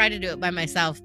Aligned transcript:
tried 0.00 0.08
to 0.08 0.18
do 0.18 0.30
it 0.30 0.40
by 0.40 0.50
myself, 0.50 0.98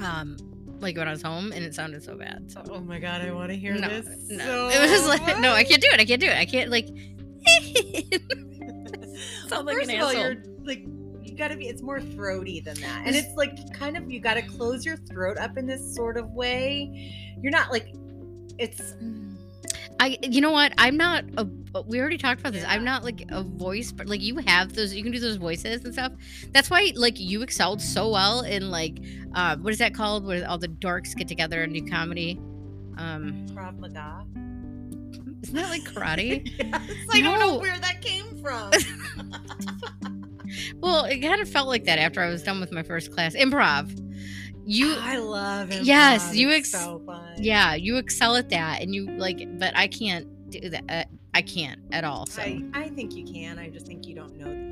um, 0.00 0.36
like 0.80 0.96
when 0.96 1.06
I 1.06 1.12
was 1.12 1.22
home, 1.22 1.52
and 1.52 1.64
it 1.64 1.76
sounded 1.76 2.02
so 2.02 2.16
bad. 2.16 2.50
So 2.50 2.60
oh 2.68 2.80
my 2.80 2.98
god, 2.98 3.20
I 3.20 3.30
want 3.30 3.50
to 3.50 3.56
hear 3.56 3.74
no, 3.74 3.88
this. 3.88 4.08
no, 4.28 4.68
so 4.68 4.70
it 4.70 4.90
was 4.90 5.06
like 5.06 5.38
no, 5.38 5.52
I 5.52 5.62
can't 5.62 5.80
do 5.80 5.86
it. 5.92 6.00
I 6.00 6.04
can't 6.04 6.20
do 6.20 6.26
it. 6.26 6.36
I 6.36 6.44
can't 6.44 6.72
like. 6.72 6.88
Well, 6.88 6.98
Sound 9.48 9.66
like 9.66 9.76
first 9.76 9.90
an 9.90 10.00
of 10.00 10.06
all, 10.06 10.12
you're 10.12 10.42
like 10.64 10.84
you 11.22 11.36
gotta 11.36 11.56
be. 11.56 11.68
It's 11.68 11.82
more 11.82 12.00
throaty 12.00 12.58
than 12.58 12.80
that, 12.80 13.04
and 13.06 13.14
it's 13.14 13.32
like 13.36 13.72
kind 13.72 13.96
of 13.96 14.10
you 14.10 14.18
gotta 14.18 14.42
close 14.42 14.84
your 14.84 14.96
throat 14.96 15.38
up 15.38 15.56
in 15.56 15.66
this 15.66 15.94
sort 15.94 16.16
of 16.16 16.32
way. 16.32 17.36
You're 17.40 17.52
not 17.52 17.70
like 17.70 17.94
it's. 18.58 18.96
I, 20.00 20.18
you 20.22 20.40
know 20.40 20.50
what? 20.50 20.72
I'm 20.78 20.96
not 20.96 21.24
a. 21.36 21.46
We 21.86 22.00
already 22.00 22.16
talked 22.16 22.40
about 22.40 22.54
this. 22.54 22.64
I'm 22.66 22.84
not 22.84 23.04
like 23.04 23.26
a 23.28 23.42
voice, 23.42 23.92
but 23.92 24.08
like 24.08 24.22
you 24.22 24.38
have 24.38 24.72
those. 24.72 24.94
You 24.94 25.02
can 25.02 25.12
do 25.12 25.20
those 25.20 25.36
voices 25.36 25.84
and 25.84 25.92
stuff. 25.92 26.12
That's 26.52 26.70
why 26.70 26.92
like 26.96 27.20
you 27.20 27.42
excelled 27.42 27.82
so 27.82 28.08
well 28.08 28.40
in 28.40 28.70
like, 28.70 28.98
uh, 29.34 29.56
what 29.58 29.74
is 29.74 29.78
that 29.78 29.94
called? 29.94 30.24
Where 30.24 30.48
all 30.48 30.56
the 30.56 30.68
dorks 30.68 31.14
get 31.14 31.28
together 31.28 31.62
and 31.62 31.74
do 31.74 31.86
comedy. 31.86 32.40
Um, 32.96 33.46
Krav 33.50 33.78
Maga. 33.78 34.24
isn't 35.42 35.54
that 35.54 35.68
like 35.68 35.82
karate? 35.82 36.50
yes, 36.58 37.08
I 37.12 37.20
don't 37.20 37.38
know 37.38 37.58
where 37.58 37.78
that 37.78 38.00
came 38.00 38.38
from. 38.38 38.72
well, 40.80 41.04
it 41.04 41.18
kind 41.18 41.42
of 41.42 41.48
felt 41.48 41.68
like 41.68 41.84
that 41.84 41.98
after 41.98 42.22
I 42.22 42.30
was 42.30 42.42
done 42.42 42.58
with 42.58 42.72
my 42.72 42.82
first 42.82 43.12
class. 43.12 43.34
Improv. 43.34 43.96
You, 44.72 44.94
I 45.00 45.16
love 45.16 45.72
it. 45.72 45.82
Yes, 45.82 46.36
you 46.36 46.48
it's 46.50 46.72
ex- 46.72 46.84
so 46.84 47.00
fun. 47.04 47.34
yeah, 47.38 47.74
you 47.74 47.96
excel 47.96 48.36
at 48.36 48.50
that, 48.50 48.82
and 48.82 48.94
you 48.94 49.10
like, 49.10 49.44
but 49.58 49.76
I 49.76 49.88
can't 49.88 50.28
do 50.48 50.68
that. 50.70 50.84
Uh, 50.88 51.04
I 51.34 51.42
can't 51.42 51.80
at 51.90 52.04
all. 52.04 52.26
So, 52.26 52.40
I, 52.40 52.62
I 52.72 52.88
think 52.90 53.14
you 53.16 53.24
can. 53.24 53.58
I 53.58 53.68
just 53.68 53.86
think 53.86 54.06
you 54.06 54.14
don't 54.14 54.36
know 54.36 54.44
that 54.44 54.52
you 54.52 54.54
can. 54.54 54.69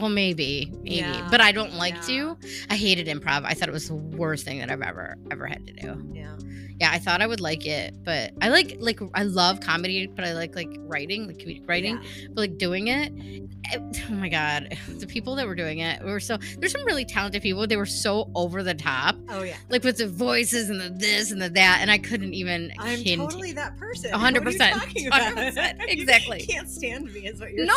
Well, 0.00 0.10
maybe, 0.10 0.70
maybe, 0.82 0.96
Yeah, 0.96 1.28
but 1.30 1.40
I 1.40 1.52
don't 1.52 1.74
like 1.74 1.94
yeah. 2.08 2.34
to. 2.36 2.38
I 2.70 2.76
hated 2.76 3.06
improv. 3.06 3.44
I 3.44 3.54
thought 3.54 3.68
it 3.68 3.72
was 3.72 3.88
the 3.88 3.94
worst 3.94 4.44
thing 4.44 4.58
that 4.58 4.70
I've 4.70 4.82
ever 4.82 5.16
ever 5.30 5.46
had 5.46 5.66
to 5.66 5.72
do. 5.72 6.10
Yeah. 6.12 6.36
Yeah, 6.80 6.90
I 6.92 6.98
thought 6.98 7.20
I 7.20 7.26
would 7.26 7.40
like 7.42 7.66
it, 7.66 7.94
but 8.04 8.32
I 8.40 8.48
like 8.48 8.76
like 8.80 9.00
I 9.12 9.24
love 9.24 9.60
comedy, 9.60 10.06
but 10.06 10.24
I 10.24 10.32
like 10.32 10.54
like 10.56 10.70
writing, 10.78 11.26
like 11.26 11.36
comedic 11.36 11.68
writing, 11.68 11.96
Yeah. 12.02 12.28
but 12.28 12.36
like 12.38 12.56
doing 12.58 12.88
it, 12.88 13.12
it- 13.14 13.42
Oh 13.72 14.14
my 14.14 14.28
god, 14.30 14.76
the 14.98 15.06
people 15.06 15.36
that 15.36 15.46
were 15.46 15.54
doing 15.54 15.78
it 15.80 16.02
were 16.02 16.18
so. 16.18 16.38
There's 16.58 16.72
some 16.72 16.84
really 16.86 17.04
talented 17.04 17.42
people. 17.42 17.66
They 17.68 17.76
were 17.76 17.86
so 17.86 18.30
over 18.34 18.62
the 18.64 18.74
top, 18.74 19.14
Oh 19.28 19.42
yeah. 19.42 19.56
like 19.68 19.84
with 19.84 19.98
the 19.98 20.08
voices 20.08 20.70
and 20.70 20.80
the 20.80 20.88
this 20.88 21.30
and 21.30 21.40
the 21.40 21.50
that, 21.50 21.78
and 21.82 21.90
I 21.90 21.98
couldn't 21.98 22.32
even. 22.34 22.72
I'm 22.78 22.98
hint- 22.98 23.20
totally 23.20 23.52
that 23.52 23.76
person. 23.76 24.10
Hundred 24.12 24.44
What 24.44 24.48
are 24.48 24.52
you 24.52 24.58
percent. 24.58 24.80
talking 24.80 25.06
about? 25.06 25.36
100%, 25.36 25.78
You 25.80 25.86
exactly. 25.88 26.40
can't 26.46 26.68
stand 26.68 27.12
me, 27.12 27.26
is 27.26 27.38
what 27.40 27.52
you're 27.52 27.66
No. 27.66 27.74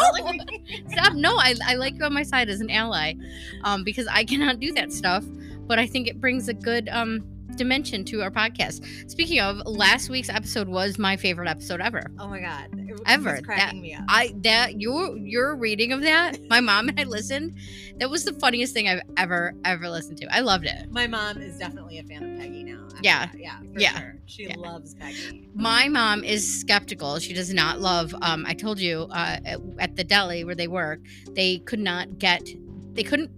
Stop. 0.91 1.13
No, 1.13 1.35
I, 1.35 1.53
I 1.65 1.75
like 1.75 1.93
you 1.93 1.99
my 2.13 2.23
side 2.23 2.49
as 2.49 2.61
an 2.61 2.69
ally, 2.69 3.13
um, 3.63 3.83
because 3.83 4.07
I 4.07 4.23
cannot 4.31 4.59
do 4.59 4.71
that 4.73 4.91
stuff. 4.91 5.23
But 5.65 5.79
I 5.79 5.87
think 5.87 6.07
it 6.07 6.19
brings 6.19 6.49
a 6.49 6.53
good 6.53 6.89
um 6.89 7.32
dimension 7.55 8.03
to 8.05 8.21
our 8.21 8.31
podcast. 8.31 9.09
Speaking 9.09 9.39
of, 9.39 9.61
last 9.65 10.09
week's 10.09 10.29
episode 10.29 10.67
was 10.67 10.97
my 10.97 11.15
favorite 11.17 11.47
episode 11.49 11.81
ever. 11.81 12.03
Oh 12.19 12.27
my 12.27 12.39
god. 12.39 12.67
It 12.77 12.99
Ever. 13.05 13.41
cracking 13.41 13.81
me 13.81 13.93
up. 13.95 14.03
I 14.07 14.33
that 14.43 14.79
your 14.79 15.17
your 15.17 15.55
reading 15.55 15.91
of 15.91 16.01
that, 16.01 16.37
my 16.49 16.59
mom 16.61 16.89
and 16.89 16.99
I 16.99 17.03
listened. 17.03 17.55
That 17.97 18.09
was 18.09 18.23
the 18.23 18.33
funniest 18.33 18.73
thing 18.73 18.87
I've 18.87 19.01
ever 19.17 19.53
ever 19.65 19.89
listened 19.89 20.17
to. 20.19 20.35
I 20.35 20.39
loved 20.39 20.65
it. 20.65 20.89
My 20.91 21.05
mom 21.07 21.41
is 21.41 21.57
definitely 21.57 21.99
a 21.99 22.03
fan 22.03 22.23
of 22.23 22.39
Peggy 22.39 22.63
now. 22.63 22.87
Yeah. 23.01 23.27
that. 23.27 23.39
Yeah. 23.39 23.59
For 23.59 23.79
Yeah. 23.79 23.99
Sure. 23.99 24.15
She 24.25 24.43
Yeah. 24.47 24.55
loves 24.57 24.93
Peggy. 24.95 25.49
My 25.53 25.89
mom 25.89 26.23
is 26.23 26.59
skeptical. 26.61 27.19
She 27.19 27.33
does 27.33 27.53
not 27.53 27.81
love. 27.81 28.15
Um, 28.21 28.45
I 28.47 28.53
told 28.53 28.79
you 28.79 29.07
uh, 29.11 29.37
at, 29.45 29.59
at 29.79 29.95
the 29.95 30.03
deli 30.03 30.43
where 30.43 30.55
they 30.55 30.67
work, 30.67 30.99
they 31.31 31.59
could 31.59 31.79
not 31.79 32.17
get. 32.19 32.41
They 32.93 33.03
couldn't 33.03 33.31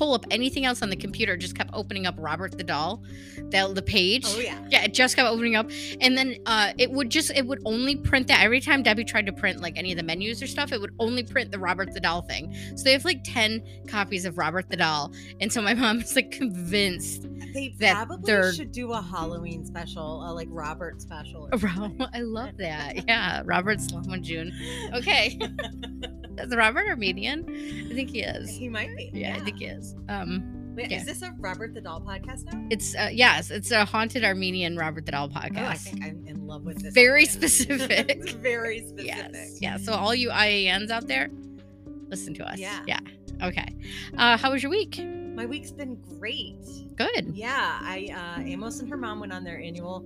pull 0.00 0.14
up 0.14 0.24
anything 0.30 0.64
else 0.64 0.80
on 0.80 0.88
the 0.88 0.96
computer. 0.96 1.36
Just 1.36 1.54
kept 1.54 1.68
opening 1.74 2.06
up 2.06 2.14
Robert 2.18 2.56
the 2.56 2.64
doll, 2.64 3.02
the 3.50 3.70
the 3.74 3.82
page. 3.82 4.24
Oh 4.26 4.38
yeah. 4.40 4.58
Yeah, 4.70 4.84
it 4.84 4.94
just 4.94 5.14
kept 5.14 5.28
opening 5.28 5.56
up, 5.56 5.70
and 6.00 6.16
then 6.16 6.36
uh, 6.46 6.72
it 6.78 6.90
would 6.90 7.10
just 7.10 7.30
it 7.32 7.46
would 7.46 7.60
only 7.66 7.96
print 7.96 8.26
that 8.28 8.42
every 8.42 8.60
time 8.60 8.82
Debbie 8.82 9.04
tried 9.04 9.26
to 9.26 9.32
print 9.32 9.60
like 9.60 9.76
any 9.76 9.92
of 9.92 9.98
the 9.98 10.02
menus 10.02 10.42
or 10.42 10.46
stuff, 10.46 10.72
it 10.72 10.80
would 10.80 10.94
only 10.98 11.22
print 11.22 11.52
the 11.52 11.58
Robert 11.58 11.92
the 11.92 12.00
Doll 12.00 12.22
thing. 12.22 12.54
So 12.76 12.84
they 12.84 12.92
have 12.92 13.04
like 13.04 13.22
ten 13.24 13.62
copies 13.88 14.24
of 14.24 14.38
Robert 14.38 14.70
the 14.70 14.76
Doll, 14.78 15.12
and 15.40 15.52
so 15.52 15.60
my 15.60 15.74
mom 15.82 16.00
is 16.00 16.16
like 16.16 16.30
convinced. 16.30 17.26
They 17.52 17.74
That 17.80 18.06
probably 18.06 18.32
they're- 18.32 18.52
should 18.54 18.72
do 18.72 18.92
a 18.92 19.02
Halloween 19.02 19.66
special, 19.66 20.22
a 20.26 20.32
like 20.32 20.48
Robert 20.50 21.02
special. 21.02 21.48
or 21.52 21.58
I 22.14 22.20
love 22.20 22.56
that. 22.58 23.06
Yeah, 23.06 23.42
Robert 23.44 23.80
Sloan 23.80 24.22
June. 24.22 24.52
Okay, 24.94 25.38
is 26.38 26.54
Robert 26.56 26.86
Armenian? 26.88 27.44
I 27.90 27.94
think 27.94 28.10
he 28.10 28.22
is. 28.22 28.48
He 28.48 28.68
might 28.68 28.96
be. 28.96 29.10
Yeah, 29.12 29.34
I 29.36 29.40
think 29.40 29.58
he 29.58 29.66
is. 29.66 29.89
Um, 30.08 30.74
Wait, 30.76 30.90
yeah. 30.90 30.98
Is 30.98 31.04
this 31.04 31.22
a 31.22 31.34
Robert 31.38 31.74
the 31.74 31.80
Doll 31.80 32.00
podcast 32.00 32.44
now? 32.52 32.64
it's 32.70 32.94
uh, 32.94 33.08
yes, 33.12 33.50
it's 33.50 33.70
a 33.72 33.84
haunted 33.84 34.24
Armenian 34.24 34.76
Robert 34.76 35.04
the 35.04 35.12
Doll 35.12 35.28
podcast. 35.28 35.62
Oh, 35.62 35.66
I 35.66 35.74
think 35.74 36.04
I'm 36.04 36.24
in 36.26 36.46
love 36.46 36.64
with 36.64 36.82
this. 36.82 36.94
Very 36.94 37.22
idea. 37.22 37.32
specific. 37.48 38.30
Very 38.34 38.78
specific. 38.88 39.06
Yes. 39.06 39.58
Yeah. 39.60 39.76
So 39.78 39.92
all 39.92 40.14
you 40.14 40.30
IANs 40.30 40.90
out 40.90 41.06
there, 41.08 41.28
listen 42.08 42.34
to 42.34 42.44
us. 42.48 42.58
Yeah. 42.58 42.82
Yeah. 42.86 43.00
Okay. 43.42 43.74
Uh, 44.16 44.36
how 44.36 44.52
was 44.52 44.62
your 44.62 44.70
week? 44.70 45.00
My 45.34 45.46
week's 45.46 45.70
been 45.72 45.96
great. 46.18 46.64
Good. 46.96 47.32
Yeah, 47.34 47.78
I 47.82 48.36
uh, 48.38 48.42
Amos 48.42 48.80
and 48.80 48.88
her 48.90 48.96
mom 48.96 49.20
went 49.20 49.32
on 49.32 49.42
their 49.42 49.58
annual 49.58 50.04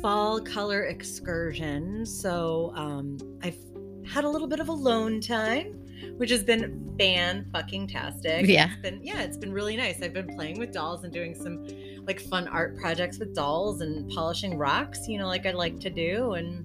fall 0.00 0.40
color 0.40 0.84
excursion, 0.84 2.04
so 2.06 2.72
um, 2.74 3.18
I've 3.42 3.58
had 4.06 4.24
a 4.24 4.28
little 4.28 4.48
bit 4.48 4.60
of 4.60 4.68
alone 4.68 5.20
time, 5.20 5.84
which 6.16 6.30
has 6.30 6.42
been 6.42 6.94
fan 6.98 7.46
fucking 7.52 7.88
tastic. 7.88 8.46
Yeah. 8.46 8.68
it's 8.72 8.82
been 8.82 9.00
yeah, 9.02 9.22
it's 9.22 9.36
been 9.36 9.52
really 9.52 9.76
nice. 9.76 10.02
I've 10.02 10.12
been 10.14 10.34
playing 10.34 10.58
with 10.58 10.72
dolls 10.72 11.04
and 11.04 11.12
doing 11.12 11.34
some 11.34 11.66
like 12.06 12.20
fun 12.20 12.48
art 12.48 12.76
projects 12.78 13.18
with 13.18 13.34
dolls 13.34 13.80
and 13.80 14.08
polishing 14.10 14.56
rocks, 14.56 15.08
you 15.08 15.18
know, 15.18 15.26
like 15.26 15.46
I 15.46 15.52
like 15.52 15.80
to 15.80 15.90
do, 15.90 16.32
and 16.34 16.64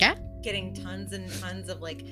Yeah. 0.00 0.14
getting 0.42 0.74
tons 0.74 1.12
and 1.12 1.30
tons 1.40 1.68
of 1.68 1.80
like 1.80 2.04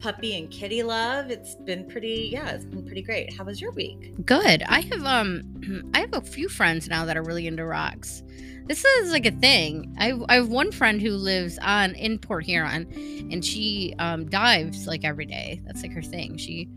puppy 0.00 0.36
and 0.38 0.50
kitty 0.50 0.82
love. 0.82 1.30
It's 1.30 1.54
been 1.56 1.88
pretty 1.88 2.28
yeah, 2.32 2.50
it's 2.50 2.64
been 2.64 2.84
pretty 2.84 3.02
great. 3.02 3.32
How 3.32 3.44
was 3.44 3.60
your 3.60 3.72
week? 3.72 4.12
Good. 4.24 4.62
I 4.64 4.80
have 4.82 5.04
um, 5.04 5.90
I 5.94 6.00
have 6.00 6.12
a 6.14 6.20
few 6.20 6.48
friends 6.48 6.88
now 6.88 7.04
that 7.04 7.16
are 7.16 7.22
really 7.22 7.46
into 7.46 7.64
rocks. 7.64 8.22
This 8.68 8.84
is 8.84 9.10
like 9.10 9.26
a 9.26 9.30
thing. 9.32 9.96
I 9.98 10.12
I 10.28 10.34
have 10.36 10.48
one 10.48 10.70
friend 10.72 11.00
who 11.00 11.12
lives 11.12 11.58
on 11.62 11.94
in 11.94 12.18
Port 12.18 12.44
Huron, 12.44 12.86
and 13.32 13.44
she 13.44 13.94
um 13.98 14.26
dives 14.26 14.86
like 14.86 15.04
every 15.04 15.26
day. 15.26 15.60
That's 15.64 15.82
like 15.82 15.92
her 15.92 16.02
thing. 16.02 16.36
She 16.36 16.68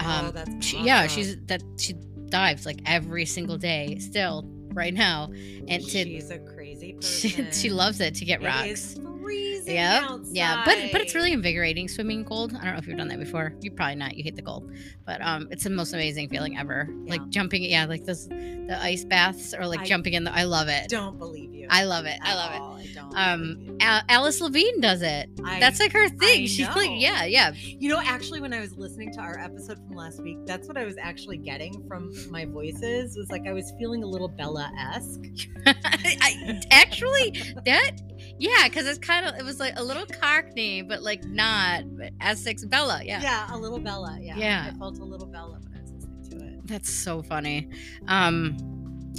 um 0.00 0.26
oh, 0.26 0.30
that's 0.32 0.66
she, 0.66 0.78
yeah 0.80 1.06
she's 1.06 1.36
that 1.46 1.62
she 1.78 1.94
dives 2.28 2.66
like 2.66 2.80
every 2.84 3.24
single 3.26 3.56
day 3.56 3.96
still 4.00 4.44
right 4.72 4.92
now, 4.92 5.30
and 5.68 5.82
to 5.84 5.88
she's 6.04 6.30
a 6.30 6.38
crazy 6.40 6.94
person. 6.94 7.30
she, 7.52 7.52
she 7.52 7.70
loves 7.70 8.00
it 8.00 8.16
to 8.16 8.24
get 8.24 8.42
It 8.42 8.46
rocks. 8.46 8.66
is 8.66 8.98
freezing 9.24 9.74
Yeah, 9.76 10.06
outside. 10.08 10.34
yeah, 10.36 10.62
but 10.64 10.78
but 10.92 11.00
it's 11.00 11.14
really 11.14 11.32
invigorating 11.32 11.88
swimming 11.88 12.24
cold. 12.24 12.52
I 12.54 12.64
don't 12.64 12.74
know 12.74 12.78
if 12.78 12.86
you've 12.86 12.96
done 12.98 13.08
that 13.08 13.18
before. 13.18 13.54
You 13.60 13.70
probably 13.70 13.96
not. 13.96 14.16
You 14.16 14.22
hate 14.22 14.36
the 14.36 14.42
cold, 14.42 14.70
but 15.06 15.20
um, 15.22 15.48
it's 15.50 15.64
the 15.64 15.70
most 15.70 15.92
amazing 15.94 16.28
feeling 16.28 16.56
ever. 16.58 16.88
Like 17.06 17.26
jumping, 17.30 17.62
yeah, 17.64 17.86
like 17.86 18.04
this 18.04 18.26
the 18.26 18.78
ice 18.80 19.04
baths 19.04 19.52
or 19.52 19.66
like 19.66 19.80
I 19.80 19.84
jumping 19.84 20.12
in 20.14 20.24
the. 20.24 20.32
I 20.34 20.44
love 20.44 20.68
it. 20.68 20.88
don't 20.88 21.18
believe 21.18 21.52
you. 21.54 21.66
I 21.70 21.84
love 21.84 22.04
it. 22.06 22.18
I 22.22 22.34
love 22.34 22.50
it. 22.54 22.90
I 22.90 22.94
don't. 22.94 23.16
Um. 23.16 23.76
Al- 23.80 24.02
Alice 24.08 24.40
Levine 24.40 24.80
does 24.80 25.02
it. 25.02 25.28
I- 25.44 25.60
That's 25.60 25.80
like 25.80 25.92
her 25.92 26.08
thing. 26.08 26.46
She's 26.46 26.68
like, 26.74 26.90
yeah, 26.94 27.24
yeah. 27.24 27.52
you 27.54 27.88
know, 27.88 28.00
actually, 28.04 28.40
when 28.40 28.52
I 28.52 28.60
was 28.60 28.76
listening 28.76 29.12
to 29.14 29.20
our 29.20 29.38
episode 29.38 29.78
from 29.78 29.96
last 29.96 30.22
week, 30.22 30.38
that's 30.46 30.68
what 30.68 30.76
I 30.76 30.84
was 30.84 30.96
actually 31.00 31.38
getting 31.38 31.86
from 31.88 32.12
my 32.30 32.44
voices. 32.44 33.16
Was 33.16 33.30
like 33.30 33.46
I 33.46 33.52
was 33.52 33.72
feeling 33.78 34.02
a 34.02 34.06
little 34.06 34.28
Bella 34.28 34.70
esque. 34.78 35.48
Actually, 36.70 37.30
that 37.64 37.92
yeah, 38.38 38.64
because 38.68 38.86
it's 38.86 38.98
kind 38.98 39.26
of 39.26 39.34
it 39.36 39.44
was 39.44 39.60
like 39.60 39.74
a 39.76 39.82
little 39.82 40.06
Cockney, 40.06 40.82
but 40.82 41.02
like 41.02 41.24
not 41.24 41.84
but 41.96 42.12
Essex 42.20 42.64
Bella. 42.64 43.00
Yeah. 43.04 43.20
Yeah, 43.22 43.54
a 43.54 43.56
little 43.56 43.78
Bella. 43.78 44.18
Yeah, 44.20 44.36
Yeah. 44.36 44.70
I 44.74 44.78
felt 44.78 44.98
a 44.98 45.04
little 45.04 45.26
Bella 45.26 45.58
when 45.62 45.76
I 45.76 45.80
was 45.82 45.92
listening 45.92 46.30
to 46.40 46.46
it. 46.46 46.66
That's 46.66 46.90
so 46.90 47.22
funny. 47.22 47.68
Um 48.08 48.56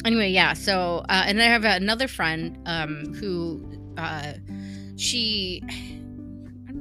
anyway, 0.04 0.30
yeah, 0.32 0.54
so 0.54 1.06
uh 1.10 1.24
and 1.26 1.42
I 1.42 1.46
have 1.46 1.64
another 1.64 2.08
friend 2.08 2.58
um 2.66 3.14
who 3.14 3.64
uh 3.98 4.34
she 4.98 5.62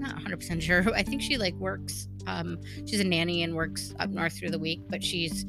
not 0.04 0.16
100% 0.22 0.62
sure. 0.62 0.84
I 0.94 1.02
think 1.02 1.20
she 1.22 1.36
like 1.38 1.54
works 1.54 2.08
um 2.26 2.56
she's 2.86 3.00
a 3.00 3.04
nanny 3.04 3.42
and 3.42 3.54
works 3.54 3.92
up 3.98 4.08
north 4.08 4.38
through 4.38 4.50
the 4.50 4.58
week, 4.58 4.80
but 4.88 5.02
she's 5.04 5.44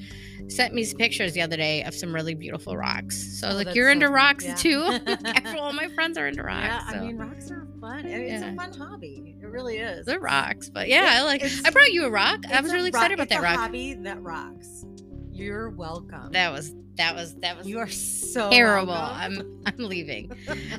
sent 0.50 0.74
me 0.74 0.84
some 0.84 0.98
pictures 0.98 1.32
the 1.34 1.42
other 1.42 1.56
day 1.58 1.82
of 1.84 1.94
some 1.96 2.14
really 2.14 2.36
beautiful 2.36 2.76
rocks. 2.76 3.40
So 3.40 3.48
I 3.48 3.54
was 3.54 3.62
Oh, 3.62 3.66
like 3.66 3.76
you're 3.76 3.88
so 3.88 3.92
into 3.94 4.06
fun. 4.08 4.14
rocks 4.14 4.44
Yeah. 4.46 4.56
too. 4.56 4.84
After 5.26 5.58
all 5.58 5.72
my 5.74 5.88
friends 5.90 6.18
are 6.18 6.28
into 6.28 6.44
rocks. 6.44 6.68
yeah, 6.68 6.88
so. 6.90 6.98
I 6.98 7.00
mean, 7.02 7.18
rocks 7.18 7.50
are 7.52 7.68
fun. 7.80 8.00
I 8.00 8.04
mean, 8.04 8.12
It's 8.14 8.44
a 8.44 8.54
fun 8.56 8.74
hobby. 8.74 9.36
It 9.42 9.46
really 9.48 9.78
is. 9.78 10.06
the 10.06 10.14
It's- 10.14 10.24
rocks, 10.24 10.70
but 10.70 10.88
yeah, 10.90 11.04
Yeah, 11.14 11.22
I 11.22 11.24
like. 11.24 11.44
I 11.66 11.70
brought 11.70 11.92
you 11.94 12.04
a 12.06 12.10
rock. 12.10 12.40
I 12.52 12.60
was 12.62 12.72
really 12.74 12.92
rock- 12.92 13.10
excited 13.12 13.14
about 13.16 13.24
it's 13.28 13.34
that 13.36 13.40
a 13.40 13.44
rock. 13.44 13.58
hobby 13.60 13.94
that 13.94 14.22
rocks. 14.22 14.86
You're 15.32 15.70
welcome. 15.70 16.32
That 16.34 16.52
was 16.52 16.74
that 16.98 17.14
was 17.16 17.36
that 17.36 17.58
was 17.58 17.68
you 17.68 17.80
are 17.80 17.90
so 17.90 18.50
terrible. 18.50 18.94
welcome. 18.94 19.18
I'm 19.18 19.62
I'm 19.66 19.78
leaving. 19.86 20.32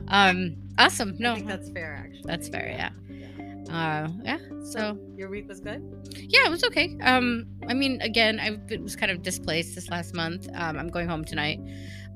Um, 0.09 0.57
awesome. 0.79 1.15
No, 1.19 1.33
I 1.33 1.37
think 1.37 1.47
that's 1.49 1.71
fair. 1.71 1.95
Actually, 1.95 2.23
that's 2.25 2.49
fair, 2.49 2.69
yeah. 2.69 2.91
Uh, 3.71 4.09
yeah. 4.23 4.39
So 4.65 4.99
your 5.17 5.29
week 5.29 5.49
was 5.49 5.61
good. 5.61 5.83
yeah, 6.17 6.47
it 6.47 6.51
was 6.51 6.65
okay. 6.65 6.97
Um, 7.03 7.47
I 7.69 7.75
mean, 7.75 8.01
again, 8.01 8.41
I 8.41 8.59
was 8.81 8.97
kind 8.97 9.11
of 9.13 9.23
displaced 9.23 9.75
this 9.75 9.89
last 9.91 10.15
month. 10.15 10.49
Um, 10.55 10.77
I'm 10.79 10.89
going 10.89 11.09
home 11.09 11.25
tonight, 11.25 11.61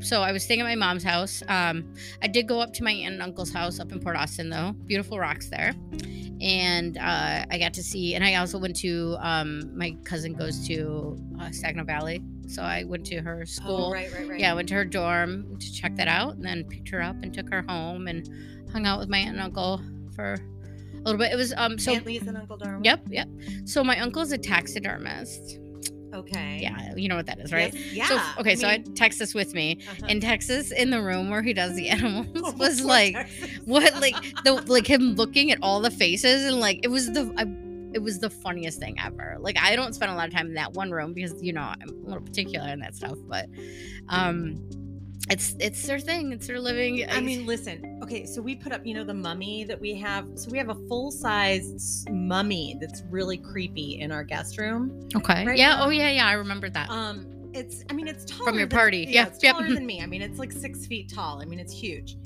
so 0.00 0.22
I 0.22 0.32
was 0.32 0.42
staying 0.42 0.60
at 0.60 0.64
my 0.64 0.74
mom's 0.74 1.04
house. 1.04 1.42
Um, 1.48 1.94
I 2.22 2.26
did 2.28 2.48
go 2.48 2.60
up 2.60 2.72
to 2.74 2.84
my 2.84 2.92
aunt 2.92 3.14
and 3.14 3.22
uncle's 3.22 3.52
house 3.52 3.78
up 3.80 3.92
in 3.92 4.00
Port 4.00 4.16
Austin, 4.16 4.50
though. 4.50 4.72
Beautiful 4.86 5.18
rocks 5.18 5.48
there, 5.48 5.74
and 6.40 6.96
uh, 6.98 7.44
I 7.50 7.58
got 7.58 7.74
to 7.74 7.82
see. 7.82 8.14
And 8.14 8.24
I 8.24 8.34
also 8.36 8.58
went 8.58 8.76
to. 8.76 9.16
Um, 9.20 9.76
my 9.76 9.96
cousin 10.04 10.34
goes 10.34 10.66
to 10.68 11.16
uh, 11.40 11.50
Saginaw 11.50 11.84
Valley, 11.84 12.20
so 12.48 12.62
I 12.62 12.84
went 12.84 13.06
to 13.06 13.20
her 13.20 13.46
school. 13.46 13.86
Oh, 13.86 13.92
right, 13.92 14.12
right, 14.12 14.28
right. 14.28 14.40
Yeah, 14.40 14.52
I 14.52 14.54
went 14.54 14.68
to 14.68 14.74
her 14.74 14.84
dorm 14.84 15.56
to 15.58 15.72
check 15.72 15.96
that 15.96 16.08
out, 16.08 16.34
and 16.34 16.44
then 16.44 16.64
picked 16.64 16.88
her 16.90 17.02
up 17.02 17.16
and 17.22 17.32
took 17.32 17.48
her 17.50 17.64
home 17.68 18.08
and 18.08 18.28
hung 18.72 18.86
out 18.86 18.98
with 18.98 19.08
my 19.08 19.18
aunt 19.18 19.30
and 19.30 19.40
uncle 19.40 19.80
for 20.14 20.36
a 21.00 21.02
little 21.04 21.18
bit. 21.18 21.32
It 21.32 21.36
was 21.36 21.52
um 21.56 21.78
so. 21.78 21.92
Aunt 21.94 22.06
Lisa 22.06 22.28
and 22.28 22.36
Uncle 22.36 22.56
Darwin. 22.56 22.84
Yep, 22.84 23.02
yep. 23.10 23.28
So 23.64 23.82
my 23.84 23.98
uncle's 24.00 24.32
a 24.32 24.38
taxidermist. 24.38 25.58
Okay. 26.12 26.58
Yeah, 26.60 26.92
you 26.96 27.08
know 27.08 27.14
what 27.14 27.26
that 27.26 27.38
is, 27.38 27.52
right? 27.52 27.72
Yes, 27.72 27.92
yeah. 27.94 28.08
So 28.34 28.40
okay, 28.40 28.56
so 28.56 28.66
I 28.66 28.78
mean, 28.78 28.94
Texas 28.94 29.32
with 29.32 29.54
me. 29.54 29.78
uh-huh. 29.88 30.06
In 30.08 30.20
Texas, 30.20 30.72
in 30.72 30.90
the 30.90 31.00
room 31.00 31.30
where 31.30 31.40
he 31.42 31.52
does 31.52 31.74
the 31.76 31.88
animals, 31.96 32.26
Oh, 32.36 32.52
was 32.56 32.82
like 32.84 33.14
Texas. 33.14 33.48
what, 33.64 33.94
like 34.00 34.16
the 34.44 34.54
like 34.66 34.86
him 34.88 35.14
looking 35.14 35.52
at 35.52 35.58
all 35.62 35.80
the 35.80 35.90
faces 35.90 36.44
and 36.46 36.58
like 36.58 36.80
it 36.82 36.88
was 36.88 37.06
the 37.12 37.32
I, 37.36 37.44
it 37.94 38.00
was 38.02 38.18
the 38.18 38.28
funniest 38.30 38.80
thing 38.80 38.96
ever. 39.00 39.36
Like 39.38 39.56
I 39.60 39.76
don't 39.76 39.94
spend 39.94 40.10
a 40.10 40.16
lot 40.16 40.26
of 40.26 40.34
time 40.34 40.48
in 40.48 40.54
that 40.54 40.72
one 40.72 40.90
room 40.90 41.12
because 41.12 41.40
you 41.42 41.52
know 41.52 41.62
I'm 41.62 41.88
a 41.88 42.08
little 42.08 42.22
particular 42.22 42.68
in 42.68 42.80
that 42.80 42.96
stuff, 42.96 43.16
but 43.28 43.46
um, 44.08 44.56
it's 45.30 45.54
it's 45.60 45.86
their 45.86 45.98
thing. 46.00 46.32
It's 46.32 46.46
their 46.46 46.58
living. 46.60 47.08
I 47.08 47.20
mean, 47.20 47.46
listen. 47.46 48.00
Okay, 48.02 48.26
so 48.26 48.42
we 48.42 48.54
put 48.56 48.72
up, 48.72 48.84
you 48.84 48.94
know, 48.94 49.04
the 49.04 49.14
mummy 49.14 49.64
that 49.64 49.80
we 49.80 49.94
have. 49.96 50.26
So 50.34 50.50
we 50.50 50.58
have 50.58 50.68
a 50.70 50.74
full 50.88 51.10
size 51.10 52.04
mummy 52.10 52.76
that's 52.80 53.02
really 53.10 53.38
creepy 53.38 54.00
in 54.00 54.10
our 54.12 54.24
guest 54.24 54.58
room. 54.58 55.08
okay, 55.16 55.46
right 55.46 55.56
yeah. 55.56 55.76
now- 55.76 55.86
Oh 55.86 55.90
yeah, 55.90 56.10
yeah. 56.10 56.26
I 56.26 56.32
remember 56.32 56.68
that. 56.70 56.90
Um, 56.90 57.26
it's, 57.52 57.84
I 57.90 57.94
mean, 57.94 58.06
it's 58.08 58.24
taller 58.24 58.44
from 58.44 58.58
your 58.58 58.66
than- 58.68 58.78
party. 58.78 58.98
Yeah, 59.08 59.22
Yeah, 59.22 59.26
it's 59.28 59.42
yep. 59.42 59.56
taller 59.56 59.68
than 59.74 59.86
me. 59.86 60.02
I 60.02 60.06
mean, 60.06 60.22
it's 60.22 60.38
like 60.38 60.52
six 60.52 60.86
feet 60.86 61.12
tall. 61.12 61.40
I 61.40 61.44
mean, 61.44 61.58
it's 61.60 61.72
huge. 61.72 62.16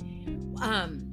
Um, 0.62 1.10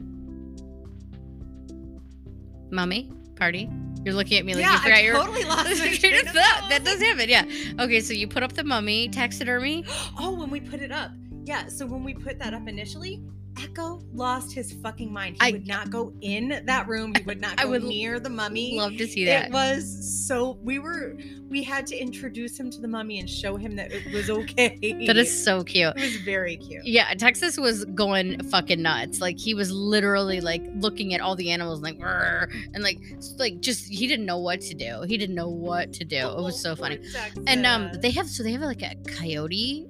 Mummy 2.71 3.11
party. 3.35 3.69
You're 4.05 4.13
looking 4.15 4.37
at 4.37 4.45
me 4.45 4.53
like 4.55 4.63
yeah, 4.63 4.73
you 4.73 4.79
forgot 4.79 4.97
I 4.97 5.01
your 5.01 5.15
totally 5.15 5.43
lost 5.43 5.69
my 5.69 5.75
train 5.75 5.99
train 5.99 6.13
of 6.15 6.21
of 6.21 6.27
thought. 6.33 6.59
thought. 6.61 6.69
That 6.69 6.83
does 6.85 6.99
happen, 7.01 7.29
yeah. 7.29 7.45
Okay, 7.83 7.99
so 7.99 8.13
you 8.13 8.27
put 8.27 8.43
up 8.43 8.53
the 8.53 8.63
mummy 8.63 9.09
taxidermy. 9.09 9.83
Oh, 10.19 10.31
when 10.31 10.49
we 10.49 10.59
put 10.59 10.81
it 10.81 10.91
up. 10.91 11.11
Yeah, 11.45 11.67
so 11.67 11.85
when 11.85 12.03
we 12.03 12.13
put 12.13 12.39
that 12.39 12.53
up 12.53 12.67
initially, 12.67 13.21
Echo 13.61 14.01
lost 14.13 14.53
his 14.53 14.71
fucking 14.71 15.11
mind. 15.11 15.37
He 15.41 15.49
I- 15.49 15.51
would 15.51 15.67
not 15.67 15.89
go 15.89 16.13
in 16.21 16.63
that 16.65 16.87
room. 16.87 17.13
He 17.15 17.23
would 17.23 17.41
not 17.41 17.57
go 17.57 17.63
I 17.63 17.65
would 17.65 17.83
near 17.83 18.19
the 18.19 18.29
mummy. 18.29 18.77
Love 18.77 18.97
to 18.97 19.07
see 19.07 19.25
that. 19.25 19.47
It 19.47 19.51
was 19.51 20.27
so 20.27 20.57
we 20.63 20.79
were 20.79 21.17
we 21.49 21.61
had 21.61 21.85
to 21.87 21.97
introduce 21.97 22.57
him 22.57 22.71
to 22.71 22.79
the 22.79 22.87
mummy 22.87 23.19
and 23.19 23.29
show 23.29 23.57
him 23.57 23.75
that 23.75 23.91
it 23.91 24.11
was 24.13 24.29
okay. 24.29 25.05
that 25.05 25.17
is 25.17 25.43
so 25.43 25.63
cute. 25.63 25.93
it 25.97 26.01
was 26.01 26.15
very 26.17 26.57
cute. 26.57 26.85
Yeah, 26.85 27.13
Texas 27.13 27.57
was 27.57 27.85
going 27.85 28.41
fucking 28.45 28.81
nuts. 28.81 29.19
Like 29.19 29.37
he 29.37 29.53
was 29.53 29.71
literally 29.71 30.39
like 30.41 30.63
looking 30.75 31.13
at 31.13 31.21
all 31.21 31.35
the 31.35 31.51
animals 31.51 31.81
like 31.81 31.99
and 32.01 32.83
like 32.83 32.99
like 33.37 33.59
just 33.59 33.87
he 33.87 34.07
didn't 34.07 34.25
know 34.25 34.39
what 34.39 34.61
to 34.61 34.73
do. 34.73 35.03
He 35.07 35.17
didn't 35.17 35.35
know 35.35 35.49
what 35.49 35.91
to 35.93 36.05
do. 36.05 36.17
It 36.17 36.41
was 36.41 36.59
so 36.59 36.75
funny. 36.75 36.99
And 37.47 37.65
um 37.65 37.91
they 38.01 38.11
have 38.11 38.27
so 38.27 38.43
they 38.43 38.53
have 38.53 38.61
like 38.61 38.81
a 38.81 38.95
coyote 39.07 39.87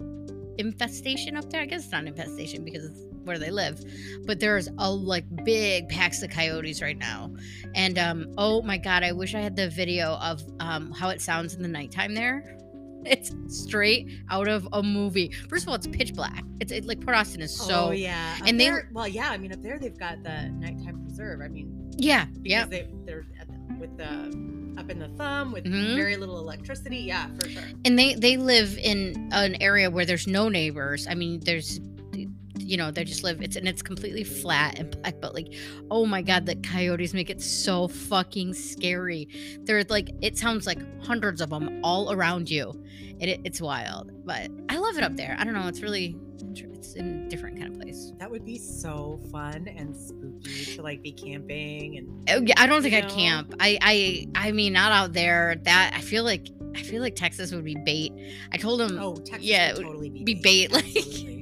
infestation 0.62 1.36
up 1.36 1.50
there. 1.50 1.62
I 1.62 1.66
guess 1.66 1.84
it's 1.84 1.92
not 1.92 2.06
infestation 2.06 2.64
because 2.64 2.86
it's 2.86 3.00
where 3.24 3.38
they 3.38 3.52
live. 3.52 3.84
But 4.26 4.40
there's 4.40 4.70
a 4.78 4.90
like 4.92 5.26
big 5.44 5.90
packs 5.90 6.24
of 6.24 6.30
coyotes 6.30 6.82
right 6.82 6.98
now. 6.98 7.32
And 7.76 8.00
um 8.00 8.34
oh 8.38 8.62
my 8.62 8.78
god, 8.78 9.04
I 9.04 9.12
wish 9.12 9.36
I 9.36 9.42
had 9.42 9.56
the 9.56 9.70
video 9.70 10.14
of 10.16 10.42
um 10.60 10.92
how 10.92 11.10
it 11.10 11.22
sounds 11.22 11.54
in 11.56 11.62
the 11.62 11.68
nighttime 11.68 12.14
there. 12.16 12.58
It's 13.04 13.32
straight 13.48 14.08
out 14.30 14.48
of 14.48 14.68
a 14.74 14.84
movie. 14.84 15.32
First 15.50 15.64
of 15.64 15.70
all, 15.70 15.74
it's 15.76 15.88
pitch 15.88 16.14
black. 16.14 16.44
It's 16.60 16.72
it, 16.72 16.86
like 16.86 17.02
Port 17.02 17.18
Austin 17.18 17.42
is 17.42 17.52
so 17.56 17.88
oh 17.88 17.92
yeah, 17.92 18.38
Up 18.40 18.48
and 18.48 18.60
they- 18.60 18.66
there- 18.66 18.90
well 18.94 19.08
yeah. 19.08 19.32
I 19.32 19.38
mean, 19.40 19.52
up 19.52 19.64
there 19.64 19.80
they've 19.80 19.98
got 19.98 20.22
the 20.22 20.50
nighttime 20.50 21.02
preserve. 21.04 21.42
I 21.42 21.48
mean, 21.48 21.92
yeah, 21.98 22.28
yeah. 22.44 22.68
they 22.68 22.88
they're 23.06 23.26
at 23.40 23.48
the, 23.48 23.76
with 23.80 23.98
the 23.98 24.71
up 24.78 24.90
in 24.90 25.00
the 25.00 25.08
thumb 25.10 25.52
with 25.52 25.66
Mhm. 25.66 25.96
very 25.96 26.16
little 26.18 26.40
electricity. 26.40 26.98
Yeah, 27.00 27.28
for 27.40 27.50
sure. 27.50 27.64
and 27.86 27.98
they 27.98 28.16
they 28.16 28.38
live 28.38 28.78
in 28.78 29.30
an 29.32 29.56
area 29.62 29.90
where 29.90 30.06
there's 30.06 30.28
no 30.28 30.50
neighbors 30.50 31.08
i 31.10 31.14
mean 31.16 31.40
there's 31.46 31.80
you 32.72 32.78
know 32.78 32.90
they 32.90 33.04
just 33.04 33.22
live 33.24 33.42
it's 33.42 33.58
and 33.58 33.68
it's 33.68 33.82
completely 33.82 34.24
flat 34.24 34.80
and 34.80 34.90
black 35.02 35.16
but 35.20 35.34
like 35.34 35.54
oh 35.92 36.06
my 36.06 36.22
god 36.22 36.46
the 36.46 36.56
coyotes 36.56 37.14
make 37.14 37.30
it 37.30 37.42
so 37.42 37.88
fucking 37.90 38.54
scary 38.54 39.28
they're 39.64 39.84
like 39.90 40.10
it 40.22 40.38
sounds 40.38 40.66
like 40.66 40.80
hundreds 41.04 41.42
of 41.42 41.50
them 41.50 41.82
all 41.84 42.12
around 42.14 42.50
you 42.50 42.66
it, 43.20 43.28
it- 43.28 43.42
it's 43.44 43.60
wild 43.62 44.12
but 44.26 44.50
i 44.70 44.78
love 44.78 44.98
it 44.98 45.04
up 45.04 45.16
there 45.18 45.36
i 45.38 45.44
don't 45.44 45.54
know 45.54 45.68
it's 45.68 45.82
really 45.82 46.16
it's 46.74 46.94
in 46.96 47.26
a 47.26 47.30
different 47.30 47.60
kind 47.60 47.74
of 47.74 47.80
place 47.80 48.12
That 48.20 48.32
would 48.32 48.46
be 48.46 48.58
so 48.58 49.20
fun 49.32 49.68
and 49.68 49.96
spooky 49.96 50.76
to 50.76 50.82
like 50.82 51.02
be 51.04 51.12
camping 51.12 51.98
and 51.98 52.08
Oh, 52.30 52.46
I 52.58 52.66
don't 52.68 52.82
think 52.82 52.96
I'd 52.96 53.08
know? 53.10 53.16
camp. 53.16 53.54
I, 53.60 53.78
I, 53.82 54.28
I 54.48 54.52
mean, 54.52 54.74
not 54.74 54.92
out 54.92 55.14
there. 55.14 55.56
That 55.64 55.94
I 55.96 56.02
feel 56.02 56.24
like, 56.24 56.48
I 56.76 56.82
feel 56.82 57.02
like 57.02 57.16
Texas 57.16 57.52
would 57.52 57.64
be 57.66 57.76
bait. 57.86 58.14
I 58.52 58.58
told 58.58 58.80
him, 58.82 58.98
oh, 59.00 59.16
Texas 59.18 59.42
yeah, 59.44 59.72
would 59.74 59.82
it 59.82 59.86
would 59.86 59.92
totally 59.92 60.10
be, 60.10 60.24
be 60.24 60.36
bait, 60.36 60.72
like- 60.78 60.86
Absolutely. 60.86 61.41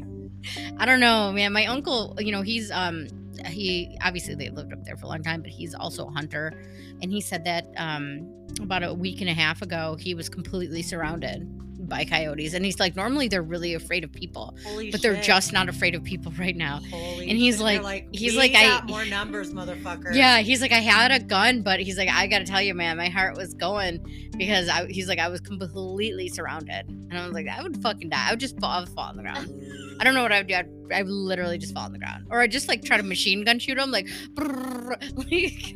I 0.77 0.85
don't 0.85 0.99
know, 0.99 1.31
man. 1.31 1.53
My 1.53 1.65
uncle, 1.65 2.15
you 2.19 2.31
know, 2.31 2.41
he's 2.41 2.71
um 2.71 3.07
he 3.45 3.97
obviously 4.03 4.35
they 4.35 4.49
lived 4.49 4.73
up 4.73 4.83
there 4.83 4.97
for 4.97 5.05
a 5.05 5.09
long 5.09 5.23
time, 5.23 5.41
but 5.41 5.51
he's 5.51 5.73
also 5.73 6.07
a 6.07 6.11
hunter. 6.11 6.53
And 7.01 7.11
he 7.11 7.21
said 7.21 7.45
that 7.45 7.67
um 7.77 8.27
about 8.61 8.83
a 8.83 8.93
week 8.93 9.21
and 9.21 9.29
a 9.29 9.33
half 9.33 9.61
ago 9.61 9.95
he 9.99 10.13
was 10.13 10.27
completely 10.27 10.81
surrounded 10.81 11.47
by 11.89 12.05
coyotes. 12.05 12.53
And 12.53 12.63
he's 12.63 12.79
like, 12.79 12.95
normally 12.95 13.27
they're 13.27 13.41
really 13.43 13.73
afraid 13.73 14.03
of 14.03 14.11
people, 14.13 14.55
Holy 14.63 14.91
but 14.91 15.01
they're 15.01 15.15
shit. 15.15 15.23
just 15.25 15.51
not 15.51 15.67
afraid 15.67 15.95
of 15.95 16.03
people 16.03 16.31
right 16.39 16.55
now. 16.55 16.79
Holy 16.89 17.29
and 17.29 17.37
he's. 17.37 17.57
They're 17.59 17.81
like- 17.81 18.07
he's 18.13 18.33
"We 18.33 18.37
like, 18.37 18.55
I- 18.55 18.65
got 18.67 18.87
more 18.87 19.05
numbers, 19.05 19.51
motherfucker. 19.53 20.13
Yeah, 20.15 20.39
he's 20.39 20.61
like, 20.61 20.71
I 20.71 20.79
had 20.79 21.11
a 21.11 21.19
gun, 21.23 21.61
but 21.61 21.79
he's 21.79 21.97
like, 21.97 22.09
I 22.09 22.27
gotta 22.27 22.45
tell 22.45 22.61
you, 22.61 22.73
man, 22.73 22.95
my 22.97 23.09
heart 23.09 23.35
was 23.35 23.53
going 23.53 24.29
because 24.37 24.69
I, 24.69 24.85
he's 24.87 25.09
like, 25.09 25.19
I 25.19 25.27
was 25.27 25.41
completely 25.41 26.29
surrounded, 26.29 26.87
and 26.87 27.13
I 27.17 27.25
was 27.25 27.33
like, 27.33 27.47
I 27.47 27.61
would 27.61 27.81
fucking 27.81 28.09
die. 28.09 28.27
I 28.27 28.31
would 28.31 28.39
just 28.39 28.57
fall, 28.59 28.69
I 28.71 28.79
would 28.81 28.89
fall 28.89 29.05
on 29.09 29.17
the 29.17 29.23
ground. 29.23 29.51
I 29.99 30.05
don't 30.05 30.13
know 30.13 30.21
what 30.23 30.31
I 30.31 30.37
would 30.39 30.47
do. 30.47 30.53
I'd, 30.55 30.69
I 30.93 31.03
would 31.03 31.11
literally 31.11 31.57
just 31.57 31.73
fall 31.73 31.83
on 31.83 31.91
the 31.91 31.99
ground, 31.99 32.27
or 32.29 32.39
I 32.39 32.47
just 32.47 32.67
like 32.69 32.83
try 32.83 32.95
to 32.97 33.03
machine 33.03 33.43
gun 33.43 33.59
shoot 33.59 33.77
him, 33.77 33.91
like, 33.91 34.07
like 34.37 35.75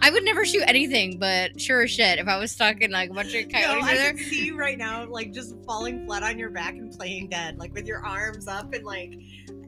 I 0.00 0.10
would 0.10 0.24
never 0.24 0.44
shoot 0.44 0.62
anything, 0.66 1.18
but 1.18 1.60
sure 1.60 1.82
as 1.82 1.90
shit, 1.90 2.18
if 2.18 2.28
I 2.28 2.38
was 2.38 2.50
stuck 2.52 2.80
in 2.80 2.90
like 2.90 3.10
a 3.10 3.14
bunch 3.14 3.34
of 3.34 3.46
No, 3.50 3.58
coyotes 3.60 3.84
I 3.84 3.90
in 3.92 3.96
there, 3.96 4.12
can 4.14 4.24
see 4.24 4.46
you 4.46 4.56
right 4.58 4.76
now, 4.78 5.06
like 5.08 5.32
just 5.32 5.41
falling 5.66 6.06
flat 6.06 6.22
on 6.22 6.38
your 6.38 6.50
back 6.50 6.74
and 6.74 6.90
playing 6.90 7.28
dead, 7.28 7.58
like 7.58 7.72
with 7.74 7.86
your 7.86 8.04
arms 8.04 8.48
up 8.48 8.72
and 8.72 8.84
like 8.84 9.18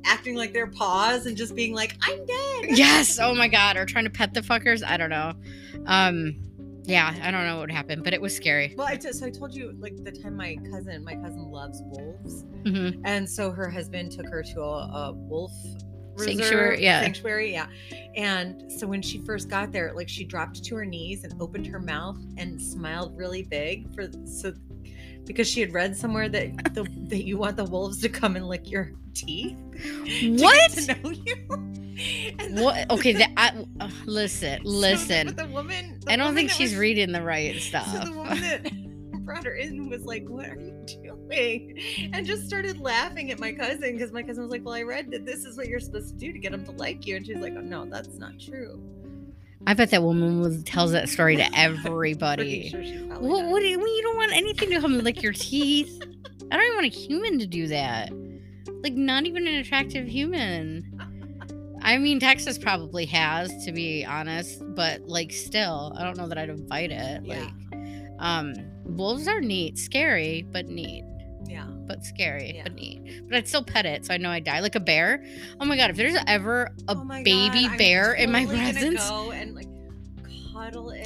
acting 0.05 0.35
like 0.37 0.53
they're 0.53 0.67
paws 0.67 1.27
and 1.27 1.37
just 1.37 1.55
being 1.55 1.75
like, 1.75 1.97
"I'm 2.03 2.25
dead." 2.25 2.65
yes, 2.77 3.19
oh 3.21 3.35
my 3.35 3.49
god, 3.49 3.77
or 3.77 3.85
trying 3.85 4.05
to 4.05 4.11
pet 4.11 4.35
the 4.35 4.41
fuckers. 4.41 4.85
I 4.85 4.97
don't 4.97 5.11
know. 5.11 5.33
Um, 5.87 6.37
yeah, 6.85 7.15
I 7.23 7.31
don't 7.31 7.47
know 7.47 7.59
what 7.59 7.71
happened, 7.71 8.05
but 8.05 8.13
it 8.13 8.21
was 8.21 8.35
scary. 8.35 8.75
Well, 8.77 8.87
I 8.87 8.97
just 8.97 9.21
so 9.21 9.27
I 9.27 9.31
told 9.31 9.55
you 9.55 9.75
like 9.79 10.03
the 10.05 10.13
time 10.13 10.37
my 10.37 10.57
cousin, 10.71 11.03
my 11.05 11.15
cousin 11.17 11.51
loves 11.51 11.83
wolves, 11.85 12.45
hmm 12.67 12.91
and 13.05 13.29
so 13.29 13.51
her 13.51 13.69
husband 13.71 14.13
took 14.13 14.27
her 14.27 14.43
to 14.43 14.61
a, 14.61 15.09
a 15.09 15.13
wolf 15.13 15.53
reserve, 16.17 16.39
Sanctuary, 16.39 16.83
yeah. 16.83 17.01
sanctuary, 17.01 17.53
yeah. 17.53 17.67
And 18.15 18.71
so 18.71 18.87
when 18.87 19.03
she 19.03 19.19
first 19.25 19.49
got 19.49 19.73
there, 19.73 19.93
like 19.95 20.09
she 20.09 20.25
dropped 20.25 20.63
to 20.65 20.77
her 20.77 20.85
knees 20.85 21.25
and 21.25 21.35
opened 21.41 21.67
her 21.67 21.81
mouth 21.81 22.19
and 22.37 22.61
smiled 22.61 23.17
really 23.17 23.43
big 23.43 23.93
for 23.95 24.09
so 24.25 24.53
because 25.27 25.49
she 25.49 25.61
had 25.61 25.73
read 25.73 25.97
somewhere 25.97 26.29
that 26.29 26.75
the 26.75 26.85
that 27.09 27.25
you 27.25 27.39
want 27.39 27.57
the 27.57 27.65
wolves 27.65 28.01
to 28.03 28.09
come 28.09 28.37
and 28.37 28.47
lick 28.49 28.71
your 28.71 28.93
teeth. 29.15 29.57
What? 30.41 30.71
to 30.73 30.95
know 31.03 31.11
you. 31.11 31.71
And 32.41 32.59
the- 32.59 32.63
What? 32.65 32.91
Okay, 32.91 33.13
that 33.13 33.31
I, 33.37 33.65
uh, 33.81 33.89
listen, 34.05 34.61
listen. 34.65 35.29
but 35.29 35.37
the 35.37 35.47
woman, 35.47 36.01
the 36.05 36.11
I 36.13 36.17
don't 36.17 36.27
woman 36.27 36.35
think 36.37 36.51
she's 36.51 36.73
was- 36.73 36.79
reading 36.81 37.13
the 37.13 37.23
right 37.35 37.55
So 37.55 37.61
stuff. 37.61 38.05
the 38.05 38.11
woman 38.13 38.41
that 38.41 39.25
brought 39.25 39.45
her 39.45 39.55
in 39.55 39.89
was 39.89 40.05
like, 40.05 40.29
"What 40.29 40.47
are 40.49 40.59
you 40.61 40.73
doing?" 40.87 41.79
And 42.13 42.27
just 42.27 42.47
started 42.47 42.79
laughing 42.81 43.31
at 43.31 43.39
my 43.39 43.53
cousin 43.53 43.93
because 43.93 44.11
my 44.11 44.25
cousin 44.25 44.43
was 44.43 44.51
like, 44.51 44.65
"Well, 44.65 44.75
I 44.75 44.83
read 44.83 45.13
that 45.13 45.25
this 45.25 45.45
is 45.45 45.57
what 45.57 45.69
you're 45.69 45.79
supposed 45.79 46.09
to 46.09 46.15
do 46.17 46.33
to 46.33 46.39
get 46.41 46.51
them 46.51 46.65
to 46.65 46.73
like 46.73 47.07
you," 47.07 47.15
and 47.15 47.25
she's 47.25 47.37
like, 47.39 47.55
"Oh 47.57 47.61
no, 47.61 47.85
that's 47.87 48.19
not 48.19 48.41
true." 48.41 48.83
I 49.67 49.75
bet 49.75 49.91
that 49.91 50.03
woman 50.03 50.41
was, 50.41 50.63
tells 50.65 50.93
that 50.93 51.09
story 51.09 51.37
to 51.37 51.59
everybody. 51.59 52.69
sure 52.69 52.83
What, 53.19 53.47
what 53.47 53.61
do 53.61 53.67
you, 53.67 53.79
you 53.79 54.03
don't 54.03 54.17
want 54.17 54.33
anything 54.33 54.71
to 54.71 54.81
come 54.81 54.99
lick 54.99 55.23
your 55.23 55.33
teeth? 55.33 56.03
I 56.51 56.57
don't 56.57 56.65
even 56.65 56.77
want 56.77 56.87
a 56.87 56.97
human 56.97 57.39
to 57.39 57.47
do 57.47 57.67
that. 57.69 58.13
Like, 58.83 58.93
not 58.93 59.25
even 59.25 59.47
an 59.47 59.55
attractive 59.55 60.07
human. 60.07 60.83
I 61.83 61.99
mean, 61.99 62.21
Texas 62.21 62.59
probably 62.59 63.07
has, 63.07 63.65
to 63.65 63.73
be 63.73 64.05
honest, 64.05 64.63
but 64.75 65.03
like, 65.03 65.33
still, 65.33 65.95
I 65.97 66.03
don't 66.03 66.17
know 66.17 66.29
that 66.29 66.39
I'd 66.39 66.51
invite 66.51 66.91
it. 66.91 67.25
Yeah. 67.25 67.41
Like, 67.41 67.53
um, 68.19 68.55
wolves 68.85 69.29
are 69.29 69.41
neat, 69.41 69.79
scary, 69.79 70.47
but 70.51 70.67
neat. 70.67 71.05
But 71.87 72.05
scary, 72.05 72.53
Yeah. 72.57 72.63
but 72.65 72.75
neat. 72.75 73.23
But 73.29 73.37
I'd 73.37 73.49
still 73.49 73.63
pet 73.65 73.85
it, 73.87 74.07
so 74.07 74.15
I 74.15 74.17
know 74.17 74.31
I 74.31 74.41
die 74.41 74.61
like 74.61 74.75
a 74.75 74.81
bear. 74.81 75.25
Oh 75.61 75.65
my 75.65 75.77
god, 75.77 75.91
if 75.91 75.97
there's 75.97 76.17
ever 76.27 76.71
a 76.89 76.97
Oh 76.97 77.05
baby 77.25 77.67
God, 77.69 77.79
bear 77.79 78.15
in 78.15 78.33
my 78.33 78.47
presence, 78.47 79.09
Go 79.09 79.33
and 79.33 79.55
like 79.55 79.67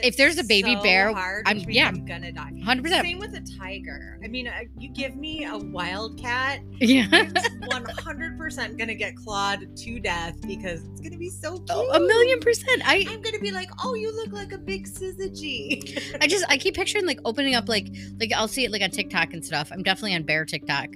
If 0.03 0.17
there's 0.17 0.39
a 0.39 0.45
baby 0.45 0.75
so 0.75 0.83
bear, 0.83 1.15
I'm- 1.47 1.59
yeah. 1.69 1.89
I'm 1.89 2.05
gonna 2.05 2.33
die. 2.33 2.53
100%. 2.55 2.89
Same 3.03 3.19
with 3.19 3.35
a 3.35 3.41
tiger. 3.59 4.19
I 4.23 4.29
mean, 4.29 4.47
uh, 4.49 4.53
you 4.79 4.89
give 4.91 5.17
me 5.17 5.45
a 5.45 5.57
wildcat, 5.59 6.61
Yeah. 6.81 7.07
100% 7.07 8.79
gonna 8.79 8.95
get 8.95 9.17
clawed 9.17 9.77
to 9.77 10.01
death 10.01 10.37
because 10.47 10.83
it's 10.93 11.01
gonna 11.01 11.17
be 11.19 11.31
so 11.31 11.55
cute. 11.57 11.67
Oh, 11.71 11.91
a 11.93 12.01
million 12.01 12.41
percent. 12.41 12.83
I 12.85 13.05
I'm 13.09 13.21
gonna 13.23 13.39
be 13.39 13.51
like, 13.51 13.71
oh, 13.85 13.95
you 13.95 14.15
look 14.15 14.33
like 14.33 14.53
a 14.53 14.59
big 14.59 14.87
syzygy. 14.87 15.99
I 16.21 16.27
just 16.27 16.45
I 16.49 16.57
keep 16.59 16.75
picturing 16.75 17.07
like 17.07 17.21
opening 17.25 17.55
up 17.55 17.69
like 17.69 17.89
like 18.21 18.33
I'll 18.35 18.49
see 18.49 18.65
it 18.65 18.71
like 18.71 18.83
on 18.83 18.91
TikTok 18.91 19.33
and 19.33 19.45
stuff. 19.45 19.71
I'm 19.73 19.83
definitely 19.83 20.15
on 20.15 20.23
bear 20.23 20.45
TikTok 20.45 20.89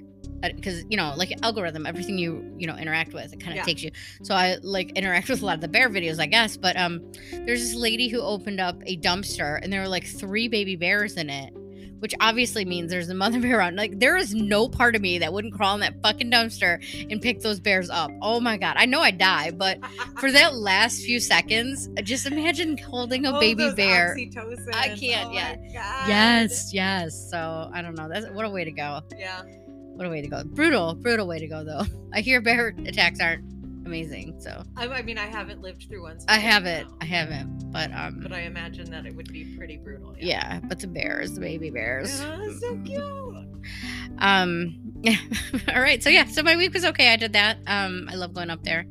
because 0.55 0.83
you 0.89 0.97
know 0.97 1.13
like 1.15 1.31
algorithm 1.41 1.85
everything 1.85 2.17
you 2.17 2.43
you 2.57 2.67
know 2.67 2.75
interact 2.75 3.13
with 3.13 3.31
it 3.33 3.39
kind 3.39 3.51
of 3.51 3.57
Yeah. 3.57 3.63
takes 3.63 3.83
you 3.83 3.91
so 4.23 4.35
i 4.35 4.57
like 4.61 4.91
interact 4.91 5.29
with 5.29 5.41
a 5.41 5.45
lot 5.45 5.55
of 5.55 5.61
the 5.61 5.67
bear 5.67 5.89
videos 5.89 6.19
i 6.19 6.25
guess 6.25 6.57
but 6.57 6.75
um 6.77 7.01
there's 7.45 7.61
this 7.61 7.75
lady 7.75 8.09
who 8.09 8.19
opened 8.21 8.59
up 8.59 8.81
a 8.85 8.97
dumpster 8.97 9.59
and 9.61 9.71
there 9.71 9.81
were 9.81 9.87
like 9.87 10.05
three 10.05 10.47
baby 10.47 10.75
bears 10.75 11.15
in 11.17 11.29
it 11.29 11.53
which 11.99 12.13
obviously 12.19 12.65
means 12.65 12.91
there's 12.91 13.07
a 13.07 13.13
mother 13.15 13.39
bear 13.41 13.59
around 13.59 13.77
like 13.77 13.97
there 13.97 14.17
is 14.17 14.33
no 14.35 14.67
part 14.67 14.93
of 14.93 15.01
me 15.01 15.17
that 15.19 15.31
wouldn't 15.31 15.53
crawl 15.53 15.73
in 15.75 15.79
that 15.79 15.93
fucking 16.03 16.29
dumpster 16.29 16.83
and 17.09 17.21
pick 17.21 17.39
those 17.39 17.61
bears 17.61 17.89
up 17.89 18.11
oh 18.21 18.41
my 18.41 18.57
god 18.57 18.75
i 18.77 18.85
know 18.85 18.99
i'd 18.99 19.17
die 19.17 19.49
but 19.51 19.79
for 20.19 20.29
that 20.29 20.53
last 20.55 21.01
few 21.03 21.17
seconds 21.19 21.87
just 22.03 22.25
imagine 22.25 22.77
holding 22.77 23.25
a 23.25 23.33
Oh, 23.33 23.39
baby 23.39 23.71
bear 23.75 24.15
oxytocin. 24.19 24.73
I 24.75 24.89
can't 24.89 25.29
Oh 25.29 25.73
God. 25.73 26.07
Yes, 26.09 26.73
yes. 26.73 27.29
So 27.31 27.69
I 27.73 27.81
don't 27.81 27.95
know. 27.95 28.09
That's 28.09 28.27
what 28.31 28.45
a 28.45 28.49
way 28.49 28.63
to 28.65 28.71
go. 28.71 29.01
Yeah. 29.17 29.41
What 29.95 30.07
a 30.07 30.09
way 30.09 30.21
to 30.21 30.27
go. 30.27 30.43
Brutal, 30.43 30.95
brutal 30.95 31.27
way 31.27 31.39
to 31.39 31.47
go 31.47 31.63
though. 31.63 31.83
I 32.13 32.21
hear 32.21 32.41
bear 32.41 32.75
attacks 32.85 33.19
aren't 33.19 33.43
amazing, 33.85 34.39
so 34.39 34.63
I, 34.77 34.87
I 34.87 35.01
mean, 35.01 35.17
I 35.17 35.25
haven't 35.27 35.61
lived 35.61 35.87
through 35.89 36.03
one. 36.03 36.19
so 36.19 36.25
I 36.29 36.37
haven't. 36.37 36.87
I 37.01 37.05
haven't. 37.05 37.71
But 37.71 37.91
um, 37.93 38.19
But 38.21 38.31
I 38.33 38.41
imagine 38.41 38.89
that 38.91 39.05
it 39.05 39.15
would 39.15 39.31
be 39.31 39.55
pretty 39.57 39.77
brutal. 39.77 40.15
yeah. 40.19 40.59
But 40.63 40.79
the 40.79 40.87
bears, 40.87 41.33
the 41.33 41.41
baby 41.41 41.69
bears. 41.69 42.21
Oh, 42.21 42.51
so 42.59 42.77
cute. 42.85 43.63
Um, 44.19 44.75
yeah. 45.01 45.17
All 45.75 45.81
right. 45.81 46.01
So 46.01 46.09
yeah. 46.09 46.25
So 46.25 46.43
my 46.43 46.55
week 46.55 46.73
was 46.73 46.85
okay. 46.85 47.11
I 47.11 47.15
did 47.15 47.33
that. 47.33 47.57
Um, 47.67 48.07
I 48.11 48.15
love 48.15 48.33
going 48.33 48.49
up 48.49 48.63
there. 48.63 48.85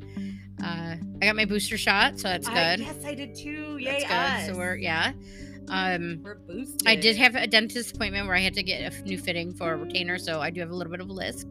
Uh, 0.63 0.95
I 1.21 1.25
got 1.25 1.35
my 1.35 1.45
booster 1.45 1.77
shot, 1.77 2.19
so 2.19 2.27
that's 2.29 2.47
I- 2.47 2.75
good. 2.77 2.85
yes, 2.85 2.95
I 3.05 3.13
did 3.15 3.35
too. 3.35 3.77
Yay, 3.77 3.91
That's 3.91 4.03
good. 4.03 4.11
us. 4.13 4.45
So 4.47 4.57
we're 4.57 4.75
yeah. 4.75 5.11
Um, 5.69 6.21
we're 6.23 6.35
boosted. 6.35 6.87
I 6.87 6.95
did 6.95 7.17
have 7.17 7.35
a 7.35 7.47
dentist 7.47 7.95
appointment 7.95 8.27
where 8.27 8.35
I 8.35 8.41
had 8.41 8.53
to 8.55 8.63
get 8.63 8.93
a 8.93 9.01
new 9.03 9.17
fitting 9.17 9.53
for 9.53 9.73
a 9.73 9.77
retainer, 9.77 10.17
so 10.17 10.41
I 10.41 10.49
do 10.49 10.61
have 10.61 10.69
a 10.69 10.75
little 10.75 10.91
bit 10.91 10.99
of 10.99 11.09
a 11.09 11.13
lisp. 11.13 11.47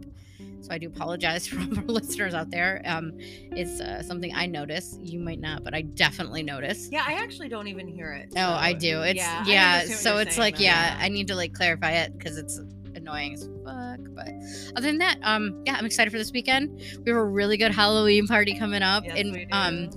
So 0.60 0.70
I 0.70 0.78
do 0.78 0.86
apologize 0.86 1.46
for 1.48 1.58
all 1.60 1.76
our 1.76 1.84
listeners 1.84 2.34
out 2.34 2.50
there. 2.50 2.82
Um, 2.84 3.12
it's 3.18 3.80
uh, 3.80 4.02
something 4.02 4.32
I 4.34 4.46
notice. 4.46 4.96
You 5.02 5.18
might 5.18 5.40
not, 5.40 5.64
but 5.64 5.74
I 5.74 5.82
definitely 5.82 6.42
notice. 6.42 6.88
Yeah, 6.90 7.04
I 7.06 7.14
actually 7.14 7.48
don't 7.48 7.66
even 7.68 7.88
hear 7.88 8.12
it. 8.12 8.32
Oh, 8.36 8.52
I 8.52 8.72
do. 8.72 9.02
It's 9.02 9.18
yeah. 9.18 9.44
yeah. 9.46 9.70
I 9.70 9.80
understand 9.80 9.90
what 9.90 9.98
so 9.98 10.18
it's 10.18 10.36
saying, 10.36 10.40
like 10.40 10.56
though, 10.58 10.64
yeah, 10.64 10.98
I 11.00 11.08
need 11.08 11.26
to 11.28 11.34
like 11.34 11.52
clarify 11.52 11.92
it 11.92 12.16
because 12.16 12.38
it's 12.38 12.60
annoying 12.94 13.34
as 13.34 13.48
fuck. 13.64 14.00
But 14.14 14.32
other 14.76 14.86
than 14.86 14.98
that, 14.98 15.18
um, 15.22 15.62
yeah, 15.66 15.76
I'm 15.76 15.84
excited 15.86 16.10
for 16.10 16.18
this 16.18 16.32
weekend. 16.32 16.80
We 17.04 17.10
have 17.10 17.20
a 17.20 17.24
really 17.24 17.56
good 17.56 17.72
Halloween 17.72 18.26
party 18.26 18.56
coming 18.56 18.82
up, 18.82 19.04
Yes, 19.04 19.18
and 19.18 19.46
um, 19.52 19.90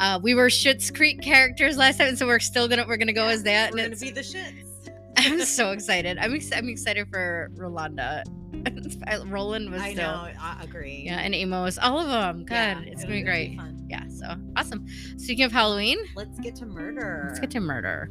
uh, 0.00 0.18
we 0.22 0.34
were 0.34 0.46
Schitt's 0.48 0.90
Creek 0.90 1.20
characters 1.22 1.76
last 1.76 1.98
time, 1.98 2.16
so 2.16 2.26
we're 2.26 2.38
still 2.38 2.68
gonna 2.68 2.84
we're 2.86 2.96
gonna 2.96 3.12
go 3.12 3.26
as 3.28 3.42
that. 3.44 3.72
We're 3.72 3.84
and 3.84 3.92
gonna 3.94 4.00
be 4.00 4.10
the 4.10 4.20
shits. 4.20 4.64
I'm 5.16 5.40
so 5.44 5.72
excited. 5.72 6.16
I'm 6.18 6.34
ex- 6.34 6.52
I'm 6.54 6.68
excited 6.68 7.08
for 7.10 7.50
Rolanda. 7.56 8.22
Roland 9.30 9.70
was 9.70 9.80
I 9.82 9.92
still 9.92 10.04
know. 10.10 10.30
I 10.40 10.58
agree. 10.62 11.02
yeah, 11.06 11.18
and 11.20 11.34
Amos, 11.34 11.78
all 11.78 11.98
of 11.98 12.08
them. 12.08 12.44
God, 12.44 12.54
Yeah, 12.54 12.80
it's 12.92 13.02
gonna 13.02 13.16
be 13.16 13.22
great. 13.22 13.56
fun. 13.56 13.86
yeah, 13.88 14.04
so 14.08 14.34
awesome. 14.56 14.86
Speaking 15.16 15.44
of 15.44 15.52
Halloween, 15.52 15.98
Let's 16.14 16.38
get 16.40 16.54
to 16.56 16.66
murder. 16.66 17.24
let's 17.28 17.40
get 17.40 17.50
to 17.52 17.60
murder. 17.60 18.10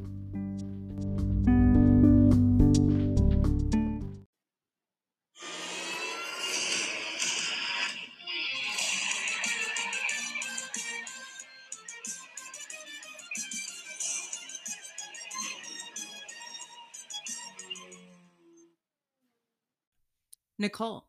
Nicole. 20.59 21.05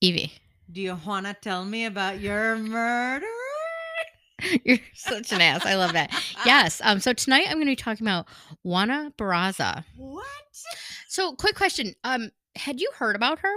Evie, 0.00 0.32
Do 0.70 0.80
you 0.80 0.98
want 1.06 1.26
to 1.26 1.34
tell 1.34 1.64
me 1.64 1.84
about 1.84 2.20
your 2.20 2.56
murder? 2.56 3.26
you're 4.64 4.78
such 4.94 5.32
an 5.32 5.40
ass. 5.42 5.66
I 5.66 5.74
love 5.74 5.92
that. 5.92 6.10
Yes. 6.46 6.80
Um. 6.82 7.00
So 7.00 7.12
tonight 7.12 7.44
I'm 7.48 7.56
going 7.56 7.66
to 7.66 7.72
be 7.72 7.76
talking 7.76 8.06
about 8.06 8.26
Juana 8.64 9.12
Barraza. 9.18 9.84
What? 9.96 10.24
So, 11.06 11.34
quick 11.34 11.54
question. 11.54 11.94
Um, 12.02 12.30
had 12.56 12.80
you 12.80 12.90
heard 12.96 13.14
about 13.14 13.40
her 13.40 13.54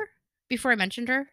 before 0.50 0.72
I 0.74 0.76
mentioned 0.76 1.08
her? 1.08 1.30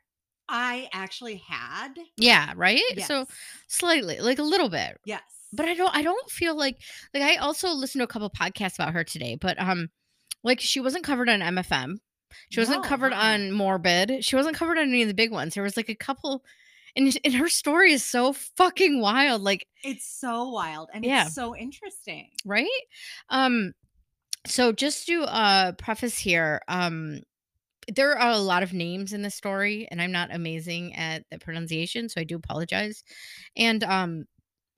I 0.48 0.88
actually 0.92 1.42
had. 1.48 1.94
Yeah. 2.16 2.52
Right. 2.54 2.80
Yes. 2.94 3.08
So 3.08 3.26
slightly, 3.66 4.20
like 4.20 4.38
a 4.38 4.44
little 4.44 4.68
bit. 4.68 4.98
yes. 5.04 5.22
but 5.52 5.66
I 5.66 5.74
don't 5.74 5.94
I 5.94 6.02
don't 6.02 6.30
feel 6.30 6.56
like 6.56 6.78
like 7.12 7.22
I 7.24 7.34
also 7.36 7.70
listened 7.70 8.00
to 8.00 8.04
a 8.04 8.06
couple 8.08 8.30
podcasts 8.30 8.76
about 8.76 8.92
her 8.94 9.02
today, 9.02 9.36
but 9.40 9.60
um 9.60 9.88
like 10.44 10.60
she 10.60 10.78
wasn't 10.78 11.04
covered 11.04 11.28
on 11.28 11.40
MFM. 11.40 11.96
She 12.50 12.60
wasn't 12.60 12.82
No, 12.82 12.88
covered 12.88 13.12
uh-uh. 13.12 13.22
on 13.34 13.52
Morbid. 13.52 14.24
She 14.24 14.36
wasn't 14.36 14.56
covered 14.56 14.78
on 14.78 14.88
any 14.88 15.02
of 15.02 15.08
the 15.08 15.14
big 15.14 15.30
ones. 15.32 15.54
There 15.54 15.62
was 15.62 15.76
like 15.76 15.88
a 15.88 15.94
couple 15.94 16.44
and 16.96 17.16
and 17.24 17.34
her 17.34 17.48
story 17.48 17.92
is 17.92 18.04
so 18.04 18.32
fucking 18.32 19.00
wild 19.00 19.42
like 19.42 19.66
It's 19.84 20.06
so 20.06 20.48
wild 20.48 20.88
and 20.92 21.04
Yeah. 21.04 21.26
it's 21.26 21.34
so 21.34 21.54
interesting. 21.56 22.30
right? 22.44 22.68
Um 23.28 23.72
so 24.46 24.72
just 24.72 25.06
to 25.06 25.22
uh 25.22 25.72
preface 25.72 26.18
here, 26.18 26.60
um 26.68 27.20
there 27.92 28.18
are 28.18 28.30
a 28.32 28.38
lot 28.38 28.62
of 28.62 28.72
names 28.72 29.12
in 29.12 29.22
this 29.22 29.34
story 29.34 29.86
and 29.90 30.00
I'm 30.02 30.12
not 30.12 30.34
amazing 30.34 30.94
at 30.96 31.24
the 31.30 31.38
pronunciation, 31.38 32.08
so 32.08 32.20
I 32.20 32.24
do 32.24 32.36
apologize. 32.36 33.04
And 33.56 33.84
um 33.84 34.24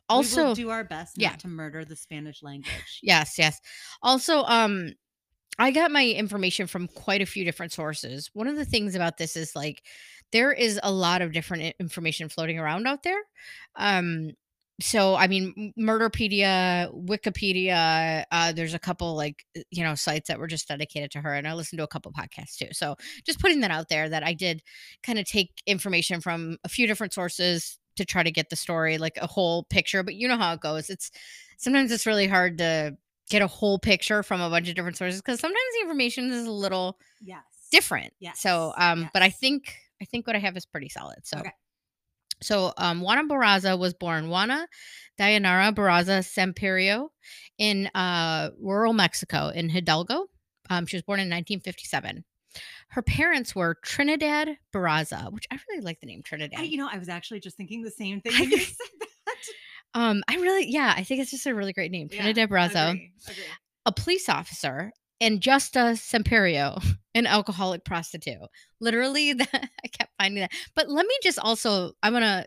also 0.08 0.54
do 0.54 0.68
our 0.70 0.84
best 0.84 1.16
not 1.16 1.22
yeah. 1.22 1.36
to 1.36 1.48
murder 1.48 1.84
the 1.84 1.96
Spanish 1.96 2.42
language. 2.42 3.00
Yes, 3.02 3.38
yes. 3.38 3.60
Also, 4.02 4.42
um, 4.44 4.92
I 5.58 5.70
got 5.70 5.90
my 5.90 6.06
information 6.06 6.66
from 6.66 6.88
quite 6.88 7.20
a 7.22 7.26
few 7.26 7.44
different 7.44 7.72
sources. 7.72 8.30
One 8.32 8.48
of 8.48 8.56
the 8.56 8.64
things 8.64 8.94
about 8.94 9.18
this 9.18 9.36
is 9.36 9.54
like 9.54 9.82
there 10.32 10.52
is 10.52 10.80
a 10.82 10.90
lot 10.90 11.20
of 11.22 11.32
different 11.32 11.74
information 11.78 12.28
floating 12.28 12.58
around 12.58 12.86
out 12.86 13.02
there. 13.02 13.20
Um, 13.76 14.30
so 14.80 15.14
I 15.14 15.28
mean, 15.28 15.72
Murderpedia, 15.78 16.90
Wikipedia. 17.06 18.24
Uh, 18.32 18.52
there's 18.52 18.74
a 18.74 18.78
couple 18.78 19.14
like 19.14 19.44
uh, 19.56 19.60
you 19.70 19.84
know 19.84 19.94
sites 19.94 20.28
that 20.28 20.38
were 20.38 20.46
just 20.48 20.66
dedicated 20.68 21.10
to 21.12 21.20
her, 21.20 21.34
and 21.34 21.46
I 21.46 21.52
listened 21.52 21.78
to 21.78 21.84
a 21.84 21.88
couple 21.88 22.10
podcasts 22.12 22.56
too. 22.56 22.68
So 22.72 22.96
just 23.24 23.38
putting 23.38 23.60
that 23.60 23.70
out 23.70 23.88
there 23.88 24.08
that 24.08 24.24
I 24.24 24.32
did 24.32 24.62
kind 25.02 25.18
of 25.18 25.26
take 25.26 25.50
information 25.66 26.20
from 26.20 26.56
a 26.64 26.68
few 26.68 26.86
different 26.86 27.12
sources 27.12 27.78
to 27.96 28.04
try 28.06 28.22
to 28.22 28.30
get 28.30 28.48
the 28.48 28.56
story 28.56 28.96
like 28.98 29.18
a 29.20 29.26
whole 29.26 29.64
picture. 29.64 30.02
But 30.02 30.14
you 30.14 30.26
know 30.26 30.38
how 30.38 30.54
it 30.54 30.60
goes. 30.60 30.88
It's 30.90 31.10
sometimes 31.58 31.92
it's 31.92 32.06
really 32.06 32.26
hard 32.26 32.58
to 32.58 32.96
get 33.32 33.42
a 33.42 33.46
whole 33.46 33.78
picture 33.78 34.22
from 34.22 34.40
a 34.40 34.48
bunch 34.50 34.68
of 34.68 34.74
different 34.74 34.96
sources 34.96 35.20
because 35.20 35.40
sometimes 35.40 35.58
the 35.74 35.80
information 35.82 36.30
is 36.30 36.46
a 36.46 36.50
little 36.52 36.98
Yes. 37.20 37.42
different. 37.70 38.12
So 38.34 38.72
Yes, 38.76 38.84
um 38.84 39.10
but 39.12 39.22
I 39.22 39.30
think 39.30 39.74
I 40.00 40.04
think 40.04 40.26
what 40.26 40.36
I 40.36 40.40
have 40.40 40.56
is 40.56 40.66
pretty 40.66 40.88
solid. 40.88 41.26
So 41.26 41.38
Okay. 41.38 41.52
so 42.42 42.72
um 42.76 43.00
Juana 43.00 43.24
Barraza 43.28 43.78
was 43.78 43.94
born 43.94 44.28
Juana 44.28 44.68
Dayanara 45.18 45.74
Barraza 45.74 46.20
Samperio 46.22 47.08
in 47.58 47.86
uh 47.94 48.50
rural 48.60 48.92
Mexico 48.92 49.48
in 49.48 49.68
Hidalgo. 49.68 50.26
Um 50.70 50.86
she 50.86 50.96
was 50.96 51.02
born 51.02 51.18
in 51.20 51.28
1957. 51.28 52.24
Her 52.88 53.02
parents 53.02 53.54
were 53.56 53.78
Trinidad 53.82 54.58
Barraza, 54.74 55.32
which 55.32 55.46
I 55.50 55.58
really 55.70 55.82
like 55.82 56.00
the 56.00 56.06
name 56.06 56.22
Trinidad. 56.22 56.60
I, 56.60 56.64
you 56.64 56.76
know, 56.76 56.88
I 56.92 56.98
was 56.98 57.08
actually 57.08 57.40
just 57.40 57.56
thinking 57.56 57.82
the 57.82 57.90
same 57.90 58.20
thing 58.20 58.34
um 59.94 60.22
I 60.28 60.36
really 60.36 60.70
yeah, 60.70 60.94
I 60.96 61.04
think 61.04 61.20
it's 61.20 61.30
just 61.30 61.46
a 61.46 61.54
really 61.54 61.72
great 61.72 61.90
name. 61.90 62.08
Yeah, 62.10 62.22
Trinidad 62.22 62.50
Barraza. 62.50 62.90
agree, 62.90 63.12
agree. 63.28 63.44
a 63.86 63.92
police 63.92 64.28
officer 64.28 64.92
and 65.22 65.40
Justa 65.40 65.94
Semperio, 65.94 66.84
an 67.14 67.26
alcoholic 67.26 67.84
prostitute. 67.84 68.38
Literally, 68.80 69.32
that 69.34 69.70
I 69.84 69.88
kept 69.88 70.12
finding 70.18 70.42
that. 70.42 70.52
But 70.74 70.90
let 70.90 71.06
me 71.06 71.14
just 71.22 71.38
also, 71.38 71.92
I'm 72.02 72.12
gonna 72.12 72.44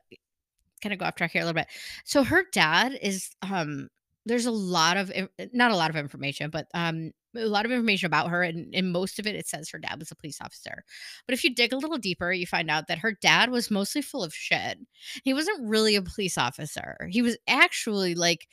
kind 0.83 0.93
of 0.93 0.99
go 0.99 1.05
off 1.05 1.15
track 1.15 1.31
here 1.31 1.41
a 1.41 1.45
little 1.45 1.59
bit. 1.59 1.67
So 2.03 2.23
her 2.23 2.43
dad 2.51 2.99
is, 3.01 3.29
um, 3.41 3.87
there's 4.25 4.45
a 4.45 4.51
lot 4.51 4.97
of, 4.97 5.11
not 5.53 5.71
a 5.71 5.75
lot 5.75 5.89
of 5.89 5.95
information, 5.95 6.49
but 6.49 6.67
um, 6.73 7.11
a 7.35 7.45
lot 7.45 7.65
of 7.65 7.71
information 7.71 8.07
about 8.07 8.29
her, 8.29 8.43
and, 8.43 8.73
and 8.73 8.91
most 8.91 9.19
of 9.19 9.27
it, 9.27 9.35
it 9.35 9.47
says 9.47 9.69
her 9.69 9.79
dad 9.79 9.99
was 9.99 10.11
a 10.11 10.15
police 10.15 10.39
officer. 10.41 10.83
But 11.27 11.33
if 11.33 11.43
you 11.43 11.53
dig 11.53 11.73
a 11.73 11.77
little 11.77 11.97
deeper, 11.97 12.31
you 12.31 12.47
find 12.47 12.69
out 12.69 12.87
that 12.87 12.99
her 12.99 13.15
dad 13.21 13.51
was 13.51 13.69
mostly 13.69 14.01
full 14.01 14.23
of 14.23 14.33
shit. 14.33 14.79
He 15.23 15.33
wasn't 15.33 15.67
really 15.67 15.95
a 15.95 16.01
police 16.01 16.37
officer. 16.37 17.07
He 17.09 17.21
was 17.21 17.37
actually 17.47 18.15
like 18.15 18.47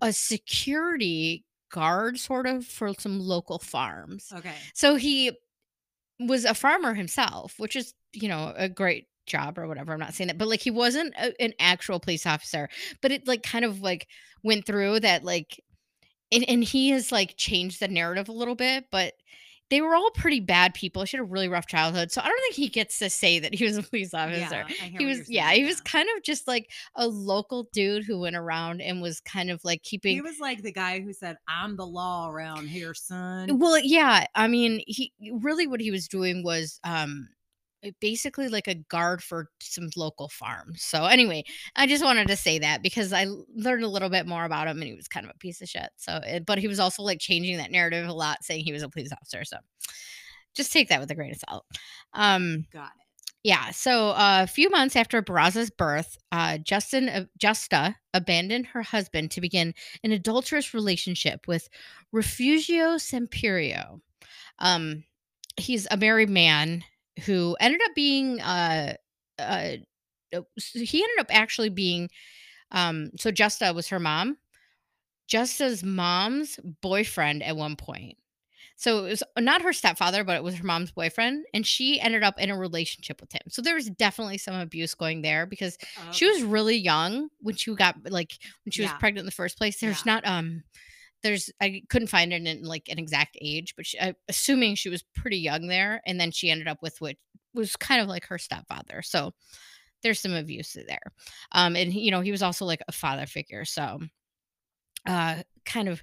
a 0.00 0.12
security 0.12 1.44
guard 1.70 2.18
sort 2.18 2.46
of 2.46 2.64
for 2.64 2.94
some 2.98 3.20
local 3.20 3.58
farms. 3.58 4.32
Okay. 4.34 4.54
So 4.74 4.96
he 4.96 5.32
was 6.18 6.44
a 6.44 6.54
farmer 6.54 6.94
himself, 6.94 7.54
which 7.58 7.76
is, 7.76 7.94
you 8.12 8.28
know, 8.28 8.52
a 8.56 8.68
great 8.68 9.06
job 9.30 9.58
or 9.58 9.66
whatever. 9.66 9.92
I'm 9.92 10.00
not 10.00 10.14
saying 10.14 10.28
that, 10.28 10.38
but 10.38 10.48
like 10.48 10.60
he 10.60 10.70
wasn't 10.70 11.14
a, 11.16 11.32
an 11.40 11.54
actual 11.58 12.00
police 12.00 12.26
officer, 12.26 12.68
but 13.00 13.12
it 13.12 13.26
like 13.26 13.42
kind 13.42 13.64
of 13.64 13.80
like 13.80 14.08
went 14.42 14.66
through 14.66 15.00
that 15.00 15.24
like 15.24 15.62
and, 16.32 16.44
and 16.48 16.64
he 16.64 16.90
has 16.90 17.10
like 17.10 17.36
changed 17.36 17.80
the 17.80 17.88
narrative 17.88 18.28
a 18.28 18.32
little 18.32 18.54
bit, 18.54 18.86
but 18.90 19.14
they 19.70 19.80
were 19.80 19.94
all 19.94 20.10
pretty 20.10 20.40
bad 20.40 20.74
people. 20.74 21.04
She 21.04 21.16
had 21.16 21.22
a 21.22 21.26
really 21.26 21.48
rough 21.48 21.66
childhood. 21.66 22.10
So 22.10 22.20
I 22.20 22.26
don't 22.26 22.40
think 22.40 22.54
he 22.54 22.68
gets 22.68 22.98
to 22.98 23.08
say 23.08 23.38
that 23.38 23.54
he 23.54 23.64
was 23.64 23.76
a 23.76 23.82
police 23.84 24.12
officer. 24.12 24.64
Yeah, 24.68 24.98
he 24.98 25.06
was 25.06 25.30
yeah, 25.30 25.52
he 25.52 25.64
was 25.64 25.80
kind 25.80 26.08
of 26.16 26.22
just 26.24 26.48
like 26.48 26.70
a 26.96 27.06
local 27.06 27.68
dude 27.72 28.04
who 28.04 28.18
went 28.18 28.36
around 28.36 28.80
and 28.80 29.00
was 29.00 29.20
kind 29.20 29.50
of 29.50 29.64
like 29.64 29.82
keeping 29.82 30.16
He 30.16 30.20
was 30.20 30.40
like 30.40 30.62
the 30.62 30.72
guy 30.72 31.00
who 31.00 31.12
said, 31.12 31.36
"I'm 31.48 31.76
the 31.76 31.86
law 31.86 32.28
around 32.28 32.68
here, 32.68 32.94
son." 32.94 33.58
Well, 33.58 33.78
yeah. 33.78 34.26
I 34.34 34.48
mean, 34.48 34.82
he 34.86 35.12
really 35.40 35.68
what 35.68 35.80
he 35.80 35.92
was 35.92 36.08
doing 36.08 36.42
was 36.42 36.80
um 36.82 37.28
basically 38.00 38.48
like 38.48 38.68
a 38.68 38.74
guard 38.74 39.22
for 39.22 39.48
some 39.60 39.88
local 39.96 40.28
farms. 40.28 40.82
So 40.82 41.04
anyway, 41.06 41.44
I 41.76 41.86
just 41.86 42.04
wanted 42.04 42.28
to 42.28 42.36
say 42.36 42.58
that 42.58 42.82
because 42.82 43.12
I 43.12 43.26
learned 43.54 43.84
a 43.84 43.88
little 43.88 44.10
bit 44.10 44.26
more 44.26 44.44
about 44.44 44.68
him 44.68 44.78
and 44.78 44.88
he 44.88 44.94
was 44.94 45.08
kind 45.08 45.24
of 45.24 45.32
a 45.34 45.38
piece 45.38 45.60
of 45.62 45.68
shit. 45.68 45.88
So 45.96 46.20
it, 46.24 46.44
but 46.46 46.58
he 46.58 46.68
was 46.68 46.80
also 46.80 47.02
like 47.02 47.20
changing 47.20 47.56
that 47.56 47.70
narrative 47.70 48.06
a 48.08 48.12
lot 48.12 48.44
saying 48.44 48.64
he 48.64 48.72
was 48.72 48.82
a 48.82 48.88
police 48.88 49.12
officer. 49.12 49.44
So 49.44 49.56
just 50.54 50.72
take 50.72 50.88
that 50.88 51.00
with 51.00 51.10
a 51.10 51.14
grain 51.14 51.32
of 51.32 51.38
salt. 51.48 51.64
Um 52.12 52.64
Got 52.72 52.86
it. 52.86 53.06
yeah, 53.42 53.70
so 53.70 54.10
uh, 54.10 54.40
a 54.42 54.46
few 54.46 54.68
months 54.68 54.96
after 54.96 55.22
Barraza's 55.22 55.70
birth, 55.70 56.18
uh, 56.32 56.58
Justin 56.58 57.08
uh, 57.08 57.24
Justa 57.38 57.96
abandoned 58.12 58.66
her 58.66 58.82
husband 58.82 59.30
to 59.30 59.40
begin 59.40 59.72
an 60.04 60.12
adulterous 60.12 60.74
relationship 60.74 61.46
with 61.48 61.68
Refugio 62.12 62.96
Semperio. 62.96 64.00
Um, 64.58 65.04
he's 65.56 65.86
a 65.90 65.96
married 65.96 66.28
man 66.28 66.84
who 67.26 67.56
ended 67.60 67.80
up 67.84 67.94
being 67.94 68.40
uh, 68.40 68.94
uh, 69.38 69.72
uh, 70.34 70.40
he 70.56 71.02
ended 71.02 71.18
up 71.20 71.26
actually 71.30 71.68
being 71.70 72.08
um, 72.72 73.10
so 73.18 73.30
Justa 73.30 73.72
was 73.74 73.88
her 73.88 74.00
mom, 74.00 74.38
Justa's 75.28 75.82
mom's 75.82 76.58
boyfriend 76.82 77.42
at 77.42 77.56
one 77.56 77.76
point. 77.76 78.16
So 78.76 79.04
it 79.04 79.10
was 79.10 79.22
not 79.38 79.62
her 79.62 79.72
stepfather, 79.72 80.24
but 80.24 80.36
it 80.36 80.42
was 80.42 80.54
her 80.54 80.64
mom's 80.64 80.90
boyfriend, 80.90 81.44
and 81.52 81.66
she 81.66 82.00
ended 82.00 82.22
up 82.22 82.40
in 82.40 82.50
a 82.50 82.56
relationship 82.56 83.20
with 83.20 83.32
him. 83.32 83.42
So 83.48 83.60
there 83.60 83.74
was 83.74 83.90
definitely 83.90 84.38
some 84.38 84.54
abuse 84.54 84.94
going 84.94 85.22
there 85.22 85.46
because 85.46 85.76
she 86.12 86.26
was 86.26 86.42
really 86.42 86.76
young 86.76 87.28
when 87.40 87.56
she 87.56 87.74
got 87.74 87.96
like 88.10 88.38
when 88.64 88.72
she 88.72 88.82
was 88.82 88.92
pregnant 88.94 89.20
in 89.20 89.26
the 89.26 89.32
first 89.32 89.58
place. 89.58 89.80
There's 89.80 90.04
Yeah. 90.06 90.14
not 90.14 90.26
um 90.26 90.62
there's 91.22 91.50
I 91.60 91.82
couldn't 91.88 92.08
find 92.08 92.32
it 92.32 92.46
in 92.46 92.62
like 92.64 92.88
an 92.88 92.98
exact 92.98 93.36
age, 93.40 93.74
but 93.76 93.86
she, 93.86 93.98
I, 94.00 94.14
assuming 94.28 94.74
she 94.74 94.88
was 94.88 95.02
pretty 95.14 95.38
young 95.38 95.66
there, 95.68 96.02
and 96.06 96.20
then 96.20 96.30
she 96.30 96.50
ended 96.50 96.68
up 96.68 96.78
with 96.82 97.00
what 97.00 97.16
was 97.54 97.76
kind 97.76 98.00
of 98.00 98.08
like 98.08 98.26
her 98.26 98.38
stepfather. 98.38 99.02
So 99.02 99.32
there's 100.02 100.20
some 100.20 100.34
abuse 100.34 100.74
there, 100.74 101.12
um, 101.52 101.76
and 101.76 101.92
you 101.92 102.10
know 102.10 102.20
he 102.22 102.30
was 102.32 102.42
also 102.42 102.64
like 102.66 102.82
a 102.88 102.92
father 102.92 103.26
figure, 103.26 103.64
so 103.64 104.00
uh, 105.06 105.42
kind 105.64 105.88
of 105.88 106.02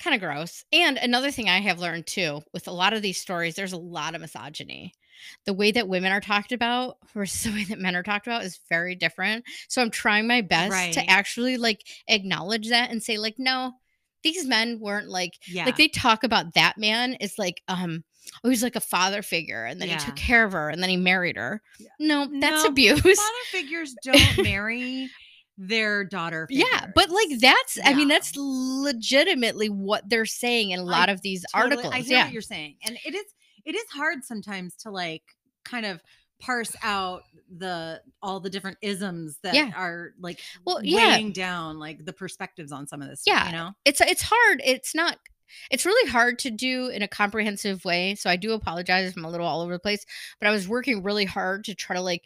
kind 0.00 0.14
of 0.14 0.20
gross. 0.20 0.64
And 0.72 0.96
another 0.96 1.30
thing 1.30 1.48
I 1.48 1.58
have 1.60 1.80
learned 1.80 2.06
too 2.06 2.40
with 2.52 2.68
a 2.68 2.72
lot 2.72 2.92
of 2.92 3.02
these 3.02 3.20
stories, 3.20 3.56
there's 3.56 3.72
a 3.72 3.78
lot 3.78 4.14
of 4.14 4.20
misogyny. 4.20 4.94
The 5.46 5.52
way 5.54 5.72
that 5.72 5.88
women 5.88 6.12
are 6.12 6.20
talked 6.20 6.52
about 6.52 6.98
versus 7.14 7.42
the 7.44 7.52
way 7.52 7.64
that 7.64 7.80
men 7.80 7.96
are 7.96 8.02
talked 8.04 8.26
about 8.26 8.44
is 8.44 8.60
very 8.68 8.94
different. 8.94 9.44
So 9.68 9.82
I'm 9.82 9.90
trying 9.90 10.28
my 10.28 10.40
best 10.42 10.70
Right. 10.70 10.92
to 10.94 11.10
actually 11.10 11.56
like 11.56 11.84
acknowledge 12.08 12.68
that 12.68 12.90
and 12.90 13.02
say 13.02 13.18
like 13.18 13.36
no, 13.38 13.72
these 14.22 14.46
men 14.46 14.78
weren't 14.80 15.08
like 15.08 15.34
Yeah. 15.46 15.64
like 15.64 15.76
they 15.76 15.88
talk 15.88 16.24
about 16.24 16.54
that 16.54 16.76
man 16.78 17.14
is 17.14 17.38
like 17.38 17.62
um 17.68 18.04
oh 18.44 18.48
he's 18.50 18.62
like 18.62 18.76
a 18.76 18.80
father 18.80 19.22
figure 19.22 19.64
and 19.64 19.80
then 19.80 19.88
he 19.88 19.96
took 19.96 20.16
care 20.16 20.44
of 20.44 20.52
her 20.52 20.68
and 20.68 20.82
then 20.82 20.90
he 20.90 20.96
married 20.96 21.36
her. 21.36 21.62
Yeah. 21.78 21.88
No, 21.98 22.28
that's 22.40 22.64
No, 22.64 22.70
abuse. 22.70 23.00
Father 23.00 23.44
figures 23.50 23.94
don't 24.02 24.42
marry 24.44 25.08
their 25.56 26.04
daughter. 26.04 26.46
Yeah, 26.50 26.86
but 26.94 27.10
like 27.10 27.28
figures. 27.28 27.40
that's 27.40 27.78
I 27.84 27.94
mean 27.94 28.08
that's 28.08 28.32
legitimately 28.36 29.68
what 29.68 30.08
they're 30.08 30.26
saying 30.26 30.70
in 30.70 30.80
a 30.80 30.84
lot 30.84 31.08
of 31.08 31.20
these 31.22 31.44
Totally- 31.54 31.76
articles. 31.76 31.94
I 31.94 32.00
hear 32.00 32.16
yeah. 32.18 32.24
what 32.24 32.32
you're 32.32 32.42
saying, 32.42 32.76
and 32.84 32.96
it 33.04 33.14
is 33.14 33.24
it 33.64 33.74
is 33.74 33.84
hard 33.92 34.24
sometimes 34.24 34.74
to 34.76 34.90
like 34.90 35.22
kind 35.64 35.84
of 35.86 36.00
parse 36.40 36.74
out 36.82 37.22
the 37.56 38.00
all 38.22 38.40
the 38.40 38.50
different 38.50 38.78
isms 38.82 39.38
that 39.42 39.54
Yeah. 39.54 39.72
are 39.74 40.10
like 40.20 40.40
Well, 40.66 40.84
yeah. 40.84 41.14
weighing 41.16 41.32
down 41.32 41.78
like 41.78 42.04
the 42.04 42.12
perspectives 42.12 42.72
on 42.72 42.86
some 42.86 43.02
of 43.02 43.08
this. 43.08 43.22
stuff, 43.22 43.34
Yeah. 43.34 43.46
you 43.46 43.52
know. 43.52 43.72
it's 43.84 44.00
it's 44.00 44.22
hard 44.22 44.60
it's 44.64 44.94
not 44.94 45.18
it's 45.70 45.86
really 45.86 46.10
hard 46.10 46.38
to 46.40 46.50
do 46.50 46.88
in 46.88 47.00
a 47.02 47.08
comprehensive 47.08 47.82
way 47.84 48.14
so 48.14 48.28
i 48.28 48.36
do 48.36 48.52
apologize 48.52 49.08
if 49.08 49.16
i'm 49.16 49.24
a 49.24 49.30
little 49.30 49.46
all 49.46 49.62
over 49.62 49.72
the 49.72 49.78
place 49.78 50.04
but 50.38 50.46
i 50.46 50.50
was 50.50 50.68
working 50.68 51.02
really 51.02 51.24
hard 51.24 51.64
to 51.64 51.74
try 51.74 51.96
to 51.96 52.02
like 52.02 52.22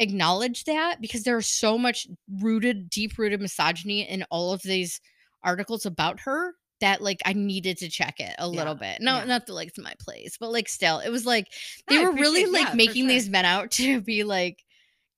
acknowledge 0.00 0.64
that 0.64 1.00
because 1.00 1.22
there's 1.22 1.46
so 1.46 1.76
much 1.76 2.06
rooted 2.40 2.88
deep 2.88 3.18
rooted 3.18 3.40
misogyny 3.40 4.08
in 4.08 4.24
all 4.30 4.52
of 4.52 4.62
these 4.62 5.00
articles 5.44 5.84
about 5.86 6.20
her 6.20 6.54
that 6.82 7.00
like 7.00 7.20
i 7.24 7.32
needed 7.32 7.78
to 7.78 7.88
check 7.88 8.20
it 8.20 8.34
a 8.38 8.46
little 8.46 8.74
bit 8.74 9.00
no 9.00 9.16
yeah. 9.18 9.24
not 9.24 9.46
that 9.46 9.52
like 9.52 9.68
it's 9.68 9.78
my 9.78 9.94
place 9.98 10.36
but 10.38 10.52
like 10.52 10.68
still 10.68 10.98
it 10.98 11.08
was 11.08 11.24
like 11.24 11.46
they 11.88 11.98
were 11.98 12.12
really 12.12 12.44
like 12.46 12.68
yeah, 12.68 12.74
making 12.74 13.04
sure. 13.04 13.08
these 13.08 13.28
men 13.30 13.44
out 13.44 13.70
to 13.72 14.00
be 14.00 14.22
like 14.24 14.62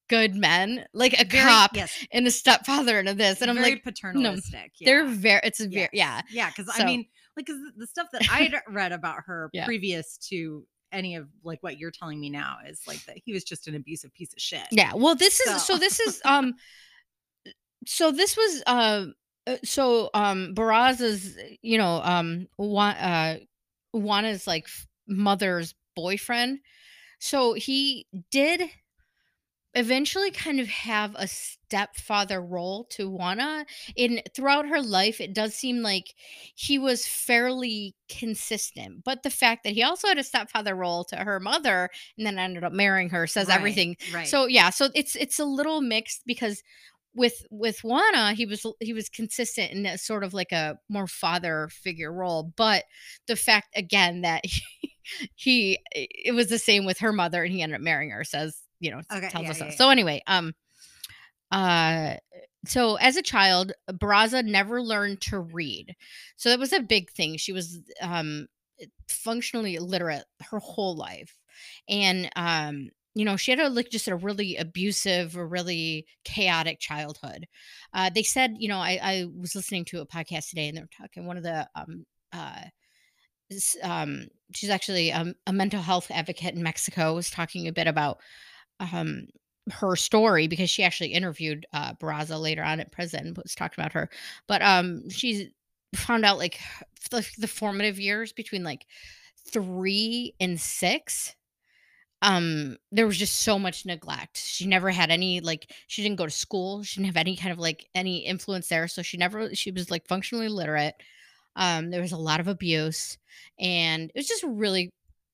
good 0.09 0.35
men 0.35 0.85
like 0.94 1.14
a 1.14 1.24
Very- 1.24 1.42
cop 1.44 1.70
yes, 1.74 2.07
and 2.12 2.27
a 2.27 2.31
stepfather 2.31 2.98
and 2.98 3.09
a 3.09 3.14
this 3.14 3.40
and 3.42 3.50
i'm 3.50 3.57
like 3.57 3.83
paternalistic. 3.83 4.72
they're 4.81 5.07
very 5.07 5.40
it's 5.42 5.61
a 5.61 5.68
very 5.68 5.88
yeah 5.92 6.20
yeah 6.31 6.50
because 6.50 6.72
So- 6.74 6.83
i 6.83 6.87
mean 6.87 7.07
like 7.37 7.46
cause 7.46 7.57
the 7.77 7.87
stuff 7.88 8.07
that 8.12 8.22
I'd 8.31 8.55
read 8.68 8.92
about 8.92 9.16
her 9.27 9.50
Yeah. 9.53 9.64
previous 9.66 10.18
to 10.29 10.64
any 10.92 11.16
of 11.16 11.27
like 11.42 11.61
what 11.62 11.79
you're 11.79 11.90
telling 11.90 12.20
me 12.20 12.31
now 12.31 12.59
is 12.64 12.81
like 12.87 13.05
that 13.07 13.16
he 13.24 13.33
was 13.33 13.42
just 13.42 13.66
an 13.66 13.74
abusive 13.74 14.12
piece 14.14 14.33
of 14.33 14.40
shit 14.40 14.66
Yeah. 14.70 14.92
Well, 14.94 15.16
this 15.16 15.40
is 15.40 15.50
so, 15.64 15.74
So- 15.74 15.79
this 15.79 15.98
is 15.98 16.20
um 16.24 16.55
so 17.87 18.12
this 18.12 18.37
was 18.37 18.62
uh, 18.66 19.07
so 19.62 20.11
um 20.14 20.54
Barraza's 20.54 21.37
you 21.62 21.78
know 21.78 22.00
um 22.02 22.48
Juan 22.57 22.94
uh 22.96 23.38
Juana's 23.92 24.46
like 24.46 24.68
mother's 25.07 25.74
boyfriend. 25.94 26.61
So 27.18 27.54
he 27.54 28.07
did 28.30 28.62
eventually 29.76 30.30
kind 30.30 30.61
of 30.61 30.68
have 30.68 31.16
a 31.18 31.26
stepfather 31.26 32.40
role 32.40 32.85
to 32.85 33.11
Juana. 33.11 33.66
In 33.96 34.22
throughout 34.35 34.68
her 34.68 34.80
life 34.80 35.20
it 35.20 35.35
does 35.35 35.52
seem 35.54 35.83
like 35.83 36.14
he 36.54 36.78
was 36.78 37.07
fairly 37.07 37.96
consistent 38.09 39.02
but 39.04 39.24
the 39.24 39.30
fact 39.30 39.64
that 39.64 39.72
he 39.72 39.83
also 39.83 40.07
had 40.07 40.18
a 40.18 40.22
stepfather 40.22 40.76
role 40.76 41.02
to 41.04 41.16
her 41.16 41.40
mother 41.40 41.90
and 42.16 42.24
then 42.26 42.38
ended 42.38 42.62
up 42.62 42.72
marrying 42.72 43.11
her 43.11 43.26
says 43.26 43.48
Right, 43.48 43.57
everything. 43.57 43.96
right. 44.12 44.28
So 44.28 44.46
yeah, 44.46 44.70
so 44.70 44.88
it's 44.94 45.16
it's 45.16 45.40
a 45.40 45.44
little 45.44 45.80
mixed 45.80 46.22
because 46.24 46.62
with 47.14 47.46
with 47.50 47.81
Juana, 47.85 48.35
he 48.35 48.46
was 48.46 48.66
he 48.81 48.92
was 48.92 49.09
consistent 49.09 49.72
in 49.72 49.87
a 49.87 49.98
sort 49.98 50.24
of 50.24 50.35
like 50.35 50.53
a 50.53 50.79
more 50.88 51.07
father 51.07 51.68
figure 51.70 52.12
role, 52.12 52.53
but 52.57 52.85
the 53.27 53.37
fact 53.37 53.68
again 53.77 54.22
that 54.22 54.44
he, 54.44 54.62
he 55.35 55.79
it 55.92 56.35
was 56.35 56.48
the 56.48 56.59
same 56.59 56.85
with 56.85 56.98
her 56.98 57.12
mother 57.12 57.44
and 57.44 57.53
he 57.53 57.62
ended 57.62 57.77
up 57.77 57.83
marrying 57.83 58.11
her 58.11 58.24
says, 58.24 58.61
you 58.81 58.90
know, 58.90 59.00
Okay, 59.12 59.29
tells 59.29 59.44
yeah, 59.44 59.50
us 59.50 59.59
so. 59.59 59.64
yeah, 59.64 59.70
yeah. 59.70 59.77
So 59.77 59.90
anyway, 59.90 60.22
um 60.27 60.55
uh 61.50 62.14
so 62.66 62.96
as 62.96 63.16
a 63.16 63.22
child, 63.22 63.72
Braza 63.90 64.44
never 64.44 64.83
learned 64.83 65.20
to 65.22 65.38
read. 65.38 65.94
So 66.37 66.48
that 66.48 66.59
was 66.59 66.72
a 66.72 66.81
big 66.81 67.11
thing. 67.11 67.37
She 67.37 67.53
was 67.53 67.79
um 68.00 68.46
functionally 69.09 69.77
illiterate 69.77 70.24
her 70.50 70.59
whole 70.59 70.96
life. 70.96 71.38
And 71.88 72.31
um 72.35 72.90
you 73.14 73.24
know 73.24 73.37
she 73.37 73.50
had 73.50 73.61
a 73.61 73.68
like 73.68 73.90
just 73.90 74.09
a 74.09 74.16
really 74.16 74.57
abusive 74.57 75.37
a 75.37 75.44
really 75.44 76.07
chaotic 76.24 76.81
childhood. 76.81 77.46
Uh 77.92 78.11
they 78.14 78.22
said 78.22 78.55
you 78.59 78.68
know 78.68 78.79
i 78.79 78.98
i 79.03 79.27
was 79.40 79.55
listening 79.55 79.85
to 79.87 80.00
a 80.00 80.07
podcast 80.07 80.50
today 80.50 80.68
and 80.68 80.77
they 80.77 80.83
were 80.83 80.88
talking 81.00 81.27
one 81.27 81.37
of 81.37 81.42
the 81.42 81.68
um 81.74 82.05
uh 82.33 82.62
um 83.83 84.27
she's 84.55 84.70
actually 84.70 85.12
um, 85.12 85.35
a 85.46 85.53
mental 85.53 85.81
health 85.81 86.11
advocate 86.11 86.55
in 86.55 86.62
mexico 86.62 87.14
was 87.14 87.31
talking 87.31 87.68
a 87.68 87.72
bit 87.72 87.87
about 87.87 88.18
um 88.81 89.27
her 89.70 89.96
story 89.96 90.46
because 90.46 90.68
she 90.68 90.83
actually 90.83 91.12
interviewed 91.12 91.66
uh 91.72 91.94
Barraza 91.94 92.40
later 92.40 92.62
on 92.62 92.81
at 92.81 92.92
prison 92.92 93.35
was 93.42 93.55
talking 93.55 93.83
about 93.83 93.92
her. 93.92 94.11
But 94.46 94.62
um 94.62 95.09
she's 95.09 95.48
found 95.94 96.24
out 96.24 96.38
like 96.38 96.59
the, 97.11 97.27
the 97.38 97.48
formative 97.48 97.98
years 97.98 98.33
between 98.33 98.62
like 98.64 98.87
three 99.50 100.35
and 100.40 100.61
six 100.61 101.35
um 102.25 102.79
there 102.91 103.07
was 103.07 103.19
just 103.19 103.41
so 103.41 103.59
much 103.59 103.85
neglect. 103.85 104.39
She 104.39 104.67
never 104.67 104.91
had 104.91 105.11
any 105.11 105.41
like 105.41 105.71
she 105.87 106.03
didn't 106.03 106.17
go 106.17 106.25
to 106.25 106.31
school. 106.31 106.83
She 106.83 106.97
didn't 106.97 107.15
have 107.15 107.21
any 107.21 107.37
kind 107.37 107.53
of 107.53 107.59
like 107.59 107.87
any 107.95 108.19
influence 108.19 108.69
there 108.69 108.89
so 108.89 109.03
she 109.03 109.19
never 109.19 109.55
she 109.55 109.71
was 109.71 109.91
like 109.91 110.09
functionally 110.09 110.49
literate. 110.49 110.95
Um 111.55 111.91
there 111.91 112.01
was 112.01 112.13
a 112.13 112.17
lot 112.17 112.41
of 112.41 112.49
abuse 112.49 113.19
and 113.59 114.11
it 114.15 114.19
was 114.19 114.27
just 114.27 114.43
really 114.43 114.91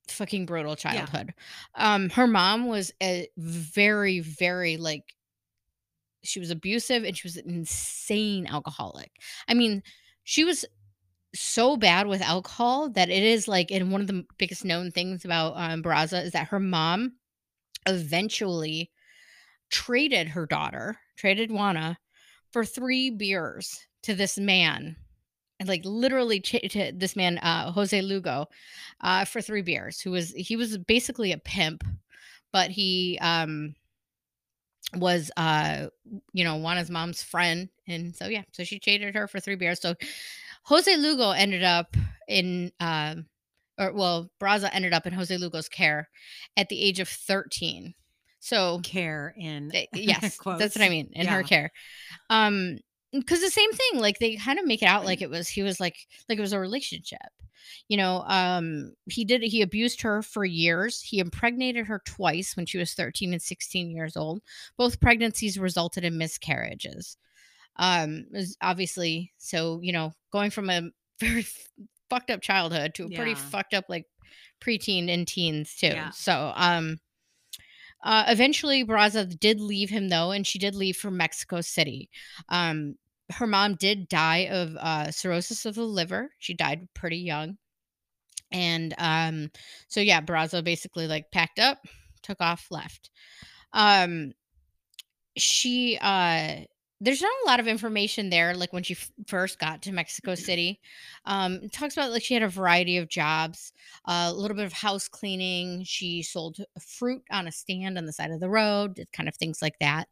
fucking 0.08 0.46
brutal 0.46 0.74
childhood. 0.74 1.32
Um 1.76 2.10
her 2.10 2.26
mom 2.26 2.66
was 2.66 2.92
a 3.00 3.28
very 3.36 4.18
very 4.18 4.76
like 4.76 5.14
she 6.24 6.40
was 6.40 6.50
abusive 6.50 7.04
and 7.04 7.16
she 7.16 7.26
was 7.26 7.36
an 7.36 7.48
insane 7.48 8.48
alcoholic. 8.48 9.12
I 9.46 9.54
mean 9.54 9.84
she 10.24 10.42
was 10.42 10.64
so 11.34 11.76
bad 11.76 12.06
with 12.06 12.22
alcohol 12.22 12.88
that 12.90 13.08
it 13.08 13.22
is 13.22 13.46
like 13.46 13.70
and 13.70 13.92
one 13.92 14.00
of 14.00 14.06
the 14.06 14.24
biggest 14.38 14.64
known 14.64 14.90
things 14.90 15.24
about 15.24 15.54
um, 15.56 15.82
Barraza 15.82 16.24
is 16.24 16.32
that 16.32 16.48
her 16.48 16.60
mom 16.60 17.12
eventually 17.86 18.90
traded 19.70 20.28
her 20.28 20.46
daughter, 20.46 20.98
traded 21.16 21.50
Juana 21.50 21.98
for 22.50 22.64
three 22.64 23.10
beers 23.10 23.86
to 24.02 24.14
this 24.14 24.38
man 24.38 24.96
and 25.60 25.68
like 25.68 25.82
literally 25.84 26.40
ch- 26.40 26.70
to 26.70 26.90
this 26.92 27.14
man 27.14 27.38
uh 27.38 27.70
Jose 27.70 28.00
Lugo 28.00 28.46
uh 29.02 29.24
for 29.24 29.40
three 29.40 29.62
beers 29.62 30.00
who 30.00 30.10
was 30.10 30.30
he 30.30 30.56
was 30.56 30.78
basically 30.78 31.32
a 31.32 31.38
pimp 31.38 31.84
but 32.52 32.70
he 32.70 33.18
um 33.20 33.74
was 34.96 35.30
uh 35.36 35.86
you 36.32 36.42
know 36.42 36.56
Juana's 36.56 36.90
mom's 36.90 37.22
friend 37.22 37.68
and 37.86 38.16
so 38.16 38.26
yeah 38.26 38.42
so 38.52 38.64
she 38.64 38.78
traded 38.80 39.14
her 39.14 39.28
for 39.28 39.38
three 39.38 39.54
beers 39.54 39.80
so 39.80 39.94
Jose 40.62 40.96
Lugo 40.96 41.30
ended 41.30 41.62
up 41.62 41.96
in 42.28 42.72
um 42.80 43.26
or 43.78 43.92
well 43.92 44.30
Braza 44.40 44.70
ended 44.72 44.92
up 44.92 45.06
in 45.06 45.12
Jose 45.12 45.36
Lugo's 45.36 45.68
care 45.68 46.08
at 46.56 46.68
the 46.68 46.82
age 46.82 47.00
of 47.00 47.08
13 47.08 47.94
so 48.40 48.80
Care 48.82 49.34
in 49.36 49.70
yes 49.92 50.38
that's 50.44 50.76
what 50.76 50.84
I 50.84 50.88
mean 50.88 51.10
in 51.12 51.26
her 51.26 51.42
care. 51.42 51.70
Um 52.30 52.78
because 53.12 53.40
the 53.40 53.50
same 53.50 53.72
thing 53.72 54.00
like 54.00 54.18
they 54.18 54.36
kind 54.36 54.58
of 54.58 54.66
make 54.66 54.82
it 54.82 54.86
out 54.86 55.04
like 55.04 55.20
it 55.20 55.30
was 55.30 55.48
he 55.48 55.62
was 55.62 55.80
like 55.80 55.96
like 56.28 56.38
it 56.38 56.40
was 56.40 56.52
a 56.52 56.60
relationship 56.60 57.18
you 57.88 57.96
know 57.96 58.24
um 58.26 58.92
he 59.06 59.24
did 59.24 59.42
he 59.42 59.62
abused 59.62 60.00
her 60.02 60.22
for 60.22 60.44
years. 60.44 61.00
He 61.00 61.18
impregnated 61.18 61.86
her 61.86 62.00
twice 62.04 62.56
when 62.56 62.66
she 62.66 62.78
was 62.78 62.94
13 62.94 63.32
and 63.32 63.42
16 63.42 63.90
years 63.90 64.16
old. 64.16 64.42
Both 64.76 65.00
pregnancies 65.00 65.58
resulted 65.58 66.04
in 66.04 66.16
miscarriages 66.18 67.16
um 67.76 68.26
was 68.32 68.56
obviously 68.60 69.32
so 69.38 69.80
you 69.82 69.92
know 69.92 70.12
going 70.32 70.50
from 70.50 70.68
a 70.70 70.82
very 71.20 71.46
fucked 72.08 72.30
up 72.30 72.40
childhood 72.40 72.94
to 72.94 73.04
a 73.04 73.10
pretty 73.10 73.34
fucked 73.34 73.74
up 73.74 73.84
like 73.88 74.06
preteen 74.60 75.08
and 75.08 75.26
teens 75.28 75.74
too 75.76 75.88
Yeah. 75.88 76.10
so 76.10 76.52
um 76.56 76.98
uh, 78.02 78.24
eventually, 78.28 78.82
Braza 78.82 79.38
did 79.38 79.60
leave 79.60 79.90
him 79.90 80.08
though, 80.08 80.30
and 80.30 80.46
she 80.46 80.58
did 80.58 80.74
leave 80.74 80.96
for 80.96 81.10
Mexico 81.10 81.60
City. 81.60 82.08
Um, 82.48 82.94
her 83.30 83.46
mom 83.46 83.74
did 83.74 84.08
die 84.08 84.48
of 84.50 84.74
uh, 84.76 85.10
cirrhosis 85.10 85.66
of 85.66 85.74
the 85.74 85.84
liver. 85.84 86.30
She 86.38 86.54
died 86.54 86.88
pretty 86.94 87.18
young, 87.18 87.58
and 88.50 88.94
um, 88.96 89.50
so 89.88 90.00
yeah, 90.00 90.22
Braza 90.22 90.64
basically 90.64 91.06
like 91.08 91.30
packed 91.30 91.58
up, 91.58 91.78
took 92.22 92.40
off, 92.40 92.68
left. 92.70 93.10
Um, 93.74 94.32
she 95.36 95.98
uh, 96.00 96.60
there's 97.00 97.22
not 97.22 97.32
a 97.44 97.46
lot 97.46 97.60
of 97.60 97.66
information 97.66 98.28
there. 98.28 98.54
Like 98.54 98.72
when 98.72 98.82
she 98.82 98.94
f- 98.94 99.10
first 99.26 99.58
got 99.58 99.82
to 99.82 99.92
Mexico 99.92 100.34
City, 100.34 100.80
um, 101.24 101.54
it 101.62 101.72
talks 101.72 101.94
about 101.96 102.10
like 102.10 102.22
she 102.22 102.34
had 102.34 102.42
a 102.42 102.48
variety 102.48 102.98
of 102.98 103.08
jobs 103.08 103.72
uh, 104.06 104.28
a 104.30 104.34
little 104.34 104.56
bit 104.56 104.66
of 104.66 104.72
house 104.72 105.08
cleaning. 105.08 105.82
She 105.84 106.22
sold 106.22 106.58
fruit 106.80 107.22
on 107.30 107.46
a 107.48 107.52
stand 107.52 107.96
on 107.96 108.04
the 108.04 108.12
side 108.12 108.30
of 108.30 108.40
the 108.40 108.50
road, 108.50 108.96
did 108.96 109.12
kind 109.12 109.28
of 109.28 109.34
things 109.36 109.62
like 109.62 109.78
that. 109.80 110.08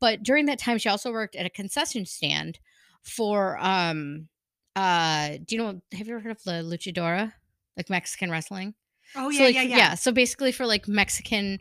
But 0.00 0.22
during 0.22 0.46
that 0.46 0.58
time, 0.58 0.78
she 0.78 0.88
also 0.88 1.12
worked 1.12 1.36
at 1.36 1.46
a 1.46 1.50
concession 1.50 2.06
stand 2.06 2.58
for 3.02 3.58
um 3.60 4.28
uh 4.76 5.30
do 5.44 5.56
you 5.56 5.58
know 5.58 5.82
have 5.92 6.06
you 6.06 6.14
ever 6.14 6.20
heard 6.22 6.30
of 6.30 6.42
the 6.44 6.62
luchadora 6.62 7.32
like 7.76 7.90
mexican 7.90 8.30
wrestling 8.30 8.74
Oh 9.16 9.28
so 9.28 9.46
yeah, 9.48 9.62
yeah, 9.62 9.76
yeah. 9.76 9.94
so 9.94 10.12
basically 10.12 10.52
for 10.52 10.66
like 10.66 10.86
mexican 10.86 11.58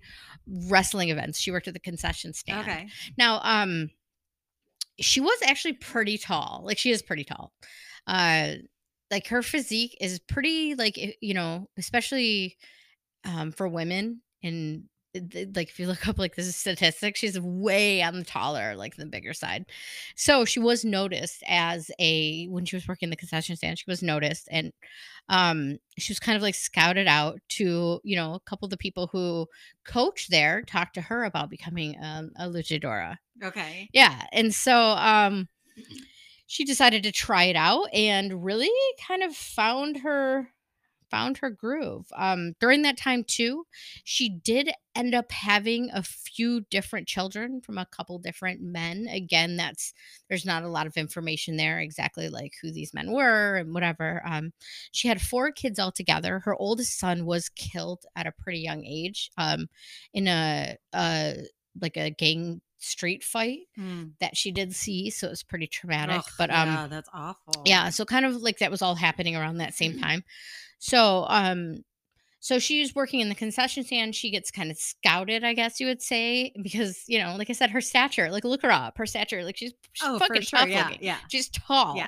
wrestling 0.69 1.09
events 1.09 1.39
she 1.39 1.49
worked 1.51 1.67
at 1.67 1.73
the 1.73 1.79
concession 1.79 2.31
stand 2.33 2.59
Okay. 2.67 2.87
now, 3.17 3.39
um, 3.43 3.89
she 5.01 5.19
was 5.21 5.39
actually 5.45 5.73
pretty 5.73 6.17
tall. 6.17 6.61
Like 6.65 6.77
she 6.77 6.91
is 6.91 7.01
pretty 7.01 7.23
tall. 7.23 7.53
Uh, 8.07 8.53
like 9.09 9.27
her 9.27 9.41
physique 9.43 9.97
is 10.01 10.19
pretty 10.19 10.75
like 10.75 10.97
you 11.21 11.33
know, 11.33 11.67
especially 11.77 12.57
um 13.25 13.51
for 13.51 13.67
women 13.67 14.21
th- 14.75 14.83
like 15.13 15.69
if 15.69 15.79
you 15.79 15.87
look 15.87 16.07
up 16.07 16.17
like 16.17 16.35
this 16.35 16.55
statistic, 16.55 17.15
she's 17.15 17.39
way 17.39 18.01
on 18.01 18.17
the 18.17 18.23
taller, 18.23 18.75
like 18.75 18.95
the 18.95 19.05
bigger 19.05 19.33
side. 19.33 19.65
So 20.15 20.45
she 20.45 20.59
was 20.59 20.85
noticed 20.85 21.43
as 21.47 21.91
a 21.99 22.45
when 22.47 22.65
she 22.65 22.75
was 22.75 22.87
working 22.87 23.09
the 23.09 23.15
concession 23.15 23.55
stand, 23.55 23.79
she 23.79 23.85
was 23.87 24.01
noticed 24.01 24.47
and 24.51 24.71
um 25.29 25.77
she 25.97 26.11
was 26.11 26.19
kind 26.19 26.35
of 26.35 26.41
like 26.41 26.55
scouted 26.55 27.07
out 27.07 27.39
to, 27.49 27.99
you 28.03 28.15
know, 28.15 28.33
a 28.33 28.39
couple 28.41 28.65
of 28.65 28.71
the 28.71 28.77
people 28.77 29.07
who 29.11 29.47
coach 29.85 30.27
there 30.29 30.61
talked 30.63 30.95
to 30.95 31.01
her 31.01 31.23
about 31.23 31.49
becoming 31.49 31.95
um, 32.01 32.31
a 32.37 32.47
luchadora. 32.47 33.17
Okay. 33.43 33.89
Yeah. 33.93 34.25
And 34.31 34.53
so 34.53 34.75
um 34.75 35.47
she 36.47 36.65
decided 36.65 37.03
to 37.03 37.13
try 37.13 37.45
it 37.45 37.55
out 37.55 37.87
and 37.93 38.43
really 38.43 38.69
kind 39.07 39.23
of 39.23 39.33
found 39.33 39.99
her 39.99 40.49
found 41.11 41.37
her 41.39 41.49
groove. 41.49 42.05
Um 42.15 42.53
during 42.59 42.81
that 42.83 42.97
time 42.97 43.23
too, 43.23 43.65
she 44.03 44.29
did 44.29 44.71
end 44.95 45.13
up 45.13 45.31
having 45.31 45.89
a 45.93 46.01
few 46.03 46.61
different 46.69 47.07
children 47.07 47.61
from 47.61 47.77
a 47.77 47.85
couple 47.85 48.17
different 48.17 48.61
men. 48.61 49.07
Again, 49.11 49.57
that's 49.57 49.93
there's 50.29 50.45
not 50.45 50.63
a 50.63 50.67
lot 50.69 50.87
of 50.87 50.97
information 50.97 51.57
there 51.57 51.79
exactly 51.79 52.29
like 52.29 52.53
who 52.61 52.71
these 52.71 52.93
men 52.93 53.11
were 53.11 53.57
and 53.57 53.73
whatever. 53.73 54.21
Um 54.25 54.53
she 54.91 55.07
had 55.09 55.21
four 55.21 55.51
kids 55.51 55.77
altogether. 55.79 56.39
Her 56.39 56.55
oldest 56.55 56.97
son 56.97 57.25
was 57.25 57.49
killed 57.49 58.05
at 58.15 58.25
a 58.27 58.31
pretty 58.31 58.59
young 58.59 58.85
age 58.85 59.29
um 59.37 59.67
in 60.13 60.27
a 60.27 60.77
uh 60.93 61.33
like 61.79 61.97
a 61.97 62.09
gang 62.09 62.61
street 62.83 63.23
fight 63.23 63.59
Mm. 63.79 64.13
that 64.19 64.35
she 64.35 64.51
did 64.51 64.73
see 64.75 65.11
so 65.11 65.27
it 65.27 65.29
was 65.29 65.43
pretty 65.43 65.67
traumatic 65.67 66.23
but 66.37 66.49
um 66.49 66.67
yeah, 66.67 66.87
that's 66.87 67.09
awful. 67.13 67.61
yeah 67.65 67.89
so 67.89 68.03
kind 68.05 68.25
of 68.25 68.37
like 68.41 68.57
that 68.57 68.71
was 68.71 68.81
all 68.81 68.95
happening 68.95 69.35
around 69.35 69.57
that 69.57 69.75
same 69.75 69.99
time 70.05 70.23
so 70.81 71.25
um 71.29 71.83
so 72.39 72.57
she's 72.57 72.95
working 72.95 73.19
in 73.19 73.29
the 73.29 73.35
concession 73.35 73.83
stand 73.83 74.15
she 74.15 74.31
gets 74.31 74.49
kind 74.51 74.71
of 74.71 74.77
scouted 74.77 75.43
i 75.43 75.53
guess 75.53 75.79
you 75.79 75.87
would 75.87 76.01
say 76.01 76.51
because 76.63 77.03
you 77.07 77.19
know 77.19 77.35
like 77.37 77.49
i 77.49 77.53
said 77.53 77.69
her 77.69 77.81
stature 77.81 78.31
like 78.31 78.43
look 78.43 78.61
her 78.63 78.71
up 78.71 78.97
her 78.97 79.05
stature 79.05 79.43
like 79.43 79.57
she's, 79.57 79.73
she's 79.93 80.07
Oh, 80.07 80.17
fucking 80.17 80.41
sure. 80.41 80.59
tough 80.59 80.69
Yeah, 80.69 80.89
looking 80.89 80.97
yeah, 81.01 81.17
she's 81.29 81.49
tall 81.49 81.95
Yeah, 81.95 82.07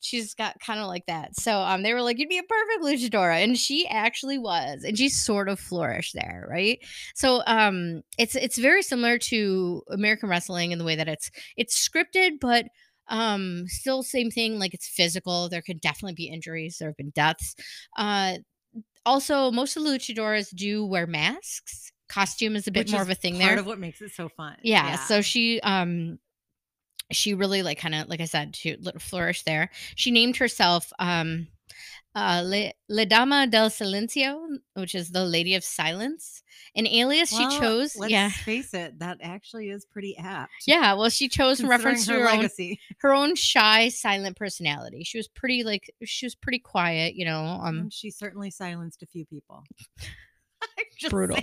she's 0.00 0.34
got 0.34 0.58
kind 0.60 0.80
of 0.80 0.86
like 0.86 1.06
that. 1.06 1.36
So 1.36 1.58
um 1.60 1.82
they 1.82 1.92
were 1.94 2.02
like, 2.02 2.18
You'd 2.18 2.28
be 2.28 2.38
a 2.38 2.42
perfect 2.42 2.82
luchadora. 2.82 3.42
And 3.42 3.58
she 3.58 3.86
actually 3.88 4.38
was. 4.38 4.84
And 4.84 4.96
she 4.98 5.08
sort 5.08 5.48
of 5.48 5.58
flourished 5.60 6.14
there, 6.14 6.46
right? 6.48 6.78
So 7.14 7.42
um 7.46 8.02
it's 8.18 8.34
it's 8.36 8.58
very 8.58 8.82
similar 8.82 9.18
to 9.18 9.82
American 9.90 10.28
wrestling 10.28 10.72
in 10.72 10.78
the 10.78 10.84
way 10.84 10.96
that 10.96 11.08
it's 11.08 11.30
it's 11.56 11.88
scripted, 11.88 12.40
but 12.40 12.66
um 13.08 13.64
still 13.68 14.02
same 14.02 14.30
thing, 14.30 14.58
like 14.58 14.74
it's 14.74 14.88
physical. 14.88 15.48
There 15.48 15.62
could 15.62 15.80
definitely 15.80 16.14
be 16.14 16.24
injuries, 16.26 16.78
there 16.78 16.88
have 16.88 16.96
been 16.96 17.10
deaths. 17.10 17.54
Uh 17.96 18.38
also 19.06 19.50
most 19.50 19.76
of 19.76 19.84
the 19.84 19.90
luchadoras 19.90 20.54
do 20.54 20.84
wear 20.84 21.06
masks. 21.06 21.92
Costume 22.08 22.56
is 22.56 22.66
a 22.66 22.70
bit 22.70 22.80
Which 22.86 22.92
more 22.92 23.02
of 23.02 23.10
a 23.10 23.14
thing 23.14 23.34
part 23.34 23.44
there 23.46 23.58
of 23.58 23.66
what 23.66 23.78
makes 23.78 24.00
it 24.00 24.12
so 24.12 24.28
fun. 24.28 24.56
yeah, 24.62 24.96
so 24.96 25.20
she 25.20 25.60
um 25.60 26.18
she 27.10 27.34
really 27.34 27.62
like 27.62 27.78
kind 27.78 27.94
of 27.94 28.06
like 28.08 28.20
i 28.20 28.26
said 28.26 28.54
she 28.54 28.76
flourished 28.98 29.46
there 29.46 29.70
she 29.94 30.10
named 30.10 30.36
herself 30.36 30.92
um 30.98 31.46
uh 32.14 32.42
Le, 32.44 32.72
Le 32.88 33.04
dama 33.06 33.46
del 33.46 33.68
silencio 33.70 34.46
which 34.74 34.94
is 34.94 35.10
the 35.10 35.24
lady 35.24 35.54
of 35.54 35.62
silence 35.62 36.42
an 36.74 36.86
alias 36.86 37.30
Well, 37.32 37.50
she 37.50 37.58
chose 37.60 37.96
Let's 37.96 38.10
yeah 38.10 38.30
face 38.30 38.72
it, 38.74 38.98
that 39.00 39.18
actually 39.22 39.68
is 39.70 39.84
pretty 39.84 40.16
apt. 40.16 40.50
yeah 40.66 40.94
well 40.94 41.10
she 41.10 41.28
chose 41.28 41.60
in 41.60 41.68
reference 41.68 42.06
to 42.06 42.12
considering 42.14 42.48
her 42.48 42.48
own, 42.70 42.76
her 43.00 43.12
own 43.14 43.34
shy 43.34 43.88
silent 43.90 44.36
personality 44.36 45.04
she 45.04 45.18
was 45.18 45.28
pretty 45.28 45.62
like 45.64 45.90
she 46.04 46.26
was 46.26 46.34
pretty 46.34 46.58
quiet 46.58 47.14
you 47.14 47.24
know 47.24 47.42
um 47.42 47.78
And 47.78 47.92
she 47.92 48.10
certainly 48.10 48.50
silenced 48.50 49.02
a 49.02 49.06
few 49.06 49.24
people. 49.26 49.62
Brutal. 51.10 51.38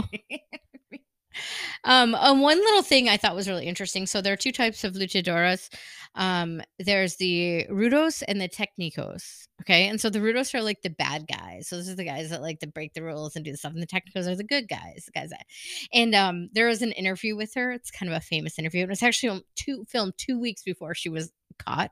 Um, 1.84 2.16
um, 2.16 2.42
one 2.42 2.58
little 2.58 2.82
thing 2.82 3.10
I 3.10 3.18
thought 3.18 3.36
was 3.36 3.48
really 3.48 3.66
interesting. 3.66 4.06
So 4.08 4.22
there 4.22 4.34
are 4.34 4.38
two 4.38 4.52
types 4.52 4.84
of 4.84 4.94
luchadoras. 4.94 5.70
Um, 6.16 6.62
there's 6.80 7.18
the 7.18 7.66
rudos 7.70 8.24
and 8.28 8.40
the 8.40 8.50
technicos. 8.50 9.48
Okay, 9.62 9.88
and 9.88 10.00
so 10.00 10.10
the 10.10 10.20
rudos 10.20 10.54
are 10.54 10.62
like 10.62 10.82
the 10.82 10.90
bad 10.90 11.28
guys. 11.28 11.68
So 11.68 11.78
those 11.78 11.90
are 11.90 11.96
the 11.96 12.04
guys 12.06 12.30
that 12.30 12.42
like 12.42 12.60
to 12.60 12.68
break 12.68 12.94
the 12.94 13.04
rules 13.04 13.36
and 13.36 13.46
do 13.46 13.52
the 13.52 13.58
stuff, 13.58 13.74
and 13.74 13.82
the 13.82 13.88
technicos 13.88 14.28
are 14.28 14.36
the 14.36 14.44
good 14.44 14.68
guys. 14.68 15.06
The 15.06 15.20
guys 15.20 15.30
that. 15.30 15.46
And 15.94 16.14
um, 16.16 16.50
there 16.54 16.68
was 16.68 16.82
an 16.82 16.92
interview 16.94 17.36
with 17.36 17.54
her. 17.56 17.72
It's 17.72 17.92
kind 17.92 18.12
of 18.12 18.18
a 18.18 18.22
famous 18.22 18.60
interview. 18.60 18.84
It 18.84 18.90
was 18.90 19.04
actually 19.04 19.44
two 19.56 19.86
filmed 19.88 20.14
two 20.18 20.40
weeks 20.40 20.64
before 20.64 20.94
she 20.96 21.10
was 21.10 21.32
caught. 21.60 21.92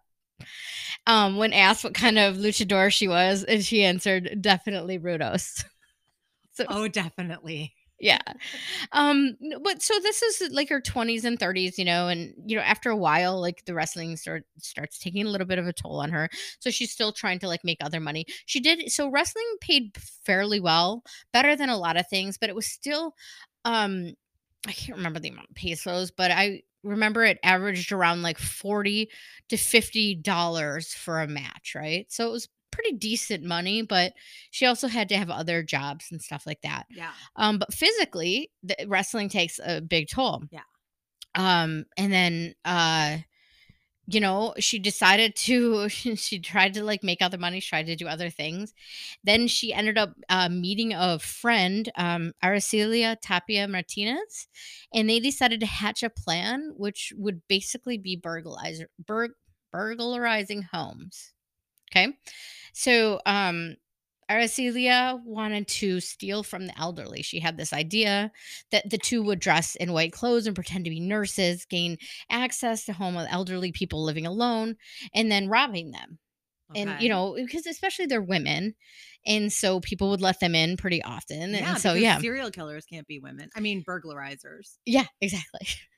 Um, 1.08 1.38
when 1.38 1.54
asked 1.54 1.84
what 1.84 1.94
kind 1.94 2.18
of 2.18 2.36
luchador 2.36 2.92
she 2.92 3.08
was, 3.08 3.44
and 3.44 3.64
she 3.64 3.84
answered, 3.84 4.42
"Definitely 4.42 5.00
rudos." 5.00 5.64
So 6.56 6.66
Oh, 6.70 6.88
definitely. 6.88 7.74
Yeah. 8.04 8.20
Um 8.92 9.38
but 9.64 9.82
so 9.82 9.94
this 10.02 10.22
is 10.22 10.52
like 10.52 10.70
her 10.70 10.82
20s 10.82 11.24
and 11.26 11.40
30s 11.40 11.78
you 11.78 11.86
know 11.86 12.08
and 12.10 12.34
you 12.46 12.56
know 12.56 12.62
after 12.62 12.90
a 12.90 12.98
while 12.98 13.40
like 13.40 13.64
the 13.66 13.74
wrestling 13.74 14.18
start 14.18 14.46
starts 14.60 15.00
taking 15.00 15.26
a 15.26 15.30
little 15.30 15.48
bit 15.48 15.60
of 15.60 15.68
a 15.68 15.74
toll 15.74 16.00
on 16.02 16.10
her 16.12 16.30
so 16.60 16.70
she's 16.70 16.92
still 16.92 17.12
trying 17.14 17.40
to 17.40 17.48
like 17.48 17.64
make 17.64 17.78
other 17.82 18.00
money. 18.00 18.26
She 18.46 18.60
did 18.60 18.92
so 18.92 19.10
wrestling 19.10 19.46
paid 19.62 19.96
fairly 20.26 20.60
well 20.60 21.04
better 21.32 21.56
than 21.56 21.70
a 21.70 21.78
lot 21.78 21.98
of 21.98 22.08
things 22.08 22.38
but 22.38 22.50
it 22.50 22.56
was 22.56 22.68
still 22.68 23.16
um 23.66 24.14
i 24.68 24.72
can't 24.72 24.98
remember 24.98 25.20
the 25.20 25.30
amount 25.30 25.50
of 25.50 25.56
pesos 25.56 26.12
but 26.12 26.32
i 26.32 26.62
remember 26.84 27.24
it 27.24 27.40
averaged 27.44 27.92
around 27.92 28.22
like 28.24 28.38
40 28.38 29.10
to 29.50 29.58
50 29.58 30.16
dollars 30.16 30.94
for 30.94 31.22
a 31.22 31.28
match 31.28 31.74
right? 31.76 32.06
So 32.12 32.28
it 32.28 32.32
was 32.32 32.50
pretty 32.74 32.94
decent 32.94 33.44
money 33.44 33.82
but 33.82 34.14
she 34.52 34.66
also 34.66 34.88
had 34.88 35.08
to 35.10 35.18
have 35.18 35.30
other 35.30 35.62
jobs 35.64 36.08
and 36.12 36.22
stuff 36.22 36.46
like 36.46 36.62
that 36.62 36.86
Yeah. 36.90 37.12
um, 37.36 37.60
but 37.60 37.74
physically, 37.74 38.52
the 38.64 38.76
wrestling 38.88 39.30
takes 39.30 39.60
a 39.64 39.80
big 39.82 40.08
toll. 40.10 40.44
Yeah. 40.52 40.62
Um, 41.36 41.86
and 41.98 42.12
then 42.12 42.56
uh 42.66 43.18
you 44.06 44.20
know, 44.20 44.54
she 44.60 44.80
decided 44.80 45.34
to, 45.36 45.88
she 45.90 46.40
tried 46.40 46.74
to 46.74 46.84
like 46.84 47.04
make 47.04 47.22
other 47.22 47.38
money, 47.38 47.60
she 47.62 47.70
tried 47.70 47.86
to 47.86 47.96
do 47.96 48.08
other 48.08 48.30
things. 48.30 48.74
Then 49.24 49.48
she 49.48 49.74
ended 49.74 49.98
up 49.98 50.14
uh, 50.28 50.50
meeting 50.50 50.94
a 50.94 51.20
friend, 51.20 51.90
um, 51.96 52.34
Aracelia 52.44 53.16
Tapia 53.22 53.68
Martinez, 53.68 54.48
and 54.94 55.10
they 55.10 55.20
decided 55.22 55.62
to 55.62 55.66
hatch 55.66 56.04
a 56.04 56.10
plan 56.10 56.74
which 56.76 57.14
would 57.16 57.42
basically 57.48 57.98
be 57.98 58.22
burglarizing 59.72 60.62
homes. 60.64 61.33
Okay. 61.94 62.18
So, 62.74 63.20
um, 63.26 63.76
Aracelia 64.32 65.22
wanted 65.26 65.68
to 65.68 66.00
steal 66.00 66.44
from 66.44 66.66
the 66.66 66.80
elderly. 66.80 67.22
She 67.22 67.40
had 67.40 67.58
this 67.58 67.74
idea 67.74 68.32
that 68.72 68.90
the 68.90 68.98
two 68.98 69.22
would 69.22 69.40
dress 69.40 69.76
in 69.76 69.94
white 69.94 70.14
clothes 70.14 70.48
and 70.48 70.56
pretend 70.56 70.86
to 70.86 70.90
be 70.90 71.00
nurses, 71.00 71.66
gain 71.66 71.98
access 72.30 72.86
to 72.86 72.94
home 72.94 73.18
of 73.18 73.28
elderly 73.30 73.72
people 73.72 74.04
living 74.04 74.26
alone, 74.26 74.78
and 75.14 75.32
then 75.32 75.50
robbing 75.50 75.92
them. 75.92 76.20
And 76.76 77.00
you 77.02 77.10
know, 77.10 77.36
because 77.36 77.68
especially 77.68 78.08
they're 78.08 78.22
women, 78.22 78.74
and 79.28 79.54
so 79.54 79.80
people 79.80 80.10
would 80.10 80.22
let 80.22 80.40
them 80.40 80.56
in 80.56 80.76
pretty 80.78 81.04
often. 81.04 81.52
Yeah, 81.52 81.74
and 81.74 81.78
so 81.78 81.94
yeah, 81.94 82.18
serial 82.18 82.50
killers 82.50 82.86
can't 82.86 83.06
be 83.06 83.20
women. 83.20 83.50
I 83.56 83.60
mean, 83.60 83.84
burglarizers. 83.84 84.78
yeah, 84.86 85.06
exactly. 85.22 85.68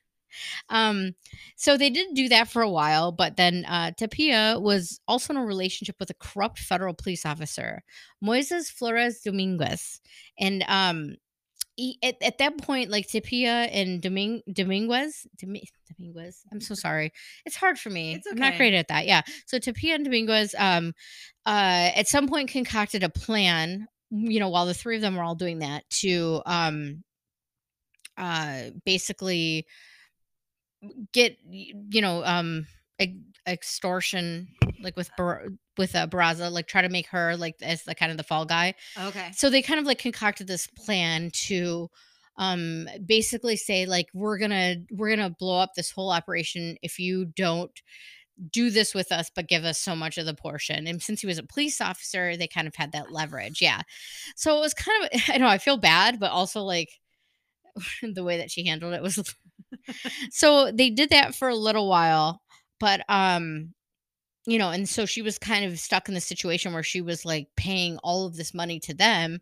Um, 0.70 1.16
so 1.56 1.78
they 1.78 1.90
did 1.90 2.14
do 2.14 2.30
that 2.30 2.48
for 2.50 2.62
a 2.62 2.70
while, 2.70 3.12
but 3.12 3.38
then 3.38 3.66
uh, 3.66 3.92
Tapia 3.98 4.58
was 4.60 5.00
also 5.08 5.34
in 5.34 5.38
a 5.38 5.46
relationship 5.46 5.96
with 6.00 6.10
a 6.10 6.16
corrupt 6.16 6.60
federal 6.60 6.94
police 6.94 7.26
officer, 7.26 7.84
Moises 8.24 8.72
Flores 8.72 9.22
Dominguez, 9.22 10.02
and 10.40 10.64
um, 10.68 11.16
he, 11.76 11.98
at, 12.04 12.16
at 12.22 12.38
that 12.38 12.58
point, 12.58 12.90
like 12.90 13.08
Tapia 13.08 13.52
and 13.66 14.02
Domin- 14.02 14.44
Dominguez, 14.52 15.28
Domi- 15.38 15.70
Dominguez, 15.98 16.42
I'm 16.52 16.62
so 16.62 16.74
sorry, 16.74 17.12
it's 17.46 17.56
hard 17.56 17.78
for 17.78 17.90
me. 17.90 18.16
It's 18.16 18.28
I'm 18.28 18.38
not 18.38 18.58
great 18.58 18.74
at 18.74 18.88
that. 18.88 19.06
Yeah, 19.06 19.22
so 19.46 19.60
Tapia 19.60 19.96
and 19.96 20.06
Dominguez, 20.06 20.56
um, 20.58 20.94
uh, 21.46 21.92
at 21.96 22.08
some 22.08 22.28
point 22.28 22.50
concocted 22.50 23.04
a 23.04 23.10
plan. 23.10 23.88
You 24.12 24.40
know, 24.40 24.50
while 24.50 24.68
the 24.68 24.74
three 24.74 24.96
of 24.96 25.02
them 25.02 25.16
were 25.16 25.24
all 25.24 25.36
doing 25.36 25.60
that 25.60 25.84
to 26.02 26.42
um, 26.46 27.04
uh, 28.18 28.70
basically 28.86 29.66
get 31.14 31.38
you 31.50 32.02
know 32.02 32.24
um 32.24 32.66
extortion 33.48 34.48
like 34.82 34.96
with 34.96 35.10
Bar- 35.18 35.48
with 35.78 35.96
uh, 35.96 36.08
Barraza 36.08 36.52
like 36.52 36.68
try 36.68 36.82
to 36.82 36.90
make 36.90 37.08
her 37.08 37.36
like 37.38 37.56
as 37.62 37.84
the 37.84 37.96
kind 37.96 38.12
of 38.12 38.18
the 38.18 38.24
fall 38.24 38.46
guy. 38.46 38.74
Okay. 39.00 39.32
so 39.36 39.50
they 39.50 39.62
kind 39.62 39.80
of 39.80 39.86
like 39.86 40.00
concocted 40.00 40.48
this 40.48 40.68
plan 40.68 41.30
to 41.34 41.90
um 42.38 42.88
basically 43.06 43.56
say 43.56 43.86
like 43.86 44.08
we're 44.14 44.38
gonna 44.38 44.76
we're 44.92 45.10
gonna 45.10 45.30
blow 45.30 45.60
up 45.60 45.74
this 45.76 45.92
whole 45.92 46.12
operation 46.12 46.78
if 46.82 47.00
you 47.00 47.26
don't 47.26 47.82
do 48.52 48.70
this 48.70 48.94
with 48.94 49.14
us 49.14 49.32
but 49.34 49.48
give 49.48 49.64
us 49.64 49.80
so 49.80 49.96
much 49.96 50.18
of 50.18 50.26
the 50.26 50.34
portion. 50.34 50.88
And 50.88 51.02
since 51.02 51.22
he 51.22 51.28
was 51.28 51.38
a 51.38 51.44
police 51.44 51.80
officer 51.80 52.36
they 52.36 52.48
kind 52.48 52.68
of 52.68 52.76
had 52.76 52.92
that 52.94 53.12
leverage 53.12 53.62
yeah. 53.62 53.82
So 54.36 54.58
it 54.58 54.62
was 54.62 54.74
kind 54.74 55.06
of 55.06 55.22
i 55.30 55.38
know 55.38 55.48
i 55.48 55.58
feel 55.58 55.78
bad 55.78 56.20
but 56.20 56.32
also 56.32 56.62
like 56.62 56.90
the 58.02 58.24
way 58.24 58.38
that 58.38 58.52
she 58.52 58.66
handled 58.66 58.94
it 58.94 59.02
was 59.04 59.18
so 60.30 60.72
they 60.72 60.90
did 60.90 61.10
that 61.10 61.36
for 61.36 61.50
a 61.50 61.56
little 61.56 61.88
while 61.88 62.42
but 62.80 63.02
um 63.10 63.74
you 64.46 64.58
know 64.58 64.70
and 64.70 64.88
so 64.88 65.06
she 65.06 65.22
was 65.22 65.38
kind 65.38 65.66
of 65.66 65.80
stuck 65.80 66.08
in 66.08 66.14
the 66.14 66.22
situation 66.22 66.74
where 66.74 66.84
she 66.84 67.02
was 67.02 67.26
like 67.26 67.48
paying 67.56 67.98
all 68.04 68.26
of 68.26 68.36
this 68.36 68.54
money 68.54 68.80
to 68.80 68.94
them 68.94 69.40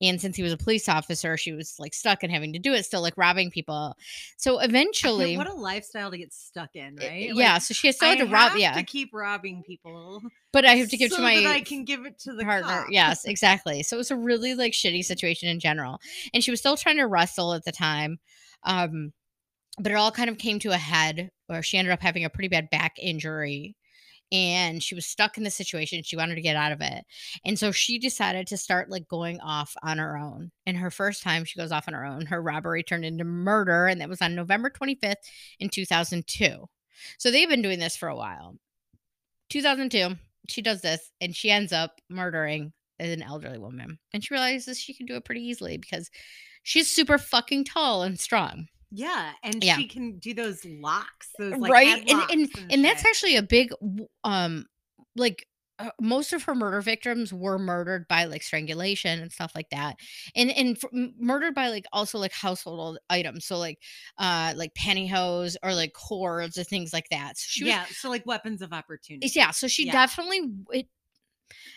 and 0.00 0.20
since 0.20 0.36
he 0.36 0.42
was 0.42 0.52
a 0.52 0.56
police 0.56 0.88
officer 0.88 1.36
she 1.36 1.52
was 1.52 1.76
like 1.78 1.94
stuck 1.94 2.22
and 2.22 2.32
having 2.32 2.52
to 2.52 2.58
do 2.58 2.72
it 2.72 2.84
still 2.84 3.00
like 3.00 3.16
robbing 3.16 3.50
people 3.50 3.94
so 4.36 4.58
eventually 4.58 5.36
what 5.36 5.48
a 5.48 5.54
lifestyle 5.54 6.10
to 6.10 6.18
get 6.18 6.32
stuck 6.32 6.74
in, 6.74 6.96
right? 6.96 7.30
yeah 7.34 7.54
Like, 7.54 7.62
so 7.62 7.74
she 7.74 7.92
still 7.92 8.08
had 8.08 8.18
to 8.18 8.26
rob 8.26 8.56
yeah 8.56 8.74
to 8.74 8.82
keep 8.82 9.10
robbing 9.12 9.62
people, 9.62 10.22
but 10.52 10.64
i 10.64 10.74
have 10.74 10.88
to 10.88 10.96
give 10.96 11.10
so 11.10 11.16
to 11.16 11.22
my 11.22 11.44
I 11.46 11.60
can 11.60 11.84
give 11.84 12.04
it 12.04 12.18
to 12.20 12.34
the 12.34 12.44
partner. 12.44 12.68
cop. 12.68 12.86
Yes, 12.90 13.24
exactly. 13.24 13.82
So 13.82 13.96
it 13.96 13.98
was 13.98 14.10
a 14.10 14.16
really 14.16 14.54
like 14.54 14.72
shitty 14.72 15.04
situation 15.04 15.48
in 15.48 15.60
general. 15.60 16.00
And 16.32 16.42
she 16.42 16.50
was 16.50 16.60
still 16.60 16.76
trying 16.76 16.96
to 16.96 17.06
wrestle 17.06 17.54
at 17.54 17.64
the 17.64 17.72
time. 17.72 18.18
Um, 18.64 19.12
but 19.78 19.92
it 19.92 19.96
all 19.96 20.10
kind 20.10 20.30
of 20.30 20.38
came 20.38 20.58
to 20.60 20.70
a 20.70 20.76
head 20.76 21.30
where 21.46 21.62
she 21.62 21.78
ended 21.78 21.92
up 21.92 22.02
having 22.02 22.24
a 22.24 22.30
pretty 22.30 22.48
bad 22.48 22.70
back 22.70 22.94
injury 23.00 23.76
and 24.32 24.82
she 24.82 24.94
was 24.94 25.06
stuck 25.06 25.36
in 25.36 25.44
the 25.44 25.50
situation. 25.50 26.02
She 26.02 26.16
wanted 26.16 26.34
to 26.36 26.40
get 26.40 26.56
out 26.56 26.72
of 26.72 26.80
it. 26.80 27.04
And 27.44 27.58
so 27.58 27.70
she 27.70 27.98
decided 27.98 28.46
to 28.48 28.56
start 28.56 28.90
like 28.90 29.06
going 29.06 29.40
off 29.40 29.76
on 29.82 29.98
her 29.98 30.16
own. 30.16 30.50
And 30.66 30.76
her 30.76 30.90
first 30.90 31.22
time 31.22 31.44
she 31.44 31.58
goes 31.58 31.70
off 31.70 31.86
on 31.86 31.94
her 31.94 32.04
own, 32.04 32.26
her 32.26 32.42
robbery 32.42 32.82
turned 32.82 33.04
into 33.04 33.24
murder. 33.24 33.86
And 33.86 34.00
that 34.00 34.08
was 34.08 34.22
on 34.22 34.34
November 34.34 34.70
25th 34.70 35.16
in 35.60 35.68
2002. 35.68 36.68
So 37.18 37.30
they've 37.30 37.48
been 37.48 37.62
doing 37.62 37.78
this 37.78 37.96
for 37.96 38.08
a 38.08 38.16
while. 38.16 38.56
2002, 39.50 40.16
she 40.48 40.62
does 40.62 40.80
this 40.80 41.10
and 41.20 41.34
she 41.34 41.50
ends 41.50 41.72
up 41.72 42.00
murdering 42.08 42.72
an 42.98 43.22
elderly 43.22 43.58
woman. 43.58 43.98
And 44.12 44.24
she 44.24 44.34
realizes 44.34 44.80
she 44.80 44.94
can 44.94 45.06
do 45.06 45.14
it 45.14 45.24
pretty 45.24 45.42
easily 45.42 45.76
because 45.76 46.10
she's 46.62 46.90
super 46.90 47.18
fucking 47.18 47.64
tall 47.64 48.02
and 48.02 48.18
strong. 48.18 48.66
Yeah, 48.94 49.32
and 49.42 49.62
Yeah. 49.62 49.76
she 49.76 49.88
can 49.88 50.18
do 50.18 50.34
those 50.34 50.64
locks, 50.64 51.30
those 51.38 51.56
like 51.58 51.72
right? 51.72 51.86
head 52.08 52.30
And 52.30 52.30
and 52.30 52.72
and 52.72 52.84
that's 52.84 53.04
actually 53.04 53.36
a 53.36 53.42
big 53.42 53.72
um 54.22 54.66
like 55.16 55.46
uh, 55.80 55.90
most 56.00 56.32
of 56.32 56.44
her 56.44 56.54
murder 56.54 56.80
victims 56.80 57.32
were 57.32 57.58
murdered 57.58 58.06
by 58.06 58.26
like 58.26 58.44
strangulation 58.44 59.20
and 59.20 59.32
stuff 59.32 59.50
like 59.56 59.68
that 59.70 59.96
and 60.36 60.50
and 60.52 60.76
f- 60.76 61.12
murdered 61.18 61.52
by 61.52 61.68
like 61.68 61.84
also 61.92 62.16
like 62.16 62.32
household 62.32 62.96
items 63.10 63.44
so 63.44 63.58
like 63.58 63.78
uh 64.18 64.52
like 64.54 64.72
pantyhose 64.74 65.56
or 65.64 65.74
like 65.74 65.92
cords 65.92 66.56
or 66.56 66.62
things 66.62 66.92
like 66.92 67.08
that 67.10 67.36
so 67.36 67.46
she 67.48 67.64
was 67.64 67.72
yeah, 67.72 67.84
so 67.86 68.08
like 68.08 68.24
weapons 68.24 68.62
of 68.62 68.72
opportunity. 68.72 69.28
yeah 69.34 69.50
so 69.50 69.66
she 69.66 69.86
Yeah. 69.86 69.92
definitely 69.92 70.42
it 70.70 70.86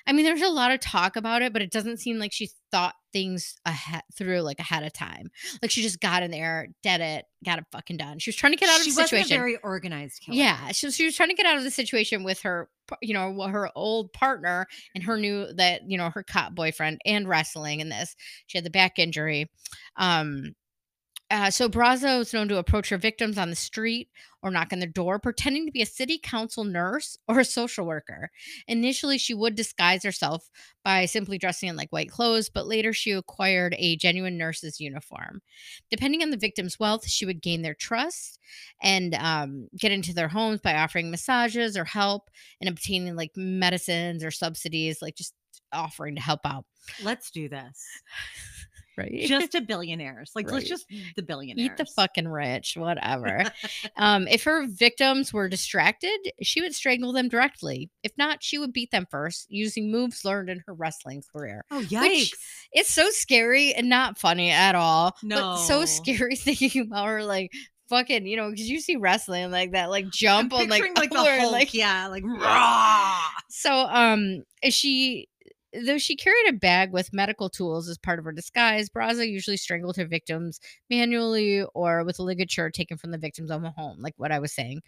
I 0.06 0.14
mean, 0.14 0.26
there's 0.26 0.42
a 0.42 0.50
lot 0.50 0.72
of 0.72 0.80
talk 0.80 1.16
about 1.16 1.42
it, 1.42 1.54
but 1.54 1.62
it 1.62 1.72
doesn't 1.72 1.98
seem 1.98 2.20
like 2.20 2.32
she 2.32 2.50
thought 2.72 2.96
things 3.14 3.56
ahead 3.66 4.04
through 4.16 4.42
like 4.42 4.60
ahead 4.60 4.84
of 4.84 4.94
time. 4.94 5.30
Like 5.62 5.72
she 5.72 5.82
just 5.82 6.00
got 6.00 6.24
in 6.24 6.32
there, 6.32 6.68
did 6.84 7.02
it, 7.02 7.26
got 7.44 7.60
it 7.60 7.66
fucking 7.72 7.98
done. 7.98 8.20
She 8.20 8.30
was 8.30 8.36
trying 8.36 8.54
to 8.54 8.58
get 8.58 8.70
out 8.70 8.80
of 8.80 8.84
she 8.84 8.92
the 8.92 9.04
situation. 9.04 9.36
a 9.36 9.40
very 9.40 9.58
organized 9.58 10.22
killer. 10.22 10.38
yeah, 10.38 10.72
she 10.72 10.88
was, 10.88 10.96
she 10.96 11.06
was 11.06 11.16
trying 11.16 11.30
to 11.30 11.36
get 11.36 11.46
out 11.46 11.58
of 11.58 11.64
the 11.64 11.72
situation 11.72 12.24
with 12.24 12.42
her, 12.42 12.70
you 13.02 13.14
know, 13.14 13.42
her 13.44 13.70
old 13.76 14.14
partner 14.14 14.68
and 14.96 15.04
her 15.04 15.18
new 15.18 15.52
that 15.54 15.82
you 15.88 15.98
know 15.98 16.10
her 16.10 16.24
cop 16.24 16.56
boyfriend 16.56 17.00
and 17.06 17.28
wrestling 17.28 17.80
in 17.80 17.90
this. 17.90 18.16
She 18.48 18.58
had 18.58 18.66
the 18.66 18.70
back 18.70 19.00
injury. 19.00 19.50
Um, 19.96 20.56
uh, 21.30 21.52
so 21.52 21.68
Brazo 21.68 22.22
is 22.22 22.34
known 22.34 22.48
to 22.48 22.58
approach 22.58 22.90
her 22.90 22.98
victims 22.98 23.38
on 23.38 23.50
the 23.50 23.56
street 23.56 24.10
or 24.42 24.50
knock 24.50 24.72
on 24.72 24.80
their 24.80 24.88
door, 24.88 25.20
pretending 25.20 25.66
to 25.66 25.72
be 25.72 25.82
a 25.82 25.86
city 25.86 26.18
council 26.22 26.64
nurse 26.64 27.18
or 27.28 27.40
a 27.40 27.46
social 27.46 27.86
worker. 27.86 28.32
Initially, 28.68 29.18
she 29.18 29.34
would 29.34 29.56
disguise 29.56 30.04
herself 30.04 30.50
by 30.86 31.06
simply 31.06 31.38
dressing 31.38 31.68
in 31.68 31.76
like 31.76 31.90
white 31.90 32.10
clothes, 32.10 32.50
but 32.50 32.68
later 32.68 32.94
she 32.94 33.12
acquired 33.12 33.76
a 33.78 33.98
genuine 33.98 34.38
nurse's 34.38 34.80
uniform. 34.80 35.42
Depending 35.92 36.22
on 36.22 36.32
the 36.32 36.38
victim's 36.38 36.80
wealth, 36.80 37.08
she 37.08 37.26
would 37.26 37.42
gain 37.42 37.62
their 37.62 37.76
trust 37.76 38.40
and 38.82 39.14
um, 39.16 39.68
get 39.78 39.92
into 39.92 40.14
their 40.14 40.30
homes 40.30 40.62
by 40.62 40.76
offering 40.76 41.12
massages 41.12 41.76
or 41.76 41.84
help 41.84 42.30
and 42.62 42.70
obtaining 42.70 43.16
like 43.18 43.32
medicines 43.36 44.24
or 44.24 44.32
subsidies, 44.32 45.02
like 45.02 45.16
just 45.16 45.34
offering 45.74 46.16
to 46.16 46.22
help 46.22 46.42
out. 46.46 46.64
Let's 47.04 47.32
do 47.32 47.50
this. 47.50 47.86
Right. 48.98 49.22
Just 49.28 49.52
to 49.52 49.62
billionaires. 49.68 50.32
Like 50.36 50.48
Right. 50.48 50.56
let's 50.56 50.68
just 50.70 50.86
the 51.16 51.22
billionaires. 51.22 51.70
eat 51.72 51.78
the 51.78 51.86
fucking 51.86 52.28
rich, 52.28 52.76
whatever. 52.76 53.44
um, 53.98 54.28
if 54.28 54.44
her 54.46 54.66
victims 54.68 55.32
were 55.32 55.48
distracted, 55.48 56.18
she 56.42 56.62
would 56.62 56.74
strangle 56.74 57.12
them 57.14 57.30
directly. 57.30 57.90
If 58.04 58.12
not, 58.18 58.42
she 58.42 58.58
would 58.58 58.74
beat 58.74 58.90
them 58.92 59.06
first 59.12 59.46
using 59.50 59.92
moves 59.92 60.26
learned 60.26 60.50
in 60.50 60.64
her 60.66 60.74
wrestling 60.74 61.22
career. 61.32 61.64
Oh 61.70 61.82
yikes. 61.82 62.32
It's 62.72 62.92
so 62.94 63.10
scary 63.12 63.74
and 63.74 63.88
not 63.88 64.18
funny 64.18 64.50
at 64.50 64.74
all. 64.76 65.16
But 65.24 65.58
so 65.58 65.80
No. 65.82 65.86
scary 65.86 66.36
thinking 66.38 66.82
about 66.82 67.06
her 67.08 67.24
like 67.24 67.52
fucking, 67.90 68.26
you 68.26 68.36
know, 68.36 68.50
because 68.50 68.70
you 68.70 68.82
see 68.82 68.96
wrestling 68.96 69.52
like 69.52 69.74
that, 69.74 69.90
like 69.90 70.10
jump 70.10 70.54
on 70.54 70.68
like, 70.70 70.84
like 70.98 71.12
the 71.12 71.18
Hulk, 71.24 71.52
like 71.52 71.74
yeah, 71.74 72.08
like 72.08 72.24
raw. 72.26 73.20
so 73.50 73.72
um 73.74 74.44
is 74.64 74.74
she 74.74 75.30
though 75.86 75.98
she 75.98 76.16
carried 76.16 76.48
a 76.50 76.54
bag 76.54 76.92
with 76.92 77.14
medical 77.14 77.50
tools 77.50 77.88
as 77.90 77.98
part 77.98 78.20
of 78.20 78.26
her 78.26 78.32
disguise, 78.32 78.90
Braza 78.90 79.30
usually 79.30 79.58
strangled 79.58 79.98
her 79.98 80.06
victims 80.06 80.60
manually 80.90 81.64
or 81.74 82.04
with 82.04 82.20
a 82.20 82.24
ligature 82.24 82.70
taken 82.70 82.98
from 82.98 83.12
the 83.12 83.18
victim's 83.18 83.52
own 83.52 83.64
home, 83.64 83.98
like 84.00 84.14
what 84.18 84.32
I 84.32 84.40
was 84.40 84.54
saying. 84.54 84.82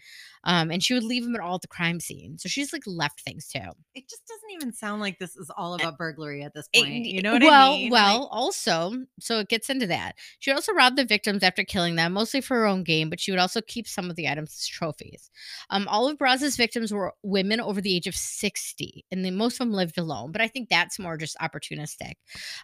Um, 0.44 0.70
and 0.70 0.82
she 0.82 0.94
would 0.94 1.04
leave 1.04 1.24
them 1.24 1.34
at 1.34 1.40
all 1.40 1.56
at 1.56 1.60
the 1.60 1.68
crime 1.68 2.00
scene. 2.00 2.38
So 2.38 2.48
she's 2.48 2.72
like 2.72 2.82
left 2.86 3.20
things 3.20 3.46
too. 3.48 3.60
It 3.94 4.08
just 4.08 4.26
doesn't 4.26 4.50
even 4.54 4.72
sound 4.72 5.00
like 5.00 5.18
this 5.18 5.36
is 5.36 5.50
all 5.56 5.74
about 5.74 5.98
burglary 5.98 6.42
at 6.42 6.54
this 6.54 6.68
It- 6.72 6.82
point. 6.84 7.04
you 7.06 7.22
know 7.22 7.32
what 7.34 7.42
well, 7.42 7.72
I 7.72 7.76
mean? 7.76 7.90
well, 7.90 8.20
Like, 8.22 8.28
also, 8.30 8.92
so 9.18 9.38
it 9.40 9.48
gets 9.48 9.68
into 9.70 9.86
that. 9.88 10.16
She 10.38 10.50
also 10.50 10.72
robbed 10.72 10.96
the 10.96 11.04
victims 11.04 11.42
after 11.42 11.64
killing 11.64 11.96
them, 11.96 12.12
mostly 12.14 12.40
for 12.40 12.56
her 12.56 12.66
own 12.66 12.84
gain, 12.84 13.10
but 13.10 13.20
she 13.20 13.30
would 13.30 13.40
also 13.40 13.60
keep 13.60 13.86
some 13.86 14.08
of 14.10 14.16
the 14.16 14.28
items 14.28 14.50
as 14.50 14.66
trophies. 14.66 15.30
Um, 15.68 15.86
all 15.88 16.08
of 16.08 16.18
Braza's 16.18 16.56
victims 16.56 16.92
were 16.92 17.12
women 17.22 17.60
over 17.60 17.80
the 17.80 17.94
age 17.94 18.06
of 18.06 18.14
60, 18.16 19.04
and 19.10 19.36
most 19.36 19.54
of 19.54 19.58
them 19.58 19.72
lived 19.72 19.98
alone, 19.98 20.32
but 20.32 20.40
I 20.40 20.48
think 20.48 20.68
that's 20.80 20.98
more 20.98 21.16
just 21.16 21.36
opportunistic. 21.38 22.14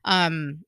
Um, 0.05 0.64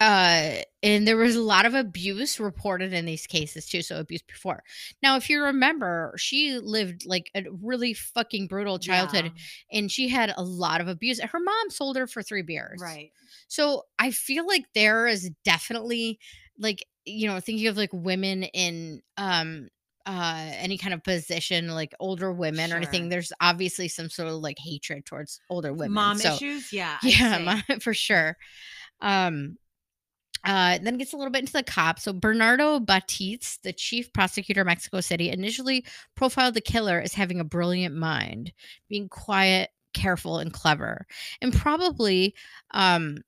uh 0.00 0.56
and 0.82 1.06
there 1.06 1.18
was 1.18 1.36
a 1.36 1.42
lot 1.42 1.66
of 1.66 1.74
abuse 1.74 2.40
reported 2.40 2.92
in 2.94 3.04
these 3.04 3.26
cases 3.26 3.66
too 3.66 3.82
so 3.82 4.00
abuse 4.00 4.22
before 4.22 4.62
now 5.02 5.16
if 5.16 5.28
you 5.28 5.42
remember 5.42 6.14
she 6.16 6.58
lived 6.58 7.04
like 7.04 7.30
a 7.34 7.44
really 7.62 7.92
fucking 7.92 8.46
brutal 8.46 8.78
childhood 8.78 9.30
and 9.70 9.90
she 9.92 10.08
had 10.08 10.32
a 10.36 10.42
lot 10.42 10.80
of 10.80 10.88
abuse 10.88 11.20
her 11.20 11.38
mom 11.38 11.70
sold 11.70 11.96
her 11.96 12.06
for 12.06 12.22
three 12.22 12.42
beers 12.42 12.80
right. 12.80 13.10
so 13.46 13.82
i 13.98 14.10
feel 14.10 14.46
like 14.46 14.64
there 14.74 15.06
is 15.06 15.30
definitely 15.44 16.18
like 16.58 16.82
you 17.04 17.26
know 17.26 17.38
thinking 17.38 17.66
of 17.66 17.76
like 17.76 17.92
women 17.92 18.44
in 18.44 19.02
um 19.18 19.68
uh 20.06 20.50
any 20.54 20.78
kind 20.78 20.94
of 20.94 21.02
position 21.04 21.68
like 21.68 21.94
older 22.00 22.32
women 22.32 22.72
or 22.72 22.76
anything 22.76 23.08
there's 23.08 23.32
obviously 23.40 23.88
some 23.88 24.08
sort 24.08 24.28
of 24.28 24.34
like 24.34 24.58
hatred 24.58 25.04
towards 25.04 25.40
older 25.50 25.72
women 25.72 25.92
Mom 25.92 26.18
so 26.18 26.34
issues, 26.34 26.72
yeah. 26.72 26.98
Yeah 27.02 27.38
my- 27.68 27.78
for 27.80 27.94
sure 27.94 28.36
um 29.00 29.56
uh, 30.44 30.78
then 30.82 30.96
gets 30.96 31.12
a 31.12 31.16
little 31.16 31.30
bit 31.30 31.40
into 31.40 31.52
the 31.52 31.62
cops. 31.62 32.04
So 32.04 32.12
Bernardo 32.12 32.80
Batiz, 32.80 33.60
the 33.62 33.72
chief 33.72 34.12
prosecutor 34.12 34.62
of 34.62 34.66
Mexico 34.66 35.00
City, 35.00 35.30
initially 35.30 35.84
profiled 36.14 36.54
the 36.54 36.60
killer 36.60 37.00
as 37.00 37.12
having 37.12 37.40
a 37.40 37.44
brilliant 37.44 37.94
mind, 37.94 38.52
being 38.88 39.08
quiet, 39.08 39.70
careful, 39.92 40.38
and 40.38 40.52
clever, 40.52 41.06
and 41.42 41.52
probably 41.52 42.34
um, 42.70 43.18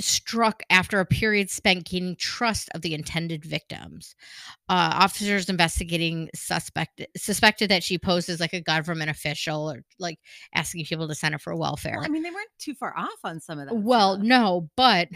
struck 0.00 0.62
after 0.70 0.98
a 1.00 1.06
period 1.06 1.50
spent 1.50 1.84
gaining 1.84 2.16
trust 2.16 2.68
of 2.74 2.82
the 2.82 2.94
intended 2.94 3.44
victims. 3.44 4.14
Uh, 4.68 4.90
officers 4.94 5.48
investigating 5.48 6.28
suspect 6.34 7.04
suspected 7.16 7.70
that 7.70 7.84
she 7.84 7.98
posed 7.98 8.28
as 8.28 8.40
like 8.40 8.52
a 8.52 8.60
government 8.60 9.10
official 9.10 9.70
or 9.70 9.84
like 9.98 10.18
asking 10.54 10.84
people 10.84 11.06
to 11.06 11.14
sign 11.14 11.34
up 11.34 11.40
for 11.40 11.54
welfare. 11.54 11.96
Well, 11.98 12.04
I 12.06 12.08
mean, 12.08 12.22
they 12.22 12.30
weren't 12.30 12.48
too 12.58 12.74
far 12.74 12.92
off 12.96 13.18
on 13.22 13.40
some 13.40 13.58
of 13.58 13.68
that. 13.68 13.76
Well, 13.76 14.14
stuff. 14.14 14.26
no, 14.26 14.70
but 14.76 15.08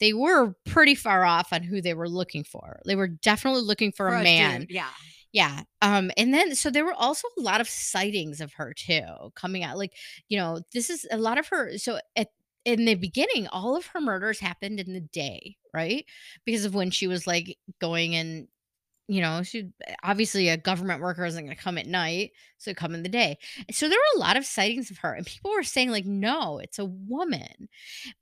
they 0.00 0.12
were 0.12 0.54
pretty 0.66 0.94
far 0.94 1.24
off 1.24 1.52
on 1.52 1.62
who 1.62 1.80
they 1.80 1.94
were 1.94 2.08
looking 2.08 2.44
for. 2.44 2.80
They 2.84 2.96
were 2.96 3.08
definitely 3.08 3.62
looking 3.62 3.92
for, 3.92 4.08
For 4.10 4.14
a 4.16 4.18
dude, 4.18 4.24
man. 4.24 4.66
yeah. 4.68 4.90
Yeah. 5.32 5.62
Um 5.82 6.10
and 6.16 6.32
then 6.32 6.54
so 6.54 6.70
there 6.70 6.84
were 6.84 6.94
also 6.94 7.28
a 7.36 7.42
lot 7.42 7.60
of 7.60 7.68
sightings 7.68 8.40
of 8.40 8.52
her 8.54 8.72
too 8.74 9.02
coming 9.34 9.64
out 9.64 9.76
like, 9.76 9.92
you 10.28 10.38
know, 10.38 10.60
this 10.72 10.88
is 10.88 11.06
a 11.10 11.18
lot 11.18 11.36
of 11.36 11.46
her 11.48 11.76
so 11.76 11.98
at 12.14 12.28
in 12.66 12.84
the 12.84 12.96
beginning 12.96 13.46
all 13.46 13.76
of 13.76 13.86
her 13.86 14.00
murders 14.00 14.40
happened 14.40 14.80
in 14.80 14.92
the 14.92 15.00
day, 15.00 15.56
right? 15.72 16.04
Because 16.44 16.66
of 16.66 16.74
when 16.74 16.90
she 16.90 17.06
was 17.06 17.26
like 17.26 17.56
going 17.80 18.14
and 18.16 18.48
you 19.08 19.20
know, 19.20 19.44
she 19.44 19.70
obviously 20.02 20.48
a 20.48 20.56
government 20.56 21.00
worker 21.00 21.24
isn't 21.24 21.44
going 21.44 21.56
to 21.56 21.62
come 21.62 21.78
at 21.78 21.86
night, 21.86 22.32
so 22.58 22.74
come 22.74 22.92
in 22.92 23.04
the 23.04 23.08
day. 23.08 23.38
So 23.70 23.88
there 23.88 23.96
were 23.96 24.18
a 24.18 24.20
lot 24.20 24.36
of 24.36 24.44
sightings 24.44 24.90
of 24.90 24.98
her, 24.98 25.12
and 25.12 25.24
people 25.24 25.52
were 25.52 25.62
saying 25.62 25.92
like, 25.92 26.04
"No, 26.04 26.58
it's 26.58 26.80
a 26.80 26.84
woman." 26.84 27.68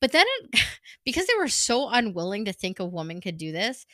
But 0.03 0.13
then, 0.13 0.27
it, 0.53 0.61
because 1.07 1.27
they 1.27 1.37
were 1.39 1.49
so 1.49 1.89
unwilling 1.89 2.45
to 2.45 2.53
think 2.53 2.81
a 2.81 2.85
woman 2.85 3.23
could 3.23 3.39
do 3.39 3.51
this, 3.51 3.87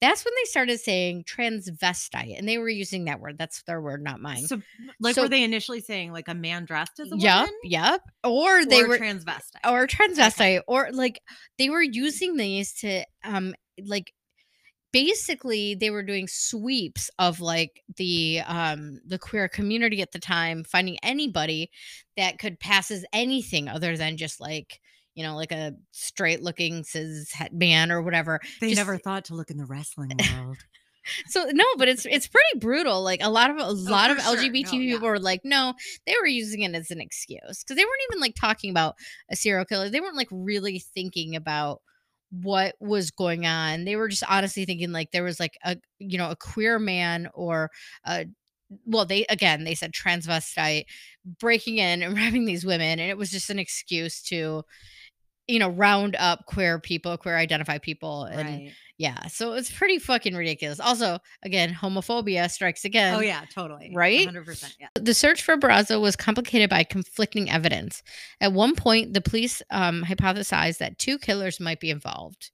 that's 0.00 0.24
when 0.24 0.32
they 0.34 0.48
started 0.48 0.80
saying 0.80 1.24
transvestite, 1.24 2.38
and 2.38 2.48
they 2.48 2.58
were 2.58 2.68
using 2.68 3.04
that 3.04 3.20
word. 3.20 3.36
That's 3.38 3.62
their 3.64 3.80
word, 3.80 4.02
not 4.02 4.20
mine. 4.20 4.46
So, 4.46 4.60
like, 5.00 5.14
So- 5.14 5.22
were 5.22 5.28
they 5.28 5.42
initially 5.42 5.80
saying 5.80 6.12
like 6.12 6.28
a 6.28 6.34
man 6.34 6.64
dressed 6.64 6.98
as 7.00 7.12
a 7.12 7.16
Yep, 7.18 7.36
woman? 7.40 7.54
yep. 7.64 8.00
Or 8.24 8.64
they 8.64 8.82
or 8.82 8.88
were 8.88 8.98
transvestite. 8.98 9.68
or 9.68 9.86
transvestite 9.86 10.62
or 10.66 10.90
like 10.92 11.20
they 11.58 11.68
were 11.70 11.82
using 11.82 12.36
these 12.36 12.72
to 12.80 13.04
um 13.24 13.54
like 13.84 14.12
basically 14.92 15.74
they 15.76 15.90
were 15.90 16.02
doing 16.02 16.26
sweeps 16.26 17.10
of 17.18 17.40
like 17.40 17.82
the 17.96 18.40
um 18.46 19.00
the 19.06 19.18
queer 19.18 19.48
community 19.48 20.02
at 20.02 20.10
the 20.12 20.18
time 20.18 20.64
finding 20.64 20.98
anybody 21.02 21.70
that 22.16 22.38
could 22.38 22.58
pass 22.58 22.90
as 22.90 23.04
anything 23.12 23.68
other 23.68 23.96
than 23.96 24.16
just 24.16 24.40
like 24.40 24.80
you 25.14 25.22
know 25.24 25.34
like 25.36 25.52
a 25.52 25.74
straight 25.90 26.42
looking 26.42 26.84
cis 26.84 27.32
het 27.32 27.52
man 27.52 27.90
or 27.90 28.02
whatever 28.02 28.40
they 28.60 28.68
just- 28.68 28.78
never 28.78 28.96
thought 28.98 29.24
to 29.26 29.34
look 29.34 29.50
in 29.50 29.56
the 29.56 29.66
wrestling 29.66 30.10
world. 30.38 30.58
so 31.28 31.46
no 31.52 31.64
but 31.78 31.88
it's 31.88 32.04
it's 32.06 32.28
pretty 32.28 32.58
brutal 32.58 33.02
like 33.02 33.20
a 33.22 33.30
lot 33.30 33.50
of 33.50 33.56
a 33.56 33.64
oh, 33.64 33.72
lot 33.72 34.10
of 34.10 34.18
Oh, 34.20 34.36
sure. 34.36 34.44
lgbt 34.50 34.72
No, 34.72 34.78
yeah. 34.78 34.94
people 34.94 35.08
were 35.08 35.18
like 35.18 35.40
no 35.44 35.74
they 36.06 36.14
were 36.20 36.26
using 36.26 36.62
it 36.62 36.74
as 36.74 36.90
an 36.90 37.00
excuse 37.00 37.40
because 37.64 37.76
they 37.76 37.84
weren't 37.84 38.02
even 38.10 38.20
like 38.20 38.34
talking 38.34 38.70
about 38.70 38.94
a 39.30 39.36
serial 39.36 39.64
killer 39.64 39.88
they 39.88 40.00
weren't 40.00 40.16
like 40.16 40.28
really 40.30 40.78
thinking 40.78 41.34
about 41.36 41.80
what 42.30 42.76
was 42.80 43.10
going 43.10 43.44
on 43.46 43.84
they 43.84 43.96
were 43.96 44.08
just 44.08 44.22
honestly 44.28 44.64
thinking 44.64 44.92
like 44.92 45.10
there 45.10 45.24
was 45.24 45.40
like 45.40 45.58
a 45.64 45.76
you 45.98 46.16
know 46.18 46.30
a 46.30 46.36
queer 46.36 46.78
man 46.78 47.28
or 47.34 47.70
a 48.06 48.26
well 48.84 49.04
they 49.04 49.24
again 49.30 49.64
they 49.64 49.74
said 49.74 49.90
transvestite 49.92 50.84
breaking 51.40 51.78
in 51.78 52.02
and 52.02 52.14
robbing 52.16 52.44
these 52.44 52.64
women 52.64 53.00
and 53.00 53.10
it 53.10 53.16
was 53.18 53.30
just 53.30 53.50
an 53.50 53.58
excuse 53.58 54.22
to 54.22 54.62
you 55.50 55.58
know 55.58 55.68
round 55.68 56.16
up 56.16 56.46
queer 56.46 56.78
people 56.78 57.16
queer 57.16 57.36
identified 57.36 57.82
people 57.82 58.24
and 58.24 58.48
right. 58.48 58.72
yeah, 58.98 59.26
so 59.26 59.54
it's 59.54 59.70
pretty 59.70 59.98
fucking 59.98 60.34
ridiculous. 60.34 60.78
Also, 60.80 61.18
again, 61.42 61.74
homophobia 61.74 62.50
strikes 62.50 62.84
again. 62.84 63.14
Oh 63.14 63.20
yeah, 63.20 63.44
totally. 63.52 63.90
Right? 63.94 64.24
Hundred 64.24 64.46
percent. 64.46 64.76
Yeah. 64.78 64.88
The 64.94 65.14
search 65.14 65.42
for 65.42 65.56
Barraza 65.56 66.00
was 66.00 66.16
complicated 66.16 66.70
by 66.70 66.84
conflicting 66.84 67.50
evidence. 67.50 68.02
At 68.40 68.52
one 68.52 68.76
point, 68.76 69.14
the 69.14 69.20
police 69.20 69.62
um, 69.70 70.04
hypothesized 70.04 70.78
that 70.78 70.98
two 70.98 71.18
killers 71.18 71.60
might 71.60 71.80
be 71.80 71.90
involved. 71.90 72.50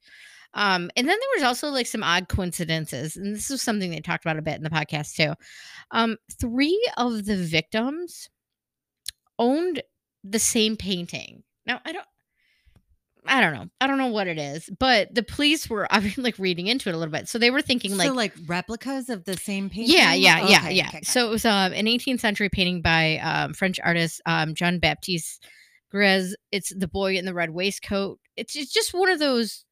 Um, 0.55 0.91
and 0.97 1.07
then 1.07 1.19
there 1.19 1.37
was 1.37 1.43
also 1.43 1.69
like 1.69 1.87
some 1.87 2.03
odd 2.03 2.29
coincidences, 2.29 3.17
and 3.17 3.35
this 3.37 3.51
is 3.51 3.61
something 3.61 3.91
they 3.91 4.01
talked 4.01 4.25
about 4.25 4.39
a 4.39 4.43
bit 4.43 4.57
in 4.57 4.63
the 4.63 4.71
podcast 4.71 5.15
too. 5.15 5.35
Um, 5.91 6.17
three 6.41 6.81
of 6.97 7.27
the 7.27 7.37
victims 7.37 8.31
owned 9.39 9.83
the 10.25 10.39
same 10.39 10.77
painting. 10.77 11.43
Now, 11.67 11.81
I 11.85 11.93
don't. 11.93 12.07
I 13.29 13.41
don't 13.41 13.55
know. 13.55 13.67
I 13.81 13.87
don't 13.87 13.99
know 13.99 14.07
what 14.09 14.27
it 14.27 14.39
is, 14.39 14.71
but 14.79 15.15
the 15.15 15.23
police 15.23 15.69
were 15.69 15.87
I 15.93 16.01
mean 16.01 16.15
like 16.17 16.39
reading 16.39 16.67
into 16.69 16.89
it 16.89 16.95
a 16.95 16.99
little 16.99 17.13
bit. 17.13 17.29
So 17.29 17.39
they 17.39 17.51
were 17.51 17.63
thinking 17.63 17.97
like 17.97 18.09
so 18.09 18.15
like 18.15 18.33
replicas 18.47 19.11
of 19.11 19.25
the 19.25 19.37
same 19.37 19.69
painting. 19.69 19.95
yeah, 19.95 20.15
yeah, 20.15 20.49
yeah, 20.49 20.59
Okay, 20.61 20.75
yeah. 20.75 20.89
okay, 20.89 21.01
so 21.03 21.27
it 21.27 21.31
was 21.31 21.45
um, 21.45 21.73
an 21.73 21.87
18th 21.87 22.21
century 22.21 22.49
painting 22.49 22.81
by 22.81 23.19
um, 23.19 23.53
French 23.53 23.79
artist 23.85 24.23
um, 24.25 24.55
Jean 24.55 24.79
Baptiste 24.79 25.45
Greuze. 25.93 26.33
It's 26.51 26.73
the 26.75 26.89
boy 26.89 27.17
in 27.17 27.27
the 27.27 27.35
red 27.35 27.51
waistcoat. 27.51 28.19
It's, 28.37 28.57
it's 28.57 28.73
just 28.73 28.95
one 28.95 29.11
of 29.11 29.19
those 29.19 29.66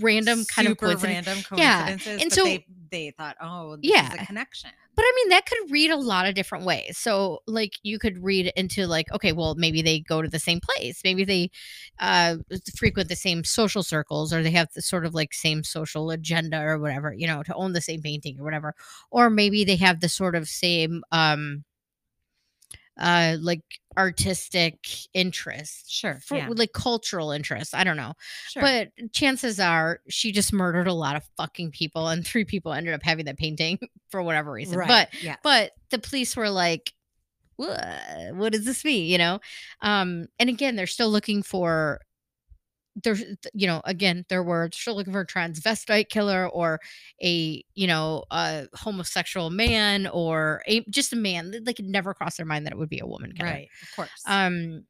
random 0.00 0.44
kind 0.44 0.68
of 0.68 0.72
Super 0.72 0.86
coincidence. 0.86 1.26
random 1.26 1.44
Yeah, 1.58 1.86
coincidences. 1.86 2.22
and 2.22 2.30
but 2.30 2.34
so- 2.36 2.44
they 2.44 2.66
they 2.90 3.10
thought, 3.16 3.36
oh, 3.40 3.78
Yeah. 3.82 4.12
a 4.20 4.26
connection. 4.26 4.70
But 4.96 5.04
I 5.04 5.12
mean, 5.16 5.28
that 5.28 5.46
could 5.46 5.70
read 5.70 5.92
a 5.92 5.96
lot 5.96 6.26
of 6.26 6.34
different 6.34 6.64
ways. 6.64 6.98
So, 6.98 7.38
like, 7.46 7.74
you 7.84 8.00
could 8.00 8.22
read 8.22 8.52
into 8.56 8.88
like, 8.88 9.10
okay, 9.12 9.30
well, 9.32 9.54
maybe 9.54 9.80
they 9.80 10.00
go 10.00 10.20
to 10.20 10.28
the 10.28 10.40
same 10.40 10.58
place, 10.60 11.00
maybe 11.04 11.24
they 11.24 11.50
uh, 12.00 12.38
frequent 12.76 13.08
the 13.08 13.14
same 13.16 13.44
social 13.44 13.84
circles, 13.84 14.32
or 14.32 14.42
they 14.42 14.50
have 14.50 14.68
the 14.74 14.82
sort 14.82 15.06
of 15.06 15.14
like 15.14 15.32
same 15.32 15.62
social 15.62 16.10
agenda 16.10 16.60
or 16.60 16.78
whatever, 16.78 17.14
you 17.14 17.28
know, 17.28 17.44
to 17.44 17.54
own 17.54 17.72
the 17.72 17.80
same 17.80 18.02
painting 18.02 18.38
or 18.40 18.44
whatever, 18.44 18.74
or 19.12 19.30
maybe 19.30 19.64
they 19.64 19.76
have 19.76 20.00
the 20.00 20.08
sort 20.08 20.34
of 20.34 20.48
same, 20.48 21.04
um, 21.12 21.62
uh, 23.00 23.36
like 23.40 23.62
artistic 23.98 24.86
interest, 25.14 25.90
Sure. 25.90 26.20
for, 26.24 26.36
yeah. 26.36 26.48
like 26.50 26.72
cultural 26.72 27.32
interest. 27.32 27.74
I 27.74 27.82
don't 27.82 27.96
know. 27.96 28.12
Sure. 28.50 28.62
But 28.62 29.12
chances 29.12 29.58
are 29.58 30.00
she 30.08 30.32
just 30.32 30.52
murdered 30.52 30.86
a 30.86 30.92
lot 30.92 31.16
of 31.16 31.28
fucking 31.36 31.72
people, 31.72 32.08
and 32.08 32.26
three 32.26 32.44
people 32.44 32.72
ended 32.72 32.94
up 32.94 33.02
having 33.02 33.24
that 33.24 33.38
painting 33.38 33.78
for 34.10 34.22
whatever 34.22 34.52
reason. 34.52 34.78
right. 34.78 34.88
But 34.88 35.22
yeah. 35.22 35.36
but 35.42 35.72
the 35.90 35.98
police 35.98 36.36
were 36.36 36.50
like, 36.50 36.92
what, 37.56 37.84
what 38.34 38.52
does 38.52 38.64
this 38.64 38.84
mean? 38.84 39.06
You 39.06 39.18
know? 39.18 39.40
Um, 39.82 40.26
and 40.38 40.48
again, 40.48 40.76
they're 40.76 40.86
still 40.86 41.10
looking 41.10 41.42
for 41.42 42.00
there's 42.96 43.22
you 43.54 43.66
know 43.66 43.80
again 43.84 44.24
their 44.28 44.42
words 44.42 44.76
still 44.76 44.96
looking 44.96 45.12
for 45.12 45.20
a 45.20 45.26
transvestite 45.26 46.08
killer 46.08 46.48
or 46.48 46.80
a 47.22 47.64
you 47.74 47.86
know 47.86 48.24
a 48.30 48.66
homosexual 48.74 49.50
man 49.50 50.06
or 50.08 50.62
a 50.66 50.80
just 50.90 51.12
a 51.12 51.16
man 51.16 51.54
they 51.62 51.72
could 51.72 51.86
never 51.86 52.12
cross 52.14 52.36
their 52.36 52.46
mind 52.46 52.66
that 52.66 52.72
it 52.72 52.78
would 52.78 52.88
be 52.88 52.98
a 52.98 53.06
woman 53.06 53.32
killer 53.32 53.50
right. 53.50 53.68
Of 53.82 53.96
course. 53.96 54.22
um 54.26 54.84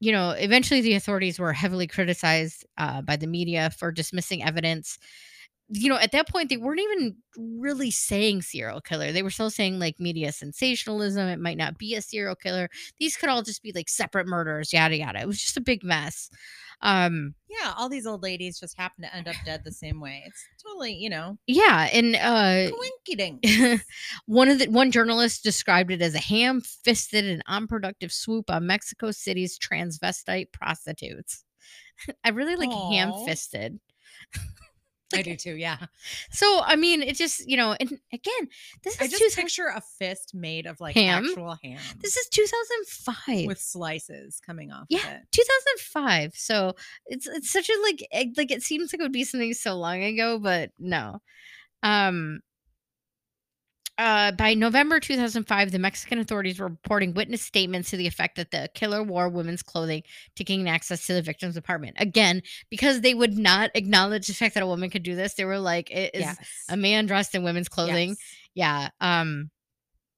you 0.00 0.12
know 0.12 0.30
eventually 0.30 0.80
the 0.80 0.94
authorities 0.94 1.38
were 1.38 1.52
heavily 1.52 1.86
criticized 1.86 2.66
uh, 2.78 3.00
by 3.00 3.16
the 3.16 3.26
media 3.26 3.70
for 3.70 3.90
dismissing 3.90 4.42
evidence 4.42 4.98
you 5.68 5.88
know 5.88 5.96
at 5.96 6.12
that 6.12 6.28
point 6.28 6.48
they 6.48 6.56
weren't 6.56 6.80
even 6.80 7.16
really 7.36 7.90
saying 7.90 8.42
serial 8.42 8.80
killer. 8.80 9.12
They 9.12 9.22
were 9.22 9.30
still 9.30 9.50
saying 9.50 9.78
like 9.78 9.98
media 9.98 10.32
sensationalism 10.32 11.26
it 11.26 11.40
might 11.40 11.58
not 11.58 11.78
be 11.78 11.94
a 11.94 12.02
serial 12.02 12.36
killer. 12.36 12.68
These 12.98 13.16
could 13.16 13.28
all 13.28 13.42
just 13.42 13.62
be 13.62 13.72
like 13.72 13.88
separate 13.88 14.26
murders 14.26 14.72
yada 14.72 14.96
yada. 14.96 15.20
It 15.20 15.26
was 15.26 15.40
just 15.40 15.56
a 15.56 15.62
big 15.62 15.82
mess. 15.82 16.30
Um 16.82 17.34
yeah, 17.48 17.72
all 17.76 17.88
these 17.88 18.06
old 18.06 18.22
ladies 18.22 18.60
just 18.60 18.76
happen 18.76 19.02
to 19.02 19.14
end 19.14 19.28
up 19.28 19.34
dead 19.44 19.62
the 19.64 19.72
same 19.72 20.00
way. 20.00 20.22
It's 20.26 20.44
totally, 20.62 20.92
you 20.94 21.10
know, 21.10 21.38
yeah 21.46 21.88
and 21.92 22.14
uh 22.16 22.70
one 24.26 24.48
of 24.48 24.58
the 24.60 24.68
one 24.68 24.92
journalist 24.92 25.42
described 25.42 25.90
it 25.90 26.02
as 26.02 26.14
a 26.14 26.20
ham-fisted 26.20 27.24
and 27.24 27.42
unproductive 27.48 28.12
swoop 28.12 28.50
on 28.50 28.66
Mexico 28.66 29.10
City's 29.10 29.58
transvestite 29.58 30.52
prostitutes. 30.52 31.44
I 32.24 32.28
really 32.28 32.56
like 32.56 32.70
Aw. 32.70 32.90
ham-fisted. 35.12 35.18
I 35.18 35.22
do 35.22 35.36
too. 35.36 35.56
Yeah. 35.56 35.78
So 36.30 36.60
I 36.64 36.76
mean, 36.76 37.02
it 37.02 37.16
just 37.16 37.48
you 37.48 37.56
know, 37.56 37.76
and 37.78 37.98
again, 38.12 38.48
this 38.82 38.94
is 38.94 39.00
I 39.00 39.06
just 39.06 39.22
2000 39.22 39.42
picture 39.42 39.66
a 39.74 39.80
fist 39.98 40.32
made 40.34 40.66
of 40.66 40.80
like 40.80 40.94
Ham? 40.94 41.24
actual 41.24 41.56
ham 41.62 41.78
this 42.00 42.16
is 42.16 42.28
2005. 42.28 43.46
with 43.46 43.58
slices 43.60 44.40
coming 44.44 44.72
off 44.72 44.86
yeah, 44.88 44.98
of 44.98 45.04
it. 45.04 45.20
2005. 45.32 46.32
So 46.34 46.74
it's 47.06 47.26
it's 47.26 47.50
such 47.50 47.68
a 47.68 47.82
like 47.82 48.06
eh, 48.12 48.26
like 48.36 48.50
it 48.50 48.62
seems 48.62 48.92
like 48.92 49.00
it 49.00 49.02
would 49.02 49.12
be 49.12 49.24
something 49.24 49.54
so 49.54 49.76
long 49.76 50.02
ago, 50.02 50.38
but 50.38 50.70
no. 50.78 51.20
Um. 51.82 52.40
Uh, 53.98 54.30
by 54.32 54.52
November 54.52 55.00
2005, 55.00 55.72
the 55.72 55.78
Mexican 55.78 56.18
authorities 56.18 56.58
were 56.58 56.68
reporting 56.68 57.14
witness 57.14 57.40
statements 57.40 57.88
to 57.90 57.96
the 57.96 58.06
effect 58.06 58.36
that 58.36 58.50
the 58.50 58.68
killer 58.74 59.02
wore 59.02 59.28
women's 59.28 59.62
clothing 59.62 60.02
to 60.34 60.44
gain 60.44 60.68
access 60.68 61.06
to 61.06 61.14
the 61.14 61.22
victim's 61.22 61.56
apartment. 61.56 61.96
Again, 61.98 62.42
because 62.68 63.00
they 63.00 63.14
would 63.14 63.38
not 63.38 63.70
acknowledge 63.74 64.26
the 64.26 64.34
fact 64.34 64.52
that 64.54 64.62
a 64.62 64.66
woman 64.66 64.90
could 64.90 65.02
do 65.02 65.14
this, 65.14 65.34
they 65.34 65.46
were 65.46 65.58
like, 65.58 65.90
"It 65.90 66.14
is 66.14 66.20
Yes. 66.22 66.36
a 66.68 66.76
man 66.76 67.06
dressed 67.06 67.34
in 67.34 67.42
women's 67.42 67.68
clothing." 67.70 68.10
Yes. 68.10 68.18
Yeah. 68.54 68.88
Um. 69.00 69.50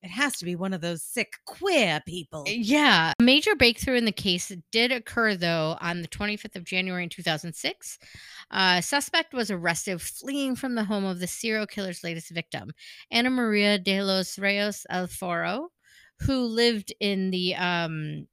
It 0.03 0.11
has 0.11 0.37
to 0.37 0.45
be 0.45 0.55
one 0.55 0.73
of 0.73 0.81
those 0.81 1.03
sick 1.03 1.35
queer 1.45 2.01
people. 2.07 2.45
Yeah. 2.47 3.13
A 3.19 3.23
major 3.23 3.57
breakthrough 3.57 3.97
in 3.97 4.05
the 4.05 4.13
case 4.13 4.53
did 4.71 4.93
occur, 4.93 5.35
though, 5.35 5.77
on 5.81 6.03
the 6.03 6.09
25th 6.09 6.55
of 6.55 6.65
January 6.65 7.03
in 7.03 7.09
2006. 7.09 7.99
Uh, 8.51 8.81
suspect 8.81 9.35
was 9.35 9.51
arrested 9.51 10.01
fleeing 10.01 10.55
from 10.55 10.77
the 10.77 10.85
home 10.85 11.05
of 11.05 11.19
the 11.19 11.27
serial 11.27 11.67
killer's 11.67 12.05
latest 12.05 12.31
victim, 12.31 12.73
Ana 13.11 13.31
Maria 13.31 13.79
de 13.79 14.01
los 14.03 14.39
Reyes 14.39 14.87
Alfaro, 14.91 15.69
who 16.21 16.45
lived 16.45 16.93
in 17.01 17.31
the 17.31 17.57
um, 17.57 18.29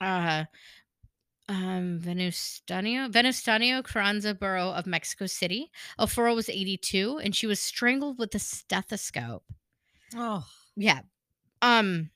uh, 0.00 0.44
um, 1.48 2.00
Venustanio, 2.02 3.10
Venustanio 3.10 3.84
Carranza 3.84 4.34
borough 4.34 4.70
of 4.70 4.86
Mexico 4.86 5.26
City. 5.26 5.70
Alfaro 5.98 6.34
was 6.34 6.48
82, 6.48 7.18
and 7.18 7.36
she 7.36 7.46
was 7.46 7.60
strangled 7.60 8.18
with 8.18 8.34
a 8.34 8.38
stethoscope. 8.38 9.44
Oh, 10.14 10.46
Yeah. 10.76 11.00
Um, 11.62 12.10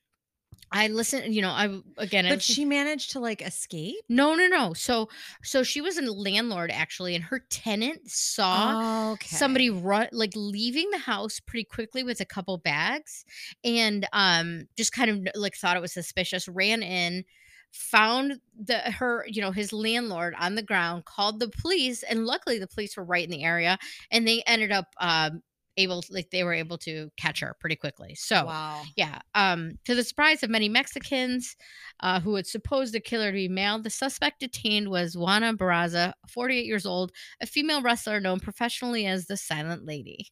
I 0.73 0.87
listened, 0.87 1.35
you 1.35 1.43
know, 1.43 1.51
I 1.51 1.81
again, 1.99 2.27
I 2.27 2.29
but 2.29 2.37
listened- 2.37 2.55
she 2.55 2.65
managed 2.65 3.11
to 3.13 3.21
like 3.21 3.43
escape. 3.43 3.97
no, 4.09 4.35
no, 4.37 4.47
no. 4.47 4.73
So, 4.73 5.09
so 5.43 5.65
she 5.65 5.81
was 5.81 5.99
a 5.99 6.03
landlord 6.03 6.71
actually, 6.73 7.17
and 7.17 7.25
her 7.25 7.41
tenant 7.51 8.09
saw 8.09 9.13
okay. 9.13 9.35
somebody 9.35 9.69
run 9.69 10.09
like 10.13 10.33
leaving 10.37 10.89
the 10.91 10.99
house 10.99 11.41
pretty 11.41 11.65
quickly 11.65 12.05
with 12.05 12.21
a 12.21 12.25
couple 12.25 12.57
bags, 12.59 13.25
and 13.65 14.07
um, 14.13 14.69
just 14.77 14.93
kind 14.93 15.11
of 15.11 15.35
like 15.35 15.57
thought 15.57 15.77
it 15.77 15.81
was 15.83 15.93
suspicious. 15.93 16.47
Ran 16.47 16.85
in, 16.85 17.25
found 17.73 18.39
the 18.57 18.79
her, 18.79 19.27
you 19.29 19.43
know, 19.43 19.51
his 19.51 19.73
landlord 19.73 20.35
on 20.39 20.55
the 20.55 20.63
ground, 20.63 21.05
called 21.05 21.41
the 21.41 21.49
police, 21.49 22.05
and 22.05 22.27
luckily 22.27 22.61
the 22.61 22.69
police 22.69 22.97
were 22.97 23.05
right 23.05 23.25
in 23.25 23.31
the 23.31 23.43
area, 23.43 23.77
and 24.13 24.25
they 24.27 24.43
ended 24.47 24.71
up 24.71 24.87
um 25.01 25.43
able, 25.83 26.05
like 26.11 26.31
they 26.31 26.45
were 26.45 26.53
able 26.53 26.79
to 26.79 27.11
catch 27.17 27.41
her 27.41 27.57
pretty 27.61 27.77
quickly. 27.77 28.15
So, 28.15 28.47
wow. 28.47 28.83
yeah. 28.97 29.21
Um, 29.35 29.79
to 29.85 29.95
the 29.95 30.05
surprise 30.05 30.43
of 30.43 30.51
many 30.51 30.69
Mexicans 30.69 31.57
uh, 32.01 32.21
who 32.21 32.35
had 32.35 32.47
supposed 32.47 32.95
the 32.95 33.01
killer 33.01 33.31
to 33.31 33.33
be 33.33 33.49
male, 33.49 33.81
the 33.81 33.91
suspect 33.91 34.41
detained 34.41 34.89
was 34.89 35.17
Juana 35.17 35.55
Barraza, 35.55 36.13
48 36.29 36.65
years 36.65 36.87
old, 36.87 37.13
a 37.41 37.47
female 37.47 37.83
wrestler 37.83 38.21
known 38.21 38.41
professionally 38.41 39.07
as 39.07 39.27
the 39.27 39.37
Silent 39.37 39.85
Lady. 39.85 40.29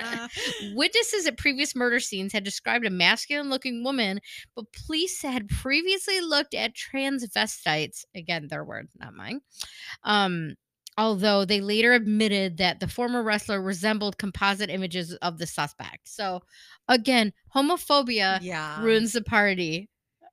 Uh, 0.00 0.28
Witnesses 0.74 1.26
at 1.26 1.38
previous 1.38 1.76
murder 1.76 2.00
scenes 2.00 2.32
had 2.32 2.44
described 2.44 2.86
a 2.86 2.90
masculine 2.90 3.50
looking 3.50 3.84
woman, 3.84 4.20
but 4.54 4.72
police 4.72 5.22
had 5.22 5.48
previously 5.48 6.20
looked 6.20 6.54
at 6.54 6.74
transvestites, 6.74 8.04
again, 8.14 8.48
their 8.48 8.64
word, 8.64 8.88
not 8.98 9.14
mine. 9.14 9.40
Um, 10.04 10.54
although 11.00 11.46
they 11.46 11.62
later 11.62 11.94
admitted 11.94 12.58
that 12.58 12.78
the 12.78 12.86
former 12.86 13.22
wrestler 13.22 13.60
resembled 13.62 14.18
composite 14.18 14.68
images 14.68 15.14
of 15.14 15.38
the 15.38 15.46
suspect. 15.46 16.06
So, 16.06 16.42
again, 16.88 17.32
homophobia 17.56 18.38
yeah. 18.42 18.82
ruins 18.82 19.14
the 19.14 19.22
party 19.22 19.88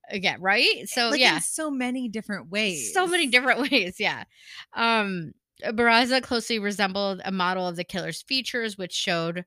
again, 0.09 0.41
right? 0.41 0.83
So, 0.87 1.11
like 1.11 1.21
yeah 1.21 1.35
in 1.35 1.41
so 1.41 1.71
many 1.71 2.09
different 2.09 2.49
ways. 2.49 2.93
so 2.93 3.07
many 3.07 3.27
different 3.27 3.61
ways 3.71 3.95
yeah 3.97 4.25
um 4.73 5.33
Barraza 5.63 6.21
closely 6.21 6.59
resembled 6.59 7.21
a 7.23 7.31
model 7.31 7.65
of 7.67 7.77
the 7.77 7.85
killer's 7.85 8.21
features 8.21 8.77
which 8.77 8.93
showed 8.93 9.45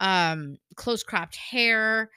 um 0.00 0.56
close 0.76 1.02
cropped 1.02 1.36
hair 1.36 2.10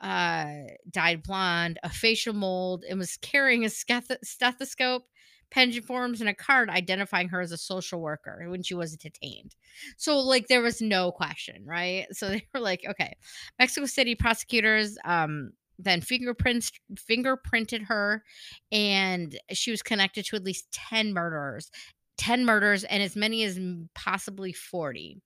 uh 0.00 0.52
dyed 0.90 1.24
blonde 1.24 1.80
a 1.82 1.90
facial 1.90 2.32
mold 2.32 2.84
and 2.88 2.98
was 2.98 3.16
carrying 3.18 3.64
a 3.64 3.68
sketh- 3.68 4.24
stethoscope 4.24 5.04
pension 5.50 5.82
forms 5.82 6.20
and 6.20 6.28
a 6.28 6.34
card 6.34 6.68
identifying 6.70 7.28
her 7.28 7.40
as 7.40 7.52
a 7.52 7.56
social 7.56 8.00
worker 8.00 8.44
when 8.48 8.62
she 8.62 8.74
was 8.74 8.96
detained. 8.96 9.54
So 9.96 10.18
like 10.20 10.48
there 10.48 10.60
was 10.62 10.80
no 10.80 11.10
question 11.12 11.64
right? 11.66 12.06
So 12.12 12.28
they 12.28 12.46
were 12.54 12.60
like 12.60 12.84
okay. 12.88 13.14
Mexico 13.58 13.86
city 13.86 14.14
prosecutors 14.14 14.98
um 15.04 15.52
then 15.78 16.00
fingerprints 16.00 16.72
fingerprinted 16.94 17.86
her 17.86 18.24
and 18.72 19.38
she 19.52 19.70
was 19.70 19.80
connected 19.82 20.24
to 20.26 20.34
at 20.36 20.42
least 20.42 20.70
10 20.72 21.12
murderers 21.12 21.70
10 22.16 22.44
murders 22.44 22.82
and 22.82 23.00
as 23.00 23.14
many 23.14 23.44
as 23.44 23.60
possibly 23.94 24.52
40 24.52 25.22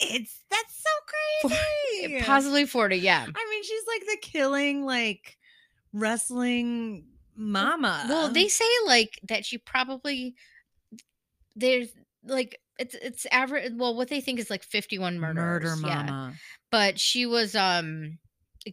It's 0.00 0.42
that's 0.50 0.82
so 0.82 1.48
crazy. 1.48 2.22
possibly 2.22 2.66
40 2.66 2.96
yeah. 2.96 3.24
I 3.24 3.46
mean, 3.50 3.62
she's 3.64 3.82
like 3.88 4.02
the 4.02 4.18
killing, 4.20 4.84
like 4.84 5.38
wrestling 5.92 7.04
mama. 7.36 8.06
well 8.08 8.28
they 8.30 8.48
say 8.48 8.64
like 8.86 9.18
that 9.28 9.44
she 9.44 9.58
probably 9.58 10.34
there's 11.56 11.88
like 12.24 12.58
it's 12.78 12.94
it's 12.94 13.26
average 13.30 13.72
well 13.74 13.94
what 13.94 14.08
they 14.08 14.20
think 14.20 14.38
is 14.38 14.50
like 14.50 14.62
51 14.62 15.18
murders 15.18 15.80
murder 15.82 15.86
yeah. 15.86 16.32
but 16.70 16.98
she 16.98 17.26
was 17.26 17.54
um 17.54 18.18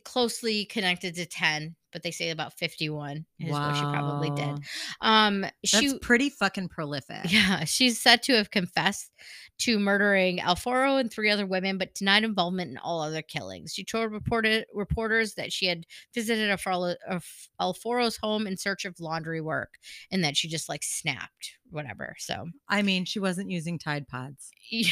closely 0.03 0.65
connected 0.65 1.15
to 1.15 1.25
10 1.25 1.75
but 1.91 2.03
they 2.03 2.11
say 2.11 2.29
about 2.29 2.53
51 2.57 3.25
is 3.39 3.51
what 3.51 3.75
she 3.75 3.81
probably 3.81 4.29
did 4.31 4.59
Wow. 5.01 5.25
um 5.27 5.41
That's 5.41 5.53
she 5.63 5.97
pretty 5.99 6.29
fucking 6.29 6.69
prolific. 6.69 7.31
Yeah, 7.31 7.63
she's 7.65 7.99
said 7.99 8.21
to 8.23 8.33
have 8.33 8.51
confessed 8.51 9.11
to 9.59 9.79
murdering 9.79 10.39
Alfaro 10.39 10.99
and 10.99 11.11
three 11.11 11.29
other 11.29 11.45
women, 11.45 11.77
but 11.77 11.93
denied 11.93 12.23
involvement 12.23 12.71
in 12.71 12.77
all 12.77 13.01
other 13.01 13.21
killings. 13.21 13.73
She 13.73 13.83
told 13.83 14.11
reported 14.11 14.65
reporters 14.73 15.35
that 15.35 15.51
she 15.51 15.65
had 15.67 15.85
visited 16.13 16.49
Alfaro, 16.49 16.95
Alf- 17.07 17.49
Alfaro's 17.59 18.17
home 18.17 18.47
in 18.47 18.57
search 18.57 18.85
of 18.85 18.99
laundry 18.99 19.41
work, 19.41 19.75
and 20.11 20.23
that 20.23 20.37
she 20.37 20.47
just 20.47 20.69
like 20.69 20.83
snapped, 20.83 21.57
whatever. 21.69 22.15
So, 22.19 22.47
I 22.67 22.81
mean, 22.81 23.05
she 23.05 23.19
wasn't 23.19 23.51
using 23.51 23.77
Tide 23.77 24.07
Pods. 24.07 24.51
yeah. 24.71 24.89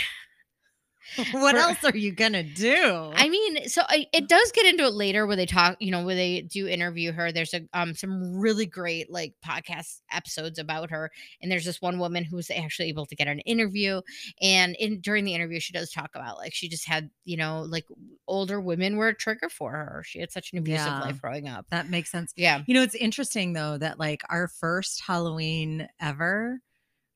what 1.31 1.55
For- 1.55 1.61
else 1.61 1.83
are 1.83 1.95
you 1.97 2.11
gonna 2.11 2.43
do? 2.43 3.11
I 3.15 3.29
mean, 3.29 3.67
so 3.69 3.81
I, 3.87 4.07
it 4.13 4.27
does 4.27 4.51
get 4.51 4.65
into 4.65 4.83
it 4.85 4.93
later 4.93 5.25
where 5.25 5.35
they 5.35 5.45
talk, 5.45 5.77
you 5.79 5.91
know, 5.91 6.03
where 6.05 6.15
they 6.15 6.41
do 6.41 6.67
interview 6.67 7.11
her. 7.11 7.31
There's 7.31 7.53
a 7.53 7.61
um 7.73 7.95
some 7.95 8.37
really 8.37 8.65
great 8.65 9.11
like 9.11 9.33
podcast 9.45 10.01
episodes 10.11 10.59
about 10.59 10.91
her, 10.91 11.11
and 11.41 11.51
there's 11.51 11.65
this 11.65 11.81
one 11.81 11.99
woman 11.99 12.23
who's 12.23 12.51
actually 12.51 12.89
able 12.89 13.05
to 13.07 13.15
get 13.15 13.27
an 13.27 13.39
interview, 13.39 14.01
and 14.41 14.75
in 14.79 14.99
during 14.99 15.23
the 15.25 15.33
interview, 15.33 15.59
she 15.59 15.73
does 15.73 15.91
talk 15.91 16.11
about 16.15 16.37
like 16.37 16.53
she 16.53 16.67
just 16.69 16.87
had, 16.87 17.09
you 17.25 17.37
know, 17.37 17.61
like 17.67 17.85
older 18.27 18.59
women 18.59 18.97
were 18.97 19.07
a 19.09 19.15
trigger 19.15 19.49
for 19.49 19.71
her. 19.71 20.03
She 20.05 20.19
had 20.19 20.31
such 20.31 20.51
an 20.51 20.59
abusive 20.59 20.85
Yeah. 20.87 20.99
life 21.01 21.21
growing 21.21 21.47
up. 21.47 21.65
that 21.71 21.89
makes 21.89 22.11
sense. 22.11 22.33
Yeah, 22.35 22.63
You 22.67 22.73
know, 22.73 22.81
it's 22.83 22.95
interesting 22.95 23.53
though 23.53 23.77
that 23.77 23.97
like 23.99 24.21
our 24.29 24.47
first 24.47 25.01
Halloween 25.07 25.87
ever, 26.01 26.59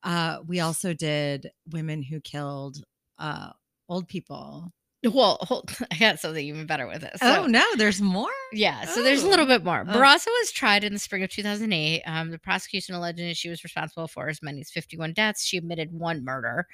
uh, 0.03 0.37
we 0.47 0.59
also 0.59 0.93
did 0.93 1.51
women 1.71 2.01
who 2.03 2.19
killed 2.21 2.83
uh 3.19 3.51
old 3.91 4.07
people. 4.07 4.71
well, 5.03 5.37
hold, 5.41 5.75
I 5.91 5.97
got 5.97 6.19
something 6.19 6.45
even 6.45 6.65
better 6.67 6.87
with 6.87 7.01
this. 7.01 7.17
oh 7.21 7.45
no, 7.47 7.63
there's 7.75 8.01
more. 8.01 8.29
Yeah, 8.53 8.85
so 8.85 9.01
there's 9.01 9.23
a 9.23 9.27
little 9.27 9.45
Oh. 9.45 9.47
bit 9.47 9.63
more. 9.63 9.83
Oh. 9.87 9.91
Barraza 9.91 10.27
was 10.27 10.51
tried 10.51 10.83
in 10.83 10.93
the 10.93 10.99
spring 10.99 11.23
of 11.23 11.29
2008. 11.31 12.03
Um, 12.05 12.29
the 12.31 12.37
prosecution 12.39 12.93
alleged 12.95 13.17
that 13.19 13.35
she 13.37 13.49
was 13.49 13.63
responsible 13.63 14.07
for 14.07 14.29
as 14.29 14.41
many 14.43 14.61
as 14.61 14.69
51 14.69 15.13
deaths. 15.13 15.43
She 15.43 15.57
admitted 15.57 15.91
one 15.91 16.23
murder. 16.23 16.67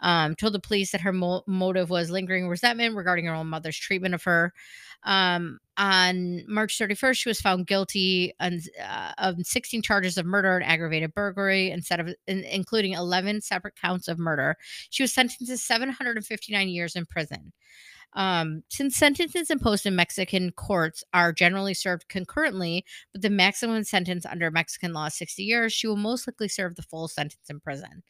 Um, 0.00 0.34
told 0.34 0.54
the 0.54 0.58
police 0.60 0.90
that 0.92 1.02
her 1.02 1.12
mo- 1.12 1.44
motive 1.46 1.88
was 1.90 2.10
lingering 2.10 2.48
resentment 2.48 2.96
regarding 2.96 3.26
her 3.26 3.34
own 3.34 3.46
mother's 3.46 3.78
treatment 3.78 4.14
of 4.14 4.24
her. 4.24 4.52
Um, 5.04 5.58
on 5.78 6.42
March 6.48 6.76
31st, 6.76 7.14
she 7.14 7.28
was 7.28 7.40
found 7.40 7.66
guilty 7.66 8.34
on, 8.40 8.60
uh, 8.84 9.12
of 9.18 9.36
16 9.40 9.80
charges 9.80 10.18
of 10.18 10.26
murder 10.26 10.56
and 10.56 10.64
aggravated 10.64 11.14
burglary, 11.14 11.70
instead 11.70 12.00
of 12.00 12.12
in, 12.26 12.42
including 12.44 12.92
11 12.92 13.40
separate 13.40 13.76
counts 13.76 14.08
of 14.08 14.18
murder. 14.18 14.56
She 14.90 15.04
was 15.04 15.12
sentenced 15.12 15.46
to 15.46 15.56
759 15.56 16.68
years 16.68 16.96
in 16.96 17.06
prison. 17.06 17.52
Um, 18.14 18.64
since 18.68 18.96
sentences 18.96 19.50
imposed 19.50 19.86
in 19.86 19.94
Mexican 19.94 20.50
courts 20.52 21.04
are 21.14 21.32
generally 21.32 21.74
served 21.74 22.08
concurrently, 22.08 22.84
but 23.12 23.22
the 23.22 23.30
maximum 23.30 23.84
sentence 23.84 24.26
under 24.26 24.50
Mexican 24.50 24.92
law 24.92 25.06
is 25.06 25.14
60 25.14 25.44
years, 25.44 25.72
she 25.72 25.86
will 25.86 25.96
most 25.96 26.26
likely 26.26 26.48
serve 26.48 26.74
the 26.74 26.82
full 26.82 27.06
sentence 27.06 27.48
in 27.48 27.60
prison. 27.60 28.02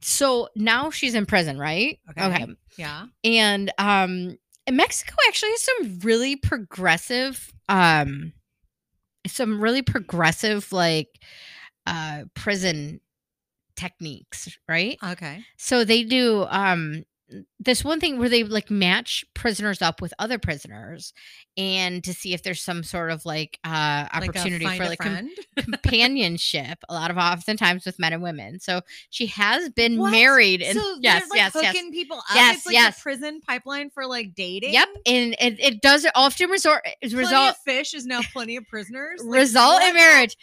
So 0.00 0.48
now 0.56 0.90
she's 0.90 1.14
in 1.14 1.26
prison, 1.26 1.58
right? 1.58 2.00
Okay. 2.10 2.46
Yeah. 2.76 3.06
And 3.22 3.70
um 3.78 4.38
Mexico 4.70 5.14
actually 5.28 5.50
has 5.50 5.62
some 5.62 5.98
really 6.00 6.36
progressive 6.36 7.52
um 7.68 8.32
some 9.26 9.60
really 9.60 9.82
progressive 9.82 10.72
like 10.72 11.08
uh 11.86 12.24
prison 12.34 13.00
techniques, 13.76 14.56
right? 14.68 14.98
Okay. 15.02 15.42
So 15.56 15.84
they 15.84 16.04
do 16.04 16.46
um 16.50 17.04
this 17.58 17.84
one 17.84 18.00
thing 18.00 18.18
where 18.18 18.28
they 18.28 18.44
like 18.44 18.70
match 18.70 19.24
prisoners 19.34 19.82
up 19.82 20.00
with 20.00 20.12
other 20.18 20.38
prisoners 20.38 21.12
and 21.56 22.02
to 22.04 22.12
see 22.12 22.34
if 22.34 22.42
there's 22.42 22.62
some 22.62 22.82
sort 22.82 23.10
of 23.10 23.24
like 23.24 23.58
uh 23.64 24.08
Like 24.12 24.28
opportunity 24.30 24.64
find 24.64 24.78
for 24.78 24.88
like 24.88 24.98
com- 24.98 25.30
companionship 25.56 26.78
a 26.88 26.94
lot 26.94 27.10
of 27.10 27.16
oftentimes 27.16 27.84
with 27.84 27.98
men 27.98 28.12
and 28.12 28.22
women. 28.22 28.60
So 28.60 28.80
she 29.10 29.26
has 29.26 29.68
been 29.70 29.98
What? 29.98 30.12
married 30.12 30.62
and 30.62 30.78
so 30.78 30.96
yes, 31.00 31.22
like, 31.30 31.36
yes, 31.36 31.52
yes. 31.54 31.90
people 31.90 32.18
up. 32.18 32.24
Yes, 32.34 32.56
it's 32.58 32.66
like 32.66 32.74
yes. 32.74 33.02
prison 33.02 33.40
pipeline 33.40 33.90
for 33.90 34.06
like 34.06 34.34
dating. 34.34 34.72
Yep, 34.72 34.88
and 35.06 35.36
it, 35.40 35.60
it 35.60 35.82
does 35.82 36.06
often 36.14 36.50
resort 36.50 36.86
result 37.02 37.50
of 37.50 37.56
fish 37.58 37.94
is 37.94 38.06
now 38.06 38.20
plenty 38.32 38.56
of 38.56 38.66
prisoners. 38.66 39.22
Like, 39.22 39.40
result 39.40 39.80
what 39.80 39.88
in 39.88 39.94
marriage. 39.94 40.36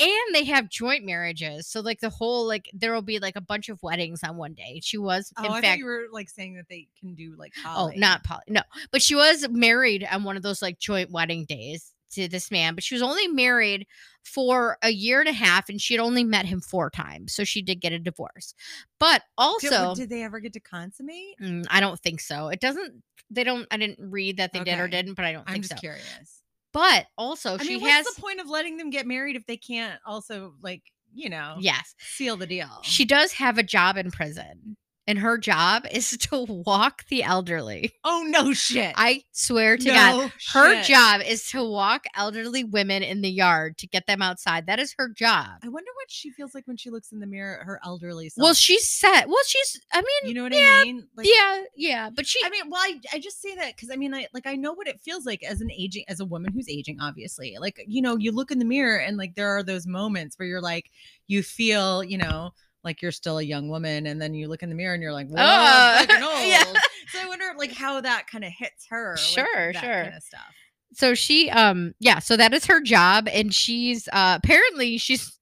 And 0.00 0.34
they 0.34 0.44
have 0.44 0.68
joint 0.68 1.04
marriages. 1.04 1.66
So 1.66 1.80
like 1.80 2.00
the 2.00 2.10
whole 2.10 2.46
like 2.46 2.70
there 2.72 2.92
will 2.92 3.02
be 3.02 3.18
like 3.18 3.36
a 3.36 3.40
bunch 3.40 3.68
of 3.68 3.82
weddings 3.82 4.22
on 4.24 4.36
one 4.36 4.54
day. 4.54 4.80
She 4.82 4.98
was 4.98 5.32
Oh, 5.36 5.44
in 5.44 5.50
I 5.50 5.54
thought 5.54 5.62
fact 5.62 5.78
you 5.78 5.84
were 5.84 6.06
like 6.10 6.28
saying 6.30 6.54
that 6.56 6.68
they 6.68 6.88
can 6.98 7.14
do 7.14 7.34
like 7.38 7.52
Oh, 7.64 7.92
not 7.96 8.24
poly. 8.24 8.42
No, 8.48 8.62
but 8.92 9.02
she 9.02 9.14
was 9.14 9.48
married 9.50 10.06
on 10.10 10.24
one 10.24 10.36
of 10.36 10.42
those 10.42 10.62
like 10.62 10.78
joint 10.78 11.10
wedding 11.10 11.44
days 11.44 11.92
to 12.12 12.28
this 12.28 12.50
man. 12.50 12.74
But 12.74 12.82
she 12.84 12.94
was 12.94 13.02
only 13.02 13.28
married 13.28 13.86
for 14.24 14.76
a 14.82 14.90
year 14.90 15.20
and 15.20 15.28
a 15.28 15.32
half, 15.32 15.68
and 15.68 15.80
she 15.80 15.94
had 15.94 16.00
only 16.00 16.24
met 16.24 16.44
him 16.44 16.60
four 16.60 16.90
times, 16.90 17.32
so 17.32 17.44
she 17.44 17.62
did 17.62 17.80
get 17.80 17.92
a 17.92 17.98
divorce. 17.98 18.54
But 18.98 19.22
also, 19.38 19.94
did 19.94 20.10
they 20.10 20.22
ever 20.22 20.40
get 20.40 20.52
to 20.54 20.60
consummate? 20.60 21.36
mm, 21.40 21.64
I 21.70 21.80
don't 21.80 21.98
think 22.00 22.20
so. 22.20 22.48
It 22.48 22.60
doesn't. 22.60 23.02
They 23.30 23.44
don't. 23.44 23.66
I 23.70 23.76
didn't 23.76 24.10
read 24.10 24.38
that 24.38 24.52
they 24.52 24.60
did 24.64 24.78
or 24.78 24.88
didn't, 24.88 25.14
but 25.14 25.24
I 25.24 25.32
don't 25.32 25.44
I'm 25.46 25.54
think 25.54 25.64
just 25.64 25.76
so. 25.76 25.80
curious. 25.80 26.39
But 26.72 27.06
also, 27.18 27.54
I 27.54 27.58
she 27.58 27.76
mean, 27.78 27.80
has. 27.88 28.04
what's 28.04 28.16
the 28.16 28.22
point 28.22 28.40
of 28.40 28.48
letting 28.48 28.76
them 28.76 28.90
get 28.90 29.06
married 29.06 29.36
if 29.36 29.46
they 29.46 29.56
can't 29.56 29.98
also 30.06 30.54
like 30.62 30.82
you 31.12 31.28
know 31.28 31.56
Yes, 31.58 31.94
seal 31.98 32.36
the 32.36 32.46
deal? 32.46 32.68
she 32.82 33.04
does 33.04 33.32
have 33.32 33.58
a 33.58 33.62
job 33.62 33.96
in 33.96 34.10
prison, 34.10 34.76
and 35.10 35.18
her 35.18 35.36
job 35.36 35.86
is 35.90 36.10
to 36.30 36.44
walk 36.64 37.04
the 37.08 37.24
elderly. 37.24 37.92
oh 38.04 38.24
no 38.28 38.52
shit! 38.52 38.94
I 38.96 39.24
swear 39.32 39.76
to 39.76 39.84
God, 39.84 40.16
No 40.16 40.30
Her 40.52 40.82
job 40.82 41.20
is 41.26 41.48
to 41.50 41.64
walk 41.64 42.04
elderly 42.16 42.62
women 42.62 43.02
in 43.02 43.20
the 43.20 43.28
yard 43.28 43.76
to 43.78 43.88
get 43.88 44.06
them 44.06 44.22
outside. 44.22 44.66
That 44.66 44.78
is 44.78 44.94
her 44.98 45.08
job. 45.08 45.48
I 45.64 45.68
wonder 45.68 45.90
what 45.96 46.10
she 46.10 46.30
feels 46.30 46.54
like 46.54 46.68
when 46.68 46.76
she 46.76 46.90
looks 46.90 47.10
in 47.10 47.18
the 47.18 47.26
mirror 47.26 47.58
at 47.60 47.66
her 47.66 47.80
elderly 47.84 48.28
self. 48.28 48.44
Well, 48.44 48.54
she's 48.54 48.88
set. 48.88 49.28
Well, 49.28 49.42
she's. 49.44 49.80
I 49.92 50.00
mean, 50.00 50.30
you 50.30 50.34
know 50.34 50.44
what 50.44 50.54
yeah, 50.54 50.78
I 50.80 50.84
mean? 50.84 51.08
Like, 51.16 51.26
yeah, 51.28 51.62
yeah. 51.74 52.10
But 52.10 52.26
she. 52.26 52.38
I 52.44 52.50
mean, 52.50 52.70
well, 52.70 52.80
I, 52.80 53.00
I 53.12 53.18
just 53.18 53.42
say 53.42 53.56
that 53.56 53.74
because 53.74 53.90
I 53.90 53.96
mean, 53.96 54.14
I 54.14 54.28
like 54.32 54.46
I 54.46 54.54
know 54.54 54.72
what 54.72 54.86
it 54.86 55.00
feels 55.00 55.26
like 55.26 55.42
as 55.42 55.60
an 55.60 55.72
aging, 55.72 56.04
as 56.06 56.20
a 56.20 56.24
woman 56.24 56.52
who's 56.52 56.68
aging. 56.68 56.98
Obviously, 57.00 57.56
like 57.60 57.84
you 57.88 58.00
know, 58.00 58.16
you 58.16 58.30
look 58.30 58.52
in 58.52 58.60
the 58.60 58.64
mirror 58.64 59.00
and 59.00 59.16
like 59.16 59.34
there 59.34 59.48
are 59.56 59.64
those 59.64 59.88
moments 59.88 60.38
where 60.38 60.46
you're 60.46 60.62
like, 60.62 60.88
you 61.26 61.42
feel, 61.42 62.04
you 62.04 62.18
know, 62.18 62.52
like 62.84 63.02
you're 63.02 63.12
still 63.12 63.38
a 63.38 63.42
young 63.42 63.68
woman, 63.68 64.06
and 64.06 64.20
then 64.20 64.34
you 64.34 64.48
look 64.48 64.62
in 64.62 64.68
the 64.68 64.74
mirror 64.74 64.94
and 64.94 65.02
you're 65.02 65.12
like, 65.12 65.28
whoa, 65.28 65.36
Oh, 65.38 65.98
old. 66.38 66.48
yeah. 66.48 66.64
So 67.12 67.20
I 67.22 67.28
wonder, 67.28 67.44
like, 67.58 67.72
how 67.72 68.00
that 68.00 68.26
kind 68.26 68.44
of 68.44 68.52
hits 68.56 68.86
her. 68.90 69.10
like, 69.16 69.18
Sure, 69.18 69.72
that 69.72 69.82
sure. 69.82 70.02
kind 70.04 70.14
of 70.16 70.22
stuff. 70.22 70.54
so 70.94 71.14
she. 71.14 71.50
Um. 71.50 71.94
Yeah. 72.00 72.18
So 72.20 72.36
that 72.36 72.54
is 72.54 72.66
her 72.66 72.80
job, 72.80 73.28
and 73.32 73.52
she's. 73.54 74.08
Uh. 74.12 74.38
Apparently, 74.42 74.98
she's. 74.98 75.36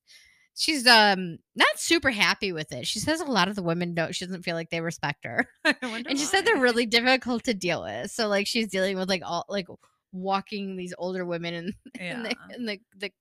She's 0.61 0.89
um 0.89 1.39
not 1.55 1.69
super 1.77 2.11
happy 2.11 2.51
with 2.51 2.73
it. 2.73 2.85
She 2.85 2.99
says 2.99 3.21
a 3.21 3.25
lot 3.27 3.47
of 3.47 3.55
the 3.55 3.63
women 3.63 3.95
don't. 3.95 4.13
She 4.13 4.27
doesn't 4.27 4.43
feel 4.43 4.57
like 4.57 4.71
they 4.71 4.81
respect 4.81 5.25
her. 5.25 5.47
I 5.65 5.77
wonder 5.85 6.11
and 6.11 6.19
she 6.19 6.25
said 6.25 6.45
they're 6.45 6.57
really 6.57 6.85
difficult 6.85 7.45
to 7.45 7.55
deal 7.55 7.85
with. 7.85 8.11
So 8.11 8.27
like 8.27 8.49
she's 8.49 8.67
dealing 8.67 8.97
with 8.99 9.09
like 9.09 9.23
all 9.25 9.45
like 9.49 9.69
walking 10.13 10.77
these 10.77 10.95
older 10.99 11.25
women 11.25 11.55
in, 11.55 11.73
in 12.01 12.23
the 12.23 12.37
in 12.57 12.67
the 12.67 12.81
the, 12.97 13.13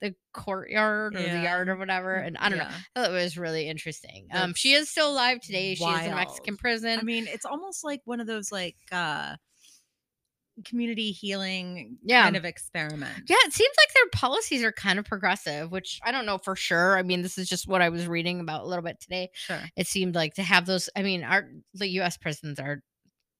the 0.00 0.14
courtyard 0.32 1.16
or 1.16 1.22
the 1.22 1.40
yard 1.42 1.68
or 1.68 1.76
whatever. 1.76 2.14
And 2.14 2.36
I 2.38 2.48
don't 2.48 2.58
know. 2.58 2.64
I 2.68 2.84
thought 3.00 3.10
it 3.10 3.14
was 3.14 3.36
really 3.36 3.68
interesting. 3.68 4.28
Um, 4.32 4.54
she 4.54 4.72
is 4.72 4.88
still 4.90 5.10
alive 5.10 5.40
today. 5.40 5.74
She 5.74 5.84
is 5.84 6.06
in 6.06 6.14
Mexican 6.14 6.56
prison. 6.56 6.98
I 6.98 7.02
mean, 7.02 7.26
it's 7.28 7.44
almost 7.44 7.82
like 7.84 8.00
one 8.04 8.20
of 8.20 8.26
those 8.26 8.52
like 8.52 8.76
uh 8.92 9.34
community 10.64 11.10
healing 11.10 11.98
Yeah. 12.04 12.22
kind 12.22 12.36
of 12.36 12.44
experiment. 12.44 13.24
yeah, 13.28 13.34
it 13.44 13.52
seems 13.52 13.74
like 13.76 13.92
their 13.94 14.08
policies 14.20 14.62
are 14.62 14.70
kind 14.70 15.00
of 15.00 15.04
progressive, 15.04 15.72
which 15.72 15.98
I 16.04 16.12
don't 16.12 16.26
know 16.26 16.38
for 16.38 16.54
sure. 16.54 16.96
I 16.96 17.02
mean, 17.02 17.22
this 17.22 17.38
is 17.38 17.48
just 17.48 17.66
what 17.66 17.82
I 17.82 17.88
was 17.88 18.06
reading 18.06 18.38
about 18.38 18.62
a 18.62 18.66
little 18.66 18.84
bit 18.84 19.00
today. 19.00 19.30
Sure. 19.34 19.58
It 19.76 19.88
seemed 19.88 20.14
like 20.14 20.34
to 20.34 20.44
have 20.44 20.64
those. 20.66 20.88
I 20.94 21.02
mean, 21.02 21.24
our 21.24 21.48
the 21.74 21.88
U.S. 21.94 22.16
prisons 22.16 22.60
are. 22.60 22.82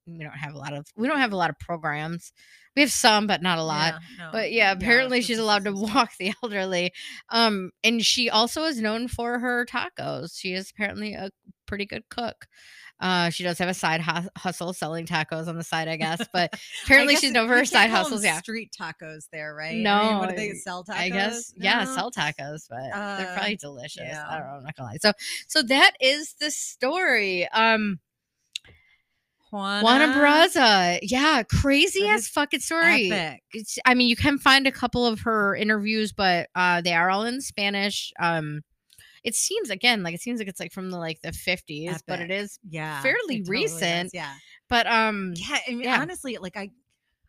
We 0.07 0.19
don't 0.25 0.33
have 0.33 0.55
a 0.55 0.59
lot 0.59 0.73
of. 0.75 0.87
We 0.97 1.09
don't 1.09 1.19
have 1.21 1.33
a 1.33 1.37
lot 1.37 1.51
of 1.51 1.59
programs. 1.59 2.33
We 2.77 2.83
have 2.83 2.91
some, 2.93 3.27
but 3.27 3.41
not 3.41 3.59
a 3.59 3.63
lot. 3.63 3.95
Yeah, 4.19 4.25
no, 4.27 4.31
But 4.33 4.53
yeah, 4.53 4.73
apparently 4.73 5.19
it's 5.19 5.27
she's 5.29 5.39
allowed 5.39 5.65
to 5.65 5.73
walk 5.73 6.11
the 6.19 6.33
elderly. 6.43 6.93
Um, 7.31 7.71
and 7.85 8.05
she 8.05 8.29
also 8.31 8.65
is 8.65 8.81
known 8.81 9.07
for 9.09 9.39
her 9.39 9.65
tacos. 9.65 10.39
She 10.39 10.53
is 10.55 10.71
apparently 10.71 11.15
a 11.15 11.31
pretty 11.67 11.87
good 11.87 12.03
cook. 12.11 12.47
Uh, 13.01 13.29
she 13.31 13.43
does 13.43 13.59
have 13.59 13.69
a 13.69 13.75
side 13.75 14.01
hus- 14.01 14.29
hustle 14.37 14.73
selling 14.73 15.05
tacos 15.07 15.47
on 15.49 15.57
the 15.57 15.65
side, 15.65 15.89
I 15.89 15.97
guess. 15.97 16.27
But 16.33 16.55
apparently 16.85 17.17
she's 17.17 17.33
known 17.33 17.49
for 17.49 17.57
her 17.57 17.65
side 17.65 17.91
hustles. 17.91 18.25
Yeah, 18.25 18.39
street 18.41 18.75
tacos 18.79 19.29
there, 19.33 19.55
right? 19.55 19.85
I 19.87 20.09
mean, 20.11 20.19
what 20.19 20.31
do 20.31 20.37
they 20.37 20.53
sell 20.53 20.85
tacos? 20.85 20.95
I 20.97 21.09
guess 21.11 21.53
yeah, 21.57 21.85
sell 21.85 22.11
tacos, 22.17 22.67
but 22.69 22.79
they're 22.93 23.31
Uh, 23.31 23.35
probably 23.35 23.57
delicious. 23.57 24.03
I 24.17 24.39
don't 24.39 24.47
know. 24.47 24.53
I'm 24.59 24.63
not 24.65 24.77
gonna 24.77 24.91
lie. 24.91 24.99
So, 25.01 25.13
so 25.49 25.63
that 25.63 25.93
is 26.01 26.35
the 26.41 26.51
story. 26.51 27.49
Um, 27.49 27.99
Juana, 29.55 29.83
Juana 29.85 30.09
Barraza, 30.09 30.99
yeah, 31.03 31.43
crazy 31.45 32.01
That 32.01 32.15
ass 32.19 32.29
fucking 32.29 32.61
story. 32.61 33.11
epic. 33.13 33.43
it's 33.53 33.79
i 33.85 33.95
mean 33.95 34.09
you 34.09 34.17
can 34.17 34.37
find 34.39 34.67
a 34.67 34.73
couple 34.73 35.07
of 35.07 35.21
her 35.21 35.55
interviews 35.55 36.13
but 36.13 36.49
uh 36.57 36.81
they 36.81 36.93
are 36.93 37.09
all 37.09 37.23
in 37.25 37.41
spanish 37.41 38.13
um 38.19 38.63
it 39.23 39.35
seems 39.37 39.71
again 39.71 40.03
like 40.03 40.15
it 40.15 40.21
seems 40.21 40.41
like 40.41 40.49
it's 40.49 40.59
like 40.59 40.73
from 40.73 40.91
the 40.91 40.99
like 40.99 41.21
the 41.23 41.29
50s 41.31 42.03
but 42.07 42.19
it 42.21 42.31
is 42.31 42.59
Yeah, 42.69 43.01
fairly 43.01 43.37
it 43.37 43.47
totally 43.47 43.63
recent. 43.63 44.11
Yeah, 44.13 44.35
but 44.69 44.87
um 44.89 45.35
yeah. 45.37 45.59
I 45.69 45.71
mean, 45.71 45.85
Yeah. 45.85 46.01
honestly, 46.01 46.37
like 46.39 46.57
I, 46.57 46.71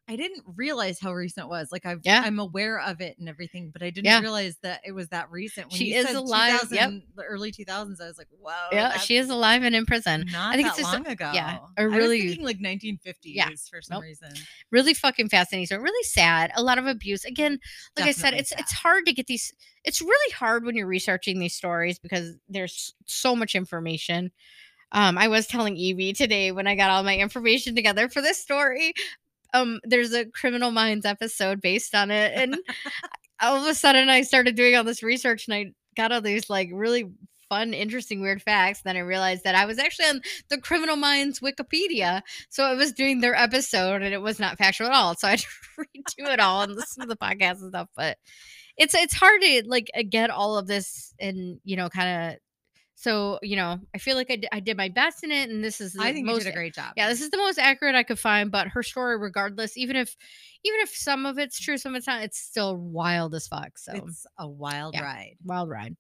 I 0.08 0.16
didn't 0.16 0.43
realize 0.56 0.99
how 0.99 1.14
recent 1.14 1.45
it 1.45 1.49
was. 1.49 1.70
Like 1.72 1.84
I've, 1.86 2.01
Yeah. 2.03 2.22
I'm 2.24 2.38
aware 2.38 2.80
of 2.80 3.01
it 3.01 3.18
and 3.18 3.28
everything, 3.28 3.72
but 3.72 3.82
I 3.82 3.89
didn't 3.89 4.06
Yeah. 4.06 4.20
realize 4.20 4.56
that 4.62 4.82
it 4.86 4.91
was 4.91 5.08
that 5.10 5.32
recent. 5.32 5.72
When 5.72 5.78
She 5.80 5.95
is 5.95 6.06
said 6.06 6.16
alive, 6.16 6.68
yep. 6.72 6.91
The 7.16 7.24
early 7.24 7.51
2000s. 7.51 7.99
I 7.99 8.06
was 8.06 8.18
like, 8.20 8.28
whoa. 8.39 8.51
yeah 8.72 8.97
she 8.99 9.18
is 9.18 9.30
alive 9.32 9.64
and 9.64 9.74
in 9.76 9.86
prison 9.88 10.26
Not 10.32 10.53
I 10.53 10.58
think 10.58 10.68
that 10.68 10.74
it's 10.74 10.82
just 10.88 10.93
long 10.93 11.08
ago. 11.08 11.32
yeah, 11.34 11.58
a 11.78 11.82
I 11.82 11.84
really- 11.86 12.18
was 12.24 12.36
thinking 12.36 12.45
like 12.45 12.60
1950s 12.60 13.16
yeah. 13.24 13.49
for 13.70 13.82
some 13.82 13.95
Nope. 13.95 14.03
reason. 14.03 14.32
really 14.72 14.93
fucking 14.93 15.30
fascinating 15.30 15.66
so 15.66 15.78
really 15.82 16.03
sad 16.03 16.51
a 16.56 16.62
lot 16.62 16.78
of 16.78 16.86
abuse 16.86 17.26
again 17.26 17.60
like 17.97 18.06
i 18.06 18.12
said 18.12 18.32
Definitely 18.32 18.39
it's 18.41 18.51
it's 18.51 18.72
hard 18.74 19.06
to 19.08 19.14
get 19.14 19.26
these 19.28 19.53
it's 19.84 20.01
really 20.01 20.34
hard 20.34 20.66
when 20.66 20.76
you're 20.76 20.86
researching 20.88 21.39
these 21.39 21.56
stories 21.56 21.97
because 21.97 22.36
there's 22.49 22.93
so 23.06 23.36
much 23.36 23.56
information 23.56 24.32
um 24.91 25.18
i 25.18 25.28
was 25.28 25.47
telling 25.47 25.76
evie 25.78 26.14
today 26.14 26.51
when 26.51 26.68
i 26.68 26.76
got 26.76 26.89
all 26.91 27.03
my 27.03 27.18
information 27.18 27.76
together 27.76 28.08
for 28.10 28.22
this 28.22 28.39
story 28.41 28.93
um 29.56 29.80
there's 29.84 30.14
a 30.14 30.26
criminal 30.26 30.72
minds 30.72 31.06
episode 31.06 31.62
based 31.62 31.95
on 31.95 32.12
it 32.12 32.32
and 32.36 32.58
all 33.41 33.56
of 33.58 33.68
a 33.68 33.74
sudden 33.74 34.10
i 34.10 34.22
started 34.22 34.56
doing 34.56 34.76
all 34.76 34.84
this 34.84 35.03
research 35.03 35.47
and 35.47 35.56
i 35.56 35.72
got 35.95 36.12
all 36.12 36.22
these 36.22 36.49
like 36.49 36.70
really 36.74 37.06
fun 37.49 37.74
interesting 37.74 38.22
weird 38.22 38.41
facts 38.41 38.82
then 38.84 38.97
i 38.97 38.99
realized 38.99 39.43
that 39.43 39.56
i 39.56 39.66
was 39.66 39.78
actually 39.78 40.08
on 40.08 40.22
the 40.49 40.58
criminal 40.58 40.95
minds 40.95 41.39
wikipedia 41.41 42.22
so 42.49 42.64
I 42.64 42.74
was 42.74 42.91
doing 42.93 43.20
their 43.20 43.36
episode 43.36 44.01
and 44.01 44.14
it 44.14 44.22
was 44.22 44.39
not 44.39 44.58
factual 44.58 44.88
at 44.88 44.93
all. 44.93 45.16
So 45.16 45.28
I 45.28 45.32
had 45.32 45.39
to 45.39 45.47
redo 45.80 46.34
it 46.34 46.39
all 46.39 46.62
and 46.62 46.74
listen 46.74 47.01
to 47.01 47.08
the 47.08 47.18
podcast 47.18 47.62
and 47.62 47.70
stuff. 47.70 47.89
But 47.95 48.18
it's 48.78 48.93
it's 48.93 49.14
hard 49.14 49.41
to 49.41 49.64
like 49.68 49.89
get 50.10 50.30
all 50.30 50.58
of 50.58 50.68
this 50.68 51.14
and 51.20 51.60
you 51.64 51.76
know 51.78 51.89
kind 51.89 52.34
of. 52.34 52.39
So 52.98 53.39
you 53.41 53.56
know, 53.58 53.80
I 53.93 53.98
feel 53.98 54.16
like 54.16 54.32
I 54.32 54.38
did, 54.38 54.50
I 54.52 54.60
did 54.62 54.78
my 54.78 54.89
best 54.89 55.24
in 55.24 55.32
it, 55.32 55.50
and 55.50 55.64
this 55.64 55.82
is 55.82 55.93
the 55.93 56.02
I 56.02 56.14
think 56.14 56.26
most. 56.26 56.39
you 56.39 56.43
did 56.46 56.50
a 56.52 56.56
great 56.56 56.74
job. 56.74 56.93
yeah, 56.96 57.10
this 57.10 57.22
is 57.22 57.30
the 57.30 57.38
most 57.38 57.60
accurate 57.60 57.93
I 57.96 58.04
could 58.04 58.20
find. 58.20 58.52
But 58.52 58.70
her 58.70 58.84
story, 58.84 59.18
regardless, 59.18 59.78
even 59.78 59.96
if 59.96 60.16
even 60.64 60.80
if 60.82 60.89
some 60.96 61.26
of 61.26 61.38
it's 61.38 61.60
true, 61.60 61.78
some 61.78 61.93
of 61.93 61.98
it's 62.00 62.08
not, 62.08 62.24
it's 62.24 62.39
still 62.39 62.76
wild 62.78 63.36
as 63.36 63.48
fuck. 63.48 63.78
So 63.78 63.93
it's 63.93 64.26
a 64.39 64.48
wild 64.48 64.93
Yeah. 64.96 65.04
ride. 65.04 65.36
wild 65.43 65.70
ride. 65.70 65.96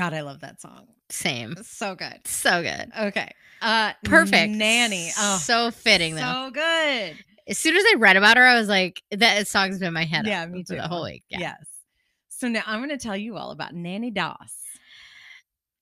God, 0.00 0.14
I 0.14 0.22
love 0.22 0.40
that 0.40 0.60
song. 0.60 0.86
Same. 1.10 1.56
So 1.62 1.94
good. 1.94 2.20
So 2.26 2.62
good. 2.62 2.90
Okay. 2.98 3.30
Uh 3.60 3.92
Perfect. 4.04 4.52
Nanny. 4.54 5.10
Oh, 5.18 5.36
so 5.38 5.70
fitting 5.70 6.14
though. 6.14 6.22
so 6.22 6.50
good. 6.52 7.16
as 7.46 7.58
soon 7.58 7.76
as 7.76 7.84
I 7.92 7.96
read 7.98 8.16
about 8.16 8.36
her, 8.38 8.44
I 8.46 8.58
was 8.58 8.68
like, 8.68 9.02
that 9.10 9.46
song's 9.48 9.78
been 9.78 9.88
in 9.88 9.94
my 9.94 10.04
head. 10.04 10.26
Yeah, 10.26 10.46
me 10.46 10.64
for 10.64 10.76
The 10.76 10.82
too. 10.82 10.88
whole 10.88 11.04
week. 11.04 11.24
Yeah. 11.28 11.40
Yes. 11.40 11.64
So 12.28 12.48
now 12.48 12.62
I'm 12.66 12.78
going 12.80 12.88
to 12.90 12.96
tell 12.96 13.16
you 13.16 13.36
all 13.36 13.50
about 13.50 13.74
Nanny 13.74 14.10
Doss. 14.10 14.54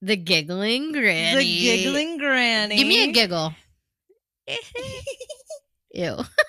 The 0.03 0.17
giggling 0.17 0.91
granny. 0.93 1.37
The 1.39 1.61
giggling 1.85 2.19
granny. 2.19 2.77
Give 2.77 2.87
me 2.89 3.05
a 3.09 3.13
giggle. 3.13 3.53
Ew. 5.95 6.17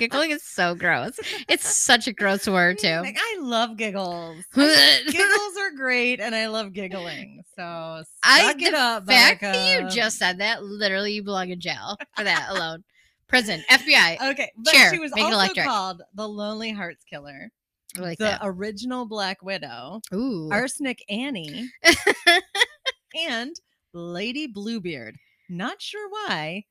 Giggling 0.00 0.30
is 0.30 0.42
so 0.42 0.74
gross. 0.74 1.12
It's 1.46 1.76
such 1.76 2.08
a 2.08 2.12
gross 2.12 2.48
word 2.48 2.78
too. 2.78 3.00
Like, 3.02 3.18
I 3.18 3.36
love 3.40 3.76
giggles. 3.76 4.42
giggles 4.54 5.56
are 5.60 5.70
great, 5.76 6.20
and 6.20 6.34
I 6.34 6.46
love 6.48 6.72
giggling. 6.72 7.42
So 7.54 8.02
I- 8.24 8.54
get 8.54 8.72
up, 8.74 9.06
fact 9.06 9.42
that 9.42 9.82
you 9.82 9.88
just 9.90 10.18
said 10.18 10.38
that, 10.40 10.62
literally, 10.64 11.12
you 11.12 11.22
belong 11.22 11.50
in 11.50 11.60
jail 11.60 11.96
for 12.16 12.24
that 12.24 12.48
alone. 12.50 12.82
Prison, 13.28 13.62
FBI. 13.70 14.30
okay. 14.32 14.50
But 14.56 14.72
Chair, 14.72 14.90
she 14.92 14.98
was 14.98 15.12
also 15.12 15.28
electric. 15.28 15.66
called 15.66 16.02
the 16.14 16.26
Lonely 16.26 16.72
Hearts 16.72 17.04
Killer, 17.04 17.50
I 17.96 18.00
like 18.00 18.18
the 18.18 18.24
that. 18.24 18.40
original 18.42 19.04
Black 19.06 19.42
Widow, 19.42 20.00
Ooh. 20.14 20.48
Arsenic 20.50 21.04
Annie, 21.08 21.70
and 23.28 23.54
Lady 23.92 24.46
Bluebeard. 24.46 25.16
Not 25.48 25.80
sure 25.82 26.08
why, 26.08 26.64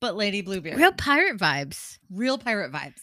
but 0.00 0.16
Lady 0.16 0.42
Bluebeard. 0.42 0.78
Real 0.78 0.92
pirate 0.92 1.38
vibes. 1.38 1.98
real 2.10 2.38
pirate 2.38 2.72
vibes. 2.72 3.00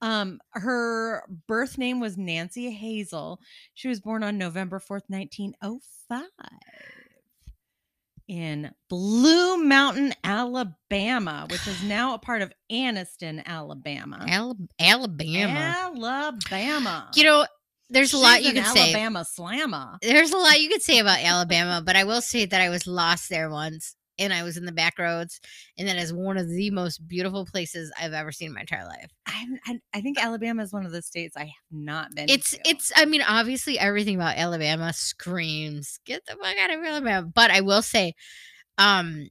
Um, 0.00 0.40
her 0.50 1.22
birth 1.46 1.78
name 1.78 2.00
was 2.00 2.18
Nancy 2.18 2.70
Hazel. 2.70 3.38
She 3.74 3.86
was 3.86 4.00
born 4.00 4.24
on 4.24 4.36
November 4.36 4.80
4th, 4.80 5.04
1905 5.06 6.22
in 8.28 8.70
Blue 8.88 9.62
Mountain, 9.62 10.14
Alabama, 10.24 11.46
which 11.50 11.66
is 11.68 11.82
now 11.84 12.14
a 12.14 12.18
part 12.18 12.42
of 12.42 12.52
Anniston, 12.70 13.44
Alabama. 13.44 14.24
Al- 14.28 14.56
Alabama. 14.80 15.92
Alabama. 15.94 17.10
You 17.14 17.24
know, 17.24 17.46
there's 17.90 18.12
a 18.12 18.18
lot 18.18 18.42
you 18.42 18.52
could 18.54 18.66
say. 18.66 18.94
Alabama 18.94 19.24
slammer. 19.24 19.98
There's 20.00 20.32
a 20.32 20.36
lot 20.36 20.60
you 20.60 20.68
could 20.68 20.82
say 20.82 20.98
about 20.98 21.22
Alabama, 21.22 21.82
but 21.84 21.94
I 21.94 22.04
will 22.04 22.22
say 22.22 22.46
that 22.46 22.60
I 22.60 22.70
was 22.70 22.86
lost 22.86 23.28
there 23.28 23.50
once 23.50 23.94
and 24.18 24.32
I 24.32 24.42
was 24.42 24.56
in 24.56 24.66
the 24.66 24.72
back 24.72 24.98
roads, 24.98 25.40
and 25.78 25.88
that 25.88 25.96
is 25.96 26.12
one 26.12 26.36
of 26.36 26.48
the 26.48 26.70
most 26.70 27.06
beautiful 27.08 27.46
places 27.46 27.92
I've 27.98 28.12
ever 28.12 28.32
seen 28.32 28.48
in 28.48 28.54
my 28.54 28.60
entire 28.60 28.86
life. 28.86 29.10
I, 29.26 29.46
I 29.94 30.00
think 30.00 30.22
Alabama 30.22 30.62
is 30.62 30.72
one 30.72 30.86
of 30.86 30.92
the 30.92 31.02
states 31.02 31.36
I 31.36 31.44
have 31.44 31.50
not 31.70 32.14
been 32.14 32.28
It's 32.28 32.50
to. 32.50 32.60
it's 32.64 32.92
I 32.96 33.04
mean, 33.04 33.22
obviously 33.22 33.78
everything 33.78 34.16
about 34.16 34.36
Alabama 34.36 34.92
screams, 34.92 35.98
get 36.04 36.24
the 36.26 36.36
fuck 36.36 36.56
out 36.58 36.70
of 36.70 36.84
Alabama. 36.84 37.26
But 37.34 37.50
I 37.50 37.60
will 37.60 37.82
say, 37.82 38.14
um, 38.78 39.28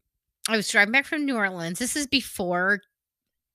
I 0.49 0.57
was 0.57 0.69
driving 0.69 0.91
back 0.91 1.05
from 1.05 1.25
New 1.25 1.35
Orleans. 1.37 1.79
This 1.79 1.95
is 1.95 2.07
before 2.07 2.79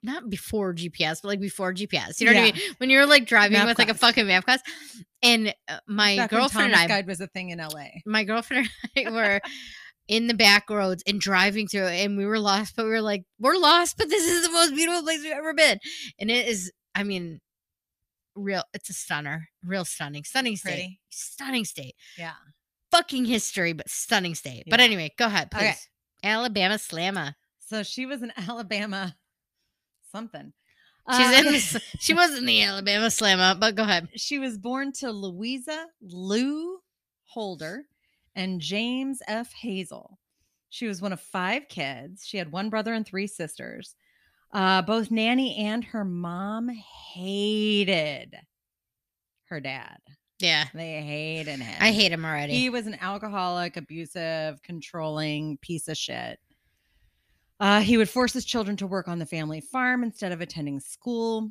not 0.02 0.30
before 0.30 0.72
GPS, 0.72 1.20
but 1.20 1.28
like 1.28 1.40
before 1.40 1.74
GPS. 1.74 2.20
You 2.20 2.26
know 2.26 2.32
what 2.34 2.40
I 2.40 2.44
mean? 2.44 2.60
When 2.78 2.90
you're 2.90 3.06
like 3.06 3.26
driving 3.26 3.58
Map 3.58 3.66
with 3.66 3.78
like 3.78 3.88
a 3.88 3.94
fucking 3.94 4.26
map 4.26 4.44
class. 4.44 4.60
And 5.22 5.54
uh, 5.68 5.78
my 5.88 6.16
Back 6.16 6.30
girlfriend 6.30 6.72
and 6.72 6.80
I 6.80 6.86
Guide 6.86 7.06
was 7.06 7.20
a 7.20 7.26
thing 7.26 7.50
in 7.50 7.58
LA. 7.58 7.86
my 8.06 8.22
girlfriend 8.22 8.68
and 8.96 9.08
I 9.08 9.10
were 9.10 9.40
in 10.08 10.26
the 10.28 10.34
back 10.34 10.70
roads 10.70 11.02
and 11.06 11.20
driving 11.20 11.66
through 11.66 11.86
it 11.86 12.04
and 12.04 12.16
we 12.16 12.24
were 12.26 12.38
lost, 12.38 12.74
but 12.76 12.84
we 12.84 12.90
were 12.90 13.00
like, 13.00 13.24
we're 13.40 13.56
lost, 13.56 13.96
but 13.98 14.08
this 14.08 14.24
is 14.24 14.46
the 14.46 14.52
most 14.52 14.74
beautiful 14.74 15.02
place 15.02 15.20
we've 15.22 15.32
ever 15.32 15.52
been. 15.54 15.78
And 16.18 16.30
it 16.30 16.46
is, 16.46 16.70
I 16.94 17.02
mean, 17.02 17.40
real, 18.34 18.62
it's 18.72 18.88
a 18.90 18.92
stunner, 18.92 19.48
real 19.64 19.84
stunning, 19.84 20.24
stunning 20.24 20.56
state, 20.56 20.70
Pretty. 20.70 21.00
stunning 21.10 21.64
state, 21.64 21.94
Yeah. 22.16 22.34
fucking 22.90 23.24
history, 23.24 23.72
but 23.72 23.88
stunning 23.90 24.34
state. 24.34 24.64
But 24.68 24.80
anyway, 24.80 25.12
go 25.18 25.26
ahead, 25.26 25.50
please. 25.50 25.60
Okay. 25.62 25.74
Alabama 26.22 26.74
Slamma. 26.76 27.34
So 27.58 27.82
she 27.82 28.06
was 28.06 28.22
an 28.22 28.32
Alabama 28.48 29.16
something. 30.12 30.52
She's 31.16 31.26
Uh, 31.28 31.32
in 31.38 31.44
this, 31.52 31.76
she 32.00 32.14
was 32.14 32.36
in 32.36 32.46
the 32.46 32.62
Alabama 32.62 33.10
Slammer, 33.10 33.54
but 33.58 33.74
go 33.76 33.84
ahead. 33.84 34.08
She 34.16 34.38
was 34.38 34.58
born 34.58 34.92
to 34.94 35.10
Louisa 35.12 35.86
Lou 36.00 36.78
Holder 37.26 37.84
and 38.36 38.60
James 38.60 39.20
F. 39.26 39.52
Hazel. 39.52 40.18
She 40.68 40.86
was 40.86 41.02
one 41.02 41.12
of 41.12 41.20
five 41.20 41.68
kids. 41.68 42.24
She 42.24 42.36
had 42.36 42.52
one 42.52 42.70
brother 42.70 42.92
and 42.92 43.06
three 43.06 43.26
sisters. 43.26 43.96
Uh, 44.52 44.82
both 44.82 45.10
Nanny 45.10 45.56
and 45.56 45.82
her 45.84 46.04
mom 46.04 46.68
hated 46.68 48.36
her 49.46 49.60
dad. 49.60 49.98
Yeah. 50.38 50.66
They 50.74 51.00
hated 51.00 51.60
him. 51.60 51.76
I 51.80 51.92
hate 51.92 52.12
him 52.12 52.24
already. 52.24 52.54
He 52.54 52.68
was 52.68 52.86
an 52.86 52.98
alcoholic, 53.00 53.76
abusive, 53.76 54.62
controlling 54.62 55.56
piece 55.58 55.88
of 55.88 55.96
shit. 55.96 56.38
Uh, 57.58 57.80
he 57.80 57.96
would 57.96 58.08
force 58.08 58.34
his 58.34 58.44
children 58.44 58.76
to 58.76 58.86
work 58.86 59.08
on 59.08 59.18
the 59.18 59.24
family 59.24 59.62
farm 59.62 60.04
instead 60.04 60.30
of 60.30 60.42
attending 60.42 60.78
school, 60.78 61.50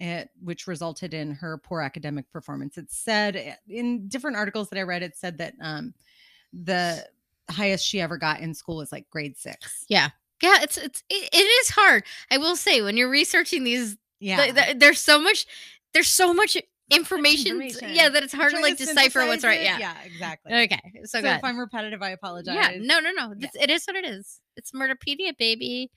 it, 0.00 0.28
which 0.42 0.66
resulted 0.66 1.14
in 1.14 1.30
her 1.30 1.58
poor 1.58 1.80
academic 1.80 2.28
performance. 2.32 2.76
It 2.76 2.90
said 2.90 3.36
eh, 3.36 3.54
in 3.68 4.08
different 4.08 4.36
articles 4.36 4.68
that 4.70 4.80
I 4.80 4.82
read, 4.82 5.04
it 5.04 5.16
said 5.16 5.38
that 5.38 5.54
um, 5.60 5.94
the 6.62 7.04
highest 7.50 7.86
she 7.86 8.00
ever 8.00 8.16
got 8.16 8.40
in 8.40 8.54
school 8.54 8.76
was 8.76 8.92
like 8.92 9.08
grade 9.10 9.36
six. 9.36 9.84
yeah, 9.88 10.10
Yeah. 10.42 10.58
it's 10.62 10.76
it's 10.78 11.02
it, 11.10 11.28
it 11.32 11.36
is 11.36 11.70
hard. 11.70 12.04
I 12.30 12.38
will 12.38 12.56
say 12.56 12.80
when 12.82 12.96
you're 12.96 13.10
researching 13.10 13.64
these 13.64 13.96
Yeah. 14.20 14.42
th- 14.44 14.54
th- 14.54 14.76
there's 14.78 15.00
so 15.00 15.20
much 15.20 15.46
there's 15.92 16.08
so 16.08 16.32
much 16.34 16.56
information, 16.90 17.52
information. 17.62 17.90
yeah 17.94 18.08
that 18.10 18.22
it's 18.22 18.32
hard 18.32 18.50
to 18.50 18.58
Trying 18.58 18.62
like 18.62 18.76
decipher 18.78 19.26
what's 19.26 19.42
right 19.44 19.62
yeah. 19.62 19.78
Yeah, 19.78 19.94
exactly. 20.04 20.52
okay 20.52 20.80
so, 21.04 21.20
so 21.20 21.26
if 21.26 21.42
I'm 21.44 21.58
repetitive, 21.58 22.02
I 22.02 22.10
apologize. 22.10 22.54
yeah 22.54 22.72
no 22.80 23.00
no 23.00 23.10
no 23.10 23.32
Yeah. 23.38 23.48
It 23.60 23.70
is 23.70 23.84
what 23.86 23.96
it 23.96 24.04
is 24.04 24.40
it's 24.56 24.72
murderpedia 24.72 25.36
baby 25.38 25.90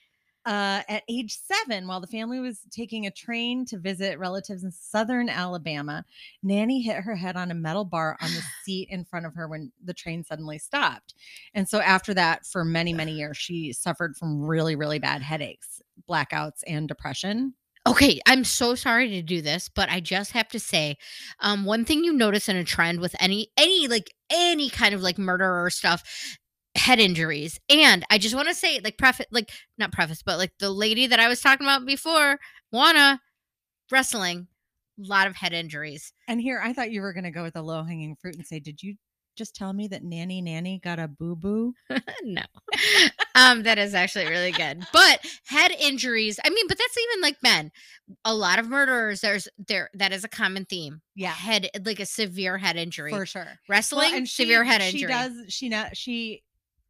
uh, 0.47 0.81
at 0.87 1.03
age 1.09 1.37
seven, 1.37 1.87
while 1.87 1.99
the 1.99 2.07
family 2.07 2.39
was 2.39 2.61
taking 2.71 3.05
a 3.05 3.11
train 3.11 3.65
to 3.65 3.77
visit 3.77 4.17
relatives 4.17 4.63
in 4.63 4.71
southern 4.71 5.27
Alabama, 5.27 6.05
Nanny 6.41 6.81
hit 6.81 7.03
her 7.03 7.17
head 7.17 7.35
on 7.35 7.51
a 7.51 7.53
metal 7.53 7.83
bar 7.83 8.17
on 8.21 8.29
the 8.31 8.41
seat 8.63 8.87
in 8.89 9.03
front 9.03 9.25
of 9.25 9.35
her 9.35 9.49
when 9.49 9.73
the 9.83 9.93
train 9.93 10.23
suddenly 10.23 10.57
stopped. 10.57 11.15
And 11.53 11.67
so, 11.67 11.81
after 11.81 12.13
that, 12.13 12.45
for 12.45 12.63
many, 12.63 12.93
many 12.93 13.11
years, 13.11 13.35
she 13.35 13.73
suffered 13.73 14.15
from 14.15 14.41
really, 14.41 14.77
really 14.77 14.99
bad 14.99 15.21
headaches, 15.21 15.81
blackouts, 16.09 16.63
and 16.65 16.87
depression. 16.87 17.53
okay 17.85 18.19
i'm 18.25 18.43
so 18.43 18.75
sorry 18.75 19.09
to 19.09 19.21
do 19.21 19.41
this 19.41 19.69
but 19.69 19.89
i 19.89 19.99
just 19.99 20.31
have 20.31 20.47
to 20.49 20.59
say 20.59 20.97
um 21.39 21.63
one 21.63 21.85
thing 21.85 22.03
you 22.03 22.11
notice 22.11 22.49
in 22.49 22.55
a 22.55 22.63
trend 22.63 22.99
with 22.99 23.15
any 23.19 23.47
any 23.57 23.87
like 23.87 24.13
any 24.29 24.69
kind 24.69 24.93
of 24.93 25.01
like 25.01 25.17
murder 25.17 25.63
or 25.63 25.69
stuff 25.69 26.03
head 26.77 26.99
injuries 26.99 27.59
and 27.69 28.05
i 28.09 28.17
just 28.17 28.35
want 28.35 28.47
to 28.47 28.53
say 28.53 28.79
like 28.83 28.97
preface 28.97 29.25
like 29.31 29.49
not 29.77 29.91
preface 29.91 30.21
but 30.23 30.37
like 30.37 30.51
the 30.59 30.69
lady 30.69 31.07
that 31.07 31.19
i 31.19 31.27
was 31.27 31.41
talking 31.41 31.65
about 31.65 31.85
before 31.85 32.39
Juana 32.71 33.19
wrestling 33.91 34.47
a 35.03 35.07
lot 35.07 35.27
of 35.27 35.35
head 35.35 35.53
injuries 35.53 36.11
And 36.27 36.41
here, 36.41 36.59
I 36.63 36.73
thought 36.73 36.91
you 36.91 37.01
were 37.01 37.13
going 37.13 37.23
to 37.23 37.31
go 37.31 37.43
with 37.43 37.53
the 37.53 37.61
low 37.61 37.83
hanging 37.83 38.15
fruit 38.19 38.35
and 38.35 38.45
say, 38.45 38.59
Did 38.59 38.81
you 38.81 38.95
just 39.37 39.55
tell 39.55 39.71
me 39.71 39.87
that 39.89 40.03
Nanny 40.03 40.41
Nanny 40.41 40.79
got 40.83 40.97
a 40.97 41.07
boo 41.07 41.35
boo? 41.35 41.73
no. 42.23 42.41
um, 43.35 43.61
that 43.63 43.77
is 43.77 43.93
actually 43.93 44.25
really 44.25 44.51
good. 44.51 44.83
But 44.91 45.23
head 45.45 45.71
injuries, 45.79 46.39
I 46.43 46.49
mean, 46.49 46.67
but 46.67 46.77
that's 46.79 46.97
even 46.97 47.21
like 47.21 47.37
men. 47.43 47.71
A 48.25 48.33
lot 48.33 48.57
of 48.57 48.67
murderers, 48.67 49.21
there's 49.21 49.47
there 49.59 49.91
that 49.93 50.11
is 50.11 50.23
a 50.23 50.27
common 50.27 50.65
theme. 50.65 51.01
Yeah, 51.15 51.29
Head 51.31 51.69
like 51.85 51.99
a 51.99 52.05
severe 52.07 52.57
head 52.57 52.75
injury. 52.75 53.11
for 53.11 53.27
sure. 53.27 53.59
Wrestling, 53.69 54.15
and 54.15 54.27
she- 54.27 54.43
severe 54.43 54.63
head 54.63 54.81
injury. 54.81 55.01
She 55.01 55.05
does. 55.05 55.33
She 55.49 55.69
not. 55.69 55.95
She 55.95 56.41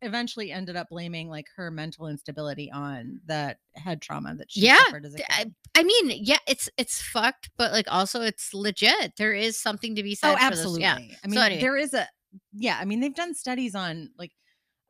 eventually 0.01 0.51
ended 0.51 0.75
up 0.75 0.89
blaming 0.89 1.27
like 1.29 1.47
her 1.55 1.71
mental 1.71 2.07
instability 2.07 2.71
on 2.71 3.19
that 3.25 3.57
head 3.75 4.01
trauma 4.01 4.35
that 4.35 4.51
she 4.51 4.61
Yeah, 4.61 4.77
suffered 4.85 5.05
as 5.05 5.13
a 5.15 5.17
d- 5.17 5.23
I-. 5.29 5.51
I 5.75 5.83
mean, 5.83 6.11
yeah, 6.23 6.37
it's 6.47 6.69
it's 6.77 7.01
fucked, 7.01 7.49
but 7.57 7.71
like 7.71 7.85
also 7.89 8.21
it's 8.21 8.53
legit. 8.53 9.13
There 9.17 9.33
is 9.33 9.59
something 9.59 9.95
to 9.95 10.03
be 10.03 10.15
said. 10.15 10.29
Oh, 10.29 10.33
for 10.35 10.39
this. 10.39 10.59
absolutely. 10.59 10.81
Yeah. 10.83 10.95
I 11.23 11.27
mean, 11.27 11.39
anyway. 11.39 11.61
there 11.61 11.77
is 11.77 11.93
a. 11.93 12.07
Yeah, 12.53 12.77
I 12.79 12.85
mean, 12.85 12.99
they've 12.99 13.15
done 13.15 13.33
studies 13.33 13.73
on 13.75 14.09
like 14.17 14.31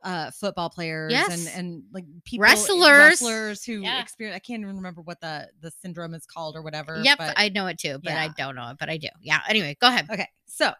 uh 0.04 0.30
football 0.30 0.70
players 0.70 1.10
Yes. 1.10 1.46
and 1.48 1.58
and 1.58 1.82
like 1.92 2.04
people 2.24 2.44
Wrestlers. 2.44 2.98
wrestlers 2.98 3.64
who 3.64 3.80
Yeah. 3.80 4.00
experience 4.00 4.36
i 4.36 4.38
can't 4.38 4.60
even 4.62 4.76
remember 4.76 5.00
what 5.00 5.20
the 5.20 5.48
the 5.60 5.72
syndrome 5.72 6.14
is 6.14 6.24
called 6.24 6.54
or 6.54 6.62
whatever 6.62 7.00
Yep, 7.02 7.18
but- 7.18 7.34
I 7.36 7.48
know 7.48 7.66
it 7.66 7.78
too, 7.80 7.98
but 8.04 8.12
I 8.12 8.28
don't 8.36 8.54
know 8.54 8.68
it, 8.70 8.76
but 8.78 8.88
I 8.88 8.96
do. 8.96 9.08
Yeah. 9.20 9.40
Anyway, 9.48 9.76
go 9.80 9.88
ahead. 9.88 10.06
Okay, 10.08 10.28
so 10.46 10.70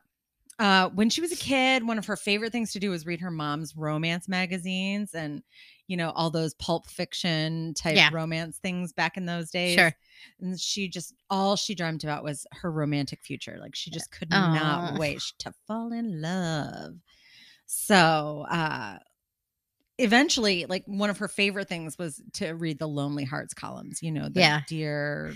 uh, 0.59 0.89
when 0.91 1.09
she 1.11 1.21
was 1.21 1.33
a 1.33 1.37
kid, 1.37 1.87
one 1.87 1.99
of 1.99 2.07
her 2.07 2.17
favorite 2.17 2.51
things 2.53 2.73
to 2.73 2.81
do 2.81 2.91
was 2.91 3.07
read 3.07 3.21
her 3.21 3.31
mom's 3.31 3.77
romance 3.77 4.29
magazines 4.29 5.15
and, 5.15 5.43
you 5.87 5.97
know, 5.97 6.11
all 6.11 6.31
those 6.31 6.55
pulp 6.55 6.87
fiction 6.89 7.75
type 7.75 7.97
Yeah. 7.97 8.11
romance 8.13 8.59
things 8.59 8.93
back 8.93 9.17
in 9.17 9.27
those 9.27 9.51
days. 9.51 9.75
Sure. 9.77 9.93
And 10.41 10.59
she 10.59 10.89
just, 10.89 11.15
all 11.31 11.55
she 11.57 11.75
dreamt 11.75 12.03
about 12.03 12.25
was 12.25 12.47
her 12.53 12.71
romantic 12.73 13.23
future. 13.23 13.59
Like 13.61 13.75
she 13.77 13.91
just 13.91 14.11
could 14.11 14.33
Aw. 14.33 14.53
not 14.53 14.99
wait 14.99 15.23
to 15.39 15.53
fall 15.67 15.93
in 15.93 16.21
love. 16.21 16.95
So, 17.67 18.47
uh, 18.51 18.99
eventually 19.99 20.65
like 20.67 20.85
one 20.87 21.11
of 21.11 21.19
her 21.19 21.29
favorite 21.29 21.69
things 21.69 21.99
was 21.99 22.23
to 22.33 22.53
read 22.53 22.79
the 22.79 22.87
lonely 22.87 23.25
hearts 23.25 23.53
columns 23.53 24.01
you 24.01 24.13
know 24.13 24.29
the 24.29 24.39
Yeah. 24.41 24.61
dear 24.69 25.35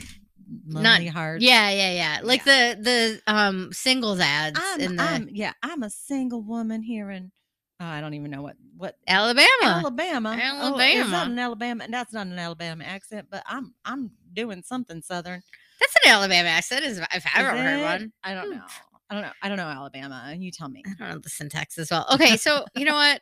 Not- 0.67 0.99
lonely 0.99 1.07
hearts 1.09 1.45
Yeah, 1.45 1.71
yeah, 1.71 1.93
yeah. 1.93 2.21
Like 2.23 2.45
the 2.45 2.77
the 2.81 3.33
um 3.33 3.73
singles 3.73 4.21
ads 4.21 4.59
I'm, 4.63 4.81
in 4.81 4.97
the 4.97 5.03
I'm 5.03 5.29
yeah, 5.31 5.53
I'm 5.63 5.83
a 5.83 5.91
single 5.91 6.43
woman 6.43 6.83
here 6.83 7.11
in 7.11 7.33
oh, 7.81 7.85
I 7.87 8.01
don't 8.01 8.15
even 8.15 8.31
know 8.31 8.43
what 8.43 8.57
what 8.77 8.97
Alabama. 9.07 9.47
Alabama. 9.63 10.31
Oh, 10.33 10.79
is 10.79 11.01
Alabama. 11.01 11.11
that 11.11 11.27
an 11.29 11.39
Alabama? 11.39 11.87
That's 11.89 12.13
not 12.13 12.27
an 12.27 12.39
Alabama 12.39 12.85
accent, 12.85 13.29
but 13.31 13.43
I'm 13.47 13.75
I'm 13.85 14.11
doing 14.33 14.63
something 14.63 15.03
southern. 15.03 15.43
That's 15.81 15.97
an 16.05 16.11
Alabama 16.13 16.49
accent, 16.49 16.85
is 16.85 16.99
if 16.99 17.07
I've 17.13 17.27
ever 17.35 17.57
heard 17.57 17.83
one. 17.83 18.13
I 18.23 18.35
don't 18.35 18.47
Hmm. 18.47 18.59
know. 18.59 18.67
I 19.11 19.15
don't 19.15 19.23
know. 19.23 19.33
I 19.43 19.49
don't 19.49 19.59
know 19.59 19.67
Alabama. 19.69 20.35
You 20.37 20.51
tell 20.51 20.69
me. 20.69 20.83
I 20.87 20.91
don't 20.99 21.09
know 21.15 21.19
the 21.19 21.29
syntax 21.29 21.77
as 21.79 21.91
well. 21.91 22.07
Okay, 22.15 22.37
so 22.37 22.65
you 22.75 22.85
know 22.85 22.95
what? 22.95 23.21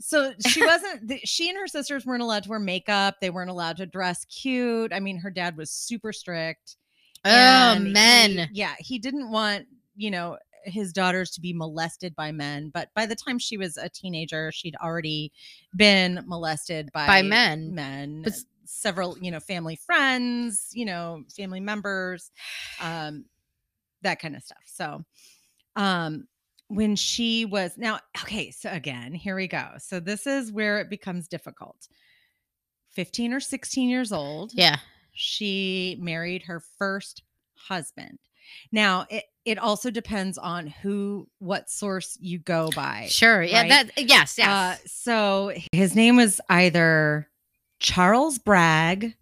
So 0.00 0.32
she 0.48 0.64
wasn't 0.64 1.12
she 1.24 1.48
and 1.48 1.58
her 1.58 1.66
sisters 1.68 2.04
weren't 2.06 2.22
allowed 2.22 2.42
to 2.42 2.48
wear 2.48 2.58
makeup 2.58 3.16
they 3.20 3.30
weren't 3.30 3.50
allowed 3.50 3.76
to 3.76 3.86
dress 3.86 4.24
cute 4.26 4.92
i 4.92 4.98
mean 5.00 5.18
her 5.18 5.30
dad 5.30 5.56
was 5.56 5.70
super 5.70 6.12
strict 6.12 6.76
Oh, 7.24 7.28
and 7.28 7.86
he- 7.86 7.92
men. 7.92 8.48
yeah 8.52 8.74
he 8.78 8.98
didn't 8.98 9.30
want 9.30 9.66
you 9.94 10.10
know 10.10 10.38
his 10.64 10.92
daughters 10.92 11.30
to 11.32 11.40
be 11.40 11.52
molested 11.52 12.14
by 12.16 12.32
men 12.32 12.70
but 12.72 12.88
by 12.94 13.06
the 13.06 13.14
time 13.14 13.38
she 13.38 13.56
was 13.56 13.76
a 13.76 13.88
teenager 13.88 14.50
she'd 14.52 14.76
already 14.82 15.32
been 15.76 16.22
molested 16.26 16.90
by 16.92 17.06
By 17.06 17.22
men. 17.22 17.74
men 17.74 18.22
But 18.24 18.34
several 18.64 19.18
you 19.20 19.30
know 19.30 19.40
family 19.40 19.76
friends 19.76 20.68
you 20.72 20.84
know 20.86 21.24
family 21.34 21.60
members 21.60 22.30
um 22.80 23.24
that 24.02 24.20
kind 24.20 24.36
of 24.36 24.42
stuff 24.42 24.62
so 24.66 25.04
um 25.76 26.26
when 26.70 26.94
she 26.94 27.44
was 27.44 27.76
now 27.76 27.98
okay 28.22 28.50
so 28.52 28.70
again 28.70 29.12
here 29.12 29.34
we 29.34 29.48
go 29.48 29.66
so 29.78 29.98
this 29.98 30.24
is 30.24 30.52
where 30.52 30.78
it 30.78 30.88
becomes 30.88 31.26
difficult 31.26 31.88
15 32.90 33.32
or 33.32 33.40
16 33.40 33.88
years 33.88 34.12
old 34.12 34.52
Yeah. 34.54 34.76
she 35.12 35.96
married 36.00 36.42
her 36.44 36.62
first 36.78 37.24
husband 37.54 38.18
now 38.70 39.04
it, 39.10 39.24
it 39.44 39.58
also 39.58 39.90
depends 39.90 40.38
on 40.38 40.68
who 40.68 41.28
what 41.40 41.68
source 41.68 42.16
you 42.20 42.38
go 42.38 42.70
by 42.74 43.06
Sure. 43.10 43.42
Yeah. 43.42 43.62
right? 43.62 43.68
That. 43.68 43.90
Yes. 44.08 44.36
Yes. 44.38 44.48
uh, 44.48 44.76
so 44.86 45.52
his 45.72 45.96
name 45.96 46.16
was 46.16 46.40
either 46.48 47.28
charles 47.80 48.38
bragg 48.38 49.16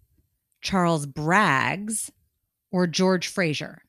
charles 0.61 1.07
braggs 1.07 2.11
or 2.71 2.85
george 2.85 3.27
fraser 3.27 3.81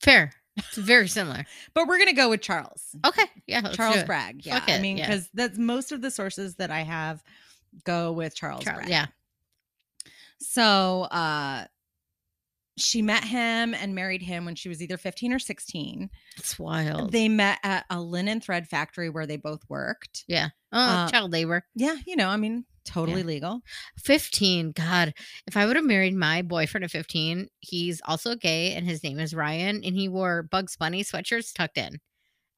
Fair. 0.00 0.32
It's 0.56 0.76
very 0.76 1.08
similar. 1.08 1.44
but 1.74 1.86
we're 1.88 1.98
gonna 1.98 2.12
go 2.12 2.30
with 2.30 2.40
charles 2.40 2.94
Okay. 3.06 3.24
Yeah. 3.46 3.62
charles 3.72 4.02
bragg 4.04 4.44
yeah 4.46 4.60
Fuck 4.60 4.68
i 4.68 4.74
it, 4.74 4.80
mean 4.82 4.96
yeah. 4.98 5.06
because 5.06 5.28
that's 5.34 5.58
most 5.58 5.90
of 5.92 6.00
the 6.00 6.10
sources 6.10 6.54
that 6.56 6.70
i 6.70 6.80
have 6.82 7.22
go 7.84 8.12
with 8.12 8.34
charles 8.36 8.62
Charles, 8.64 8.78
bragg 8.80 8.90
yeah. 8.90 9.06
So 10.40 11.02
uh 11.10 11.64
she 12.76 13.02
met 13.02 13.22
him 13.24 13.72
and 13.74 13.94
married 13.94 14.20
him 14.22 14.44
when 14.44 14.56
she 14.56 14.68
was 14.68 14.82
either 14.82 14.96
15 14.96 15.32
or 15.32 15.38
16. 15.38 16.10
It's 16.36 16.58
wild. 16.58 17.12
They 17.12 17.28
met 17.28 17.60
at 17.62 17.84
a 17.88 18.00
linen 18.00 18.40
thread 18.40 18.66
factory 18.66 19.08
where 19.08 19.26
they 19.26 19.36
both 19.36 19.60
worked. 19.68 20.24
yeah. 20.26 20.48
Oh, 20.72 20.78
uh, 20.80 21.08
child 21.08 21.30
labor. 21.30 21.64
Yeah, 21.76 21.94
you 22.04 22.16
know, 22.16 22.26
I 22.28 22.36
mean, 22.36 22.64
totally 22.84 23.22
legal. 23.22 23.60
15 23.98 24.72
god 24.72 25.14
if 25.46 25.56
i 25.56 25.66
would 25.66 25.76
have 25.76 25.84
married 25.84 26.14
my 26.14 26.42
boyfriend 26.42 26.84
at 26.84 26.90
15 26.90 27.48
he's 27.60 28.00
also 28.04 28.34
gay 28.34 28.72
and 28.74 28.86
his 28.86 29.02
name 29.02 29.18
is 29.18 29.34
ryan 29.34 29.82
and 29.84 29.96
he 29.96 30.08
wore 30.08 30.42
bugs 30.42 30.76
bunny 30.76 31.02
sweatshirts 31.02 31.52
tucked 31.54 31.78
in 31.78 31.98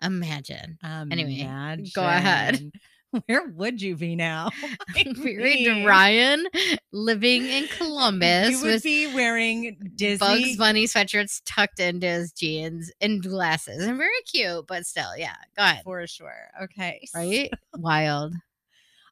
imagine 0.02 0.78
Anyway, 0.82 1.88
go 1.94 2.02
ahead. 2.02 2.70
Where 3.26 3.46
would 3.48 3.80
you 3.80 3.96
be 3.96 4.14
now? 4.16 4.50
Married 5.16 5.64
to 5.64 5.86
ryan 5.86 6.44
living 6.92 7.46
in 7.46 7.66
columbus 7.68 8.50
You 8.50 8.62
would 8.62 8.82
be 8.82 9.14
wearing 9.14 9.76
Disney. 9.94 10.18
bugs 10.18 10.56
bunny 10.56 10.84
sweatshirts 10.86 11.40
tucked 11.46 11.80
into 11.80 12.06
his 12.06 12.32
jeans 12.32 12.90
and 13.00 13.22
glasses 13.22 13.84
and 13.84 13.96
very 13.96 14.10
cute 14.30 14.66
but 14.66 14.84
still 14.84 15.16
yeah 15.16 15.36
go 15.56 15.62
ahead 15.62 15.84
for 15.84 16.06
sure. 16.06 16.48
Okay. 16.64 17.06
right 17.14 17.50
wild 17.76 18.34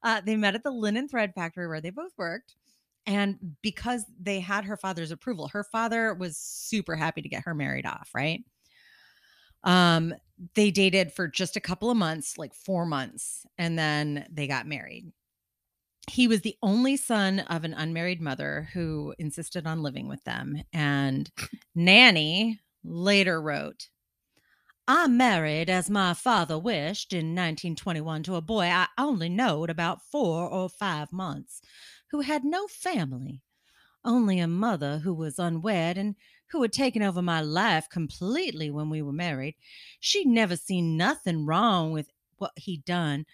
Uh, 0.05 0.21
they 0.21 0.37
met 0.37 0.55
at 0.55 0.63
the 0.63 0.71
linen 0.71 1.09
thread 1.09 1.33
factory 1.35 1.67
where 1.67 1.81
they 1.81 1.91
both 1.91 2.13
worked. 2.17 2.55
And 3.07 3.57
because 3.63 4.05
they 4.21 4.41
had 4.41 4.65
her 4.65 4.77
father's 4.77 5.11
approval, 5.11 5.49
her 5.49 5.65
father 5.65 6.15
was 6.15 6.39
super 6.39 6.95
happy 6.95 7.23
to 7.23 7.29
get 7.29 7.45
her 7.45 7.55
married 7.55 7.87
off, 7.87 8.11
right? 8.15 8.45
Um, 9.63 10.15
they 10.55 10.71
dated 10.71 11.13
for 11.13 11.27
just 11.27 11.57
a 11.57 11.61
couple 11.61 11.91
of 11.91 11.97
months, 11.97 12.39
like 12.39 12.55
four 12.55 12.87
months, 12.87 13.47
and 13.59 13.79
then 13.79 14.27
they 14.31 14.47
got 14.47 14.67
married. 14.67 15.11
He 16.09 16.29
was 16.29 16.43
the 16.43 16.57
only 16.63 16.97
son 16.99 17.41
of 17.41 17.65
an 17.65 17.73
unmarried 17.73 18.21
mother 18.21 18.69
who 18.75 19.15
insisted 19.19 19.67
on 19.67 19.83
living 19.83 20.07
with 20.07 20.23
them. 20.25 20.63
And 20.73 21.31
Nanny 21.75 22.61
later 22.85 23.41
wrote, 23.41 23.89
I 24.87 25.07
married 25.07 25.71
as 25.71 25.89
my 25.89 26.13
father 26.13 26.59
wished 26.59 27.15
in 27.15 27.35
1921 27.35 28.23
to 28.25 28.35
a 28.35 28.43
boy 28.43 28.65
I 28.67 28.89
only 28.99 29.31
knowed 29.31 29.71
about 29.71 30.03
four 30.03 30.47
or 30.47 30.69
five 30.69 31.11
months, 31.11 31.63
who 32.11 32.21
had 32.21 32.45
no 32.45 32.67
family, 32.67 33.43
only 34.05 34.39
a 34.41 34.47
mother 34.47 34.99
who 34.99 35.15
was 35.15 35.39
unwed 35.39 35.97
and 35.97 36.17
who 36.51 36.61
had 36.61 36.73
taken 36.73 37.03
over 37.03 37.23
my 37.23 37.41
life 37.41 37.89
completely 37.89 38.71
when 38.71 38.91
we 38.91 39.01
were 39.01 39.13
married. 39.13 39.57
She'd 40.01 40.27
never 40.27 40.57
seen 40.57 40.99
nothing 40.99 41.47
wrong 41.47 41.91
with 41.91 42.11
what 42.37 42.53
he'd 42.57 42.85
done, 42.85 43.25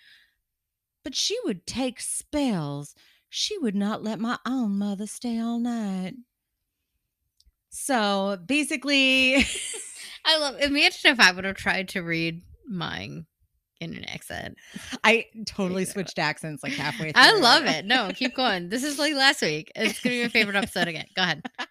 but 1.03 1.17
she 1.17 1.37
would 1.45 1.67
take 1.67 2.01
spells. 2.01 2.95
She 3.29 3.59
would 3.59 3.75
not 3.75 4.05
let 4.05 4.21
my 4.21 4.39
own 4.47 4.79
mother 4.79 5.07
stay 5.07 5.41
all 5.41 5.59
night. 5.59 6.15
So 7.71 8.39
basically, 8.47 9.45
i 10.25 10.39
love 10.39 10.61
imagine 10.61 11.11
if 11.13 11.21
i 11.21 11.33
would 11.33 11.45
have 11.45 11.57
tried 11.57 11.89
to 11.89 12.01
read 12.01 12.43
mine 12.69 13.27
in 13.81 13.95
an 13.95 14.05
accent 14.05 14.59
I 15.03 15.25
totally 15.47 15.87
switched 15.87 16.19
accents 16.19 16.63
like 16.63 16.75
halfway 16.75 17.13
through. 17.13 17.23
I 17.23 17.33
love 17.39 17.65
it. 17.65 17.87
No, 17.87 18.11
keep 18.15 18.37
going. 18.37 18.69
This 18.69 18.85
is 18.85 18.99
like 18.99 19.15
last 19.15 19.41
week. 19.41 19.73
It's 19.75 19.99
gonna 20.03 20.17
be 20.17 20.23
my 20.25 20.29
favorite 20.29 20.57
episode 20.57 20.87
again. 20.89 21.07
Go 21.17 21.23
ahead. 21.23 21.43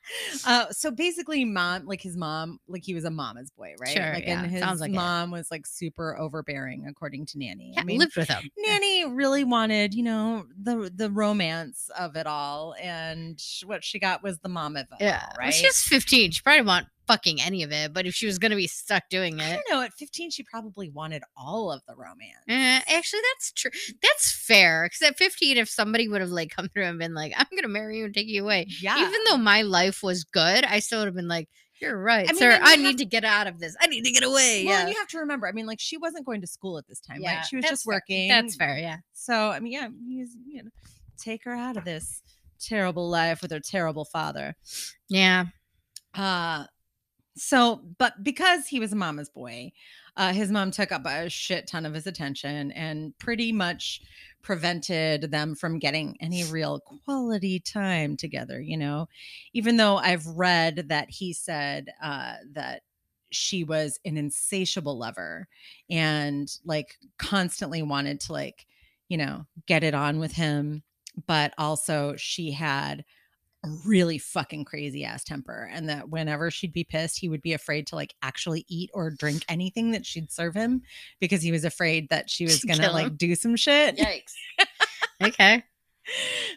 Uh, 0.47 0.65
so 0.71 0.89
basically, 0.89 1.45
mom, 1.45 1.85
like 1.85 2.01
his 2.01 2.17
mom, 2.17 2.57
like 2.67 2.83
he 2.83 2.95
was 2.95 3.03
a 3.03 3.11
mama's 3.11 3.51
boy, 3.51 3.75
right? 3.79 3.89
Sure, 3.95 4.13
Like, 4.13 4.25
yeah, 4.25 4.41
and 4.41 4.49
his 4.51 4.59
sounds 4.59 4.81
like 4.81 4.89
it. 4.89 4.95
mom 4.95 5.29
was 5.29 5.51
like 5.51 5.67
super 5.67 6.17
overbearing, 6.17 6.87
according 6.89 7.27
to 7.27 7.37
Nanny. 7.37 7.73
Yeah, 7.75 7.81
I 7.81 7.83
mean, 7.83 7.99
lived 7.99 8.15
with 8.15 8.27
him. 8.27 8.49
Nanny 8.57 9.05
really 9.05 9.43
wanted, 9.43 9.93
you 9.93 10.01
know, 10.01 10.45
the 10.59 10.91
the 10.95 11.11
romance 11.11 11.91
of 11.99 12.15
it 12.15 12.25
all, 12.25 12.73
and 12.81 13.39
what 13.65 13.83
she 13.83 13.99
got 13.99 14.23
was 14.23 14.39
the 14.39 14.49
mom 14.49 14.75
of 14.77 14.87
it 14.93 14.97
Yeah, 15.03 15.19
all, 15.21 15.33
Well, 15.37 15.45
right? 15.45 15.53
she 15.53 15.67
was 15.67 15.77
15. 15.81 16.31
She 16.31 16.41
probably 16.41 16.63
want 16.65 16.87
fucking 17.09 17.41
any 17.41 17.63
of 17.63 17.71
it, 17.71 17.91
but 17.91 18.05
if 18.05 18.13
she 18.13 18.27
was 18.27 18.37
gonna 18.37 18.55
be 18.55 18.67
stuck 18.67 19.03
doing 19.09 19.41
I 19.41 19.49
it, 19.49 19.53
don't 19.67 19.69
know. 19.79 19.83
At 19.83 19.93
15, 19.93 20.29
she 20.29 20.43
probably 20.43 20.89
wanted 20.91 21.23
all 21.35 21.71
of 21.71 21.81
the 21.87 21.95
romance. 21.95 22.45
eh, 22.47 22.81
actually, 22.87 23.21
that's 23.33 23.51
true. 23.51 23.71
That's 24.03 24.31
fair. 24.45 24.85
Because 24.85 25.09
at 25.09 25.17
15, 25.17 25.57
if 25.57 25.67
somebody 25.69 26.07
would 26.07 26.21
have 26.21 26.29
like 26.29 26.51
come 26.55 26.69
through 26.69 26.83
and 26.85 26.99
been 26.99 27.15
like, 27.15 27.33
"I'm 27.35 27.47
gonna 27.55 27.67
marry 27.67 27.97
you 27.97 28.05
and 28.05 28.13
take 28.13 28.27
you 28.27 28.43
away," 28.43 28.67
yeah. 28.81 28.99
even 28.99 29.19
though 29.27 29.37
my 29.37 29.63
life 29.63 30.03
was 30.03 30.23
good, 30.23 30.63
I 30.65 30.79
still 30.79 30.99
would 30.99 31.07
have 31.07 31.15
been 31.15 31.27
like, 31.27 31.49
"You're 31.81 31.97
right, 31.97 32.29
I 32.29 32.33
mean, 32.33 32.39
sir. 32.39 32.59
I 32.61 32.75
need 32.75 32.99
to 32.99 33.05
get 33.05 33.25
out 33.25 33.47
of 33.47 33.59
this. 33.59 33.75
I 33.81 33.87
need 33.87 34.03
to 34.03 34.11
get 34.11 34.23
away." 34.23 34.63
well, 34.67 34.81
yeah, 34.83 34.87
you 34.87 34.95
have 34.97 35.07
to 35.09 35.17
remember. 35.19 35.47
I 35.47 35.51
mean, 35.51 35.65
like 35.65 35.79
she 35.79 35.97
wasn't 35.97 36.25
going 36.27 36.41
to 36.41 36.47
school 36.47 36.77
at 36.77 36.87
this 36.87 36.99
time, 36.99 37.17
Yeah, 37.21 37.37
right? 37.37 37.45
She 37.45 37.55
was 37.55 37.65
just 37.65 37.85
fair. 37.85 37.95
working. 37.95 38.27
That's 38.29 38.55
fair. 38.55 38.77
Yeah. 38.77 38.97
So 39.13 39.49
I 39.49 39.59
mean, 39.59 39.73
yeah, 39.73 39.87
he's 40.07 40.35
you 40.47 40.63
know, 40.63 40.69
take 41.17 41.43
her 41.45 41.53
out 41.53 41.75
of 41.75 41.85
this 41.85 42.21
terrible 42.61 43.09
life 43.09 43.41
with 43.41 43.49
her 43.51 43.59
terrible 43.59 44.05
father. 44.05 44.53
Yeah. 45.09 45.45
Uh 46.13 46.65
so 47.39 47.81
but 47.97 48.23
because 48.23 48.67
he 48.67 48.79
was 48.79 48.91
a 48.93 48.95
mama's 48.95 49.29
boy, 49.29 49.71
uh 50.17 50.33
his 50.33 50.51
mom 50.51 50.71
took 50.71 50.91
up 50.91 51.05
a 51.05 51.29
shit 51.29 51.67
ton 51.67 51.85
of 51.85 51.93
his 51.93 52.07
attention 52.07 52.71
and 52.73 53.17
pretty 53.17 53.51
much 53.51 54.01
prevented 54.41 55.31
them 55.31 55.55
from 55.55 55.79
getting 55.79 56.17
any 56.21 56.43
real 56.45 56.79
quality 56.79 57.59
time 57.59 58.15
together, 58.17 58.59
you 58.61 58.77
know. 58.77 59.07
Even 59.53 59.77
though 59.77 59.97
I've 59.97 60.25
read 60.27 60.89
that 60.89 61.09
he 61.09 61.33
said 61.33 61.89
uh 62.01 62.35
that 62.53 62.83
she 63.31 63.63
was 63.63 63.99
an 64.05 64.17
insatiable 64.17 64.97
lover 64.97 65.47
and 65.89 66.51
like 66.65 66.97
constantly 67.17 67.81
wanted 67.83 68.19
to 68.21 68.33
like 68.33 68.65
you 69.07 69.17
know 69.17 69.45
get 69.67 69.83
it 69.83 69.93
on 69.93 70.19
with 70.19 70.33
him 70.33 70.83
but 71.27 71.53
also 71.57 72.15
she 72.17 72.51
had 72.51 73.03
a 73.63 73.69
really 73.85 74.17
fucking 74.17 74.63
crazy 74.63 75.03
ass 75.03 75.23
temper 75.23 75.69
and 75.71 75.89
that 75.89 76.09
whenever 76.09 76.49
she'd 76.49 76.71
be 76.71 76.83
pissed 76.83 77.19
he 77.19 77.27
would 77.27 77.41
be 77.41 77.53
afraid 77.53 77.85
to 77.85 77.95
like 77.95 78.13
actually 78.21 78.65
eat 78.69 78.89
or 78.93 79.09
drink 79.09 79.43
anything 79.49 79.91
that 79.91 80.05
she'd 80.05 80.31
serve 80.31 80.53
him 80.55 80.81
because 81.19 81.41
he 81.41 81.51
was 81.51 81.65
afraid 81.65 82.07
that 82.09 82.29
she 82.29 82.45
was 82.45 82.63
gonna 82.67 82.83
kill 82.83 82.93
like 82.93 83.07
him. 83.07 83.15
do 83.15 83.35
some 83.35 83.55
shit 83.55 83.97
Yikes. 83.97 84.33
okay. 85.23 85.63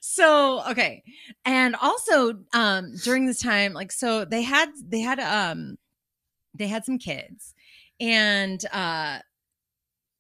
so 0.01 0.63
okay 0.71 1.03
and 1.45 1.75
also 1.77 2.39
um 2.55 2.95
during 3.03 3.27
this 3.27 3.41
time 3.41 3.73
like 3.73 3.91
so 3.91 4.25
they 4.25 4.43
had 4.43 4.71
they 4.89 5.01
had 5.01 5.19
um 5.19 5.77
they 6.55 6.69
had 6.69 6.85
some 6.85 6.99
kids 6.99 7.55
and 8.01 8.65
uh 8.73 9.19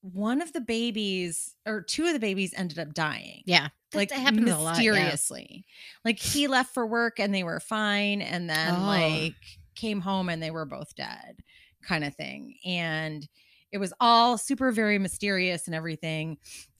one 0.02 0.42
of 0.42 0.52
the 0.52 0.60
babies 0.60 1.54
or 1.64 1.80
two 1.80 2.04
of 2.06 2.12
the 2.12 2.18
babies 2.18 2.52
ended 2.56 2.78
up 2.78 2.92
dying 2.92 3.42
Yeah. 3.46 3.68
Like 3.94 4.10
a 4.10 4.16
lot, 4.16 4.26
yeah. 4.26 4.30
mysteriously 4.30 5.64
like 6.04 6.18
he 6.18 6.48
left 6.48 6.74
for 6.74 6.86
work 6.86 7.20
and 7.20 7.34
they 7.34 7.44
were 7.44 7.60
fine 7.60 8.20
and 8.20 8.50
then 8.50 8.74
Oh. 8.76 8.84
like 8.86 9.34
came 9.74 10.00
home 10.00 10.28
and 10.28 10.42
they 10.42 10.50
were 10.50 10.64
both 10.66 10.94
dead 10.96 11.36
kind 11.82 12.04
of 12.04 12.14
thing 12.16 12.56
and 12.64 13.28
it 13.70 13.78
was 13.78 13.92
all 14.00 14.36
super 14.38 14.70
very 14.72 14.98
mysterious 14.98 15.66
and 15.66 15.74
everything 15.74 16.36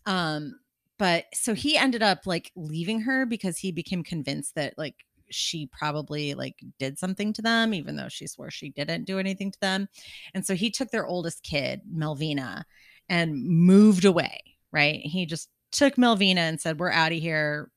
um 0.07 0.59
but 0.99 1.25
so 1.33 1.55
he 1.55 1.77
ended 1.77 2.03
up 2.03 2.27
like 2.27 2.51
leaving 2.57 3.01
her 3.01 3.25
because 3.27 3.57
he 3.59 3.73
became 3.73 4.03
convinced 4.03 4.55
that 4.57 4.75
like 4.77 4.95
she 5.31 5.67
probably 5.73 6.35
like 6.35 6.57
did 6.79 6.99
something 6.99 7.33
to 7.33 7.41
them 7.43 7.73
even 7.73 7.97
though 7.97 8.09
she 8.09 8.27
swore 8.27 8.51
she 8.51 8.69
didn't 8.71 9.05
do 9.05 9.19
anything 9.19 9.51
to 9.51 9.61
them 9.61 9.89
and 10.35 10.45
so 10.45 10.55
he 10.55 10.71
took 10.71 10.91
their 10.91 11.07
oldest 11.07 11.43
kid 11.43 11.81
melvina 11.91 12.65
and 13.13 13.45
moved 13.47 14.05
away 14.05 14.41
right 14.73 15.01
he 15.05 15.27
just 15.27 15.49
took 15.73 15.97
Melvina 15.97 16.43
and 16.43 16.61
said, 16.61 16.79
"We're 16.79 16.91
out 16.91 17.13
of 17.13 17.19
here. 17.19 17.71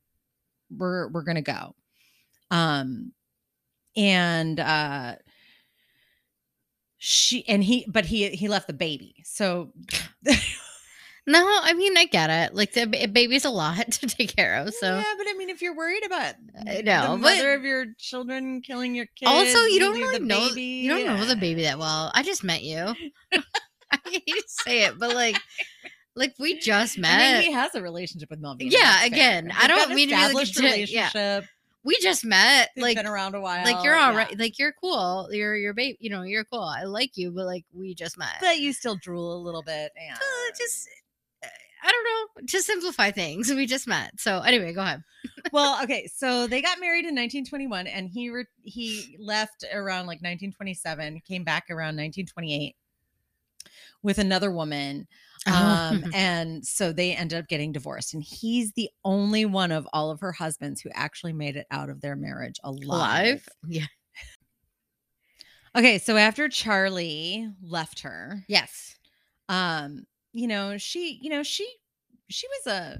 We're 0.70 1.08
we're 1.08 1.24
gonna 1.24 1.42
go." 1.42 1.76
Um, 2.52 3.14
and 3.96 4.60
uh, 4.60 5.16
she 6.98 7.48
and 7.48 7.64
he, 7.64 7.86
but 7.88 8.06
he 8.06 8.30
he 8.30 8.48
left 8.48 8.68
the 8.68 8.74
baby. 8.74 9.16
So 9.24 9.72
No, 11.28 11.44
I 11.44 11.74
mean 11.74 11.98
I 11.98 12.06
get 12.06 12.30
it. 12.30 12.54
Like 12.54 12.74
the 12.74 12.86
baby's 12.86 13.46
a 13.46 13.50
lot 13.50 13.92
to 13.92 14.08
take 14.08 14.36
care 14.36 14.58
of. 14.58 14.74
So 14.76 14.98
yeah, 14.98 15.14
but 15.18 15.26
I 15.28 15.34
mean, 15.38 15.50
if 15.50 15.62
you're 15.62 15.76
worried 15.76 16.06
about 16.06 16.36
I 16.68 16.82
know, 16.82 17.02
the 17.02 17.08
but- 17.08 17.20
mother 17.20 17.54
of 17.54 17.64
your 17.64 17.86
children 17.98 18.62
killing 18.62 18.94
your 18.94 19.08
kids, 19.08 19.32
also 19.32 19.60
you 19.66 19.80
don't 19.80 19.96
really 19.96 20.20
the 20.20 20.26
know 20.26 20.50
baby, 20.50 20.62
you 20.62 20.90
don't 20.90 21.06
know 21.06 21.26
the 21.26 21.36
baby 21.36 21.64
that 21.64 21.80
well. 21.80 22.12
I 22.14 22.22
just 22.24 22.44
met 22.44 22.62
you. 22.62 22.94
I 24.06 24.10
hate 24.10 24.26
to 24.28 24.44
say 24.48 24.84
it, 24.86 24.98
but 25.00 25.14
like 25.16 25.38
like 26.16 26.34
we 26.40 26.58
just 26.60 26.98
met. 26.98 27.20
I 27.20 27.34
mean, 27.40 27.48
he 27.48 27.52
has 27.52 27.76
a 27.76 27.82
relationship 27.82 28.30
with 28.30 28.40
Melvin. 28.40 28.68
Yeah, 28.72 29.04
again, 29.06 29.52
I 29.58 29.68
don't 29.68 29.94
mean 29.94 30.10
to 30.10 30.16
be, 30.16 30.34
like, 30.34 30.48
a 30.48 30.52
gen- 30.52 30.64
yeah. 30.88 31.10
relationship. 31.14 31.50
we 31.84 31.98
just 32.02 32.24
met. 32.26 32.70
They've 32.76 32.84
like 32.84 32.98
been 32.98 33.06
around 33.06 33.36
a 33.36 33.42
while. 33.42 33.66
like 33.66 33.84
you're 33.84 33.96
all 33.96 34.12
yeah. 34.14 34.18
right. 34.18 34.40
Like 34.40 34.58
you're 34.58 34.74
cool. 34.82 35.28
You're 35.32 35.56
you're 35.56 35.74
babe. 35.74 35.98
You 36.00 36.10
know 36.10 36.22
you're 36.24 36.46
cool. 36.46 36.62
I 36.64 36.84
like 36.84 37.18
you, 37.18 37.32
but 37.32 37.46
like 37.46 37.66
we 37.74 37.94
just 37.94 38.18
met. 38.18 38.36
but 38.42 38.60
you 38.60 38.72
still 38.74 38.96
drool 38.96 39.36
a 39.36 39.42
little 39.44 39.64
bit. 39.64 39.92
And 40.00 40.16
Uh, 40.18 40.56
just 40.58 40.88
uh, 41.44 41.48
I 41.84 41.92
don't 41.92 42.04
know. 42.06 42.48
To 42.48 42.62
simplify 42.62 43.12
things, 43.12 43.52
we 43.54 43.66
just 43.66 43.88
met. 43.88 44.12
So 44.20 44.40
anyway, 44.40 44.74
go 44.74 44.82
ahead. 44.82 45.04
well, 45.52 45.84
okay. 45.84 46.08
So 46.16 46.48
they 46.48 46.62
got 46.62 46.80
married 46.80 47.06
in 47.06 47.16
1921, 47.16 47.88
and 47.88 48.10
he 48.10 48.30
re- 48.30 48.46
he 48.64 49.18
left 49.20 49.66
around 49.74 50.08
like 50.08 50.22
1927. 50.22 51.22
Came 51.28 51.44
back 51.44 51.66
around 51.70 51.98
1928 51.98 52.76
with 54.06 54.20
another 54.20 54.52
woman. 54.52 55.08
Um, 55.52 56.06
and 56.14 56.66
so 56.66 56.94
they 56.94 57.14
ended 57.14 57.38
up 57.40 57.48
getting 57.50 57.72
divorced, 57.74 58.14
and 58.14 58.24
he's 58.24 58.72
the 58.74 58.90
only 59.04 59.46
one 59.46 59.72
of 59.72 59.86
all 59.92 60.12
of 60.12 60.20
her 60.22 60.32
husbands 60.32 60.80
who 60.82 60.90
actually 60.94 61.34
made 61.34 61.56
it 61.58 61.68
out 61.72 61.90
of 61.90 62.00
their 62.02 62.16
marriage 62.16 62.58
alive. 62.64 62.86
Alive? 62.88 63.50
Yeah. 63.68 63.86
Okay, 65.76 65.98
so 65.98 66.16
after 66.16 66.48
Charlie 66.48 67.50
left 67.62 68.00
her, 68.02 68.44
Yes. 68.48 68.96
um, 69.50 70.06
you 70.32 70.48
know, 70.48 70.78
she, 70.78 71.20
you 71.22 71.30
know, 71.30 71.44
she 71.44 71.68
she 72.30 72.48
was 72.48 72.74
a 72.74 73.00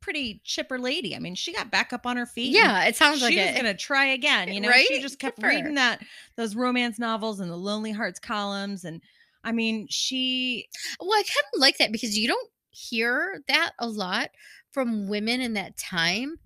pretty 0.00 0.40
chipper 0.44 0.78
lady. 0.78 1.16
I 1.16 1.18
mean, 1.18 1.34
she 1.34 1.52
got 1.52 1.70
back 1.70 1.92
up 1.92 2.06
on 2.06 2.16
her 2.16 2.26
feet. 2.26 2.52
Yeah. 2.52 2.84
It 2.84 2.94
sounds 2.96 3.18
she 3.18 3.24
like 3.24 3.36
was 3.36 3.46
it. 3.46 3.56
gonna 3.56 3.74
try 3.74 4.06
again. 4.06 4.52
You 4.52 4.60
know, 4.60 4.68
Right? 4.68 4.86
she 4.86 5.00
just 5.00 5.18
kept 5.18 5.40
her. 5.42 5.48
reading 5.48 5.74
that 5.76 6.00
those 6.36 6.54
romance 6.54 6.98
novels 6.98 7.40
and 7.40 7.50
the 7.50 7.56
Lonely 7.56 7.92
Hearts 7.92 8.20
columns, 8.20 8.84
and 8.84 9.00
I 9.44 9.52
mean, 9.52 9.86
she 9.90 10.68
Well, 11.00 11.12
I 11.12 11.22
kind 11.22 11.46
of 11.54 11.60
like 11.60 11.78
that 11.78 11.92
because 11.92 12.16
you 12.18 12.28
don't 12.28 12.50
hear 12.70 13.42
that 13.48 13.72
a 13.78 13.88
lot 13.88 14.30
from 14.72 15.08
women 15.08 15.40
in 15.40 15.54
that 15.54 15.76
time. 15.76 16.36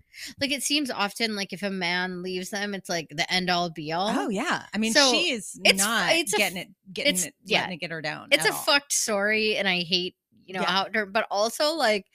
Like 0.41 0.53
it 0.53 0.63
seems 0.63 0.91
often 0.91 1.35
like 1.35 1.53
if 1.53 1.63
a 1.65 1.71
man 1.71 2.23
leaves 2.23 2.51
them, 2.51 2.73
it's 2.73 2.89
like 2.89 3.09
the 3.11 3.31
end 3.33 3.51
all 3.51 3.69
be 3.71 3.93
oh, 3.93 3.99
all. 3.99 4.11
oh 4.11 4.29
yeah, 4.29 4.63
I 4.73 4.79
mean, 4.79 4.93
So, 4.93 5.11
she 5.11 5.31
is 5.33 5.59
it's- 5.65 5.85
not 5.85 6.13
it's 6.13 6.33
a 6.33 6.37
getting 6.37 6.59
it, 6.59 6.69
getting 6.93 7.15
it's- 7.15 7.27
it, 7.27 7.35
yeah. 7.45 7.69
it 7.69 7.77
get 7.79 7.91
her 7.91 8.01
down. 8.01 8.29
it's 8.31 8.47
a 8.47 8.53
all. 8.53 8.59
fucked 8.59 8.93
story, 8.93 9.57
and 9.57 9.67
I 9.69 9.81
hate 9.81 10.15
you 10.47 10.55
know 10.55 10.61
Yeah. 10.61 10.71
how 10.71 10.87
her, 10.95 11.05
but 11.07 11.27
also 11.33 11.75
like 11.75 12.07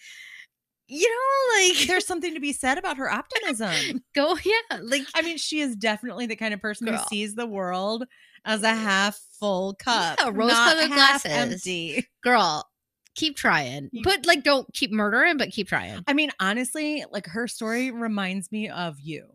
you 0.87 1.07
know 1.09 1.67
like 1.77 1.87
There's 1.87 2.05
something 2.05 2.33
to 2.33 2.39
be 2.39 2.53
said 2.53 2.77
about 2.77 2.97
her 2.97 3.11
optimism. 3.11 4.01
go 4.15 4.37
yeah 4.45 4.77
like 4.81 5.03
I 5.13 5.21
mean, 5.21 5.37
she 5.37 5.59
is 5.59 5.75
definitely 5.75 6.25
the 6.25 6.35
kind 6.37 6.53
of 6.53 6.61
person 6.61 6.87
Girl. 6.87 6.97
who 6.97 7.03
sees 7.09 7.35
the 7.35 7.45
world 7.47 8.05
as 8.45 8.63
a 8.63 8.73
half 8.73 9.19
full 9.39 9.73
cup, 9.75 10.17
Yeah, 10.19 10.25
not 10.25 10.35
rose-colored 10.35 10.89
half 10.91 11.23
glasses. 11.23 11.31
empty. 11.65 12.07
girl, 12.23 12.67
keep 13.15 13.35
trying. 13.37 13.89
But 14.03 14.25
like, 14.25 14.43
don't 14.43 14.71
keep 14.73 14.91
murdering, 14.91 15.37
but 15.37 15.49
keep 15.51 15.67
trying. 15.67 16.03
I 16.07 16.13
mean, 16.13 16.31
honestly, 16.39 17.03
like 17.11 17.27
her 17.27 17.47
story 17.47 17.91
reminds 17.91 18.51
me 18.51 18.69
of 18.69 18.99
you. 18.99 19.25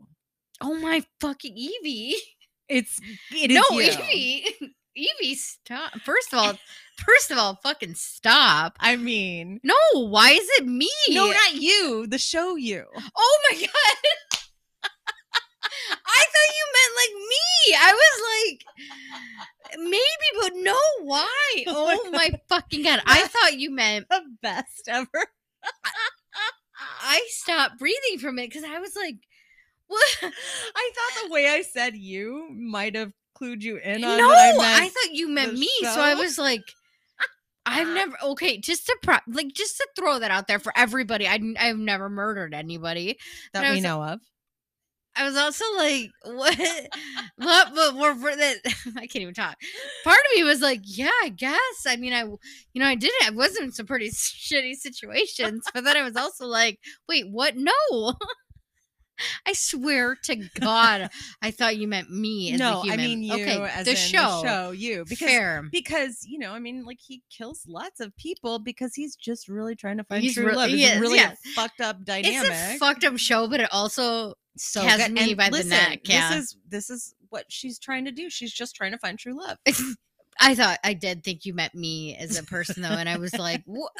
Oh 0.60 0.74
my 0.74 1.02
fucking 1.20 1.56
Evie! 1.56 2.14
It's 2.68 2.98
it 3.30 3.50
is 3.50 3.56
no, 3.70 3.78
you. 3.78 3.90
Evie, 3.90 4.46
Evie, 4.96 5.34
stop. 5.34 5.92
First 6.00 6.32
of 6.32 6.38
all, 6.38 6.54
first 7.04 7.30
of 7.30 7.36
all, 7.38 7.58
fucking 7.62 7.94
stop. 7.94 8.76
I 8.80 8.96
mean, 8.96 9.60
No, 9.64 9.74
why 9.92 10.30
is 10.30 10.48
it 10.58 10.66
me? 10.66 10.88
no, 11.10 11.26
not 11.26 11.54
you. 11.54 12.06
The 12.06 12.16
show 12.18 12.56
you. 12.56 12.84
Oh 13.16 13.40
my 13.50 13.60
god. 13.66 14.38
I 16.06 16.24
thought 16.32 16.54
you 16.54 16.66
meant 16.74 16.94
like 17.02 17.14
me. 17.28 17.76
I 17.76 17.92
was 17.92 18.16
like, 18.34 19.78
maybe, 19.78 20.28
but 20.40 20.52
no, 20.56 20.78
why? 21.02 21.64
Oh 21.66 22.10
my 22.10 22.30
fucking 22.48 22.82
god. 22.82 23.00
I 23.06 23.26
thought 23.26 23.58
you 23.58 23.70
meant 23.70 24.06
The 24.08 24.22
best 24.42 24.88
ever. 24.88 25.26
I 27.02 27.24
stopped 27.28 27.78
breathing 27.78 28.18
from 28.20 28.38
it 28.38 28.48
because 28.48 28.64
I 28.64 28.78
was 28.78 28.94
like, 28.96 29.16
what? 29.86 30.18
I 30.22 30.90
thought 30.94 31.26
the 31.26 31.32
way 31.32 31.48
I 31.48 31.62
said 31.62 31.94
you 31.96 32.48
might 32.52 32.96
have 32.96 33.12
clued 33.40 33.62
you 33.62 33.76
in 33.76 34.04
on 34.04 34.18
no, 34.18 34.30
I 34.30 34.54
I, 34.58 34.88
thought 34.88 35.12
you 35.12 35.28
meant 35.28 35.54
me. 35.54 35.68
So 35.82 36.00
I 36.00 36.14
was 36.14 36.38
like, 36.38 36.62
I've 37.66 37.88
never 37.94 38.16
okay, 38.24 38.58
just 38.58 38.86
to 38.86 38.96
pro- 39.02 39.18
like 39.28 39.52
just 39.54 39.76
to 39.76 39.88
throw 39.96 40.18
that 40.18 40.30
out 40.30 40.48
there 40.48 40.58
for 40.58 40.72
everybody. 40.76 41.26
I 41.26 41.38
I've 41.58 41.76
never 41.78 42.08
murdered 42.08 42.54
anybody. 42.54 43.18
that 43.52 43.70
we 43.72 43.80
know 43.80 44.02
of. 44.02 44.20
I 45.16 45.24
was 45.24 45.36
also 45.36 45.64
like, 45.76 46.10
what? 46.24 46.58
what? 47.36 47.74
But 47.74 47.94
we're, 47.96 48.36
that 48.36 48.56
I 48.96 49.06
can't 49.06 49.22
even 49.22 49.34
talk. 49.34 49.56
Part 50.02 50.18
of 50.18 50.36
me 50.36 50.44
was 50.44 50.60
like, 50.60 50.80
yeah, 50.84 51.10
I 51.22 51.28
guess. 51.28 51.86
I 51.86 51.96
mean, 51.96 52.12
I, 52.12 52.22
you 52.22 52.80
know, 52.82 52.86
I 52.86 52.94
did 52.94 53.12
it. 53.20 53.28
I 53.28 53.30
was 53.30 53.56
in 53.56 53.72
some 53.72 53.86
pretty 53.86 54.08
shitty 54.10 54.74
situations, 54.74 55.64
but 55.72 55.84
then 55.84 55.96
I 55.96 56.02
was 56.02 56.16
also 56.16 56.46
like, 56.46 56.80
wait, 57.08 57.26
what? 57.30 57.56
No. 57.56 58.14
I 59.46 59.52
swear 59.52 60.16
to 60.24 60.36
God, 60.60 61.10
I 61.42 61.50
thought 61.50 61.76
you 61.76 61.86
meant 61.88 62.10
me 62.10 62.52
as 62.52 62.60
a 62.60 62.62
No, 62.62 62.82
I 62.88 62.96
mean 62.96 63.22
you 63.22 63.34
okay, 63.34 63.62
as 63.62 63.86
the 63.86 63.94
show. 63.96 64.42
the 64.42 64.48
show 64.48 64.70
you 64.72 65.04
because 65.08 65.28
Fair. 65.28 65.68
because 65.70 66.24
you 66.26 66.38
know 66.38 66.52
I 66.52 66.58
mean 66.58 66.84
like 66.84 66.98
he 67.00 67.22
kills 67.30 67.62
lots 67.68 68.00
of 68.00 68.14
people 68.16 68.58
because 68.58 68.94
he's 68.94 69.16
just 69.16 69.48
really 69.48 69.74
trying 69.74 69.98
to 69.98 70.04
find 70.04 70.22
He's 70.22 70.34
true 70.34 70.46
re- 70.46 70.56
love. 70.56 70.70
It's 70.70 70.82
is, 70.94 71.00
really 71.00 71.16
yes. 71.16 71.38
a 71.44 71.48
fucked 71.50 71.80
up 71.80 72.04
dynamic. 72.04 72.50
It's 72.50 72.74
a 72.74 72.78
fucked 72.78 73.04
up 73.04 73.16
show, 73.18 73.48
but 73.48 73.60
it 73.60 73.68
also 73.72 74.34
so 74.56 74.82
has 74.82 75.02
good. 75.02 75.12
me 75.12 75.28
And 75.30 75.36
by 75.36 75.46
the 75.46 75.56
listen, 75.56 75.70
neck, 75.70 76.00
yeah. 76.04 76.34
This 76.34 76.38
is 76.44 76.56
this 76.68 76.90
is 76.90 77.14
what 77.30 77.44
she's 77.48 77.78
trying 77.78 78.04
to 78.04 78.12
do. 78.12 78.30
She's 78.30 78.52
just 78.52 78.74
trying 78.76 78.92
to 78.92 78.98
find 78.98 79.18
true 79.18 79.36
love. 79.38 79.58
I 80.40 80.54
thought 80.54 80.78
I 80.84 80.94
did 80.94 81.22
think 81.24 81.44
you 81.44 81.54
meant 81.54 81.74
me 81.74 82.16
as 82.16 82.38
a 82.38 82.42
person 82.42 82.82
though, 82.82 82.88
and 82.90 83.08
I 83.08 83.18
was 83.18 83.38
like, 83.38 83.62
"What? 83.66 83.92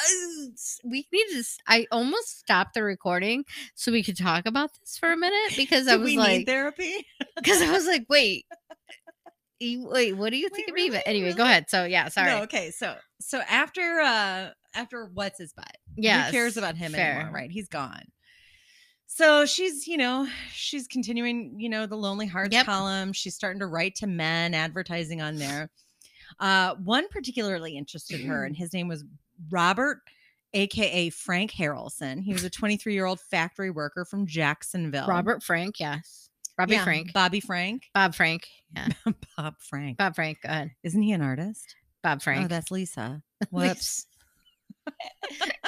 We 0.84 1.06
need 1.12 1.26
to." 1.32 1.44
I 1.66 1.86
almost 1.90 2.38
stopped 2.38 2.74
the 2.74 2.82
recording 2.82 3.44
so 3.74 3.92
we 3.92 4.02
could 4.02 4.16
talk 4.16 4.46
about 4.46 4.70
this 4.80 4.98
for 4.98 5.12
a 5.12 5.16
minute 5.16 5.56
because 5.56 5.86
I 5.88 5.96
was 5.96 6.06
we 6.06 6.16
like, 6.16 6.38
need 6.38 6.46
therapy? 6.46 7.06
because 7.36 7.62
I 7.62 7.70
was 7.70 7.86
like, 7.86 8.06
"Wait, 8.08 8.46
wait, 9.60 10.16
what 10.16 10.30
do 10.30 10.36
you 10.36 10.48
think 10.48 10.68
Wait, 10.68 10.70
of 10.70 10.74
me?" 10.74 10.88
But 10.90 10.94
really? 10.96 11.06
anyway, 11.06 11.32
go 11.34 11.44
ahead. 11.44 11.66
So 11.70 11.84
yeah, 11.84 12.08
sorry. 12.08 12.30
No, 12.32 12.42
okay. 12.42 12.70
So 12.70 12.96
so 13.20 13.40
after 13.48 14.00
uh 14.00 14.50
after 14.74 15.06
what's 15.14 15.38
his 15.38 15.52
butt? 15.52 15.76
yeah, 15.96 16.26
Who 16.26 16.32
cares 16.32 16.56
about 16.56 16.76
him 16.76 16.92
fair. 16.92 17.12
anymore, 17.12 17.32
right? 17.34 17.50
He's 17.50 17.68
gone. 17.68 18.02
So 19.06 19.46
she's, 19.46 19.86
you 19.86 19.96
know, 19.96 20.26
she's 20.52 20.88
continuing, 20.88 21.54
you 21.60 21.68
know, 21.68 21.86
the 21.86 21.94
Lonely 21.96 22.26
Hearts 22.26 22.52
Yep. 22.52 22.66
column. 22.66 23.12
She's 23.12 23.36
starting 23.36 23.60
to 23.60 23.66
write 23.66 23.94
to 23.96 24.08
men, 24.08 24.54
advertising 24.54 25.22
on 25.22 25.36
there. 25.36 25.70
Uh, 26.40 26.74
one 26.76 27.08
particularly 27.08 27.76
interested 27.76 28.20
her, 28.22 28.44
and 28.44 28.56
his 28.56 28.72
name 28.72 28.88
was 28.88 29.04
Robert, 29.50 29.98
aka 30.52 31.10
Frank 31.10 31.52
Harrelson. 31.52 32.22
He 32.22 32.32
was 32.32 32.44
a 32.44 32.50
23 32.50 32.92
year 32.94 33.06
old 33.06 33.20
factory 33.20 33.70
worker 33.70 34.04
from 34.04 34.26
Jacksonville. 34.26 35.06
Robert 35.06 35.42
Frank, 35.42 35.80
yes, 35.80 36.30
Robbie 36.58 36.74
Yeah, 36.74 36.84
Frank, 36.84 37.12
Bobby 37.12 37.40
Frank, 37.40 37.84
Bob 37.94 38.14
Frank, 38.14 38.46
yeah, 38.74 38.88
Bob 39.36 39.54
Frank. 39.60 39.98
Bob 39.98 40.14
Frank. 40.14 40.38
Go 40.42 40.48
ahead, 40.48 40.70
Isn't 40.82 41.02
he 41.02 41.12
an 41.12 41.22
artist? 41.22 41.76
Bob 42.02 42.22
Frank. 42.22 42.44
Oh, 42.44 42.48
that's 42.48 42.70
Lisa. 42.70 43.22
Lisa. 43.52 43.68
Whoops. 43.68 44.06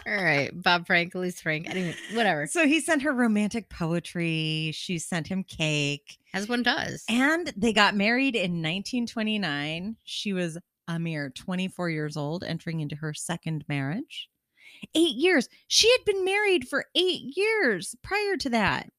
All 0.07 0.15
right, 0.23 0.51
Bob 0.55 0.87
Frank, 0.87 1.15
Elise 1.15 1.41
Frank. 1.41 1.69
Anyway, 1.69 1.95
whatever, 2.15 2.47
So 2.47 2.67
he 2.67 2.81
sent 2.81 3.03
her 3.03 3.13
romantic 3.13 3.69
poetry. 3.69 4.71
She 4.75 4.99
sent 4.99 5.27
him 5.27 5.43
cake. 5.43 6.19
as 6.35 6.49
one 6.49 6.63
does. 6.63 7.05
And 7.09 7.53
they 7.57 7.73
got 7.73 7.95
married 7.97 8.37
in 8.37 8.63
1929. 8.63 9.97
She 10.05 10.33
was 10.33 10.59
a 10.89 10.99
mere 10.99 11.31
24 11.31 11.91
years 11.91 12.17
old, 12.17 12.45
entering 12.45 12.81
into 12.81 12.97
her 12.97 13.13
second 13.15 13.65
marriage. 13.69 14.29
Eight 14.95 15.17
years. 15.17 15.49
She 15.69 15.91
had 15.91 16.05
been 16.05 16.25
married 16.25 16.69
for 16.69 16.85
eight 16.95 17.37
years 17.37 17.97
prior 18.03 18.37
to 18.37 18.51
that. 18.51 18.91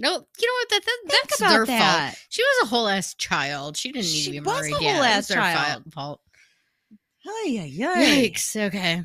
No, 0.00 0.10
you 0.10 0.16
know 0.16 0.52
what? 0.60 0.68
That, 0.70 0.80
that 0.84 0.98
that's 1.28 1.40
about 1.40 1.50
their 1.50 1.66
fault. 1.66 1.78
that. 1.78 2.14
She 2.28 2.42
was 2.42 2.66
a 2.66 2.70
whole 2.70 2.88
ass 2.88 3.14
child. 3.14 3.76
She 3.76 3.90
didn't 3.92 4.06
need 4.06 4.10
She 4.12 4.24
to 4.26 4.30
be 4.30 4.40
married. 4.40 4.66
She 4.68 4.72
was 4.72 4.80
a 4.80 4.84
whole 4.84 4.94
yeah, 5.02 5.08
ass 5.08 5.16
was 5.16 5.28
their 5.28 5.38
fi- 5.38 5.54
child. 5.54 5.82
fault. 5.92 6.20
Ay. 7.26 7.72
Yikes. 7.76 8.56
Okay. 8.68 9.04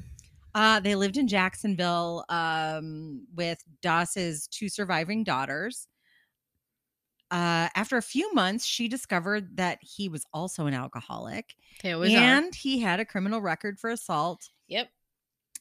Uh, 0.55 0.79
they 0.79 0.95
lived 0.95 1.17
in 1.17 1.27
Jacksonville 1.27 2.25
um, 2.29 3.25
with 3.35 3.63
Doss's 3.81 4.47
two 4.47 4.69
surviving 4.69 5.23
daughters. 5.23 5.87
Uh, 7.31 7.67
after 7.75 7.97
a 7.97 8.01
few 8.03 8.31
months, 8.33 8.63
she 8.63 8.87
discovered 8.87 9.57
that 9.57 9.79
he 9.81 10.07
was 10.07 10.23
also 10.33 10.67
an 10.67 10.73
alcoholic 10.75 11.55
They 11.81 11.93
always 11.93 12.13
are. 12.13 12.17
and 12.19 12.53
he 12.53 12.79
had 12.79 12.99
a 12.99 13.05
criminal 13.05 13.41
record 13.41 13.79
for 13.79 13.89
assault. 13.89 14.49
Yep. 14.67 14.89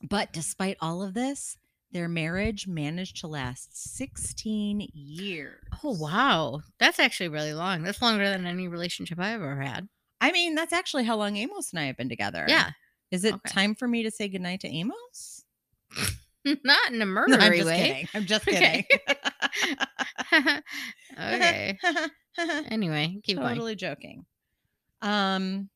But 0.03 0.33
despite 0.35 0.77
all 0.83 1.03
of 1.03 1.15
this, 1.15 1.57
their 1.93 2.09
marriage 2.09 2.67
managed 2.67 3.19
to 3.21 3.27
last 3.27 3.95
16 3.97 4.89
years. 4.93 5.61
Oh 5.83 5.97
wow, 5.99 6.61
that's 6.79 6.99
actually 6.99 7.29
really 7.29 7.55
long. 7.55 7.83
That's 7.83 8.03
longer 8.03 8.29
than 8.29 8.47
any 8.47 8.69
relationship 8.69 9.19
I've 9.19 9.41
ever 9.41 9.61
had. 9.61 9.89
I 10.21 10.33
mean, 10.33 10.55
that's 10.55 10.73
actually 10.73 11.05
how 11.05 11.17
long 11.17 11.37
Amos 11.37 11.71
and 11.73 11.81
I 11.81 11.85
have 11.85 11.97
been 11.97 12.09
together. 12.09 12.45
Yeah, 12.49 12.71
Is 13.13 13.25
it 13.25 13.35
Okay. 13.35 13.49
time 13.51 13.75
for 13.77 13.87
me 13.87 14.03
to 14.03 14.11
say 14.11 14.27
goodnight 14.29 14.61
to 14.61 14.69
Amos? 14.69 15.45
not 16.45 16.91
in 16.93 17.01
a 17.01 17.07
No, 17.07 17.23
I'm 17.39 17.53
just 17.53 17.67
way. 17.67 17.77
kidding. 17.77 18.09
I'm 18.15 18.27
just 18.27 18.45
kidding. 18.47 18.85
okay. 21.19 21.79
Anyway, 22.71 23.21
keep 23.23 23.37
going. 23.37 23.49
totally 23.55 23.77
joking. 23.77 24.25
Um 25.03 25.69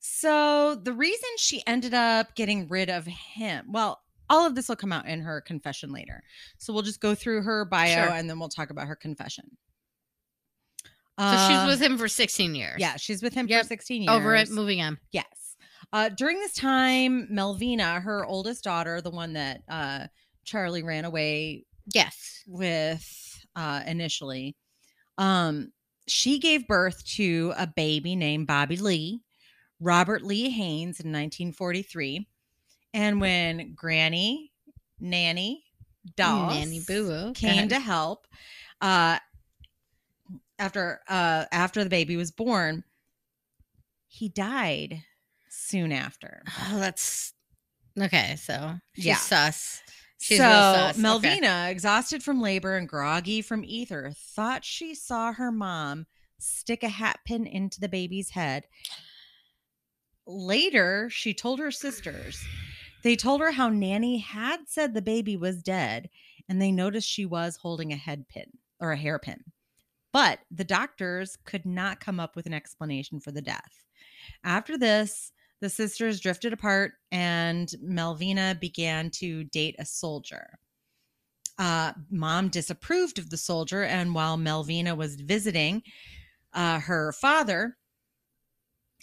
so 0.00 0.74
the 0.74 0.92
reason 0.92 1.28
she 1.38 1.62
ended 1.66 1.94
up 1.94 2.34
getting 2.34 2.68
rid 2.68 2.90
of 2.90 3.06
him, 3.06 3.66
well, 3.70 4.00
all 4.28 4.46
of 4.46 4.54
this 4.54 4.68
will 4.68 4.76
come 4.76 4.92
out 4.92 5.06
in 5.06 5.20
her 5.20 5.40
confession 5.40 5.92
later. 5.92 6.22
So 6.58 6.72
we'll 6.72 6.82
just 6.82 7.00
go 7.00 7.14
through 7.14 7.42
her 7.42 7.64
bio 7.64 7.86
Sure. 8.06 8.12
and 8.12 8.28
then 8.28 8.38
we'll 8.38 8.48
talk 8.48 8.70
about 8.70 8.88
her 8.88 8.96
confession. 8.96 9.56
So 11.20 11.30
she's 11.48 11.56
Uh, 11.58 11.66
with 11.68 11.80
him 11.80 11.98
for 11.98 12.08
16 12.08 12.54
years. 12.54 12.76
Yeah, 12.80 12.96
she's 12.96 13.22
with 13.22 13.32
him 13.34 13.46
Yep. 13.46 13.62
for 13.62 13.68
16 13.68 14.02
years. 14.02 14.10
Over 14.12 14.34
it. 14.34 14.50
Moving 14.50 14.80
on. 14.80 14.98
Yes. 15.12 15.24
Uh, 15.92 16.08
during 16.08 16.38
this 16.38 16.54
time, 16.54 17.26
Melvina, 17.30 18.00
her 18.00 18.24
oldest 18.24 18.64
daughter, 18.64 19.00
the 19.00 19.10
one 19.10 19.34
that 19.34 19.62
uh, 19.68 20.06
Charlie 20.44 20.82
ran 20.82 21.04
away 21.04 21.66
Yes. 21.92 22.42
with 22.46 23.44
uh, 23.54 23.82
initially, 23.86 24.56
um, 25.18 25.72
she 26.06 26.38
gave 26.38 26.66
birth 26.66 27.04
to 27.16 27.52
a 27.56 27.66
baby 27.66 28.16
named 28.16 28.46
Bobby 28.46 28.76
Lee, 28.76 29.20
Robert 29.80 30.22
Lee 30.22 30.48
Haynes 30.50 31.00
in 31.00 31.12
1943. 31.12 32.26
And 32.94 33.20
when 33.20 33.74
Granny, 33.74 34.52
Nanny, 35.00 35.64
Doss 36.16 36.52
Nanny 36.52 36.80
Boo 36.86 37.08
Boo 37.08 37.32
came 37.34 37.68
to 37.68 37.78
help, 37.78 38.26
uh, 38.80 39.18
after 40.58 41.00
uh, 41.08 41.44
after 41.52 41.82
the 41.84 41.90
baby 41.90 42.16
was 42.16 42.30
born, 42.30 42.84
he 44.08 44.28
died 44.28 45.02
soon 45.72 45.90
after. 45.90 46.42
Oh, 46.68 46.78
that's 46.78 47.32
okay. 47.98 48.36
So 48.36 48.74
she's 48.94 49.06
Yeah. 49.06 49.16
sus. 49.16 49.82
She's 50.20 50.36
so 50.36 50.44
sus. 50.44 50.92
Okay. 50.92 51.02
Melvina, 51.02 51.68
exhausted 51.70 52.22
from 52.22 52.42
labor 52.42 52.76
and 52.76 52.86
groggy 52.86 53.40
from 53.40 53.64
ether, 53.64 54.12
thought 54.14 54.64
she 54.66 54.94
saw 54.94 55.32
her 55.32 55.50
mom 55.50 56.06
stick 56.38 56.82
a 56.82 56.88
hat 56.88 57.20
pin 57.24 57.46
into 57.46 57.80
the 57.80 57.88
baby's 57.88 58.30
head. 58.30 58.64
Later, 60.26 61.08
she 61.10 61.32
told 61.32 61.58
her 61.58 61.70
sisters. 61.70 62.44
They 63.02 63.16
told 63.16 63.40
her 63.40 63.50
how 63.50 63.68
Nanny 63.70 64.18
had 64.18 64.68
said 64.68 64.92
the 64.94 65.02
baby 65.02 65.36
was 65.36 65.62
dead, 65.62 66.10
and 66.48 66.60
they 66.60 66.70
noticed 66.70 67.08
she 67.08 67.24
was 67.26 67.56
holding 67.56 67.92
a 67.92 67.96
head 67.96 68.28
pin 68.28 68.46
or 68.78 68.92
a 68.92 68.96
hairpin. 68.96 69.42
But 70.12 70.40
the 70.50 70.64
doctors 70.64 71.38
could 71.44 71.64
not 71.64 71.98
come 71.98 72.20
up 72.20 72.36
with 72.36 72.46
an 72.46 72.52
explanation 72.52 73.18
for 73.18 73.32
the 73.32 73.42
death. 73.42 73.84
After 74.44 74.76
this, 74.76 75.32
the 75.62 75.70
sisters 75.70 76.20
drifted 76.20 76.52
apart 76.52 76.94
and 77.12 77.72
Melvina 77.80 78.58
began 78.60 79.10
to 79.10 79.44
date 79.44 79.76
a 79.78 79.84
soldier. 79.84 80.58
Uh, 81.56 81.92
mom 82.10 82.48
disapproved 82.48 83.20
of 83.20 83.30
the 83.30 83.36
soldier, 83.36 83.84
and 83.84 84.12
while 84.12 84.36
Melvina 84.36 84.96
was 84.96 85.14
visiting 85.14 85.82
uh, 86.52 86.80
her 86.80 87.12
father 87.12 87.76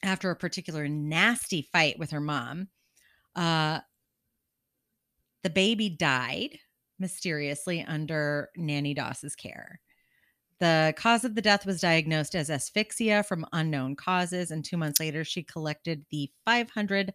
after 0.03 0.31
a 0.31 0.35
particular 0.35 0.89
nasty 0.89 1.61
fight 1.71 1.97
with 1.97 2.11
her 2.11 2.19
mom, 2.19 2.67
uh, 3.37 3.79
the 5.43 5.49
baby 5.49 5.87
died 5.89 6.59
mysteriously 6.99 7.85
under 7.87 8.49
Nanny 8.57 8.93
Doss's 8.93 9.35
care. 9.35 9.79
The 10.59 10.93
cause 10.97 11.23
of 11.23 11.35
the 11.35 11.41
death 11.41 11.65
was 11.65 11.79
diagnosed 11.81 12.35
as 12.35 12.49
asphyxia 12.49 13.23
from 13.23 13.45
unknown 13.53 13.95
causes, 13.95 14.51
and 14.51 14.63
two 14.63 14.75
months 14.77 14.99
later, 14.99 15.23
she 15.23 15.41
collected 15.43 16.05
the 16.11 16.29
five 16.45 16.69
hundred 16.69 17.13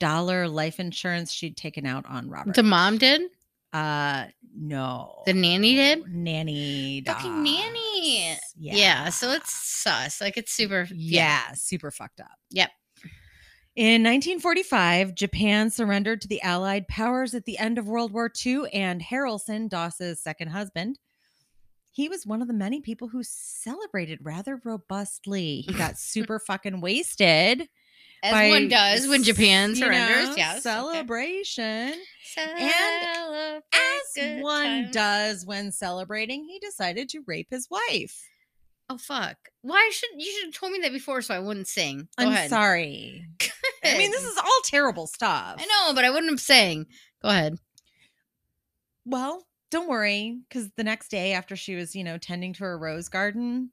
dollar 0.00 0.48
life 0.48 0.80
insurance 0.80 1.32
she'd 1.32 1.56
taken 1.56 1.86
out 1.86 2.04
on 2.08 2.28
Robert. 2.28 2.54
The 2.54 2.62
mom 2.62 2.98
did. 2.98 3.22
uh, 3.72 4.26
no, 4.54 5.22
The 5.26 5.32
nanny 5.32 5.74
did? 5.76 6.06
Nanny, 6.08 7.02
Fucking 7.06 7.42
nanny. 7.42 8.30
Doss. 8.34 8.54
Yeah. 8.56 9.08
So 9.10 9.30
it's 9.30 9.50
sus. 9.52 10.20
Like 10.20 10.36
it's 10.36 10.52
super. 10.52 10.86
yeah, 10.92 11.52
super 11.54 11.90
fucked 11.90 12.20
up. 12.20 12.32
Yep. 12.50 12.70
In 13.74 14.02
1945, 14.02 15.14
Japan 15.14 15.70
surrendered 15.70 16.20
to 16.20 16.28
the 16.28 16.42
Allied 16.42 16.86
powers 16.88 17.34
at 17.34 17.46
the 17.46 17.56
end 17.56 17.78
of 17.78 17.86
World 17.86 18.12
War 18.12 18.30
II, 18.44 18.64
and 18.72 19.00
Harrelson, 19.00 19.70
Doss's 19.70 20.20
second 20.20 20.48
husband, 20.48 20.98
he 21.92 22.08
was 22.08 22.26
one 22.26 22.40
of 22.42 22.48
the 22.48 22.54
many 22.54 22.80
people 22.80 23.08
who 23.08 23.22
celebrated 23.22 24.18
rather 24.22 24.60
robustly. 24.64 25.60
He 25.60 25.74
got 25.74 25.98
super 25.98 26.38
fucking 26.38 26.80
wasted. 26.80 27.68
As 28.24 28.32
by 28.32 28.48
one 28.50 28.68
does 28.68 29.08
when 29.08 29.22
Japan 29.24 29.74
surrenders. 29.74 30.28
know, 30.30 30.36
yes. 30.36 30.62
Celebration. 30.62 31.94
Celebrate 32.24 33.62
As 33.72 34.40
one 34.40 34.64
times. 34.64 34.92
does 34.92 35.46
when 35.46 35.72
celebrating, 35.72 36.44
he 36.44 36.58
decided 36.60 37.08
to 37.10 37.22
rape 37.26 37.48
his 37.50 37.68
wife. 37.68 38.28
Oh 38.88 38.96
fuck! 38.98 39.36
Why 39.62 39.90
should 39.92 40.10
you 40.16 40.30
should 40.32 40.46
have 40.46 40.54
told 40.54 40.72
me 40.72 40.80
that 40.82 40.92
before 40.92 41.20
so 41.22 41.34
I 41.34 41.40
wouldn't 41.40 41.66
sing? 41.66 42.08
Go 42.18 42.26
I'm 42.26 42.28
ahead. 42.32 42.50
sorry. 42.50 43.26
I 43.84 43.98
mean, 43.98 44.10
this 44.10 44.24
is 44.24 44.36
all 44.38 44.60
terrible 44.64 45.06
stuff. 45.06 45.56
I 45.58 45.66
know, 45.66 45.94
but 45.94 46.04
I 46.04 46.10
wouldn't 46.10 46.30
have 46.30 46.40
sang. 46.40 46.86
Go 47.22 47.28
ahead. 47.28 47.58
Well, 49.04 49.44
don't 49.72 49.88
worry, 49.88 50.38
because 50.48 50.70
the 50.76 50.84
next 50.84 51.08
day 51.08 51.32
after 51.32 51.56
she 51.56 51.74
was, 51.74 51.96
you 51.96 52.04
know, 52.04 52.18
tending 52.18 52.52
to 52.52 52.64
her 52.64 52.78
rose 52.78 53.08
garden, 53.08 53.70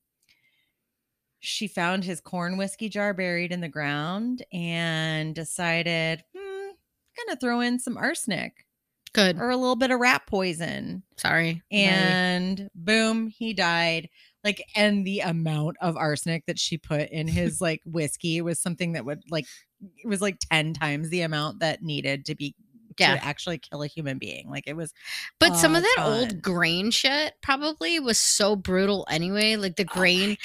she 1.41 1.67
found 1.67 2.05
his 2.05 2.21
corn 2.21 2.57
whiskey 2.57 2.89
jar 2.89 3.13
buried 3.13 3.51
in 3.51 3.59
the 3.59 3.69
ground 3.69 4.43
and 4.51 5.35
decided, 5.35 6.23
hmm, 6.35 6.69
gonna 7.17 7.37
throw 7.39 7.59
in 7.59 7.79
some 7.79 7.97
arsenic 7.97 8.65
Good. 9.13 9.37
or 9.37 9.49
a 9.49 9.57
little 9.57 9.75
bit 9.75 9.91
of 9.91 9.99
rat 9.99 10.23
poison. 10.25 11.03
Sorry. 11.17 11.61
Sorry. 11.71 11.83
And 11.83 12.69
boom, 12.73 13.27
he 13.27 13.53
died. 13.53 14.09
Like, 14.43 14.63
and 14.75 15.05
the 15.05 15.19
amount 15.19 15.75
of 15.81 15.97
arsenic 15.97 16.45
that 16.47 16.57
she 16.57 16.77
put 16.77 17.09
in 17.09 17.27
his 17.27 17.59
like 17.61 17.81
whiskey 17.85 18.39
was 18.41 18.59
something 18.59 18.93
that 18.93 19.03
would 19.03 19.21
like 19.29 19.45
it 19.81 20.07
was 20.07 20.21
like 20.21 20.37
10 20.51 20.73
times 20.73 21.09
the 21.09 21.21
amount 21.21 21.59
that 21.59 21.81
needed 21.81 22.25
to 22.25 22.35
be 22.35 22.55
Yeah. 22.99 23.15
to 23.15 23.25
actually 23.25 23.57
kill 23.57 23.83
a 23.83 23.87
human 23.87 24.17
being. 24.17 24.49
Like 24.49 24.65
it 24.67 24.75
was 24.75 24.93
But 25.39 25.55
some 25.55 25.75
of 25.75 25.83
that 25.83 25.97
old 25.99 26.41
grain 26.41 26.91
shit 26.91 27.33
probably 27.41 27.99
was 27.99 28.17
so 28.17 28.55
brutal 28.55 29.05
anyway. 29.09 29.55
Like 29.55 29.75
the 29.75 29.87
Oh 29.89 29.93
grain 29.93 30.29
God, 30.29 30.37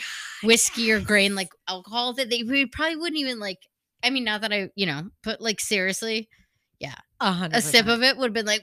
whiskey 0.49 0.93
or 0.93 1.01
grain 1.01 1.35
like 1.35 1.51
alcohol 1.69 2.15
that 2.15 2.31
they 2.31 2.43
we 2.43 2.67
probably 2.67 2.97
wouldn't 2.97 3.21
even 3.21 3.39
like. 3.39 3.59
I 4.03 4.11
mean, 4.11 4.25
not 4.25 4.43
that 4.43 4.53
I, 4.53 4.71
you 4.75 4.85
know, 4.85 5.09
but 5.23 5.41
like 5.41 5.61
seriously, 5.61 6.29
yeah. 6.79 6.95
hundred 7.21 7.57
a 7.57 7.63
sip 7.63 7.87
of 7.87 8.03
it 8.03 8.17
would 8.17 8.27
have 8.27 8.35
been 8.35 8.47
like 8.47 8.63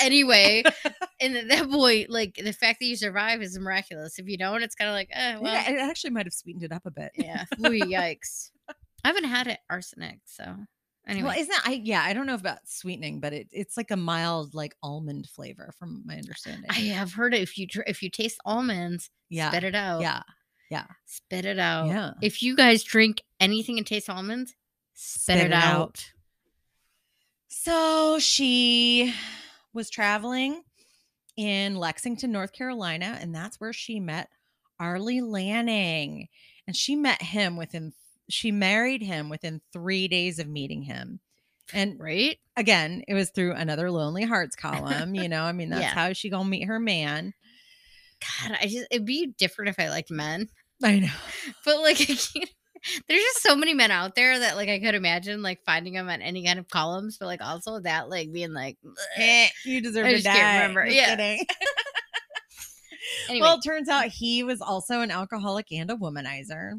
anyway. 0.00 0.62
and 1.20 1.50
that 1.50 1.70
boy, 1.70 2.06
like 2.08 2.34
the 2.42 2.52
fact 2.52 2.80
that 2.80 2.86
you 2.86 2.96
survive 2.96 3.42
is 3.42 3.58
miraculous. 3.58 4.18
If 4.18 4.28
you 4.28 4.38
don't, 4.38 4.62
it's 4.62 4.74
kind 4.74 4.88
of 4.88 4.94
like, 4.94 5.10
eh, 5.12 5.36
well, 5.40 5.52
yeah, 5.52 5.70
it 5.70 5.78
actually 5.78 6.10
might 6.10 6.26
have 6.26 6.32
sweetened 6.32 6.64
it 6.64 6.72
up 6.72 6.86
a 6.86 6.90
bit. 6.90 7.12
yeah. 7.16 7.44
Ooh, 7.66 7.70
yikes. 7.70 8.50
I 9.04 9.08
haven't 9.08 9.24
had 9.24 9.46
it 9.48 9.58
arsenic, 9.68 10.20
so 10.24 10.56
anyway. 11.06 11.28
Well, 11.28 11.38
isn't 11.38 11.50
that, 11.50 11.62
I 11.64 11.80
yeah, 11.82 12.02
I 12.02 12.12
don't 12.12 12.26
know 12.26 12.34
about 12.34 12.58
sweetening, 12.66 13.20
but 13.20 13.32
it, 13.32 13.48
it's 13.52 13.76
like 13.76 13.90
a 13.90 13.96
mild 13.96 14.54
like 14.54 14.74
almond 14.82 15.28
flavor 15.28 15.72
from 15.78 16.02
my 16.04 16.16
understanding. 16.16 16.66
I 16.70 16.74
have 16.74 17.12
heard 17.12 17.34
it. 17.34 17.42
If 17.42 17.58
you 17.58 17.66
if 17.86 18.02
you 18.02 18.10
taste 18.10 18.38
almonds, 18.44 19.10
yeah. 19.28 19.50
spit 19.50 19.64
it 19.64 19.74
out. 19.74 20.00
Yeah. 20.00 20.22
Yeah. 20.70 20.86
Spit 21.04 21.44
it 21.44 21.58
out. 21.58 21.88
Yeah. 21.88 22.12
If 22.22 22.42
you 22.42 22.56
guys 22.56 22.82
drink 22.82 23.22
anything 23.38 23.76
and 23.76 23.86
taste 23.86 24.08
almonds, 24.08 24.54
spit, 24.94 25.36
it, 25.36 25.52
out. 25.52 26.12
So 27.48 28.18
she 28.18 29.12
was 29.74 29.90
traveling 29.90 30.62
in 31.36 31.76
Lexington, 31.76 32.32
North 32.32 32.52
Carolina, 32.52 33.18
and 33.20 33.34
that's 33.34 33.60
where 33.60 33.74
she 33.74 34.00
met 34.00 34.30
Arlie 34.80 35.20
Lanning. 35.20 36.28
And 36.66 36.74
she 36.74 36.96
met 36.96 37.20
him 37.20 37.56
within, 37.56 37.92
she 38.28 38.50
married 38.52 39.02
him 39.02 39.28
within 39.28 39.60
three 39.72 40.08
days 40.08 40.38
of 40.38 40.48
meeting 40.48 40.82
him. 40.82 41.20
And 41.72 41.98
Right? 41.98 42.38
again, 42.56 43.02
it 43.08 43.14
was 43.14 43.30
through 43.30 43.54
another 43.54 43.90
Lonely 43.90 44.24
Hearts 44.24 44.56
column. 44.56 45.14
You 45.14 45.28
know, 45.28 45.42
I 45.44 45.52
mean, 45.52 45.70
that's 45.70 45.82
Yeah. 45.82 45.94
how 45.94 46.12
she 46.12 46.30
gonna 46.30 46.48
meet 46.48 46.66
her 46.66 46.78
man. 46.78 47.32
God, 48.40 48.56
I 48.60 48.66
just 48.66 48.86
it'd 48.90 49.04
be 49.06 49.32
different 49.38 49.70
if 49.70 49.80
I 49.80 49.88
liked 49.88 50.10
men. 50.10 50.48
I 50.82 51.00
know. 51.00 51.08
But 51.64 51.80
like 51.80 52.00
I 52.00 52.04
can't 52.14 52.50
there's 53.08 53.22
just 53.22 53.42
so 53.42 53.54
many 53.54 53.74
men 53.74 53.92
out 53.92 54.16
there 54.16 54.36
that 54.40 54.56
like 54.56 54.68
I 54.68 54.80
could 54.80 54.96
imagine 54.96 55.40
like 55.40 55.60
finding 55.64 55.92
them 55.94 56.08
on 56.08 56.20
any 56.20 56.44
kind 56.44 56.58
of 56.58 56.68
columns, 56.68 57.16
but 57.16 57.26
like 57.26 57.40
also 57.40 57.78
that 57.80 58.08
like 58.08 58.32
being 58.32 58.52
like 58.52 58.76
Eh, 59.16 59.48
you 59.64 59.80
deserve 59.80 60.06
I 60.06 60.14
to 60.14 60.22
die. 60.22 60.32
can't 60.32 60.62
remember. 60.62 60.84
Just 60.86 60.96
Yeah. 60.96 61.12
anyway. 63.28 63.40
Well, 63.40 63.56
it 63.58 63.62
turns 63.64 63.88
out 63.88 64.06
he 64.06 64.42
was 64.42 64.60
also 64.60 65.00
an 65.00 65.10
alcoholic 65.12 65.66
and 65.72 65.90
a 65.90 65.94
womanizer. 65.96 66.72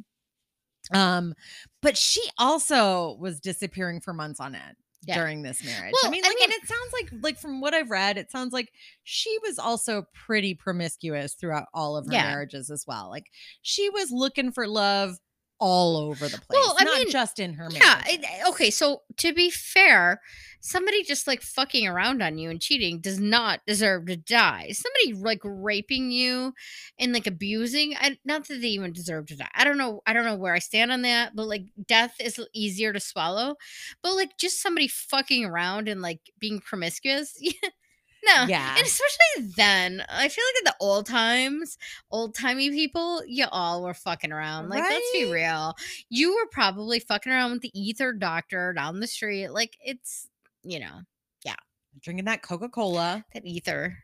Um, 0.91 1.33
but 1.81 1.97
she 1.97 2.21
also 2.37 3.15
was 3.19 3.39
disappearing 3.39 4.01
for 4.01 4.13
months 4.13 4.39
on 4.39 4.55
end. 4.55 4.75
Yeah. 5.05 5.15
during 5.17 5.41
this 5.41 5.61
marriage. 5.65 5.93
I 5.93 5.99
Well, 6.01 6.11
mean, 6.11 6.23
I 6.23 6.29
like, 6.29 6.37
mean- 6.39 6.43
and 6.45 6.53
it 6.63 6.65
sounds 6.65 6.93
like, 6.93 7.09
like 7.23 7.37
from 7.37 7.59
what 7.59 7.73
I've 7.73 7.89
read, 7.89 8.17
it 8.17 8.31
sounds 8.31 8.53
like 8.53 8.71
she 9.03 9.37
was 9.43 9.59
also 9.59 10.07
pretty 10.13 10.53
promiscuous 10.53 11.33
throughout 11.33 11.67
all 11.73 11.97
of 11.97 12.05
her 12.05 12.13
Yeah. 12.13 12.29
marriages 12.29 12.71
as 12.71 12.85
well. 12.87 13.09
Like, 13.09 13.25
she 13.61 13.89
was 13.89 14.11
looking 14.11 14.53
for 14.53 14.65
love 14.65 15.17
all 15.63 15.95
over 15.97 16.27
the 16.27 16.37
place, 16.37 16.45
Well, 16.49 16.75
I 16.77 16.83
not 16.83 16.97
mean, 16.97 17.09
just 17.09 17.39
in 17.39 17.53
her 17.53 17.69
Yeah. 17.71 18.03
it- 18.05 18.23
eh, 18.23 18.43
okay. 18.49 18.69
So 18.69 19.03
to 19.17 19.33
be 19.33 19.49
fair, 19.49 20.21
somebody 20.59 21.03
just 21.03 21.25
like 21.27 21.41
fucking 21.41 21.87
around 21.87 22.21
on 22.21 22.37
you 22.37 22.49
and 22.49 22.61
cheating 22.61 22.99
does 22.99 23.19
not 23.19 23.61
deserve 23.65 24.05
to 24.07 24.15
die. 24.17 24.71
Somebody 24.73 25.13
like 25.21 25.39
raping 25.43 26.11
you 26.11 26.53
and 26.99 27.13
like 27.13 27.27
abusing, 27.27 27.95
I, 27.99 28.17
not 28.25 28.47
that 28.47 28.61
they 28.61 28.67
even 28.67 28.91
deserve 28.93 29.27
to 29.27 29.35
die. 29.37 29.49
I 29.55 29.63
don't 29.63 29.77
know. 29.77 30.01
I 30.05 30.13
don't 30.13 30.25
know 30.25 30.35
where 30.35 30.53
I 30.53 30.59
stand 30.59 30.91
on 30.91 31.01
that, 31.03 31.35
but 31.35 31.47
like 31.47 31.63
death 31.87 32.15
is 32.19 32.39
easier 32.53 32.91
to 32.93 32.99
swallow. 32.99 33.55
But 34.01 34.15
like 34.15 34.37
just 34.37 34.61
somebody 34.61 34.87
fucking 34.89 35.45
around 35.45 35.87
and 35.87 36.01
like 36.01 36.19
being 36.39 36.59
promiscuous. 36.59 37.37
No, 38.25 38.45
Yeah. 38.47 38.75
and 38.77 38.85
especially 38.85 39.51
then, 39.55 40.03
I 40.07 40.29
feel 40.29 40.43
like 40.45 40.61
in 40.61 40.65
the 40.65 40.75
old 40.79 41.05
times, 41.05 41.77
old 42.09 42.35
timey 42.35 42.69
people, 42.69 43.21
you 43.27 43.45
all 43.51 43.83
were 43.83 43.93
fucking 43.93 44.31
around. 44.31 44.69
Like, 44.69 44.81
let's 44.83 45.11
be 45.11 45.29
real. 45.31 45.75
You 46.09 46.33
were 46.35 46.47
probably 46.51 46.99
fucking 46.99 47.31
around 47.31 47.51
with 47.51 47.61
the 47.63 47.71
ether 47.79 48.13
doctor 48.13 48.71
down 48.73 48.99
the 49.01 49.07
street. 49.07 49.49
Like, 49.49 49.77
it's, 49.83 50.29
you 50.63 50.79
know, 50.79 51.01
yeah. 51.43 51.55
Drinking 52.01 52.25
that 52.25 52.41
Coca 52.41 52.69
Cola, 52.69 53.25
that 53.33 53.45
ether, 53.45 53.97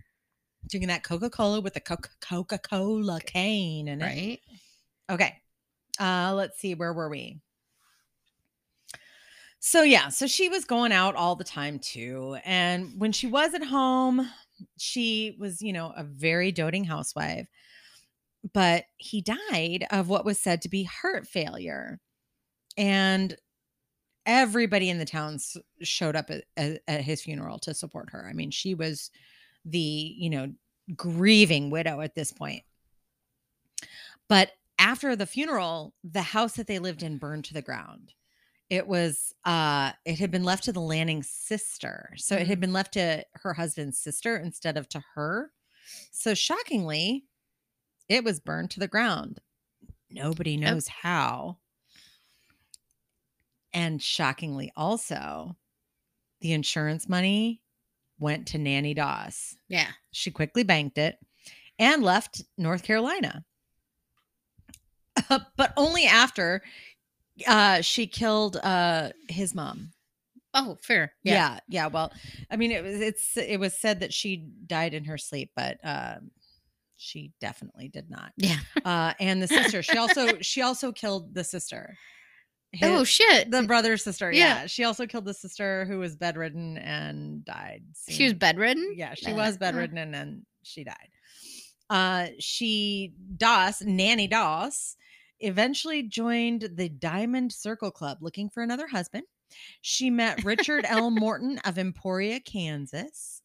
drinking 0.69 0.89
that 0.89 1.03
Coca 1.03 1.29
Cola 1.29 1.61
with 1.61 1.73
the 1.73 1.79
Coca 1.79 2.57
Cola 2.59 3.19
cane 3.21 3.87
in 3.87 4.01
it. 4.01 4.05
right? 4.05 4.39
Okay. 5.09 5.41
Uh 5.99 6.33
let's 6.35 6.59
see 6.59 6.75
where 6.75 6.93
were 6.93 7.09
we? 7.09 7.39
So 9.59 9.83
yeah, 9.83 10.09
so 10.09 10.25
she 10.25 10.47
was 10.49 10.63
going 10.65 10.91
out 10.91 11.15
all 11.15 11.35
the 11.35 11.43
time 11.43 11.79
too 11.79 12.37
and 12.45 12.93
when 12.97 13.11
she 13.11 13.27
was 13.27 13.53
at 13.53 13.63
home, 13.63 14.29
she 14.77 15.35
was, 15.39 15.61
you 15.61 15.73
know, 15.73 15.93
a 15.95 16.03
very 16.03 16.51
doting 16.51 16.83
housewife. 16.85 17.47
But 18.53 18.85
he 18.97 19.21
died 19.21 19.85
of 19.91 20.07
what 20.07 20.25
was 20.25 20.39
said 20.39 20.61
to 20.61 20.69
be 20.69 20.83
heart 20.83 21.27
failure. 21.27 21.99
And 22.77 23.35
everybody 24.25 24.89
in 24.89 24.97
the 24.97 25.05
town 25.05 25.39
showed 25.81 26.15
up 26.15 26.29
at, 26.29 26.45
at, 26.55 26.81
at 26.87 27.01
his 27.01 27.21
funeral 27.21 27.59
to 27.59 27.73
support 27.73 28.09
her. 28.11 28.27
I 28.29 28.33
mean, 28.33 28.51
she 28.51 28.75
was 28.75 29.11
the, 29.65 29.79
you 29.79 30.29
know, 30.29 30.53
grieving 30.95 31.69
widow 31.69 31.99
at 32.01 32.15
this 32.15 32.31
point. 32.31 32.63
But 34.29 34.51
after 34.77 35.15
the 35.15 35.25
funeral, 35.25 35.93
the 36.03 36.21
house 36.21 36.53
that 36.53 36.67
they 36.67 36.79
lived 36.79 37.03
in 37.03 37.17
burned 37.17 37.45
to 37.45 37.53
the 37.53 37.61
ground. 37.61 38.13
It 38.69 38.87
was 38.87 39.33
uh 39.45 39.91
it 40.05 40.19
had 40.19 40.31
been 40.31 40.43
left 40.43 40.65
to 40.65 40.73
the 40.73 40.81
Lanning's 40.81 41.29
sister. 41.29 42.11
So 42.17 42.35
it 42.35 42.47
had 42.47 42.59
been 42.59 42.73
left 42.73 42.93
to 42.93 43.23
her 43.33 43.53
husband's 43.53 43.99
sister 43.99 44.37
instead 44.37 44.77
of 44.77 44.87
to 44.89 45.03
her. 45.15 45.51
So 46.11 46.33
shockingly, 46.33 47.25
it 48.07 48.23
was 48.23 48.39
burned 48.39 48.71
to 48.71 48.79
the 48.79 48.87
ground. 48.87 49.39
Nobody 50.09 50.57
knows 50.57 50.87
how. 50.87 51.57
And 53.73 54.01
shockingly 54.01 54.71
also, 54.75 55.55
the 56.41 56.53
insurance 56.53 57.07
money 57.07 57.61
went 58.17 58.47
to 58.47 58.57
Nanny 58.57 58.93
Doss. 58.93 59.55
Yeah. 59.67 59.89
She 60.11 60.31
quickly 60.31 60.63
banked 60.63 60.97
it 60.97 61.17
and 61.77 62.03
left 62.03 62.43
North 62.57 62.83
Carolina. 62.83 63.45
but 65.29 65.73
only 65.77 66.05
after 66.05 66.61
uh, 67.47 67.81
she 67.81 68.07
killed 68.07 68.57
uh, 68.57 69.09
his 69.27 69.53
mom. 69.55 69.91
Oh, 70.53 70.77
fair. 70.81 71.13
Yeah. 71.23 71.33
Yeah. 71.33 71.59
yeah, 71.67 71.87
Well, 71.87 72.11
I 72.49 72.55
mean, 72.57 72.71
it 72.71 72.83
was 72.83 72.99
it's 73.01 73.37
it 73.37 73.59
was 73.59 73.73
said 73.77 73.99
that 73.99 74.13
she 74.13 74.47
died 74.65 74.93
in 74.93 75.05
her 75.05 75.17
sleep, 75.17 75.51
but 75.55 75.77
um, 75.83 76.31
she 76.97 77.31
definitely 77.39 77.87
did 77.89 78.09
not. 78.09 78.31
Yeah. 78.37 78.57
Uh, 78.85 79.13
and 79.19 79.41
the 79.41 79.47
sister, 79.47 79.83
she 79.83 79.97
also 79.97 80.39
she 80.41 80.61
also 80.63 80.91
killed 80.91 81.33
the 81.35 81.43
sister. 81.43 81.95
oh, 82.81 83.03
shit. 83.03 83.51
the 83.51 83.63
brother's 83.63 84.03
sister. 84.03 84.31
Yeah. 84.31 84.61
Yeah. 84.61 84.65
she 84.67 84.83
also 84.83 85.05
killed 85.05 85.25
the 85.25 85.33
sister 85.33 85.85
who 85.85 85.99
was 85.99 86.15
bedridden 86.15 86.77
and 86.77 87.43
died. 87.45 87.83
she 88.07 88.23
was 88.23 88.33
bedridden? 88.33 88.93
yeah, 88.95 89.13
she 89.15 89.31
Uh, 89.31 89.35
was 89.35 89.55
uh. 89.55 89.59
bedridden 89.59 89.97
and 89.99 90.13
then 90.13 90.45
she 90.63 90.83
died. 90.83 91.09
Uh, 91.89 92.27
she 92.39 93.13
Doss, 93.37 93.81
Nanny 93.81 94.27
Doss, 94.27 94.95
eventually 95.39 96.03
joined 96.03 96.69
the 96.73 96.89
Diamond 96.89 97.51
Circle 97.51 97.91
Club 97.91 98.19
looking 98.21 98.49
for 98.49 98.63
another 98.63 98.87
husband. 98.87 99.23
She 99.81 100.09
met 100.09 100.43
Richard 100.43 100.85
L. 100.87 101.09
Morton 101.11 101.57
of 101.59 101.77
Emporia, 101.77 102.39
Kansas. 102.39 103.41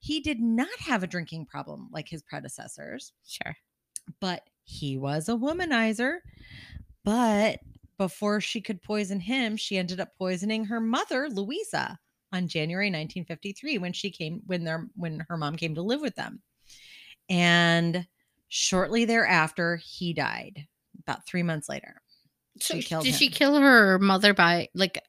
He 0.00 0.20
did 0.20 0.40
not 0.40 0.68
have 0.78 1.02
a 1.02 1.08
drinking 1.08 1.46
problem 1.46 1.88
like 1.92 2.08
his 2.08 2.22
predecessors, 2.22 3.12
Sure. 3.26 3.56
but 4.20 4.42
he 4.64 4.96
was 4.96 5.28
a 5.28 5.32
womanizer. 5.32 6.18
But 7.04 7.58
before 7.96 8.40
she 8.40 8.60
could 8.60 8.80
poison 8.82 9.18
him, 9.18 9.56
she 9.56 9.76
ended 9.76 9.98
up 9.98 10.14
poisoning 10.16 10.64
her 10.66 10.80
mother, 10.80 11.28
Louisa, 11.28 11.98
on 12.32 12.46
January 12.46 12.86
1953 12.86 13.78
when 13.78 13.92
she 13.92 14.10
came 14.10 14.42
when 14.46 14.62
their 14.62 14.88
when 14.94 15.24
her 15.28 15.36
mom 15.36 15.56
came 15.56 15.74
to 15.74 15.82
live 15.82 16.00
with 16.00 16.14
them. 16.14 16.40
And 17.28 18.06
shortly 18.48 19.04
thereafter, 19.04 19.76
he 19.76 20.12
died. 20.12 20.66
About 21.08 21.26
three 21.26 21.42
months 21.42 21.68
later. 21.68 22.00
She 22.60 22.80
sh- 22.82 22.88
killed 22.88 23.04
did 23.04 23.14
she 23.14 23.30
kill 23.30 23.56
her 23.56 23.98
mother 23.98 24.34
by, 24.34 24.68
like, 24.74 25.02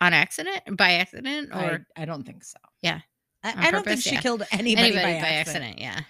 on 0.00 0.12
accident? 0.14 0.60
By 0.76 0.92
accident? 0.94 1.50
Or 1.52 1.86
I, 1.96 2.02
I 2.02 2.04
don't 2.06 2.24
think 2.24 2.42
so. 2.44 2.58
Yeah. 2.80 3.00
I, 3.44 3.68
I 3.68 3.70
don't 3.70 3.84
think 3.84 4.00
she 4.00 4.12
Yeah. 4.14 4.20
killed 4.20 4.42
anybody, 4.50 4.94
anybody 4.94 5.20
by, 5.20 5.28
accident. 5.28 5.78
Yeah. 5.78 6.00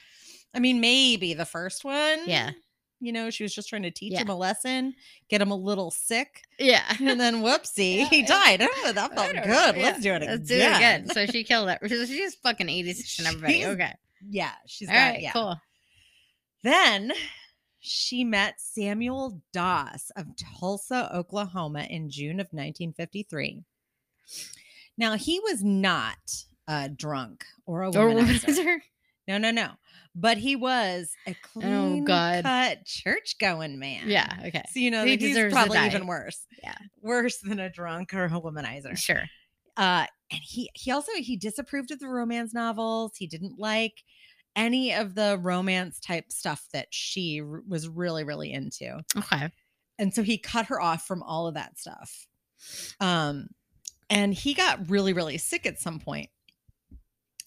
I 0.54 0.58
mean, 0.60 0.80
maybe 0.80 1.34
the 1.34 1.44
first 1.46 1.84
one. 1.84 2.20
Yeah. 2.26 2.50
You 3.00 3.10
know, 3.12 3.30
she 3.30 3.42
was 3.42 3.52
just 3.52 3.68
trying 3.68 3.82
to 3.82 3.90
teach 3.90 4.12
Yeah. 4.12 4.20
him 4.20 4.28
a 4.28 4.36
lesson, 4.36 4.94
get 5.28 5.40
him 5.42 5.50
a 5.50 5.56
little 5.56 5.90
sick, 5.90 6.42
Yeah. 6.58 6.84
and 7.00 7.18
then 7.18 7.36
whoopsie, 7.42 7.96
Yeah, 7.98 8.04
he 8.10 8.22
died. 8.22 8.62
Oh, 8.62 8.92
that 8.92 9.14
felt 9.14 9.32
good. 9.32 9.82
Let's 9.82 10.02
do 10.02 10.12
it 10.12 10.22
again. 10.22 10.28
Let's 10.30 10.48
do 10.48 10.54
it 10.54 10.76
again. 10.76 11.08
So 11.08 11.26
she 11.32 11.42
killed 11.42 11.68
it. 11.68 11.78
So 11.88 12.04
she's 12.06 12.34
fucking 12.36 12.68
86 12.68 13.18
and 13.18 13.26
everybody. 13.28 13.66
Okay. 13.66 13.92
Yeah, 14.28 14.52
she's 14.66 14.88
All 14.88 14.94
got 14.94 15.00
right. 15.10 15.20
yeah. 15.22 15.32
Cool. 15.32 15.60
Then 16.62 17.12
she 17.84 18.22
met 18.24 18.60
Samuel 18.60 19.42
Doss 19.52 20.10
of 20.16 20.26
Tulsa, 20.58 21.10
Oklahoma 21.14 21.84
in 21.90 22.08
June 22.08 22.38
of 22.40 22.46
1953. 22.52 23.62
Now, 24.96 25.16
he 25.16 25.40
was 25.40 25.62
not 25.64 26.16
a 26.68 26.88
drunk 26.88 27.44
or 27.66 27.82
a 27.82 27.90
womanizer. 27.90 28.78
No, 29.28 29.38
no, 29.38 29.50
no. 29.50 29.70
But 30.14 30.36
he 30.38 30.56
was 30.56 31.12
a 31.26 31.34
clean 31.34 31.72
Oh, 31.72 32.04
God. 32.04 32.42
cut 32.44 32.84
church 32.84 33.36
going 33.38 33.78
man. 33.78 34.08
Yeah. 34.08 34.32
Okay. 34.46 34.62
So, 34.72 34.80
you 34.80 34.90
know, 34.90 35.04
He 35.04 35.12
he's 35.16 35.30
deserves 35.34 35.54
probably 35.54 35.78
even 35.86 36.06
worse. 36.06 36.46
Yeah. 36.62 36.74
Worse 37.02 37.38
than 37.38 37.60
a 37.60 37.70
drunk 37.70 38.12
or 38.14 38.24
a 38.24 38.30
womanizer. 38.30 38.96
Sure. 38.98 39.22
uh 39.76 40.06
and 40.30 40.40
he 40.42 40.70
he 40.74 40.90
also 40.90 41.12
he 41.16 41.36
disapproved 41.36 41.90
of 41.92 41.98
the 42.00 42.08
romance 42.08 42.52
novels 42.52 43.12
he 43.16 43.26
didn't 43.26 43.58
like 43.58 44.02
any 44.56 44.92
of 44.92 45.14
the 45.14 45.38
romance 45.40 45.98
type 46.00 46.30
stuff 46.30 46.66
that 46.72 46.88
she 46.90 47.40
r- 47.40 47.62
was 47.66 47.88
really 47.88 48.24
really 48.24 48.52
into. 48.52 49.00
Okay. 49.16 49.50
and 49.98 50.14
so 50.14 50.22
he 50.22 50.38
cut 50.38 50.66
her 50.66 50.80
off 50.80 51.06
from 51.06 51.22
all 51.22 51.46
of 51.46 51.54
that 51.54 51.78
stuff. 51.78 52.26
Um 53.00 53.48
and 54.10 54.34
he 54.34 54.54
got 54.54 54.90
really 54.90 55.12
really 55.12 55.38
sick 55.38 55.66
at 55.66 55.80
some 55.80 55.98
point. 55.98 56.30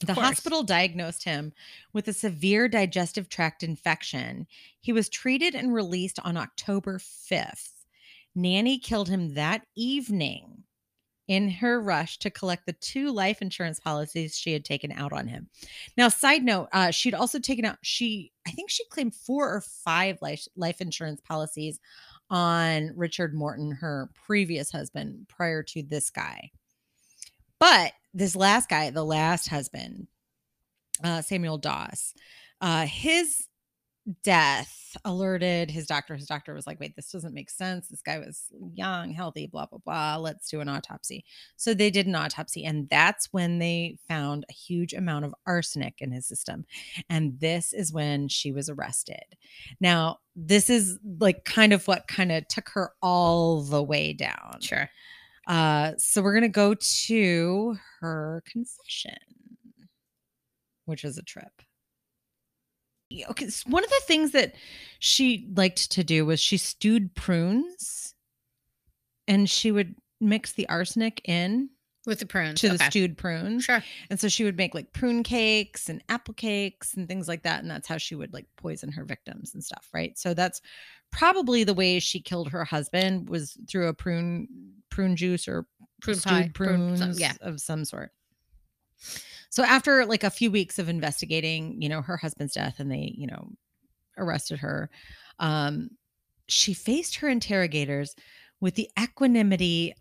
The 0.06 0.14
hospital 0.14 0.61
diagnosed 0.61 1.23
him 1.23 1.53
with 1.94 2.07
a 2.10 2.14
severe 2.14 2.68
digestive 2.68 3.30
tract 3.30 3.64
infection. 3.64 4.45
He 4.82 4.91
was 4.91 5.07
treated 5.07 5.56
and 5.56 5.73
released 5.73 6.19
on 6.23 6.38
october 6.38 6.99
5th 6.99 7.72
nanny 8.36 8.77
killed 8.77 9.10
him 9.10 9.34
that 9.34 9.65
evening 9.76 10.65
in 11.27 11.49
her 11.49 11.81
rush 11.81 12.19
to 12.19 12.30
collect 12.30 12.65
the 12.65 12.73
two 12.73 13.11
life 13.11 13.41
insurance 13.41 13.80
policies 13.80 14.38
she 14.38 14.53
had 14.53 14.64
taken 14.64 14.91
out 14.91 15.11
on 15.11 15.27
him. 15.27 15.49
Now, 15.97 16.10
side 16.10 16.43
note, 16.43 16.69
uh, 16.72 16.91
she'd 16.91 17.14
also 17.14 17.39
taken 17.39 17.65
out 17.65 17.77
she 17.81 18.31
I 18.47 18.52
think 18.52 18.69
she 18.69 18.85
claimed 18.89 19.15
four 19.15 19.53
or 19.53 19.61
five 19.61 20.19
life 20.22 20.45
life 20.56 20.81
insurance 20.81 21.22
policies 21.22 21.80
on 22.30 22.91
Richard 22.95 23.34
Morton, 23.34 23.72
her 23.72 24.10
previous 24.26 24.72
husband, 24.72 25.27
prior 25.27 25.64
to 25.64 25.84
this 25.84 26.10
guy. 26.10 26.52
But 27.60 27.93
this 28.14 28.35
last 28.35 28.69
guy, 28.69 28.89
the 28.89 29.06
last 29.06 29.47
husband, 29.47 30.07
uh, 31.03 31.22
Samuel 31.22 31.57
Doss, 31.57 32.14
uh, 32.61 32.85
his 32.85 33.47
death 34.23 34.95
alerted 35.03 35.72
his 35.72 35.88
doctor. 35.88 36.15
His 36.15 36.27
doctor 36.27 36.53
was 36.53 36.68
like, 36.68 36.80
wait, 36.80 36.95
this 36.95 37.11
doesn't 37.11 37.34
make 37.34 37.49
sense. 37.49 37.88
This 37.88 38.02
guy 38.02 38.19
was 38.19 38.45
young, 38.73 39.11
healthy, 39.11 39.48
blah, 39.48 39.65
blah, 39.65 39.80
blah. 39.84 40.18
Let's 40.18 40.49
do 40.49 40.61
an 40.61 40.69
autopsy. 40.69 41.26
So 41.56 41.73
they 41.73 41.90
did 41.90 42.07
an 42.07 42.15
autopsy, 42.15 42.65
and 42.65 42.88
that's 42.90 43.34
when 43.34 43.60
they 43.60 43.98
found 44.07 44.45
a 44.49 44.53
huge 44.53 44.94
amount 44.94 45.26
of 45.26 45.36
arsenic 45.48 45.95
in 45.99 46.11
his 46.11 46.27
system. 46.27 46.65
And 47.10 47.40
this 47.40 47.73
is 47.73 47.91
when 47.91 48.27
she 48.27 48.52
was 48.52 48.69
arrested. 48.69 49.23
Now, 49.80 50.19
this 50.36 50.69
is 50.69 50.99
like 51.19 51.44
kind 51.45 51.73
of 51.73 51.88
what 51.88 52.07
kind 52.07 52.32
of 52.32 52.48
took 52.48 52.69
her 52.69 52.91
all 53.02 53.64
the 53.64 53.84
way 53.84 54.14
down. 54.14 54.60
Sure. 54.61 54.90
Uh, 55.48 55.94
so 55.98 56.22
we're 56.22 56.34
gonna 56.34 56.49
go 56.49 56.73
to 56.73 57.77
her 57.99 58.44
confession, 58.45 59.18
which 60.86 61.03
is 61.03 61.18
a 61.18 61.23
trip. 61.23 61.61
Okay, 63.30 63.48
one 63.68 63.84
of 63.84 63.90
the 63.90 64.02
things 64.06 64.32
that 64.32 64.56
she 65.00 65.48
liked 65.56 65.92
to 65.92 66.04
do 66.04 66.26
was 66.26 66.40
she 66.40 66.58
stewed 66.58 67.16
prunes, 67.16 68.14
and 69.28 69.50
she 69.50 69.72
would 69.72 69.96
mix 70.22 70.54
the 70.54 70.68
arsenic 70.70 71.22
in 71.26 71.70
With 72.06 72.20
the 72.20 72.26
prunes. 72.26 72.60
to 72.62 72.70
the 72.70 72.78
stewed 72.80 73.18
prunes. 73.18 73.64
Sure. 73.66 73.84
And 74.10 74.20
so 74.20 74.28
she 74.28 74.44
would 74.44 74.58
make 74.58 74.74
like 74.74 74.94
prune 74.94 75.24
cakes 75.24 75.90
and 75.90 76.04
apple 76.10 76.34
cakes 76.34 76.94
and 76.96 77.08
things 77.08 77.28
like 77.28 77.44
that. 77.44 77.62
And 77.62 77.70
that's 77.70 77.88
how 77.88 77.98
she 77.98 78.16
would 78.16 78.34
like 78.34 78.46
poison 78.58 78.92
her 78.94 79.04
victims 79.04 79.54
and 79.54 79.64
stuff. 79.64 79.88
Right. 79.94 80.18
So 80.18 80.34
that's 80.34 80.62
probably 81.12 81.64
the 81.64 81.74
way 81.74 82.00
she 82.00 82.20
killed 82.22 82.50
her 82.50 82.64
husband 82.66 83.30
was 83.30 83.58
through 83.70 83.88
a 83.88 83.94
prune 83.94 84.48
prune 84.90 85.16
juice 85.16 85.48
or 85.48 85.66
Prune 86.02 86.18
stewed 86.18 86.32
pie. 86.32 86.52
Prune, 86.54 86.96
prunes 86.96 87.00
some- 87.00 87.12
yeah. 87.14 87.34
of 87.42 87.60
some 87.60 87.84
sort. 87.86 88.12
So 89.56 89.64
after 89.64 90.06
like 90.06 90.26
a 90.26 90.30
few 90.30 90.52
weeks 90.52 90.80
of 90.80 90.90
investigating, 90.90 91.82
you 91.82 91.88
know, 91.88 92.02
her 92.02 92.18
husband's 92.18 92.56
death 92.56 92.76
and 92.77 92.91
they, 92.91 93.14
you 93.15 93.26
know, 93.26 93.53
arrested 94.18 94.60
her, 94.60 94.90
um, 95.40 95.91
she 96.49 96.73
faced 96.73 97.15
her 97.15 97.30
interrogators 97.30 98.18
with 98.60 98.76
the 98.76 98.90
equanimity 99.02 99.94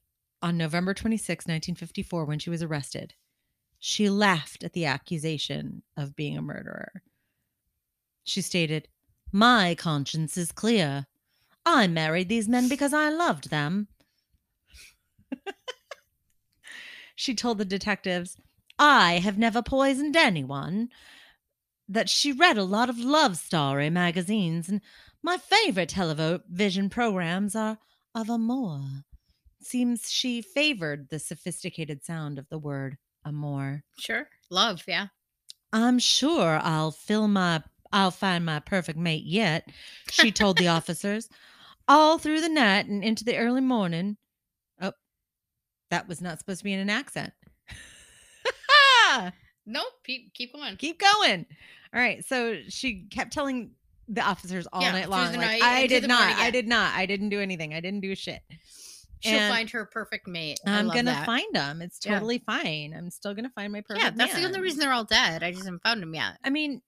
on 0.43 0.59
November 0.59 0.93
26, 0.93 1.45
1954, 1.45 2.25
when 2.25 2.41
she 2.41 2.51
was 2.51 2.65
arrested. 2.65 3.15
She 3.79 4.11
laughed 4.11 4.65
at 4.65 4.73
the 4.73 4.87
accusation 4.87 5.85
of 5.97 6.17
being 6.17 6.37
a 6.37 6.43
murderer. 6.43 7.05
She 8.25 8.41
stated, 8.41 8.89
My 9.31 9.77
conscience 9.77 10.37
is 10.37 10.51
clear. 10.51 11.07
I 11.65 11.87
married 11.87 12.29
these 12.29 12.49
men 12.49 12.69
because 12.69 12.93
I 12.93 13.09
loved 13.09 13.51
them. 13.51 13.87
she 17.15 17.37
told 17.37 17.59
the 17.59 17.65
detectives, 17.65 18.37
I 18.79 19.19
have 19.19 19.39
never 19.39 19.63
poisoned 19.63 20.17
anyone. 20.17 20.89
That 21.87 22.09
she 22.09 22.33
read 22.33 22.57
a 22.57 22.65
lot 22.65 22.89
of 22.89 22.99
love 22.99 23.37
story 23.37 23.91
magazines, 23.91 24.71
and 24.71 24.81
my 25.23 25.37
favorite 25.37 25.91
television 25.91 26.89
programs 26.89 27.55
are 27.55 27.79
of 28.15 28.31
amour. 28.31 29.05
Seems 29.61 30.11
she 30.11 30.41
favored 30.41 31.09
the 31.11 31.19
sophisticated 31.19 32.05
sound 32.05 32.39
of 32.39 32.49
the 32.49 32.59
word 32.59 32.97
amour. 33.25 33.85
Sure. 33.99 34.29
Love. 34.51 34.83
Yeah. 34.87 35.09
I'm 35.73 35.99
sure 35.99 36.59
I'll 36.63 36.93
fill 36.93 37.29
my 37.29 37.63
I'll 37.93 38.11
find 38.11 38.45
my 38.45 38.59
perfect 38.59 38.99
mate 38.99 39.25
yet, 39.25 39.69
she 40.11 40.33
told 40.33 40.59
the 40.59 40.69
officers. 40.79 41.29
All 41.87 42.19
through 42.19 42.41
the 42.41 42.49
night 42.49 42.87
and 42.87 43.05
into 43.05 43.25
the 43.25 43.37
early 43.37 43.61
morning. 43.61 44.17
Oh, 44.81 44.93
that 45.91 46.09
was 46.09 46.21
not 46.21 46.39
supposed 46.41 46.59
to 46.61 46.65
be 46.65 46.73
in 46.73 46.81
an 46.81 46.91
accent. 46.91 47.33
Nope. 49.67 49.87
Keep, 50.05 50.35
keep 50.35 50.53
going. 50.53 50.77
Keep 50.77 51.01
going. 51.01 51.47
All 51.95 52.01
right. 52.01 52.25
So 52.25 52.59
she 52.69 53.07
kept 53.11 53.33
telling 53.33 53.71
the 54.09 54.21
officers 54.21 54.67
all 54.73 54.83
Yeah, 54.83 54.93
night 54.93 55.09
long, 55.09 55.29
like, 55.33 55.41
night 55.41 55.63
I 55.63 55.87
did 55.87 56.07
not, 56.07 56.21
morning, 56.21 56.37
I 56.39 56.51
did 56.51 56.69
not, 56.69 56.95
I 56.95 57.07
didn't 57.07 57.31
do 57.31 57.41
anything. 57.41 57.73
I 57.73 57.81
didn't 57.81 58.01
do 58.01 58.15
shit. 58.15 58.43
She'll 59.21 59.39
And 59.39 59.55
find 59.55 59.71
her 59.71 59.87
perfect 59.87 60.29
mate. 60.29 60.61
I 60.67 60.79
I'm 60.79 60.89
gonna 60.89 61.05
that. 61.05 61.25
find 61.25 61.47
them. 61.55 61.81
It's 61.81 61.99
Yeah. 62.05 62.13
totally 62.15 62.43
fine. 62.45 62.93
I'm 62.95 63.09
still 63.11 63.33
gonna 63.33 63.49
find 63.55 63.73
my 63.73 63.81
perfect. 63.81 64.05
Yeah, 64.05 64.11
that's 64.11 64.35
the 64.35 64.45
only 64.45 64.61
reason 64.61 64.81
they're 64.81 64.93
all 64.93 65.05
dead. 65.05 65.43
I 65.43 65.51
just 65.51 65.65
haven't 65.65 65.83
found 65.83 66.03
them 66.03 66.15
yet. 66.15 66.37
I 66.45 66.51
mean, 66.51 66.83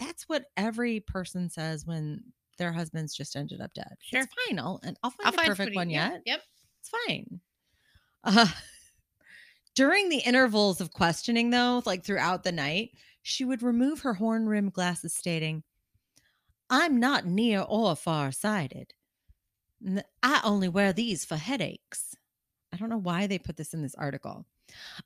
that's 0.00 0.28
what 0.28 0.46
every 0.56 0.98
person 0.98 1.48
says 1.48 1.86
when 1.86 2.24
their 2.56 2.72
husbands 2.72 3.14
just 3.14 3.36
ended 3.36 3.60
up 3.60 3.72
dead. 3.74 3.94
Sure. 4.00 4.22
It's 4.22 4.34
fine. 4.48 4.58
I'll 4.58 4.80
and 4.82 4.98
I'll 5.04 5.10
find 5.10 5.26
I'll 5.26 5.32
the 5.32 5.36
find 5.36 5.48
perfect 5.50 5.76
one 5.76 5.90
yeah, 5.90 6.10
yet. 6.14 6.22
Yep. 6.26 6.42
It's 6.80 6.90
fine. 7.06 7.40
Uh, 8.24 8.46
during 9.78 10.08
the 10.08 10.18
intervals 10.18 10.80
of 10.80 10.92
questioning, 10.92 11.50
though, 11.50 11.80
like 11.86 12.02
throughout 12.02 12.42
the 12.42 12.50
night, 12.50 12.90
she 13.22 13.44
would 13.44 13.62
remove 13.62 14.00
her 14.00 14.14
horn 14.14 14.48
rimmed 14.48 14.72
glasses, 14.72 15.14
stating, 15.14 15.62
I'm 16.68 16.98
not 16.98 17.26
near 17.26 17.60
or 17.60 17.94
far 17.94 18.32
sighted. 18.32 18.92
I 20.20 20.40
only 20.42 20.68
wear 20.68 20.92
these 20.92 21.24
for 21.24 21.36
headaches. 21.36 22.16
I 22.72 22.76
don't 22.76 22.88
know 22.90 22.98
why 22.98 23.28
they 23.28 23.38
put 23.38 23.56
this 23.56 23.72
in 23.72 23.82
this 23.82 23.94
article. 23.94 24.46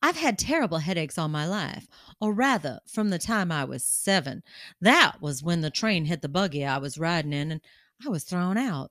I've 0.03 0.17
had 0.17 0.39
terrible 0.39 0.79
headaches 0.79 1.19
all 1.19 1.29
my 1.29 1.47
life, 1.47 1.87
or 2.19 2.33
rather, 2.33 2.81
from 2.89 3.11
the 3.11 3.19
time 3.19 3.53
I 3.53 3.67
was 3.67 3.85
seven. 3.85 4.43
That 4.81 5.21
was 5.21 5.43
when 5.43 5.61
the 5.61 5.69
train 5.69 6.07
hit 6.07 6.23
the 6.23 6.31
buggy 6.31 6.65
I 6.65 6.79
was 6.79 6.97
riding 6.97 7.35
in 7.35 7.53
and 7.53 7.61
I 8.07 8.09
was 8.09 8.25
thrown 8.25 8.57
out. 8.57 8.91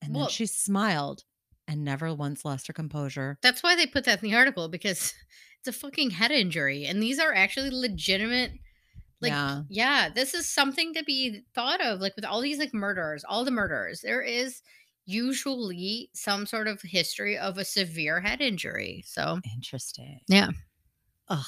And 0.00 0.14
Well- 0.14 0.26
then 0.26 0.30
she 0.30 0.46
smiled 0.46 1.24
and 1.72 1.84
never 1.84 2.12
once 2.14 2.44
lost 2.44 2.66
her 2.66 2.72
composure. 2.72 3.38
That's 3.42 3.62
why 3.62 3.74
they 3.74 3.86
put 3.86 4.04
that 4.04 4.22
in 4.22 4.30
the 4.30 4.36
article 4.36 4.68
because 4.68 5.14
it's 5.58 5.68
a 5.68 5.72
fucking 5.72 6.10
head 6.10 6.30
injury, 6.30 6.84
and 6.84 7.02
these 7.02 7.18
are 7.18 7.32
actually 7.34 7.70
legitimate. 7.70 8.52
Like, 9.20 9.30
Yeah. 9.30 9.62
yeah. 9.70 10.08
this 10.14 10.34
is 10.34 10.48
something 10.48 10.94
to 10.94 11.04
be 11.04 11.42
thought 11.54 11.80
of. 11.80 12.00
Like 12.00 12.14
with 12.16 12.24
all 12.24 12.40
these 12.40 12.58
like 12.58 12.74
murderers, 12.74 13.24
all 13.28 13.44
the 13.44 13.50
murderers, 13.52 14.00
there 14.00 14.20
is 14.22 14.60
usually 15.06 16.10
some 16.12 16.44
sort 16.46 16.66
of 16.68 16.80
history 16.82 17.38
of 17.38 17.56
a 17.58 17.64
severe 17.64 18.20
head 18.20 18.40
injury. 18.40 19.02
So 19.06 19.38
Interesting. 19.54 20.20
Yeah. 20.28 20.48
Ugh. 21.28 21.44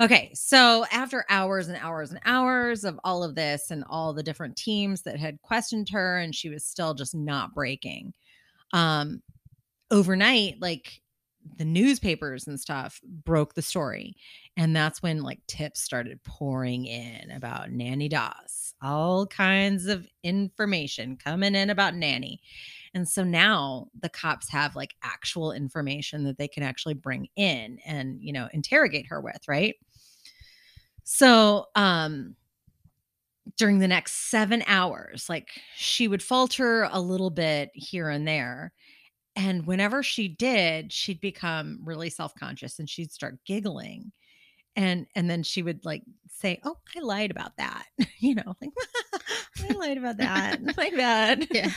Okay, 0.00 0.30
so 0.34 0.84
after 0.92 1.24
hours 1.30 1.68
and 1.68 1.78
hours 1.78 2.10
and 2.10 2.20
hours 2.24 2.84
of 2.84 2.98
all 3.02 3.22
of 3.24 3.34
this 3.34 3.70
and 3.70 3.82
all 3.88 4.12
the 4.12 4.22
different 4.22 4.56
teams 4.56 5.02
that 5.02 5.18
had 5.18 5.40
questioned 5.42 5.88
her 5.90 6.18
and 6.18 6.34
she 6.34 6.48
was 6.48 6.64
still 6.64 6.92
just 6.94 7.14
not 7.14 7.54
breaking. 7.54 8.12
Um 8.72 9.22
overnight 9.90 10.56
like 10.60 11.00
the 11.58 11.64
newspapers 11.64 12.46
and 12.48 12.58
stuff 12.60 13.00
broke 13.04 13.54
the 13.54 13.62
story 13.62 14.16
and 14.56 14.74
that's 14.74 15.02
when 15.02 15.22
like 15.22 15.40
tips 15.46 15.80
started 15.80 16.22
pouring 16.24 16.86
in 16.86 17.30
about 17.30 17.70
Nanny 17.70 18.08
Doss. 18.08 18.74
All 18.82 19.26
kinds 19.26 19.86
of 19.86 20.08
information 20.24 21.16
coming 21.16 21.54
in 21.54 21.70
about 21.70 21.94
Nanny. 21.94 22.40
And 22.94 23.08
so 23.08 23.24
now 23.24 23.88
the 24.00 24.08
cops 24.08 24.48
have 24.50 24.76
like 24.76 24.94
actual 25.02 25.52
information 25.52 26.24
that 26.24 26.38
they 26.38 26.48
can 26.48 26.62
actually 26.62 26.94
bring 26.94 27.28
in 27.36 27.78
and, 27.86 28.20
you 28.22 28.32
know, 28.32 28.48
interrogate 28.52 29.06
her 29.08 29.20
with, 29.20 29.40
right? 29.48 29.76
So, 31.04 31.66
um 31.74 32.36
during 33.56 33.78
the 33.78 33.88
next 33.88 34.30
7 34.30 34.62
hours, 34.66 35.28
like 35.28 35.48
she 35.76 36.08
would 36.08 36.22
falter 36.22 36.88
a 36.90 37.00
little 37.00 37.30
bit 37.30 37.70
here 37.74 38.08
and 38.08 38.26
there. 38.26 38.72
And 39.34 39.66
whenever 39.66 40.02
she 40.02 40.28
did, 40.28 40.92
she'd 40.92 41.20
become 41.20 41.80
really 41.84 42.08
self-conscious 42.10 42.78
and 42.78 42.88
she'd 42.88 43.12
start 43.12 43.38
giggling. 43.46 44.12
And 44.74 45.06
and 45.14 45.30
then 45.30 45.42
she 45.42 45.62
would 45.62 45.84
like 45.86 46.02
say, 46.28 46.60
"Oh, 46.62 46.76
I 46.94 47.00
lied 47.00 47.30
about 47.30 47.56
that." 47.56 47.86
you 48.18 48.34
know, 48.34 48.54
like 48.60 48.70
I 49.70 49.72
lied 49.72 49.98
about 49.98 50.18
that. 50.18 50.60
My 50.76 50.90
bad. 50.90 51.46
yeah, 51.50 51.70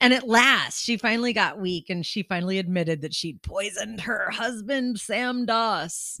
and 0.00 0.14
at 0.14 0.28
last, 0.28 0.80
she 0.80 0.96
finally 0.96 1.32
got 1.32 1.60
weak 1.60 1.90
and 1.90 2.06
she 2.06 2.22
finally 2.22 2.58
admitted 2.58 3.02
that 3.02 3.14
she'd 3.14 3.42
poisoned 3.42 4.02
her 4.02 4.30
husband, 4.30 5.00
Sam 5.00 5.44
Doss. 5.44 6.20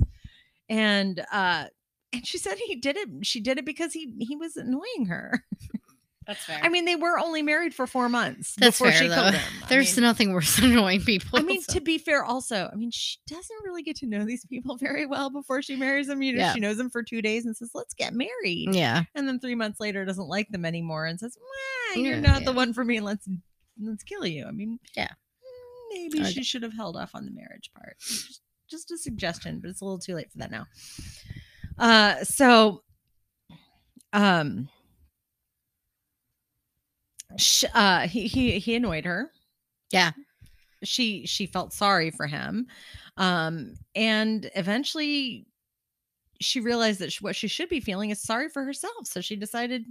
And 0.68 1.24
uh 1.30 1.66
and 2.14 2.26
she 2.26 2.38
said 2.38 2.58
he 2.58 2.76
did 2.76 2.96
it. 2.96 3.08
She 3.22 3.40
did 3.40 3.58
it 3.58 3.64
because 3.64 3.92
he 3.92 4.12
he 4.18 4.36
was 4.36 4.56
annoying 4.56 5.06
her. 5.08 5.44
that's 6.26 6.44
fair. 6.46 6.58
I 6.62 6.68
mean, 6.68 6.84
they 6.86 6.96
were 6.96 7.18
only 7.18 7.42
married 7.42 7.74
for 7.74 7.86
four 7.86 8.08
months 8.08 8.54
That's 8.56 8.78
before 8.78 8.90
fair, 8.92 9.02
she 9.02 9.08
though. 9.08 9.14
killed 9.14 9.34
him. 9.34 9.42
I 9.64 9.68
there's 9.68 9.96
mean, 9.96 10.02
nothing 10.04 10.32
worse 10.32 10.56
than 10.56 10.72
annoying 10.72 11.00
people. 11.02 11.38
I 11.38 11.42
mean, 11.42 11.60
so- 11.62 11.74
to 11.74 11.80
be 11.80 11.98
fair, 11.98 12.24
also, 12.24 12.70
I 12.72 12.76
mean, 12.76 12.90
she 12.90 13.18
doesn't 13.26 13.64
really 13.64 13.82
get 13.82 13.96
to 13.96 14.06
know 14.06 14.24
these 14.24 14.44
people 14.46 14.76
very 14.76 15.06
well 15.06 15.30
before 15.30 15.60
she 15.62 15.76
marries 15.76 16.06
them. 16.06 16.22
You 16.22 16.32
know, 16.34 16.38
Yeah. 16.40 16.52
she 16.54 16.60
knows 16.60 16.76
them 16.78 16.90
for 16.90 17.02
two 17.02 17.20
days 17.22 17.44
and 17.46 17.56
says, 17.56 17.70
"Let's 17.74 17.94
get 17.94 18.14
married." 18.14 18.68
yeah, 18.72 19.04
and 19.14 19.28
then 19.28 19.38
three 19.40 19.54
months 19.54 19.80
later 19.80 20.04
doesn't 20.04 20.28
like 20.28 20.48
them 20.48 20.64
anymore 20.64 21.04
and 21.06 21.20
says, 21.20 21.36
"You're 21.94 22.14
Yeah, 22.14 22.20
not 22.20 22.44
the 22.44 22.52
one 22.52 22.72
for 22.72 22.84
me. 22.84 23.00
Let's 23.00 23.28
let's 23.80 24.02
kill 24.04 24.24
you." 24.26 24.46
I 24.46 24.50
mean, 24.50 24.78
Yeah. 24.96 25.08
mm, 25.08 25.92
maybe 25.92 26.20
Okay. 26.20 26.30
she 26.32 26.42
should 26.44 26.62
have 26.62 26.72
held 26.74 26.96
off 26.96 27.10
on 27.14 27.24
the 27.26 27.32
marriage 27.32 27.70
part. 27.76 27.96
Just, 28.00 28.40
just 28.70 28.90
a 28.90 28.96
suggestion, 28.98 29.60
but 29.60 29.68
it's 29.70 29.80
a 29.82 29.84
little 29.84 29.98
too 29.98 30.14
late 30.14 30.32
for 30.32 30.38
that 30.38 30.50
now. 30.50 30.66
Uh, 31.78 32.22
so, 32.24 32.82
um, 34.12 34.68
sh- 37.38 37.64
uh, 37.74 38.06
he 38.08 38.26
he 38.26 38.58
he 38.58 38.74
annoyed 38.76 39.04
her. 39.04 39.30
Yeah. 39.90 40.12
She 40.82 41.26
she 41.26 41.46
felt 41.46 41.72
sorry 41.72 42.10
for 42.10 42.26
him, 42.26 42.66
um, 43.16 43.74
and 43.94 44.50
eventually 44.54 45.46
she 46.40 46.60
realized 46.60 46.98
that 47.00 47.10
sh- 47.12 47.22
what 47.22 47.34
she 47.34 47.48
should 47.48 47.70
be 47.70 47.80
feeling 47.80 48.10
is 48.10 48.20
sorry 48.20 48.50
for 48.50 48.62
herself. 48.64 49.06
So 49.06 49.22
she 49.22 49.34
decided, 49.34 49.84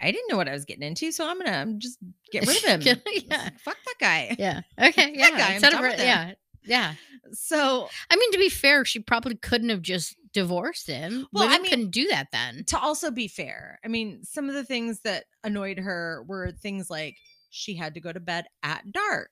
I 0.00 0.10
didn't 0.10 0.30
know 0.30 0.38
what 0.38 0.48
I 0.48 0.52
was 0.52 0.64
getting 0.64 0.82
into, 0.84 1.12
so 1.12 1.28
I'm 1.28 1.36
gonna 1.38 1.74
just 1.76 1.98
get 2.30 2.46
rid 2.46 2.64
of 2.64 2.82
him. 2.82 2.96
Yeah. 3.30 3.50
Fuck 3.62 3.76
that 3.84 3.94
guy. 4.00 4.34
yeah, 4.38 4.62
okay, 4.82 5.12
yeah. 5.14 5.30
That 5.30 5.38
guy, 5.38 5.52
Instead 5.54 5.72
of 5.74 5.80
done 5.80 5.82
re- 5.84 5.90
with 5.90 6.00
him. 6.00 6.06
yeah, 6.06 6.32
yeah. 6.64 6.94
So 7.32 7.88
I 8.10 8.16
mean, 8.16 8.32
to 8.32 8.38
be 8.38 8.48
fair, 8.48 8.84
she 8.84 9.00
probably 9.00 9.36
couldn't 9.36 9.68
have 9.70 9.82
just 9.82 10.16
divorced 10.32 10.86
him. 10.86 11.26
Well, 11.32 11.48
I 11.48 11.58
mean- 11.58 11.70
couldn't 11.70 11.90
do 11.90 12.08
that 12.08 12.28
then. 12.32 12.64
to 12.68 12.78
also 12.78 13.10
be 13.10 13.28
fair, 13.28 13.78
I 13.84 13.88
mean, 13.88 14.24
some 14.24 14.48
of 14.48 14.54
the 14.54 14.64
things 14.64 15.00
that 15.00 15.24
annoyed 15.44 15.78
her 15.78 16.24
were 16.26 16.50
things 16.52 16.88
like 16.90 17.16
she 17.50 17.74
had 17.74 17.94
to 17.94 18.00
go 18.00 18.12
to 18.12 18.20
bed 18.20 18.46
at 18.62 18.90
dark. 18.92 19.30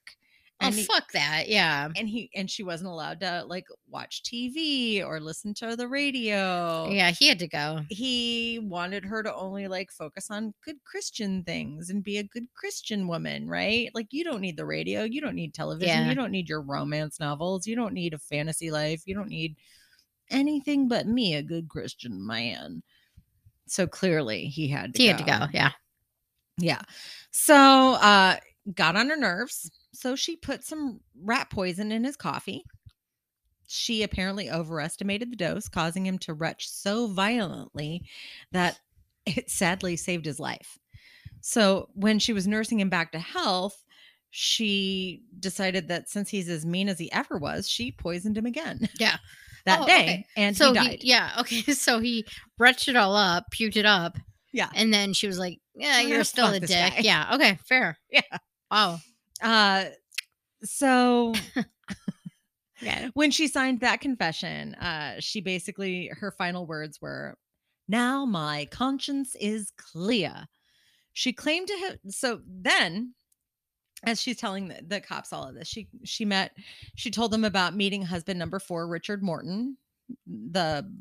Oh, 0.61 0.67
And 0.67 0.75
he- 0.75 0.83
fuck 0.83 1.11
that. 1.13 1.47
Yeah. 1.49 1.89
and 1.95 2.07
he 2.07 2.29
and 2.35 2.49
she 2.49 2.61
wasn't 2.63 2.89
allowed 2.91 3.19
to 3.21 3.43
like 3.47 3.65
watch 3.89 4.21
TV 4.23 5.03
or 5.03 5.19
listen 5.19 5.53
to 5.55 5.75
the 5.75 5.87
radio. 5.87 6.87
Yeah, 6.89 7.11
he 7.11 7.27
had 7.27 7.39
to 7.39 7.47
go. 7.47 7.81
He 7.89 8.59
wanted 8.61 9.03
her 9.05 9.23
to 9.23 9.33
only 9.33 9.67
like 9.67 9.91
focus 9.91 10.29
on 10.29 10.53
good 10.63 10.77
Christian 10.85 11.43
things 11.43 11.89
and 11.89 12.03
be 12.03 12.17
a 12.19 12.23
good 12.23 12.45
Christian 12.55 13.07
woman, 13.07 13.47
right? 13.49 13.89
Like 13.93 14.07
you 14.11 14.23
don't 14.23 14.41
need 14.41 14.57
the 14.57 14.65
radio, 14.65 15.03
you 15.03 15.19
don't 15.21 15.35
need 15.35 15.53
television, 15.53 15.87
Yeah. 16.03 16.09
you 16.09 16.15
don't 16.15 16.31
need 16.31 16.47
your 16.47 16.61
romance 16.61 17.19
novels, 17.19 17.65
you 17.65 17.75
don't 17.75 17.93
need 17.93 18.13
a 18.13 18.19
fantasy 18.19 18.69
life, 18.71 19.01
you 19.05 19.15
don't 19.15 19.29
need 19.29 19.55
anything 20.29 20.87
but 20.87 21.07
me, 21.07 21.35
a 21.35 21.41
good 21.43 21.67
Christian 21.69 22.25
man. 22.25 22.83
So 23.67 23.87
clearly 23.87 24.45
he 24.45 24.67
had 24.67 24.93
to 24.93 25.01
He 25.01 25.07
go. 25.07 25.13
had 25.13 25.17
to 25.17 25.23
go. 25.47 25.47
Yeah. 25.53 25.71
Yeah. 26.57 26.81
So 27.31 27.55
uh 27.95 28.35
got 28.75 28.95
on 28.95 29.09
her 29.09 29.15
nerves. 29.17 29.69
So 29.93 30.15
she 30.15 30.35
put 30.35 30.63
some 30.63 30.99
rat 31.23 31.49
poison 31.49 31.91
in 31.91 32.03
his 32.03 32.15
coffee. 32.15 32.63
She 33.67 34.03
apparently 34.03 34.51
overestimated 34.51 35.31
the 35.31 35.35
dose, 35.37 35.67
causing 35.69 36.05
him 36.05 36.17
to 36.19 36.33
retch 36.33 36.67
so 36.69 37.07
violently 37.07 38.03
that 38.51 38.79
it 39.25 39.49
sadly 39.49 39.95
saved 39.95 40.25
his 40.25 40.39
life. 40.39 40.77
So 41.41 41.89
when 41.93 42.19
she 42.19 42.33
was 42.33 42.47
nursing 42.47 42.79
him 42.79 42.89
back 42.89 43.11
to 43.13 43.19
health, 43.19 43.83
she 44.29 45.23
decided 45.39 45.87
that 45.89 46.09
since 46.09 46.29
he's 46.29 46.49
as 46.49 46.65
mean 46.65 46.87
as 46.87 46.99
he 46.99 47.11
ever 47.11 47.37
was, 47.37 47.67
she 47.67 47.91
poisoned 47.91 48.37
him 48.37 48.45
again 48.45 48.87
Yeah. 48.99 49.17
that 49.65 49.81
Oh, 49.81 49.85
day. 49.85 49.93
okay. 50.03 50.25
And 50.37 50.55
so 50.55 50.69
he 50.69 50.73
died. 50.73 50.99
yeah. 51.01 51.31
Okay. 51.39 51.61
So 51.73 51.99
he 51.99 52.25
retched 52.59 52.87
it 52.87 52.95
all 52.95 53.15
up, 53.15 53.45
puked 53.53 53.75
it 53.75 53.85
up. 53.85 54.17
Yeah. 54.53 54.69
And 54.75 54.93
then 54.93 55.13
she 55.13 55.27
was 55.27 55.39
like, 55.39 55.59
Yeah, 55.75 55.93
I'm 55.97 56.07
you're 56.09 56.23
still 56.23 56.47
a 56.47 56.59
dick. 56.59 56.69
guy. 56.69 56.99
Yeah. 56.99 57.31
Okay. 57.35 57.57
Fair. 57.67 57.97
Yeah. 58.09 58.21
Wow. 58.71 58.99
Uh 59.41 59.85
so 60.63 61.33
Yeah. 62.81 63.09
when 63.13 63.29
she 63.31 63.47
signed 63.47 63.81
that 63.81 64.01
confession, 64.01 64.73
uh, 64.75 65.15
she 65.19 65.39
basically 65.41 66.09
her 66.13 66.31
final 66.31 66.65
words 66.65 66.99
were, 67.01 67.37
"Now 67.87 68.25
my 68.25 68.67
conscience 68.71 69.35
is 69.39 69.71
clear." 69.77 70.47
She 71.13 71.33
claimed 71.33 71.67
to 71.67 71.77
have. 71.77 71.99
So 72.09 72.41
then, 72.47 73.13
as 74.03 74.21
she's 74.21 74.37
telling 74.37 74.69
the, 74.69 74.81
the 74.85 75.01
cops 75.01 75.33
all 75.33 75.47
of 75.47 75.55
this, 75.55 75.67
she 75.67 75.89
she 76.05 76.25
met, 76.25 76.53
she 76.95 77.11
told 77.11 77.31
them 77.31 77.45
about 77.45 77.75
meeting 77.75 78.03
husband 78.03 78.39
number 78.39 78.59
four, 78.59 78.87
Richard 78.87 79.23
Morton, 79.23 79.77
the 80.27 80.91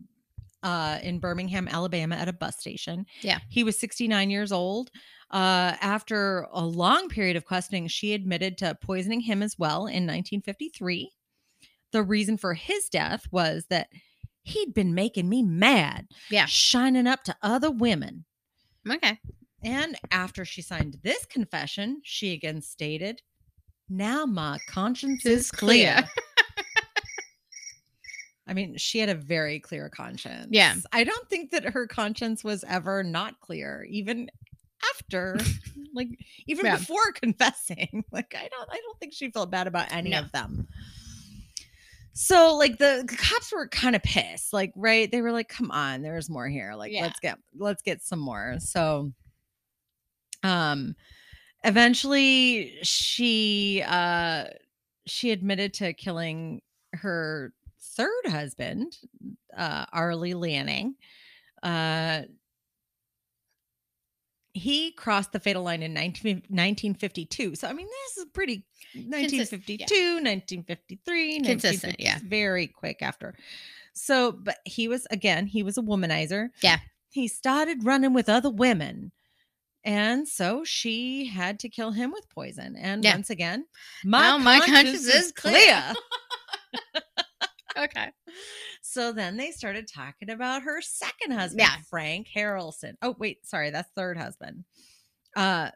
uh 0.62 0.98
in 1.02 1.18
Birmingham, 1.20 1.68
Alabama, 1.68 2.16
at 2.16 2.28
a 2.28 2.32
bus 2.32 2.58
station. 2.58 3.06
Yeah. 3.22 3.38
he 3.48 3.64
was 3.64 3.78
69 3.78 4.30
years 4.30 4.52
old. 4.52 4.90
Uh, 5.30 5.76
after 5.80 6.46
a 6.52 6.64
long 6.66 7.08
period 7.08 7.36
of 7.36 7.44
questioning, 7.44 7.86
she 7.86 8.14
admitted 8.14 8.58
to 8.58 8.76
poisoning 8.82 9.20
him 9.20 9.42
as 9.42 9.56
well 9.58 9.86
in 9.86 10.04
1953 10.06 11.10
the 11.92 12.02
reason 12.04 12.36
for 12.36 12.54
his 12.54 12.88
death 12.88 13.26
was 13.32 13.64
that 13.68 13.88
he'd 14.44 14.72
been 14.72 14.94
making 14.94 15.28
me 15.28 15.42
mad, 15.42 16.06
Yeah. 16.30 16.46
shining 16.46 17.08
up 17.08 17.24
to 17.24 17.36
other 17.42 17.68
women. 17.70 18.24
Okay. 18.88 19.18
And 19.64 19.98
after 20.12 20.44
she 20.44 20.62
signed 20.62 20.98
this 21.02 21.26
confession, 21.26 22.00
she 22.04 22.32
again 22.32 22.62
stated, 22.62 23.22
Now 23.88 24.24
my 24.24 24.58
conscience 24.68 25.26
is 25.26 25.46
Is 25.46 25.50
clear." 25.50 26.04
I 28.50 28.52
mean, 28.52 28.76
she 28.76 28.98
had 28.98 29.08
a 29.08 29.14
very 29.14 29.60
clear 29.60 29.88
conscience. 29.88 30.48
Yeah. 30.50 30.74
I 30.92 31.04
don't 31.04 31.28
think 31.30 31.52
that 31.52 31.64
her 31.64 31.86
conscience 31.86 32.42
was 32.42 32.64
ever 32.66 33.04
not 33.04 33.38
clear, 33.38 33.86
even 33.88 34.28
after, 34.92 35.38
like, 35.94 36.08
even 36.48 36.66
Yeah. 36.66 36.76
before 36.76 37.12
confessing. 37.14 38.04
Like, 38.10 38.34
I 38.36 38.48
don't, 38.48 38.68
I 38.68 38.76
don't 38.84 38.98
think 38.98 39.12
she 39.12 39.30
felt 39.30 39.52
bad 39.52 39.68
about 39.68 39.92
any 39.92 40.10
No. 40.10 40.18
of 40.22 40.32
them. 40.32 40.66
So, 42.12 42.56
like, 42.56 42.78
the, 42.78 43.04
the 43.08 43.16
cops 43.16 43.52
were 43.52 43.68
kind 43.68 43.94
of 43.94 44.02
pissed. 44.02 44.52
Like, 44.52 44.72
right? 44.74 45.08
They 45.10 45.22
were 45.22 45.30
like, 45.30 45.48
"Come 45.48 45.70
on, 45.70 46.02
there's 46.02 46.28
more 46.28 46.48
here. 46.48 46.74
Like, 46.74 46.90
Yeah. 46.92 47.02
let's 47.02 47.20
get, 47.20 47.38
let's 47.56 47.82
get 47.82 48.02
some 48.02 48.18
more." 48.18 48.56
So, 48.58 49.12
um, 50.42 50.96
eventually, 51.62 52.78
she, 52.82 53.84
uh, 53.86 54.46
she 55.06 55.30
admitted 55.30 55.72
to 55.74 55.92
killing 55.92 56.62
her 56.94 57.52
third 58.00 58.30
husband, 58.32 58.96
uh, 59.56 59.86
Arlie 59.92 60.34
Lanning. 60.34 60.94
Uh, 61.62 62.22
he 64.52 64.92
crossed 64.92 65.32
the 65.32 65.40
fatal 65.40 65.62
line 65.62 65.82
in 65.82 65.94
19, 65.94 66.36
1952. 66.48 67.54
So, 67.54 67.68
I 67.68 67.72
mean, 67.72 67.86
this 67.86 68.24
is 68.24 68.30
pretty 68.32 68.64
1952, 68.94 69.84
1953, 70.14 71.40
Consistent, 71.42 71.96
yeah. 72.00 72.18
Very 72.24 72.66
quick 72.66 73.00
after. 73.00 73.34
So, 73.92 74.32
but 74.32 74.58
he 74.64 74.88
was, 74.88 75.06
again, 75.10 75.46
he 75.46 75.62
was 75.62 75.78
a 75.78 75.82
womanizer. 75.82 76.48
Yeah. 76.62 76.78
He 77.10 77.28
started 77.28 77.84
running 77.84 78.12
with 78.12 78.28
other 78.28 78.50
women. 78.50 79.12
And 79.84 80.28
so 80.28 80.64
she 80.64 81.26
had 81.26 81.58
to 81.60 81.68
kill 81.68 81.92
him 81.92 82.10
with 82.12 82.28
poison. 82.28 82.76
And 82.76 83.04
Yeah. 83.04 83.14
once 83.14 83.30
again, 83.30 83.66
Now 84.04 84.36
my 84.36 84.58
conscience 84.60 85.06
is 85.06 85.32
clear. 85.32 85.94
Okay. 87.80 88.08
So 88.82 89.12
then 89.12 89.36
they 89.36 89.50
started 89.52 89.86
talking 89.88 90.30
about 90.30 90.62
her 90.62 90.80
second 90.82 91.32
husband, 91.32 91.60
Yeah. 91.60 91.76
Frank 91.88 92.28
Harrelson. 92.34 92.94
Oh, 93.02 93.14
wait, 93.18 93.46
sorry, 93.46 93.70
that's 93.70 93.90
third 93.96 94.16
husband. 94.18 94.64
Uh 95.36 95.70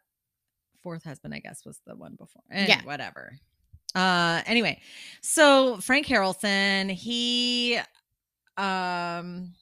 fourth 0.83 1.05
husband, 1.05 1.33
I 1.35 1.39
guess, 1.39 1.65
was 1.65 1.81
the 1.87 1.97
one 1.97 2.15
before. 2.19 2.43
Eh, 2.51 2.67
Yeah. 2.69 2.83
Whatever. 2.85 3.39
Uh 3.95 4.43
anyway, 4.47 4.81
so 5.23 5.79
Frank 5.79 6.07
Harrelson, 6.07 6.91
he 6.91 7.79
um 8.57 9.55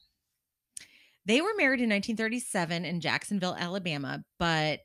they 1.25 1.39
were 1.39 1.53
married 1.55 1.79
in 1.79 1.89
1937 1.89 2.83
in 2.83 2.99
Jacksonville, 2.99 3.55
Alabama, 3.57 4.23
but 4.39 4.81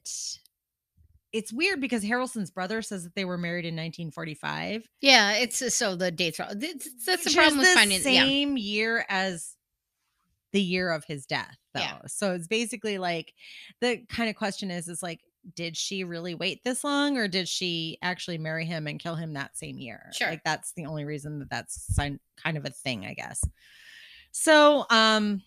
it's 1.32 1.52
weird 1.52 1.80
because 1.80 2.02
Harrelson's 2.04 2.50
brother 2.50 2.80
says 2.82 3.04
that 3.04 3.14
they 3.14 3.24
were 3.24 3.36
married 3.38 3.64
in 3.66 3.74
1945. 3.74 4.88
Yeah. 5.00 5.34
It's 5.34 5.74
so 5.74 5.94
the 5.94 6.10
dates 6.10 6.40
are. 6.40 6.54
That's, 6.54 6.88
the 7.04 7.30
problem 7.34 7.58
with 7.58 7.68
finding. 7.68 7.98
Yeah. 8.02 8.24
same 8.24 8.56
year 8.56 9.04
as 9.08 9.54
the 10.52 10.62
year 10.62 10.90
of 10.90 11.04
his 11.04 11.26
death 11.26 11.58
though 11.74 11.80
Yeah. 11.80 11.98
so 12.06 12.32
it's 12.32 12.46
basically 12.46 12.96
like 12.96 13.34
the 13.82 13.98
kind 14.08 14.30
of 14.30 14.36
question 14.36 14.70
is 14.70 14.88
is 14.88 15.02
like 15.02 15.20
did 15.54 15.76
she 15.76 16.04
really 16.04 16.34
wait 16.34 16.64
this 16.64 16.82
long 16.84 17.18
or 17.18 17.28
did 17.28 17.46
she 17.46 17.98
actually 18.00 18.38
marry 18.38 18.64
him 18.64 18.86
and 18.86 18.98
kill 18.98 19.14
him 19.14 19.34
that 19.34 19.58
same 19.58 19.76
year 19.76 20.06
Sure. 20.14 20.28
like 20.30 20.42
that's 20.44 20.72
the 20.72 20.86
only 20.86 21.04
reason 21.04 21.38
that 21.40 21.50
that's 21.50 21.94
kind 21.96 22.56
of 22.56 22.64
a 22.64 22.70
thing 22.70 23.04
i 23.04 23.12
guess 23.12 23.44
so 24.32 24.86
um 24.88 25.42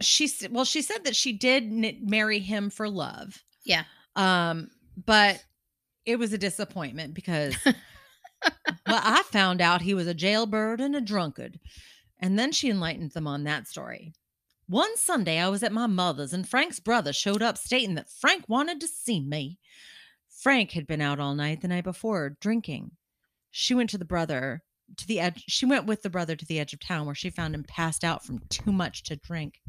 she 0.00 0.30
well 0.50 0.64
she 0.64 0.80
said 0.80 1.04
that 1.04 1.14
she 1.14 1.34
did 1.34 1.70
marry 2.08 2.38
him 2.38 2.70
for 2.70 2.88
love 2.88 3.42
Yeah. 3.64 3.84
um 4.16 4.70
but 5.04 5.44
it 6.06 6.18
was 6.18 6.32
a 6.32 6.38
disappointment 6.38 7.14
because 7.14 7.56
well, 7.64 7.74
I 8.86 9.22
found 9.24 9.60
out 9.60 9.82
he 9.82 9.94
was 9.94 10.06
a 10.06 10.14
jailbird 10.14 10.80
and 10.80 10.96
a 10.96 11.00
drunkard. 11.00 11.58
And 12.18 12.38
then 12.38 12.52
she 12.52 12.68
enlightened 12.68 13.12
them 13.12 13.26
on 13.26 13.44
that 13.44 13.66
story. 13.66 14.12
One 14.66 14.96
Sunday, 14.96 15.38
I 15.40 15.48
was 15.48 15.62
at 15.62 15.72
my 15.72 15.86
mother's, 15.86 16.32
and 16.32 16.48
Frank's 16.48 16.78
brother 16.78 17.12
showed 17.12 17.42
up 17.42 17.58
stating 17.58 17.94
that 17.96 18.10
Frank 18.10 18.44
wanted 18.46 18.80
to 18.80 18.88
see 18.88 19.20
me. 19.20 19.58
Frank 20.28 20.72
had 20.72 20.86
been 20.86 21.00
out 21.00 21.18
all 21.18 21.34
night 21.34 21.60
the 21.60 21.68
night 21.68 21.84
before, 21.84 22.36
drinking. 22.40 22.92
She 23.50 23.74
went 23.74 23.90
to 23.90 23.98
the 23.98 24.04
brother 24.04 24.62
to 24.96 25.06
the 25.06 25.18
edge. 25.18 25.44
She 25.48 25.66
went 25.66 25.86
with 25.86 26.02
the 26.02 26.10
brother 26.10 26.36
to 26.36 26.46
the 26.46 26.60
edge 26.60 26.72
of 26.72 26.80
town 26.80 27.06
where 27.06 27.14
she 27.14 27.30
found 27.30 27.54
him 27.54 27.64
passed 27.64 28.04
out 28.04 28.24
from 28.24 28.40
too 28.48 28.70
much 28.70 29.02
to 29.04 29.16
drink. 29.16 29.60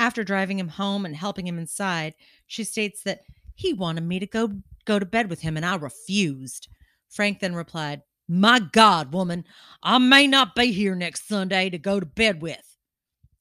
After 0.00 0.24
driving 0.24 0.58
him 0.58 0.68
home 0.68 1.04
and 1.04 1.14
helping 1.14 1.46
him 1.46 1.58
inside, 1.58 2.14
she 2.46 2.64
states 2.64 3.02
that 3.02 3.20
he 3.54 3.74
wanted 3.74 4.02
me 4.02 4.18
to 4.18 4.26
go 4.26 4.50
go 4.86 4.98
to 4.98 5.04
bed 5.04 5.28
with 5.28 5.42
him 5.42 5.58
and 5.58 5.66
I 5.66 5.76
refused. 5.76 6.68
Frank 7.10 7.40
then 7.40 7.54
replied, 7.54 8.00
My 8.26 8.60
God, 8.60 9.12
woman, 9.12 9.44
I 9.82 9.98
may 9.98 10.26
not 10.26 10.54
be 10.54 10.72
here 10.72 10.94
next 10.94 11.28
Sunday 11.28 11.68
to 11.68 11.76
go 11.76 12.00
to 12.00 12.06
bed 12.06 12.40
with. 12.40 12.78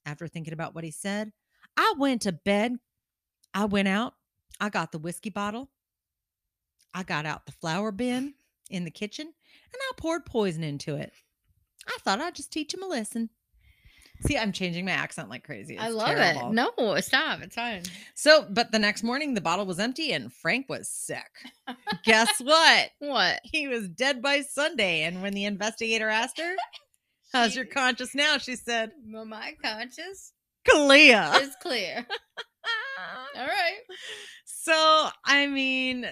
After 0.06 0.27
thinking 0.27 0.52
about 0.52 0.76
what 0.76 0.84
he 0.84 0.91
said, 0.91 1.31
I 1.77 1.94
went 1.98 2.23
to 2.23 2.34
bed. 2.34 2.76
I 3.53 3.64
went 3.64 3.88
out. 3.88 4.15
I 4.60 4.68
got 4.68 4.91
the 4.91 4.99
whiskey 4.99 5.30
bottle. 5.30 5.69
I 6.94 7.03
got 7.03 7.26
out 7.26 7.45
the 7.45 7.53
flour 7.53 7.94
bin 7.94 8.34
in 8.69 8.84
the 8.84 8.91
kitchen 8.91 9.27
and 9.27 9.81
I 9.81 9.91
poured 9.95 10.26
poison 10.26 10.65
into 10.65 10.95
it. 10.95 11.14
I 11.88 11.98
thought 12.03 12.19
I'd 12.19 12.36
just 12.36 12.52
teach 12.52 12.73
him 12.73 12.84
a 12.84 12.88
lesson. 12.88 13.30
See, 14.22 14.38
I'm 14.38 14.52
changing 14.52 14.86
my 14.86 14.91
accent 14.91 15.30
like 15.30 15.44
crazy. 15.46 15.78
I 15.78 15.90
love 15.90 16.10
terrible. 16.10 16.50
it. 16.50 16.54
No, 16.54 17.00
stop. 17.00 17.41
It's 17.41 17.56
fine. 17.56 17.84
So, 18.16 18.46
but 18.50 18.72
the 18.72 18.80
next 18.80 19.02
morning, 19.04 19.34
the 19.34 19.41
bottle 19.41 19.66
was 19.66 19.80
empty 19.80 20.12
and 20.12 20.32
Frank 20.34 20.68
was 20.68 20.90
sick. 20.90 21.30
Guess 22.04 22.40
what? 22.41 22.90
What? 23.00 23.40
He 23.44 23.68
was 23.68 23.88
dead 23.88 24.22
by 24.22 24.41
Sunday. 24.41 25.04
And 25.04 25.22
when 25.22 25.34
the 25.34 25.46
investigator 25.46 26.10
asked 26.10 26.40
her, 26.40 26.56
How's 27.34 27.56
your 27.56 27.66
conscience 27.66 28.16
now? 28.16 28.38
She 28.40 28.56
said, 28.56 28.91
Well, 29.08 29.26
my 29.26 29.54
conscience 29.64 30.34
Clear. 30.68 31.30
is 31.36 31.56
clear. 31.62 32.06
All 33.38 33.46
right. 33.48 33.80
So, 34.46 35.10
I 35.26 35.48
mean, 35.48 36.08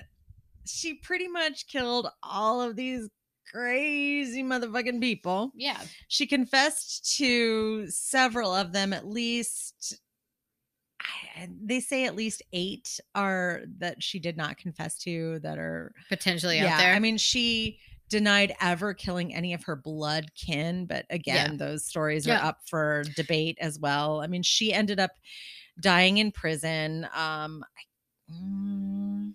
she 0.65 0.93
pretty 0.93 1.27
much 1.27 1.67
killed 1.67 2.07
all 2.23 2.61
of 2.61 2.75
these 2.75 3.09
crazy 3.51 4.43
motherfucking 4.43 5.01
people. 5.01 5.51
Yeah. 5.55 5.79
She 6.07 6.25
confessed 6.27 7.15
to 7.17 7.87
several 7.89 8.53
of 8.53 8.71
them, 8.73 8.93
at 8.93 9.07
least. 9.07 9.99
I- 11.01 11.49
They 11.63 11.79
say 11.79 12.05
at 12.05 12.15
least 12.15 12.41
eight 12.53 12.99
are 13.15 13.61
that 13.77 14.01
she 14.03 14.19
did 14.19 14.35
not 14.37 14.57
confess 14.57 14.97
to 14.99 15.39
that 15.39 15.57
are 15.57 15.93
Potentially 16.09 16.59
out 16.59 16.77
there. 16.79 16.93
I 16.93 16.99
mean, 16.99 17.17
she 17.17 17.79
denied 18.09 18.55
ever 18.61 18.93
killing 18.93 19.35
any 19.35 19.53
of 19.53 19.63
her 19.65 19.75
blood 19.75 20.31
kin, 20.33 20.85
but 20.85 21.05
again, 21.09 21.57
those 21.57 21.85
stories 21.85 22.25
are 22.25 22.31
Yeah. 22.31 22.47
up 22.47 22.59
for 22.67 23.03
debate 23.15 23.57
as 23.61 23.77
well. 23.79 24.21
I 24.21 24.27
mean, 24.27 24.43
she 24.43 24.73
ended 24.73 24.99
up 24.99 25.11
dying 25.79 26.17
in 26.17 26.31
prison. 26.31 27.03
Um, 27.13 27.63
I- 27.77 28.31
mm, 28.33 29.33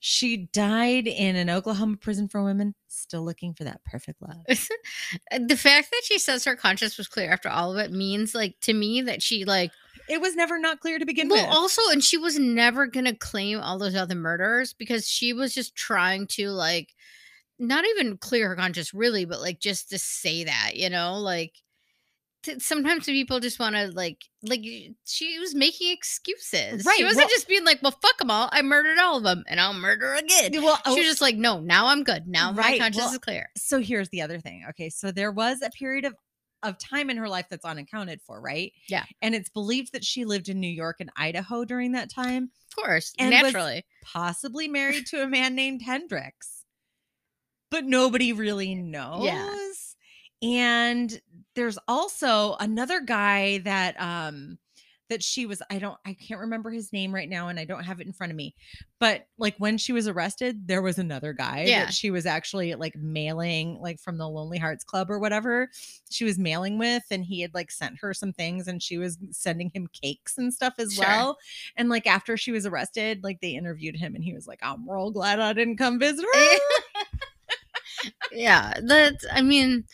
she 0.00 0.48
died 0.52 1.06
in 1.06 1.34
an 1.36 1.50
Oklahoma 1.50 1.96
prison 1.96 2.28
for 2.28 2.42
women, 2.44 2.74
still 2.86 3.24
looking 3.24 3.52
for 3.54 3.64
that 3.64 3.84
perfect 3.84 4.22
love. 4.22 4.44
the 4.48 5.56
fact 5.56 5.90
that 5.90 6.02
she 6.04 6.18
says 6.18 6.44
her 6.44 6.56
conscience 6.56 6.96
was 6.96 7.08
clear 7.08 7.32
after 7.32 7.48
all 7.48 7.72
of 7.72 7.78
it 7.78 7.92
means 7.92 8.34
like 8.34 8.54
to 8.60 8.72
me 8.72 9.02
that 9.02 9.22
she 9.22 9.44
like 9.44 9.72
It 10.08 10.20
was 10.20 10.36
never 10.36 10.58
not 10.58 10.80
clear 10.80 10.98
to 10.98 11.06
begin 11.06 11.28
well 11.28 11.38
with. 11.38 11.48
Well, 11.48 11.58
also 11.58 11.82
and 11.90 12.02
she 12.02 12.16
was 12.16 12.38
never 12.38 12.86
gonna 12.86 13.14
claim 13.14 13.58
all 13.60 13.78
those 13.78 13.96
other 13.96 14.14
murders 14.14 14.72
because 14.72 15.08
she 15.08 15.32
was 15.32 15.52
just 15.52 15.74
trying 15.74 16.26
to 16.28 16.50
like 16.50 16.94
not 17.58 17.84
even 17.84 18.16
clear 18.18 18.48
her 18.48 18.56
conscience 18.56 18.94
really 18.94 19.24
but 19.24 19.40
like 19.40 19.58
just 19.58 19.90
to 19.90 19.98
say 19.98 20.44
that 20.44 20.76
you 20.76 20.88
know 20.88 21.18
like 21.18 21.54
sometimes 22.58 23.04
people 23.04 23.40
just 23.40 23.58
want 23.58 23.74
to 23.74 23.88
like 23.88 24.22
like 24.42 24.60
she 25.04 25.38
was 25.38 25.54
making 25.54 25.92
excuses 25.92 26.84
Right, 26.84 26.96
she 26.96 27.04
wasn't 27.04 27.22
well- 27.24 27.28
just 27.28 27.48
being 27.48 27.64
like 27.64 27.80
well 27.82 27.96
fuck 28.00 28.16
them 28.18 28.30
all 28.30 28.48
i 28.52 28.62
murdered 28.62 28.98
all 28.98 29.18
of 29.18 29.22
them 29.24 29.44
and 29.48 29.60
i'll 29.60 29.74
murder 29.74 30.14
again 30.14 30.52
well, 30.62 30.76
she 30.76 30.82
oh 30.86 30.94
was 30.96 31.04
just 31.04 31.20
like 31.20 31.36
no 31.36 31.60
now 31.60 31.88
i'm 31.88 32.04
good 32.04 32.28
now 32.28 32.52
my 32.52 32.62
Right, 32.62 32.80
conscience 32.80 33.04
well, 33.04 33.12
is 33.12 33.18
clear 33.18 33.48
so 33.56 33.80
here's 33.80 34.08
the 34.10 34.22
other 34.22 34.38
thing. 34.40 34.64
Okay, 34.70 34.88
so 34.88 35.10
there 35.10 35.32
was 35.32 35.62
a 35.62 35.70
period 35.70 36.04
of 36.04 36.14
of 36.64 36.76
time 36.78 37.08
in 37.10 37.16
her 37.16 37.28
life 37.28 37.46
that's 37.48 37.64
unaccounted 37.64 38.20
for, 38.20 38.40
right? 38.40 38.72
Yeah. 38.88 39.04
And 39.22 39.32
it's 39.32 39.48
believed 39.48 39.92
that 39.92 40.04
she 40.04 40.24
lived 40.24 40.48
in 40.48 40.58
New 40.58 40.66
York 40.66 40.96
and 40.98 41.08
Idaho 41.16 41.64
during 41.64 41.92
that 41.92 42.10
time, 42.10 42.50
of 42.76 42.84
course 42.84 43.12
naturally 43.18 43.84
possibly 44.04 44.66
married 44.68 45.06
to 45.06 45.22
a 45.22 45.28
man 45.36 45.54
named 45.54 45.82
Hendrix. 45.82 46.64
But 47.70 47.84
nobody 47.84 48.32
really 48.32 48.74
knows. 48.74 49.24
yeah. 49.24 49.54
And 50.40 51.20
there's 51.58 51.78
also 51.88 52.54
another 52.60 53.00
guy 53.00 53.58
that 53.58 54.00
um 54.00 54.58
that 55.08 55.22
she 55.22 55.46
was 55.46 55.62
I 55.70 55.78
don't 55.78 55.96
I 56.06 56.12
can't 56.12 56.40
remember 56.40 56.70
his 56.70 56.92
name 56.92 57.14
right 57.14 57.28
now 57.28 57.48
and 57.48 57.58
I 57.58 57.64
don't 57.64 57.82
have 57.82 57.98
it 57.98 58.06
in 58.06 58.12
front 58.12 58.30
of 58.30 58.36
me. 58.36 58.54
But 59.00 59.26
like 59.38 59.54
when 59.58 59.78
she 59.78 59.92
was 59.92 60.06
arrested, 60.06 60.68
there 60.68 60.82
was 60.82 60.98
another 60.98 61.32
guy 61.32 61.64
Yeah. 61.66 61.86
that 61.86 61.94
she 61.94 62.10
was 62.10 62.26
actually 62.26 62.74
like 62.74 62.94
mailing 62.94 63.78
like 63.80 63.98
from 64.00 64.18
the 64.18 64.28
Lonely 64.28 64.58
Hearts 64.58 64.84
Club 64.84 65.10
or 65.10 65.18
whatever. 65.18 65.70
She 66.10 66.24
was 66.24 66.38
mailing 66.38 66.78
with 66.78 67.04
and 67.10 67.24
he 67.24 67.40
had 67.40 67.54
like 67.54 67.70
sent 67.70 67.98
her 68.00 68.12
some 68.12 68.34
things 68.34 68.68
and 68.68 68.82
she 68.82 68.98
was 68.98 69.16
sending 69.30 69.70
him 69.74 69.88
cakes 70.00 70.36
and 70.36 70.52
stuff 70.52 70.74
as 70.78 70.92
Sure. 70.94 71.06
well. 71.06 71.38
And 71.76 71.88
like 71.88 72.06
after 72.06 72.36
she 72.36 72.52
was 72.52 72.66
arrested, 72.66 73.24
like 73.24 73.40
they 73.40 73.52
interviewed 73.56 73.96
him 73.96 74.14
and 74.14 74.22
he 74.22 74.34
was 74.34 74.46
like, 74.46 74.60
I'm 74.62 74.88
real 74.88 75.10
glad 75.10 75.40
I 75.40 75.54
didn't 75.54 75.78
come 75.78 75.98
visit 75.98 76.24
her. 76.34 76.58
Yeah 78.32 78.74
that's 78.82 79.24
i 79.32 79.42
mean 79.42 79.84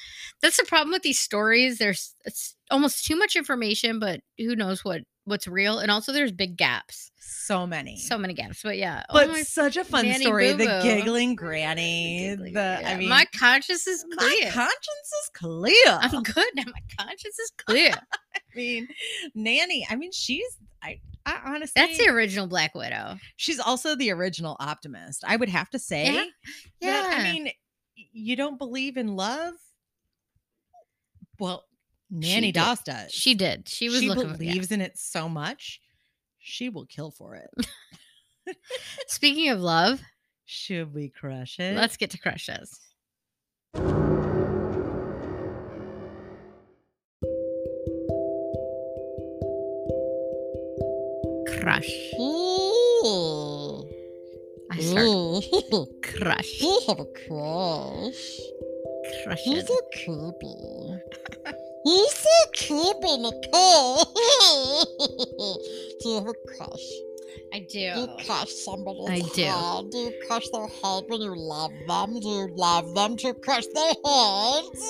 that's 0.42 0.56
the 0.56 0.64
problem 0.64 0.90
with 0.90 1.02
these 1.02 1.18
stories 1.18 1.78
there's 1.78 2.14
it's 2.24 2.56
almost 2.70 3.04
too 3.04 3.16
much 3.16 3.36
information 3.36 3.98
but 3.98 4.20
who 4.38 4.56
knows 4.56 4.84
what 4.84 5.02
what's 5.24 5.48
real 5.48 5.78
and 5.78 5.90
also 5.90 6.12
there's 6.12 6.32
big 6.32 6.56
gaps 6.56 7.10
so 7.18 7.66
many. 7.66 7.96
so 7.96 8.18
many 8.18 8.34
gaps 8.34 8.60
but 8.62 8.76
yeah 8.76 9.02
oh 9.08 9.14
but 9.14 9.30
my 9.30 9.42
such 9.42 9.76
a 9.76 9.84
fun 9.84 10.06
Nanny 10.06 10.24
story. 10.24 10.52
The 10.52 10.58
Boo 10.58 10.66
Boo. 10.66 10.82
giggling 10.82 11.34
granny. 11.34 12.18
giggling- 12.18 12.52
the 12.52 12.78
yeah, 12.80 12.90
I 12.90 12.96
mean 12.96 13.08
my 13.08 13.24
conscience 13.36 13.86
is 13.86 14.04
my 14.10 14.16
clear 14.16 14.50
conscience 14.52 15.10
is 15.22 15.30
clear. 15.34 15.74
i'm 15.86 16.22
good 16.22 16.46
now 16.54 16.64
my 16.66 17.04
conscience 17.04 17.38
is 17.38 17.52
clear 17.66 17.92
I 18.34 18.56
mean, 18.56 18.88
Nanny. 19.34 19.86
I 19.88 19.96
mean, 19.96 20.12
she's 20.12 20.58
I, 20.82 21.00
I 21.26 21.40
honestly 21.46 21.72
that's 21.74 21.98
the 21.98 22.08
original 22.08 22.46
black 22.46 22.74
widow 22.74 23.16
she's 23.36 23.58
also 23.58 23.96
the 23.96 24.10
original 24.10 24.56
optimist. 24.60 25.24
I 25.26 25.36
would 25.36 25.48
have 25.48 25.70
to 25.70 25.78
say. 25.78 26.12
Yeah, 26.80 27.02
that, 27.02 27.20
I 27.20 27.32
mean, 27.32 27.50
you 28.14 28.36
don't 28.36 28.58
believe 28.58 28.96
in 28.96 29.16
love? 29.16 29.54
Well, 31.38 31.64
Nanny. 32.10 32.52
Doss 32.52 32.82
does. 32.82 33.10
she 33.10 33.34
did 33.34 33.68
she 33.68 33.88
was 33.88 34.00
she 34.00 34.08
looking 34.08 34.34
for- 34.34 34.42
yeah. 34.42 34.50
believes 34.52 34.70
in 34.70 34.80
it 34.80 34.96
so 34.96 35.28
much, 35.28 35.80
she 36.38 36.68
will 36.68 36.86
kill 36.86 37.10
for 37.10 37.34
it. 37.34 37.66
speaking 39.08 39.50
of 39.50 39.60
love 39.60 40.00
Should 40.44 40.94
we 40.94 41.08
crush 41.08 41.58
it? 41.58 41.76
let's 41.76 41.96
get 41.96 42.10
to 42.10 42.18
crushes 42.18 42.78
crush. 51.64 51.90
Start 54.90 55.88
crush 56.02 56.60
You 56.60 56.80
have 56.88 57.00
a 57.00 57.04
crush. 57.04 58.40
crushes 59.24 59.44
He's 59.44 59.66
so 59.66 59.78
creepy. 60.04 60.54
He's 61.84 62.12
so 62.12 62.38
creepy, 62.56 63.16
Nicole. 63.18 64.04
Do 66.00 66.08
you 66.08 66.14
have 66.16 66.26
a 66.28 66.34
crush? 66.56 66.88
i 67.52 67.58
Do 67.70 67.78
you 67.78 68.08
crush 68.24 68.50
somebody's 68.52 69.08
I 69.10 69.20
do. 69.34 69.42
head? 69.42 69.90
Do 69.90 69.98
you 69.98 70.12
crush 70.26 70.48
their 70.50 70.66
head 70.66 71.04
when 71.08 71.20
you 71.20 71.34
love 71.36 71.72
them? 71.86 72.18
Do 72.20 72.28
you 72.28 72.48
love 72.56 72.94
them 72.94 73.16
to 73.18 73.34
crush 73.34 73.66
their 73.66 73.92
heads? 74.04 74.82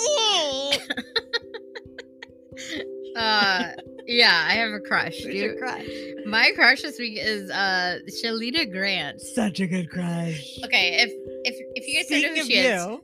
uh 3.17 3.73
yeah 4.07 4.45
i 4.49 4.53
have 4.55 4.73
a 4.73 4.81
crush 4.81 5.17
Who's 5.23 5.35
your 5.35 5.57
crush? 5.57 5.87
my 6.27 6.51
crush 6.55 6.83
this 6.83 6.99
week 6.99 7.19
is 7.21 7.51
uh 7.51 7.99
shalita 8.23 8.71
grant 8.71 9.21
Such 9.21 9.61
a 9.61 9.67
good 9.67 9.91
crush. 9.91 10.59
okay 10.65 10.97
if 11.03 11.11
if 11.45 11.55
if 11.75 11.87
you 11.89 11.95
guys 11.97 12.23
don't 12.23 12.23
know 12.23 12.35
who 12.35 12.41
of 12.41 12.47
she 12.47 12.55
is 12.59 12.85
you, 12.85 13.03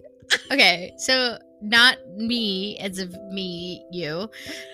okay 0.52 0.92
so 0.98 1.38
not 1.62 1.98
me 2.16 2.78
as 2.78 2.98
of 2.98 3.12
me 3.32 3.84
you 3.92 4.26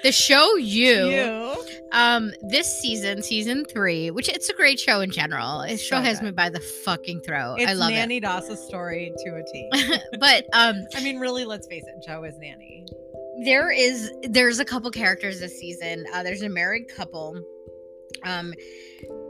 the 0.05 0.13
show 0.13 0.55
you, 0.57 1.09
you. 1.09 1.57
um 1.93 2.31
this 2.49 2.81
season 2.81 3.23
season 3.25 3.65
three 3.65 4.11
which 4.13 4.29
it's 4.29 4.49
a 4.49 4.53
great 4.55 4.79
show 4.79 5.01
in 5.01 5.11
general 5.11 5.63
this 5.67 5.83
show 5.83 5.97
So 5.97 6.03
has 6.03 6.21
good. 6.21 6.27
me 6.27 6.31
by 6.33 6.49
the 6.49 6.61
fucking 6.85 7.23
throat 7.23 7.57
It's 7.59 7.71
i 7.71 7.75
love 7.75 7.91
it. 7.91 7.95
Nanny 7.95 8.21
Doss's 8.21 8.61
story 8.67 9.13
to 9.25 9.31
a 9.35 9.43
T. 9.53 9.69
it 9.73 10.03
but 10.21 10.45
um 10.53 10.77
I 10.95 11.03
mean, 11.03 11.19
really, 11.19 11.45
let's 11.45 11.67
face 11.67 11.83
it, 11.87 12.05
Joe 12.07 12.23
is 12.25 12.37
Nanny. 12.39 12.87
There 13.45 13.71
is 13.71 14.11
there's 14.23 14.59
a 14.59 14.65
couple 14.65 14.91
characters 14.91 15.41
this 15.41 15.59
season 15.59 16.07
uh 16.13 16.23
there's 16.23 16.43
a 16.43 16.49
married 16.49 16.89
couple 16.89 17.41
um 18.25 18.53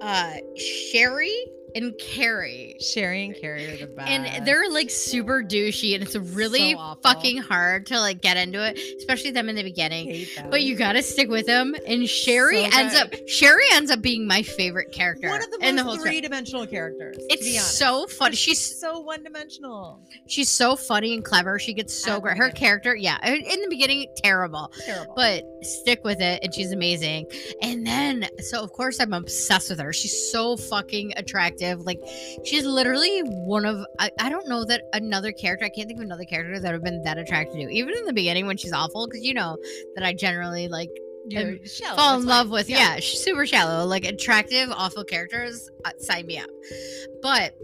uh 0.00 0.34
sherry 0.56 1.34
and 1.74 1.94
carrie. 1.98 2.76
Sherry 2.80 3.24
and 3.26 3.36
Cary 3.40 3.66
are 3.66 3.76
the 3.76 3.86
best. 3.86 4.08
and 4.08 4.46
they're 4.46 4.70
like 4.70 4.90
super 4.90 5.42
douchey 5.42 5.94
and 5.94 6.02
it's 6.02 6.14
really 6.16 6.72
So 6.72 6.98
fucking 7.02 7.38
hard 7.38 7.86
to 7.86 7.98
like 8.00 8.20
get 8.22 8.36
into 8.36 8.64
it 8.66 8.78
especially 8.98 9.30
them 9.32 9.48
in 9.48 9.56
the 9.56 9.62
beginning. 9.62 10.26
But 10.50 10.62
you 10.62 10.76
gotta 10.76 11.02
stick 11.02 11.28
with 11.28 11.46
them 11.46 11.74
and 11.86 12.08
sherry 12.08 12.68
So 12.70 12.78
ends 12.78 12.94
up 12.94 13.12
sherry 13.28 13.64
ends 13.72 13.90
up 13.90 14.00
being 14.00 14.26
my 14.26 14.42
favorite 14.42 14.92
character 14.92 15.28
one 15.28 15.42
of 15.42 15.50
the 15.50 15.58
in 15.66 15.76
the 15.76 15.84
most 15.84 15.96
whole 15.96 16.04
three-dimensional 16.04 16.66
characters. 16.66 17.16
it's 17.20 17.60
so 17.62 18.06
funny 18.06 18.30
But 18.30 18.38
she's 18.38 18.80
so 18.80 19.00
one-dimensional. 19.00 20.00
she's 20.28 20.48
so 20.48 20.76
funny 20.76 21.14
and 21.14 21.24
clever. 21.24 21.58
She 21.58 21.74
gets 21.74 21.92
so 21.94 22.12
oh 22.12 22.16
At 22.16 22.22
great. 22.22 22.36
Her 22.38 22.50
character 22.50 22.94
yeah 22.96 23.18
in 23.26 23.34
in 23.42 23.60
the 23.62 23.68
beginning 23.68 24.06
terrible. 24.22 24.72
Terrible. 24.84 25.14
but 25.16 25.42
stick 25.62 26.02
with 26.04 26.20
it 26.20 26.40
and 26.42 26.54
she's 26.54 26.72
amazing. 26.72 27.26
And 27.62 27.86
then 27.86 28.28
so 28.40 28.62
of 28.62 28.72
course 28.72 29.00
i'm 29.00 29.12
obsessed 29.12 29.70
with 29.70 29.80
her. 29.80 29.92
She's 29.92 30.30
so 30.32 30.56
fucking 30.56 31.12
attractive 31.16 31.55
like 31.60 32.00
she's 32.44 32.64
literally 32.64 33.20
one 33.20 33.64
of 33.64 33.84
I, 33.98 34.10
I 34.20 34.28
don't 34.28 34.48
know 34.48 34.64
that 34.64 34.82
another 34.92 35.32
character 35.32 35.64
i 35.64 35.68
can't 35.68 35.88
think 35.88 35.98
of 35.98 36.04
another 36.04 36.24
character 36.24 36.58
that 36.58 36.72
have 36.72 36.82
been 36.82 37.02
that 37.02 37.18
attracted 37.18 37.54
to 37.56 37.72
even 37.72 37.94
in 37.94 38.04
the 38.06 38.12
beginning 38.12 38.46
when 38.46 38.56
she's 38.56 38.72
awful 38.72 39.06
because 39.06 39.24
you 39.24 39.34
know 39.34 39.56
that 39.94 40.04
i 40.04 40.12
generally 40.12 40.68
like 40.68 40.90
shallow, 41.64 41.96
fall 41.96 42.20
in 42.20 42.26
love 42.26 42.50
with 42.50 42.68
yeah. 42.68 42.96
she's 42.96 43.20
super 43.20 43.46
shallow 43.46 43.84
like 43.84 44.04
attractive 44.04 44.70
awful 44.70 45.04
characters 45.04 45.70
uh, 45.84 45.90
sign 45.98 46.26
me 46.26 46.38
up. 46.38 46.50
But 47.22 47.56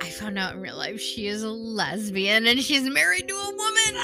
i 0.00 0.08
found 0.08 0.38
out 0.38 0.54
in 0.54 0.60
real 0.60 0.76
life 0.76 0.98
she 1.00 1.26
is 1.26 1.42
a 1.42 1.50
lesbian 1.50 2.46
and 2.46 2.60
she's 2.60 2.88
married 2.88 3.28
to 3.28 3.34
a 3.34 3.50
woman. 3.50 4.02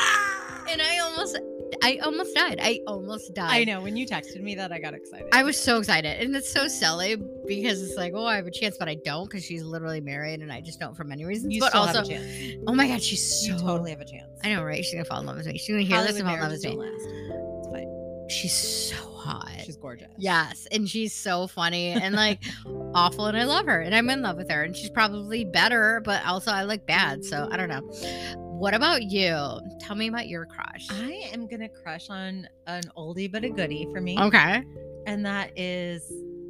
And 0.69 0.83
i 0.83 0.99
almost 0.99 1.39
i 1.83 1.99
almost 2.03 2.35
died 2.35 2.59
i 2.63 2.81
almost 2.87 3.35
died 3.35 3.51
I 3.51 3.65
know. 3.65 3.81
When 3.81 3.97
you 3.97 4.07
texted 4.07 4.41
me 4.43 4.55
that, 4.57 4.73
I 4.73 4.79
got 4.79 4.95
excited. 4.95 5.29
I 5.33 5.43
was 5.43 5.57
so 5.57 5.79
excited, 5.79 6.23
and 6.23 6.35
it's 6.37 6.51
so 6.51 6.69
silly 6.69 7.17
because 7.47 7.83
it's 7.83 7.97
like, 7.97 8.13
oh, 8.15 8.25
I 8.25 8.37
have 8.37 8.47
a 8.47 8.51
chance, 8.51 8.77
but 8.79 8.89
I 8.89 8.95
don't 9.05 9.25
because 9.29 9.45
she's 9.45 9.63
literally 9.63 10.01
married, 10.01 10.41
and 10.41 10.53
I 10.53 10.61
just 10.61 10.79
don't 10.81 10.97
for 10.97 11.05
many 11.05 11.25
reasons. 11.25 11.53
You 11.55 11.61
but 11.61 11.71
still 11.71 11.83
also, 11.83 11.99
have 11.99 12.07
a 12.07 12.09
chance. 12.09 12.65
oh 12.67 12.75
my 12.75 12.87
god, 12.87 13.03
she's 13.03 13.23
so 13.47 13.53
You 13.53 13.59
totally 13.59 13.91
have 13.91 14.01
a 14.01 14.05
chance. 14.05 14.31
I 14.45 14.55
know, 14.55 14.63
right? 14.63 14.85
She's 14.85 14.93
gonna 14.95 15.05
fall 15.05 15.21
in 15.21 15.27
love 15.27 15.37
with 15.37 15.47
me. 15.47 15.59
She's 15.59 15.69
gonna 15.69 15.83
hear 15.83 16.03
this 16.03 16.17
and 16.19 16.27
fall 16.27 16.35
in 16.35 16.41
love 16.41 16.53
with 16.53 16.65
me. 16.65 16.77
last. 16.77 17.07
It's 17.07 17.69
fine. 17.69 18.29
She's 18.29 18.53
so 18.55 18.97
hot. 18.97 19.51
She's 19.65 19.77
gorgeous. 19.77 20.09
Yes, 20.19 20.67
and 20.71 20.89
she's 20.89 21.13
so 21.13 21.47
funny 21.47 21.89
and 21.89 22.15
like 22.15 22.43
awful, 22.95 23.27
and 23.27 23.37
I 23.37 23.45
love 23.45 23.67
her, 23.67 23.81
and 23.81 23.95
I'm 23.95 24.09
in 24.11 24.23
love 24.23 24.37
with 24.37 24.51
her, 24.51 24.63
and 24.63 24.77
she's 24.77 24.91
probably 24.91 25.45
better, 25.45 26.01
but 26.05 26.25
also 26.27 26.51
I 26.53 26.65
look 26.65 26.87
bad, 26.87 27.25
so 27.25 27.49
I 27.51 27.57
don't 27.57 27.69
know. 27.69 28.50
What 28.61 28.75
about 28.75 29.05
you? 29.05 29.59
Tell 29.81 29.97
me 29.97 30.09
about 30.09 30.29
your 30.29 30.45
crush. 30.45 30.87
I 30.91 31.31
am 31.33 31.47
gonna 31.49 31.71
crush 31.83 32.11
on 32.11 32.47
an 32.67 32.83
oldie 32.95 33.33
but 33.33 33.43
a 33.43 33.49
goodie 33.49 33.89
for 33.91 34.03
me, 34.03 34.19
Okay. 34.21 34.63
and 35.07 35.25
that 35.25 35.59
is 35.59 36.03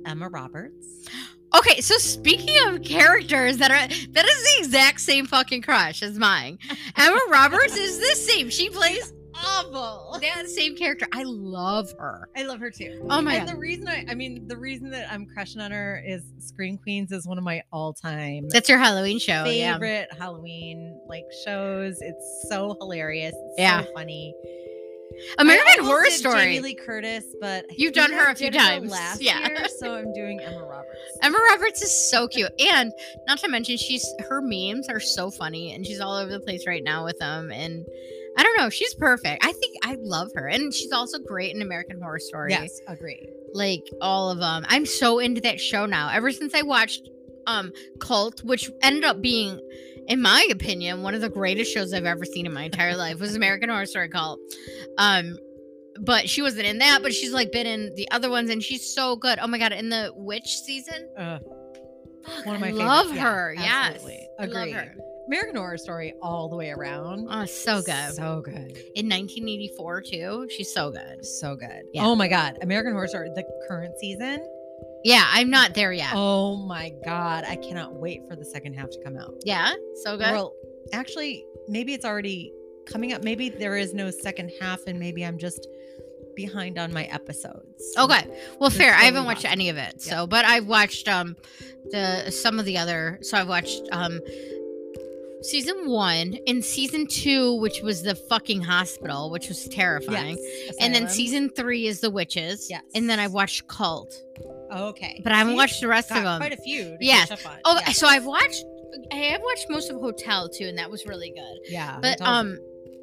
Emma 0.04 0.28
Roberts. 0.28 1.08
Okay, 1.56 1.80
so 1.80 1.96
speaking 1.98 2.56
of 2.66 2.82
characters 2.82 3.58
that 3.58 3.70
are 3.70 3.86
that 4.12 4.24
is 4.24 4.42
the 4.42 4.54
exact 4.58 5.00
same 5.00 5.24
fucking 5.24 5.62
crush 5.62 6.02
as 6.02 6.18
mine. 6.18 6.58
Emma 6.96 7.20
Roberts 7.28 7.76
is 7.76 7.98
the 8.00 8.16
same. 8.16 8.50
She 8.50 8.68
plays 8.70 9.12
awful. 9.44 10.18
That 10.20 10.48
same 10.48 10.76
character. 10.76 11.06
I 11.12 11.22
love 11.24 11.92
her. 11.98 12.28
I 12.36 12.42
love 12.44 12.60
her 12.60 12.70
too. 12.70 13.06
Oh 13.10 13.20
my 13.20 13.34
and 13.36 13.46
god. 13.46 13.54
the 13.56 13.58
reason 13.60 13.88
I, 13.88 14.04
I 14.08 14.14
mean, 14.14 14.46
the 14.48 14.56
reason 14.56 14.90
that 14.90 15.12
I'm 15.12 15.26
crushing 15.26 15.60
on 15.60 15.70
her 15.72 16.02
is 16.06 16.22
Scream 16.38 16.78
Queens 16.78 17.12
is 17.12 17.26
one 17.26 17.38
of 17.38 17.44
my 17.44 17.62
all-time 17.72 18.48
That's 18.48 18.68
your 18.68 18.78
Halloween 18.78 19.18
show. 19.18 19.44
Yeah. 19.44 19.74
favorite 19.74 20.08
Halloween 20.18 21.00
like 21.08 21.24
shows. 21.44 21.98
It's 22.00 22.46
so 22.48 22.76
hilarious. 22.80 23.34
It's 23.34 23.54
Yeah. 23.58 23.84
so 23.84 23.92
funny. 23.94 24.34
American 25.38 25.84
Horror 25.84 26.06
Story. 26.10 26.40
Jamie 26.40 26.60
Lee 26.60 26.74
Curtis, 26.74 27.24
but 27.40 27.66
You've 27.76 27.92
done 27.92 28.12
her 28.12 28.30
a 28.30 28.34
few 28.34 28.50
times. 28.50 28.90
last 28.90 29.20
Yeah. 29.20 29.40
year, 29.40 29.66
so 29.78 29.94
I'm 29.96 30.12
doing 30.14 30.40
Emma 30.40 30.62
Roberts. 30.64 31.18
Emma 31.22 31.38
Roberts 31.50 31.82
is 31.82 32.10
so 32.10 32.28
cute. 32.28 32.50
And 32.60 32.92
not 33.26 33.38
to 33.40 33.48
mention 33.48 33.76
she's 33.76 34.06
her 34.28 34.40
memes 34.40 34.88
are 34.88 35.00
so 35.00 35.30
funny 35.30 35.72
and 35.74 35.84
she's 35.86 36.00
all 36.00 36.14
over 36.16 36.30
the 36.30 36.40
place 36.40 36.66
right 36.66 36.82
now 36.82 37.04
with 37.04 37.18
them 37.18 37.50
and 37.52 37.84
I 38.40 38.42
don't 38.42 38.56
know, 38.56 38.70
she's 38.70 38.94
perfect. 38.94 39.44
I 39.44 39.52
think 39.52 39.76
I 39.84 39.96
love 40.00 40.30
her. 40.34 40.46
And 40.46 40.72
she's 40.72 40.92
also 40.92 41.18
great 41.18 41.54
in 41.54 41.60
American 41.60 42.00
Horror 42.00 42.18
Story. 42.18 42.52
Yes, 42.52 42.80
agree. 42.88 43.28
Like 43.52 43.84
all 44.00 44.30
of 44.30 44.38
them. 44.38 44.64
I'm 44.66 44.86
so 44.86 45.18
into 45.18 45.42
that 45.42 45.60
show 45.60 45.84
now. 45.84 46.08
Ever 46.10 46.32
since 46.32 46.54
I 46.54 46.62
watched 46.62 47.06
um 47.46 47.70
Cult, 48.00 48.42
which 48.42 48.70
ended 48.80 49.04
up 49.04 49.20
being 49.20 49.60
in 50.08 50.22
my 50.22 50.46
opinion 50.50 51.02
one 51.02 51.14
of 51.14 51.20
the 51.20 51.28
greatest 51.28 51.70
shows 51.70 51.92
I've 51.92 52.06
ever 52.06 52.24
seen 52.24 52.46
in 52.46 52.54
my 52.54 52.62
entire 52.62 52.96
life 52.96 53.20
was 53.20 53.34
American 53.34 53.68
Horror 53.68 53.84
Story 53.84 54.08
Cult. 54.08 54.40
Um 54.96 55.36
but 56.00 56.26
she 56.30 56.40
wasn't 56.40 56.64
in 56.66 56.78
that, 56.78 57.02
but 57.02 57.12
she's 57.12 57.34
like 57.34 57.52
been 57.52 57.66
in 57.66 57.94
the 57.94 58.10
other 58.10 58.30
ones 58.30 58.48
and 58.48 58.62
she's 58.62 58.94
so 58.94 59.16
good. 59.16 59.38
Oh 59.38 59.48
my 59.48 59.58
god, 59.58 59.72
in 59.72 59.90
the 59.90 60.12
witch 60.16 60.48
season? 60.64 61.06
Uh, 61.14 61.40
Fuck, 62.24 62.46
One 62.46 62.56
of 62.56 62.62
I 62.62 62.70
my 62.70 62.84
love 62.84 63.10
favorites. 63.10 63.16
Yeah, 63.20 63.32
her. 63.32 63.54
Yes. 63.58 64.06
I 64.38 64.44
love 64.46 64.68
Agree. 64.68 64.72
American 65.30 65.54
Horror 65.54 65.78
Story 65.78 66.12
all 66.20 66.48
the 66.48 66.56
way 66.56 66.70
around. 66.70 67.28
Oh, 67.30 67.44
so 67.44 67.82
good. 67.82 68.14
So 68.14 68.42
good. 68.44 68.76
In 68.96 69.08
1984 69.08 70.02
too. 70.02 70.48
She's 70.50 70.74
so 70.74 70.90
good. 70.90 71.24
So 71.24 71.54
good. 71.54 71.84
Yeah. 71.94 72.04
Oh 72.04 72.16
my 72.16 72.26
God. 72.26 72.58
American 72.62 72.94
Horror 72.94 73.06
Story, 73.06 73.30
the 73.36 73.44
current 73.68 73.96
season. 74.00 74.44
Yeah, 75.04 75.24
I'm 75.30 75.48
not 75.48 75.74
there 75.74 75.92
yet. 75.92 76.10
Oh 76.14 76.56
my 76.56 76.92
God. 77.04 77.44
I 77.46 77.54
cannot 77.54 77.94
wait 77.94 78.22
for 78.28 78.34
the 78.34 78.44
second 78.44 78.74
half 78.74 78.90
to 78.90 78.98
come 79.04 79.16
out. 79.16 79.34
Yeah, 79.44 79.72
so 80.02 80.16
good. 80.16 80.32
Well, 80.32 80.52
actually, 80.92 81.46
maybe 81.68 81.94
it's 81.94 82.04
already 82.04 82.52
coming 82.86 83.12
up. 83.12 83.22
Maybe 83.22 83.50
there 83.50 83.76
is 83.76 83.94
no 83.94 84.10
second 84.10 84.50
half, 84.60 84.80
and 84.88 84.98
maybe 84.98 85.24
I'm 85.24 85.38
just 85.38 85.68
behind 86.34 86.76
on 86.76 86.92
my 86.92 87.04
episodes. 87.04 87.94
Okay. 87.96 88.26
Well, 88.58 88.70
fair. 88.70 88.94
I 88.94 89.02
haven't 89.02 89.26
watched 89.26 89.44
possible. 89.44 89.52
any 89.52 89.68
of 89.68 89.76
it. 89.76 89.94
Yeah. 89.98 90.10
So, 90.10 90.26
but 90.26 90.44
I've 90.44 90.66
watched 90.66 91.06
um 91.06 91.36
the 91.90 92.30
some 92.32 92.58
of 92.58 92.64
the 92.64 92.78
other. 92.78 93.18
So 93.22 93.38
I've 93.38 93.48
watched 93.48 93.82
um 93.92 94.20
season 95.42 95.88
1 95.88 96.38
and 96.46 96.64
season 96.64 97.06
2 97.06 97.54
which 97.60 97.80
was 97.82 98.02
the 98.02 98.14
fucking 98.14 98.62
hospital, 98.62 99.30
which 99.30 99.48
was 99.48 99.66
terrifying. 99.68 100.36
Yes. 100.38 100.74
And 100.80 100.94
then 100.94 101.08
season 101.08 101.50
3 101.50 101.86
is 101.86 102.00
the 102.00 102.10
witches. 102.10 102.68
Yes. 102.70 102.82
And 102.94 103.08
then 103.08 103.18
I 103.20 103.26
watched 103.28 103.66
Cult. 103.68 104.14
Okay. 104.72 105.20
But 105.22 105.32
I 105.32 105.38
haven't 105.38 105.56
watched 105.56 105.80
the 105.80 105.88
rest 105.88 106.10
of 106.10 106.22
them. 106.22 106.38
Quite 106.40 106.52
a 106.52 106.56
few. 106.56 106.96
to 106.96 106.96
Yes. 107.00 107.28
catch 107.28 107.44
up 107.44 107.52
on. 107.52 107.58
Oh, 107.64 107.80
yeah. 107.86 107.92
so 107.92 108.06
I've 108.06 108.24
watched 108.26 108.64
I 109.12 109.16
have 109.16 109.40
watched 109.42 109.66
most 109.70 109.88
of 109.90 109.96
Hotel 110.00 110.48
too 110.48 110.64
and 110.66 110.78
that 110.78 110.90
was 110.90 111.06
really 111.06 111.30
good. 111.30 111.58
yeah. 111.70 111.98
But 112.00 112.20
um 112.22 112.58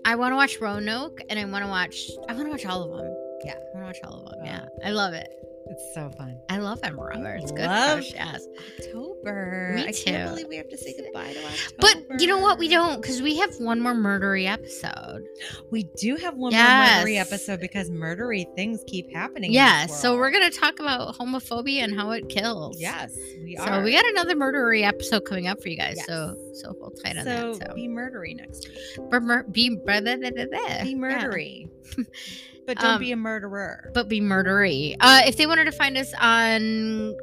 I 0.06 0.16
want 0.16 0.32
to 0.32 0.36
watch 0.36 0.58
Roanoke 0.62 1.20
and 1.30 1.38
I 1.40 1.46
want 1.46 1.64
to 1.66 1.70
watch 1.70 1.98
I 2.30 2.34
want 2.34 2.46
to 2.46 2.52
watch 2.52 2.66
all 2.66 2.84
of 2.84 2.92
them. 2.98 3.14
Yeah. 3.46 3.54
I 3.54 3.80
want 3.82 3.96
to 3.96 4.06
watch 4.06 4.12
all 4.12 4.20
of 4.20 4.26
them. 4.26 4.40
Oh. 4.42 4.46
Yeah. 4.46 4.66
I 4.86 4.92
love 4.92 5.14
it. 5.14 5.30
It's 5.72 5.94
so 5.94 6.10
fun. 6.18 6.38
I 6.50 6.58
love 6.58 6.80
Emma 6.84 7.08
It's 7.42 7.52
Good 7.52 7.66
love- 7.66 8.00
crush, 8.00 8.14
yes. 8.14 8.48
October. 8.80 9.74
Me 9.76 9.88
I 9.88 9.92
too. 9.92 10.04
can't 10.06 10.30
believe 10.32 10.48
we 10.48 10.56
have 10.58 10.70
to 10.70 10.78
say 10.78 10.96
goodbye 10.98 11.34
to 11.34 11.46
October. 11.46 12.04
But 12.10 12.22
you 12.22 12.28
know 12.28 12.40
what? 12.40 12.58
We 12.60 12.68
don't 12.68 13.02
because 13.02 13.22
we 13.22 13.38
have 13.38 13.56
one 13.60 13.80
more 13.80 13.94
murdery 13.94 14.46
episode. 14.48 15.26
We 15.72 15.84
do 15.98 16.16
have 16.18 16.36
one 16.36 16.52
Yes. 16.52 16.98
more 16.98 17.06
murdery 17.06 17.18
episode 17.20 17.60
because 17.60 17.90
murdery 17.90 18.46
things 18.56 18.84
keep 18.88 19.12
happening. 19.14 19.52
in 19.52 19.54
Yeah, 19.56 19.86
so 19.88 20.18
we're 20.18 20.32
gonna 20.32 20.50
talk 20.50 20.80
about 20.80 21.16
homophobia 21.18 21.80
and 21.84 21.94
how 21.96 22.12
it 22.12 22.30
kills. 22.30 22.80
Yes, 22.80 23.16
we 23.44 23.56
are. 23.58 23.68
So 23.80 23.84
we 23.84 23.92
got 23.92 24.06
another 24.06 24.36
murdery 24.36 24.84
episode 24.84 25.26
coming 25.26 25.48
up 25.48 25.62
for 25.62 25.70
you 25.70 25.78
guys. 25.78 26.04
So 26.06 26.36
Yes. 26.50 26.62
so 26.62 26.76
hold 26.80 27.00
tight 27.04 27.18
on 27.18 27.24
so, 27.26 27.54
that. 27.58 27.70
So 27.70 27.76
be 27.76 27.88
murdery 27.88 28.36
next 28.36 28.68
week. 28.68 29.10
Bur- 29.10 29.20
mur- 29.22 29.44
be 29.44 29.70
blah, 29.76 30.02
blah, 30.02 30.16
blah, 30.18 30.30
blah. 30.32 30.84
Be 30.84 30.96
Yeah. 30.96 31.77
but 32.66 32.78
don't 32.80 32.96
Um, 32.96 33.00
be 33.00 33.12
a 33.12 33.16
murderer. 33.18 33.92
but 33.94 34.08
be 34.10 34.20
murdery. 34.22 34.96
Uh, 35.00 35.22
if 35.26 35.38
they 35.38 35.46
wanted 35.48 35.66
to 35.66 35.72
find 35.72 35.98
us 35.98 36.14
on 36.20 37.16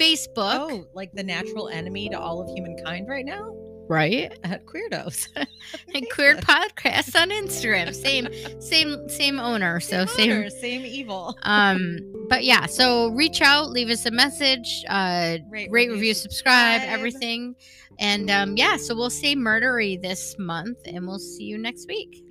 Facebook, 0.00 0.70
oh, 0.70 0.86
like 0.94 1.12
the 1.12 1.22
natural 1.24 1.68
enemy 1.68 2.08
to 2.10 2.18
all 2.18 2.40
of 2.40 2.48
humankind 2.54 3.08
right 3.08 3.24
now 3.24 3.54
right? 3.88 4.38
at 4.44 4.64
Queerdos. 4.64 5.26
And 5.94 6.06
Queer 6.10 6.36
Podcast 6.36 7.20
on 7.20 7.30
Instagram, 7.30 7.92
same 7.94 8.28
same 8.60 9.08
same 9.08 9.38
owner. 9.40 9.80
So 9.80 10.06
same 10.06 10.30
owner, 10.30 10.50
same 10.50 10.84
evil. 10.86 11.36
um 11.42 11.98
but 12.28 12.44
yeah 12.44 12.66
so 12.66 13.08
reach 13.08 13.42
out 13.42 13.70
leave 13.70 13.90
us 13.90 14.06
a 14.06 14.10
message 14.10 14.84
uh 14.88 15.38
Rate, 15.50 15.68
rate 15.70 15.90
review 15.90 16.14
subscribe, 16.14 16.80
subscribe. 16.80 16.98
everything 16.98 17.54
and 17.98 18.30
um 18.30 18.56
yeah 18.56 18.76
so 18.76 18.94
we'll 18.94 19.10
say 19.10 19.34
murdery 19.34 20.00
this 20.00 20.36
month 20.38 20.78
and 20.86 21.06
we'll 21.06 21.18
see 21.18 21.44
you 21.44 21.58
next 21.58 21.86
week 21.88 22.21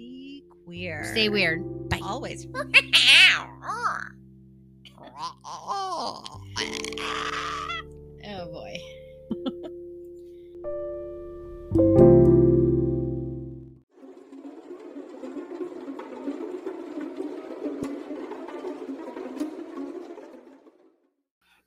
Queer. 0.71 1.03
stay 1.03 1.27
weird 1.27 1.89
bye 1.89 1.99
Always. 2.01 2.47
oh 2.55 2.63
boy 8.23 8.77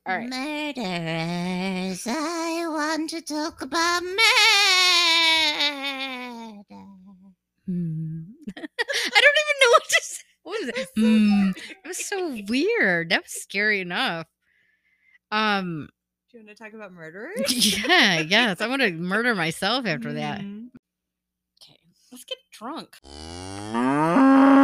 all 0.06 0.16
right 0.16 0.30
Murderers, 0.30 2.06
I 2.08 2.64
want 2.68 3.10
to 3.10 3.20
talk 3.20 3.60
about 3.60 4.02
murder. 4.02 4.14
I 8.56 9.20
don't 9.20 9.38
even 9.40 9.60
know 9.60 9.70
what 9.70 9.84
to 9.88 10.00
say. 10.02 10.22
What 10.42 10.60
was 10.60 10.68
it? 10.68 10.88
Hmm. 10.96 11.50
It 11.84 11.88
was 11.88 12.06
so 12.06 12.38
weird. 12.48 13.10
That 13.10 13.22
was 13.22 13.32
scary 13.32 13.80
enough. 13.80 14.26
Um. 15.30 15.88
Do 16.30 16.38
you 16.38 16.44
want 16.46 16.56
to 16.56 16.62
talk 16.64 16.72
about 16.72 16.92
murderers? 16.92 17.40
Yeah. 17.86 18.20
Yes. 18.20 18.60
I 18.60 18.66
want 18.66 18.82
to 18.82 18.90
murder 18.90 19.34
myself 19.34 19.86
after 19.86 20.12
that. 20.14 20.40
Mm. 20.40 20.66
Okay. 21.62 21.78
Let's 22.10 22.24
get 22.24 22.38
drunk. 22.52 22.96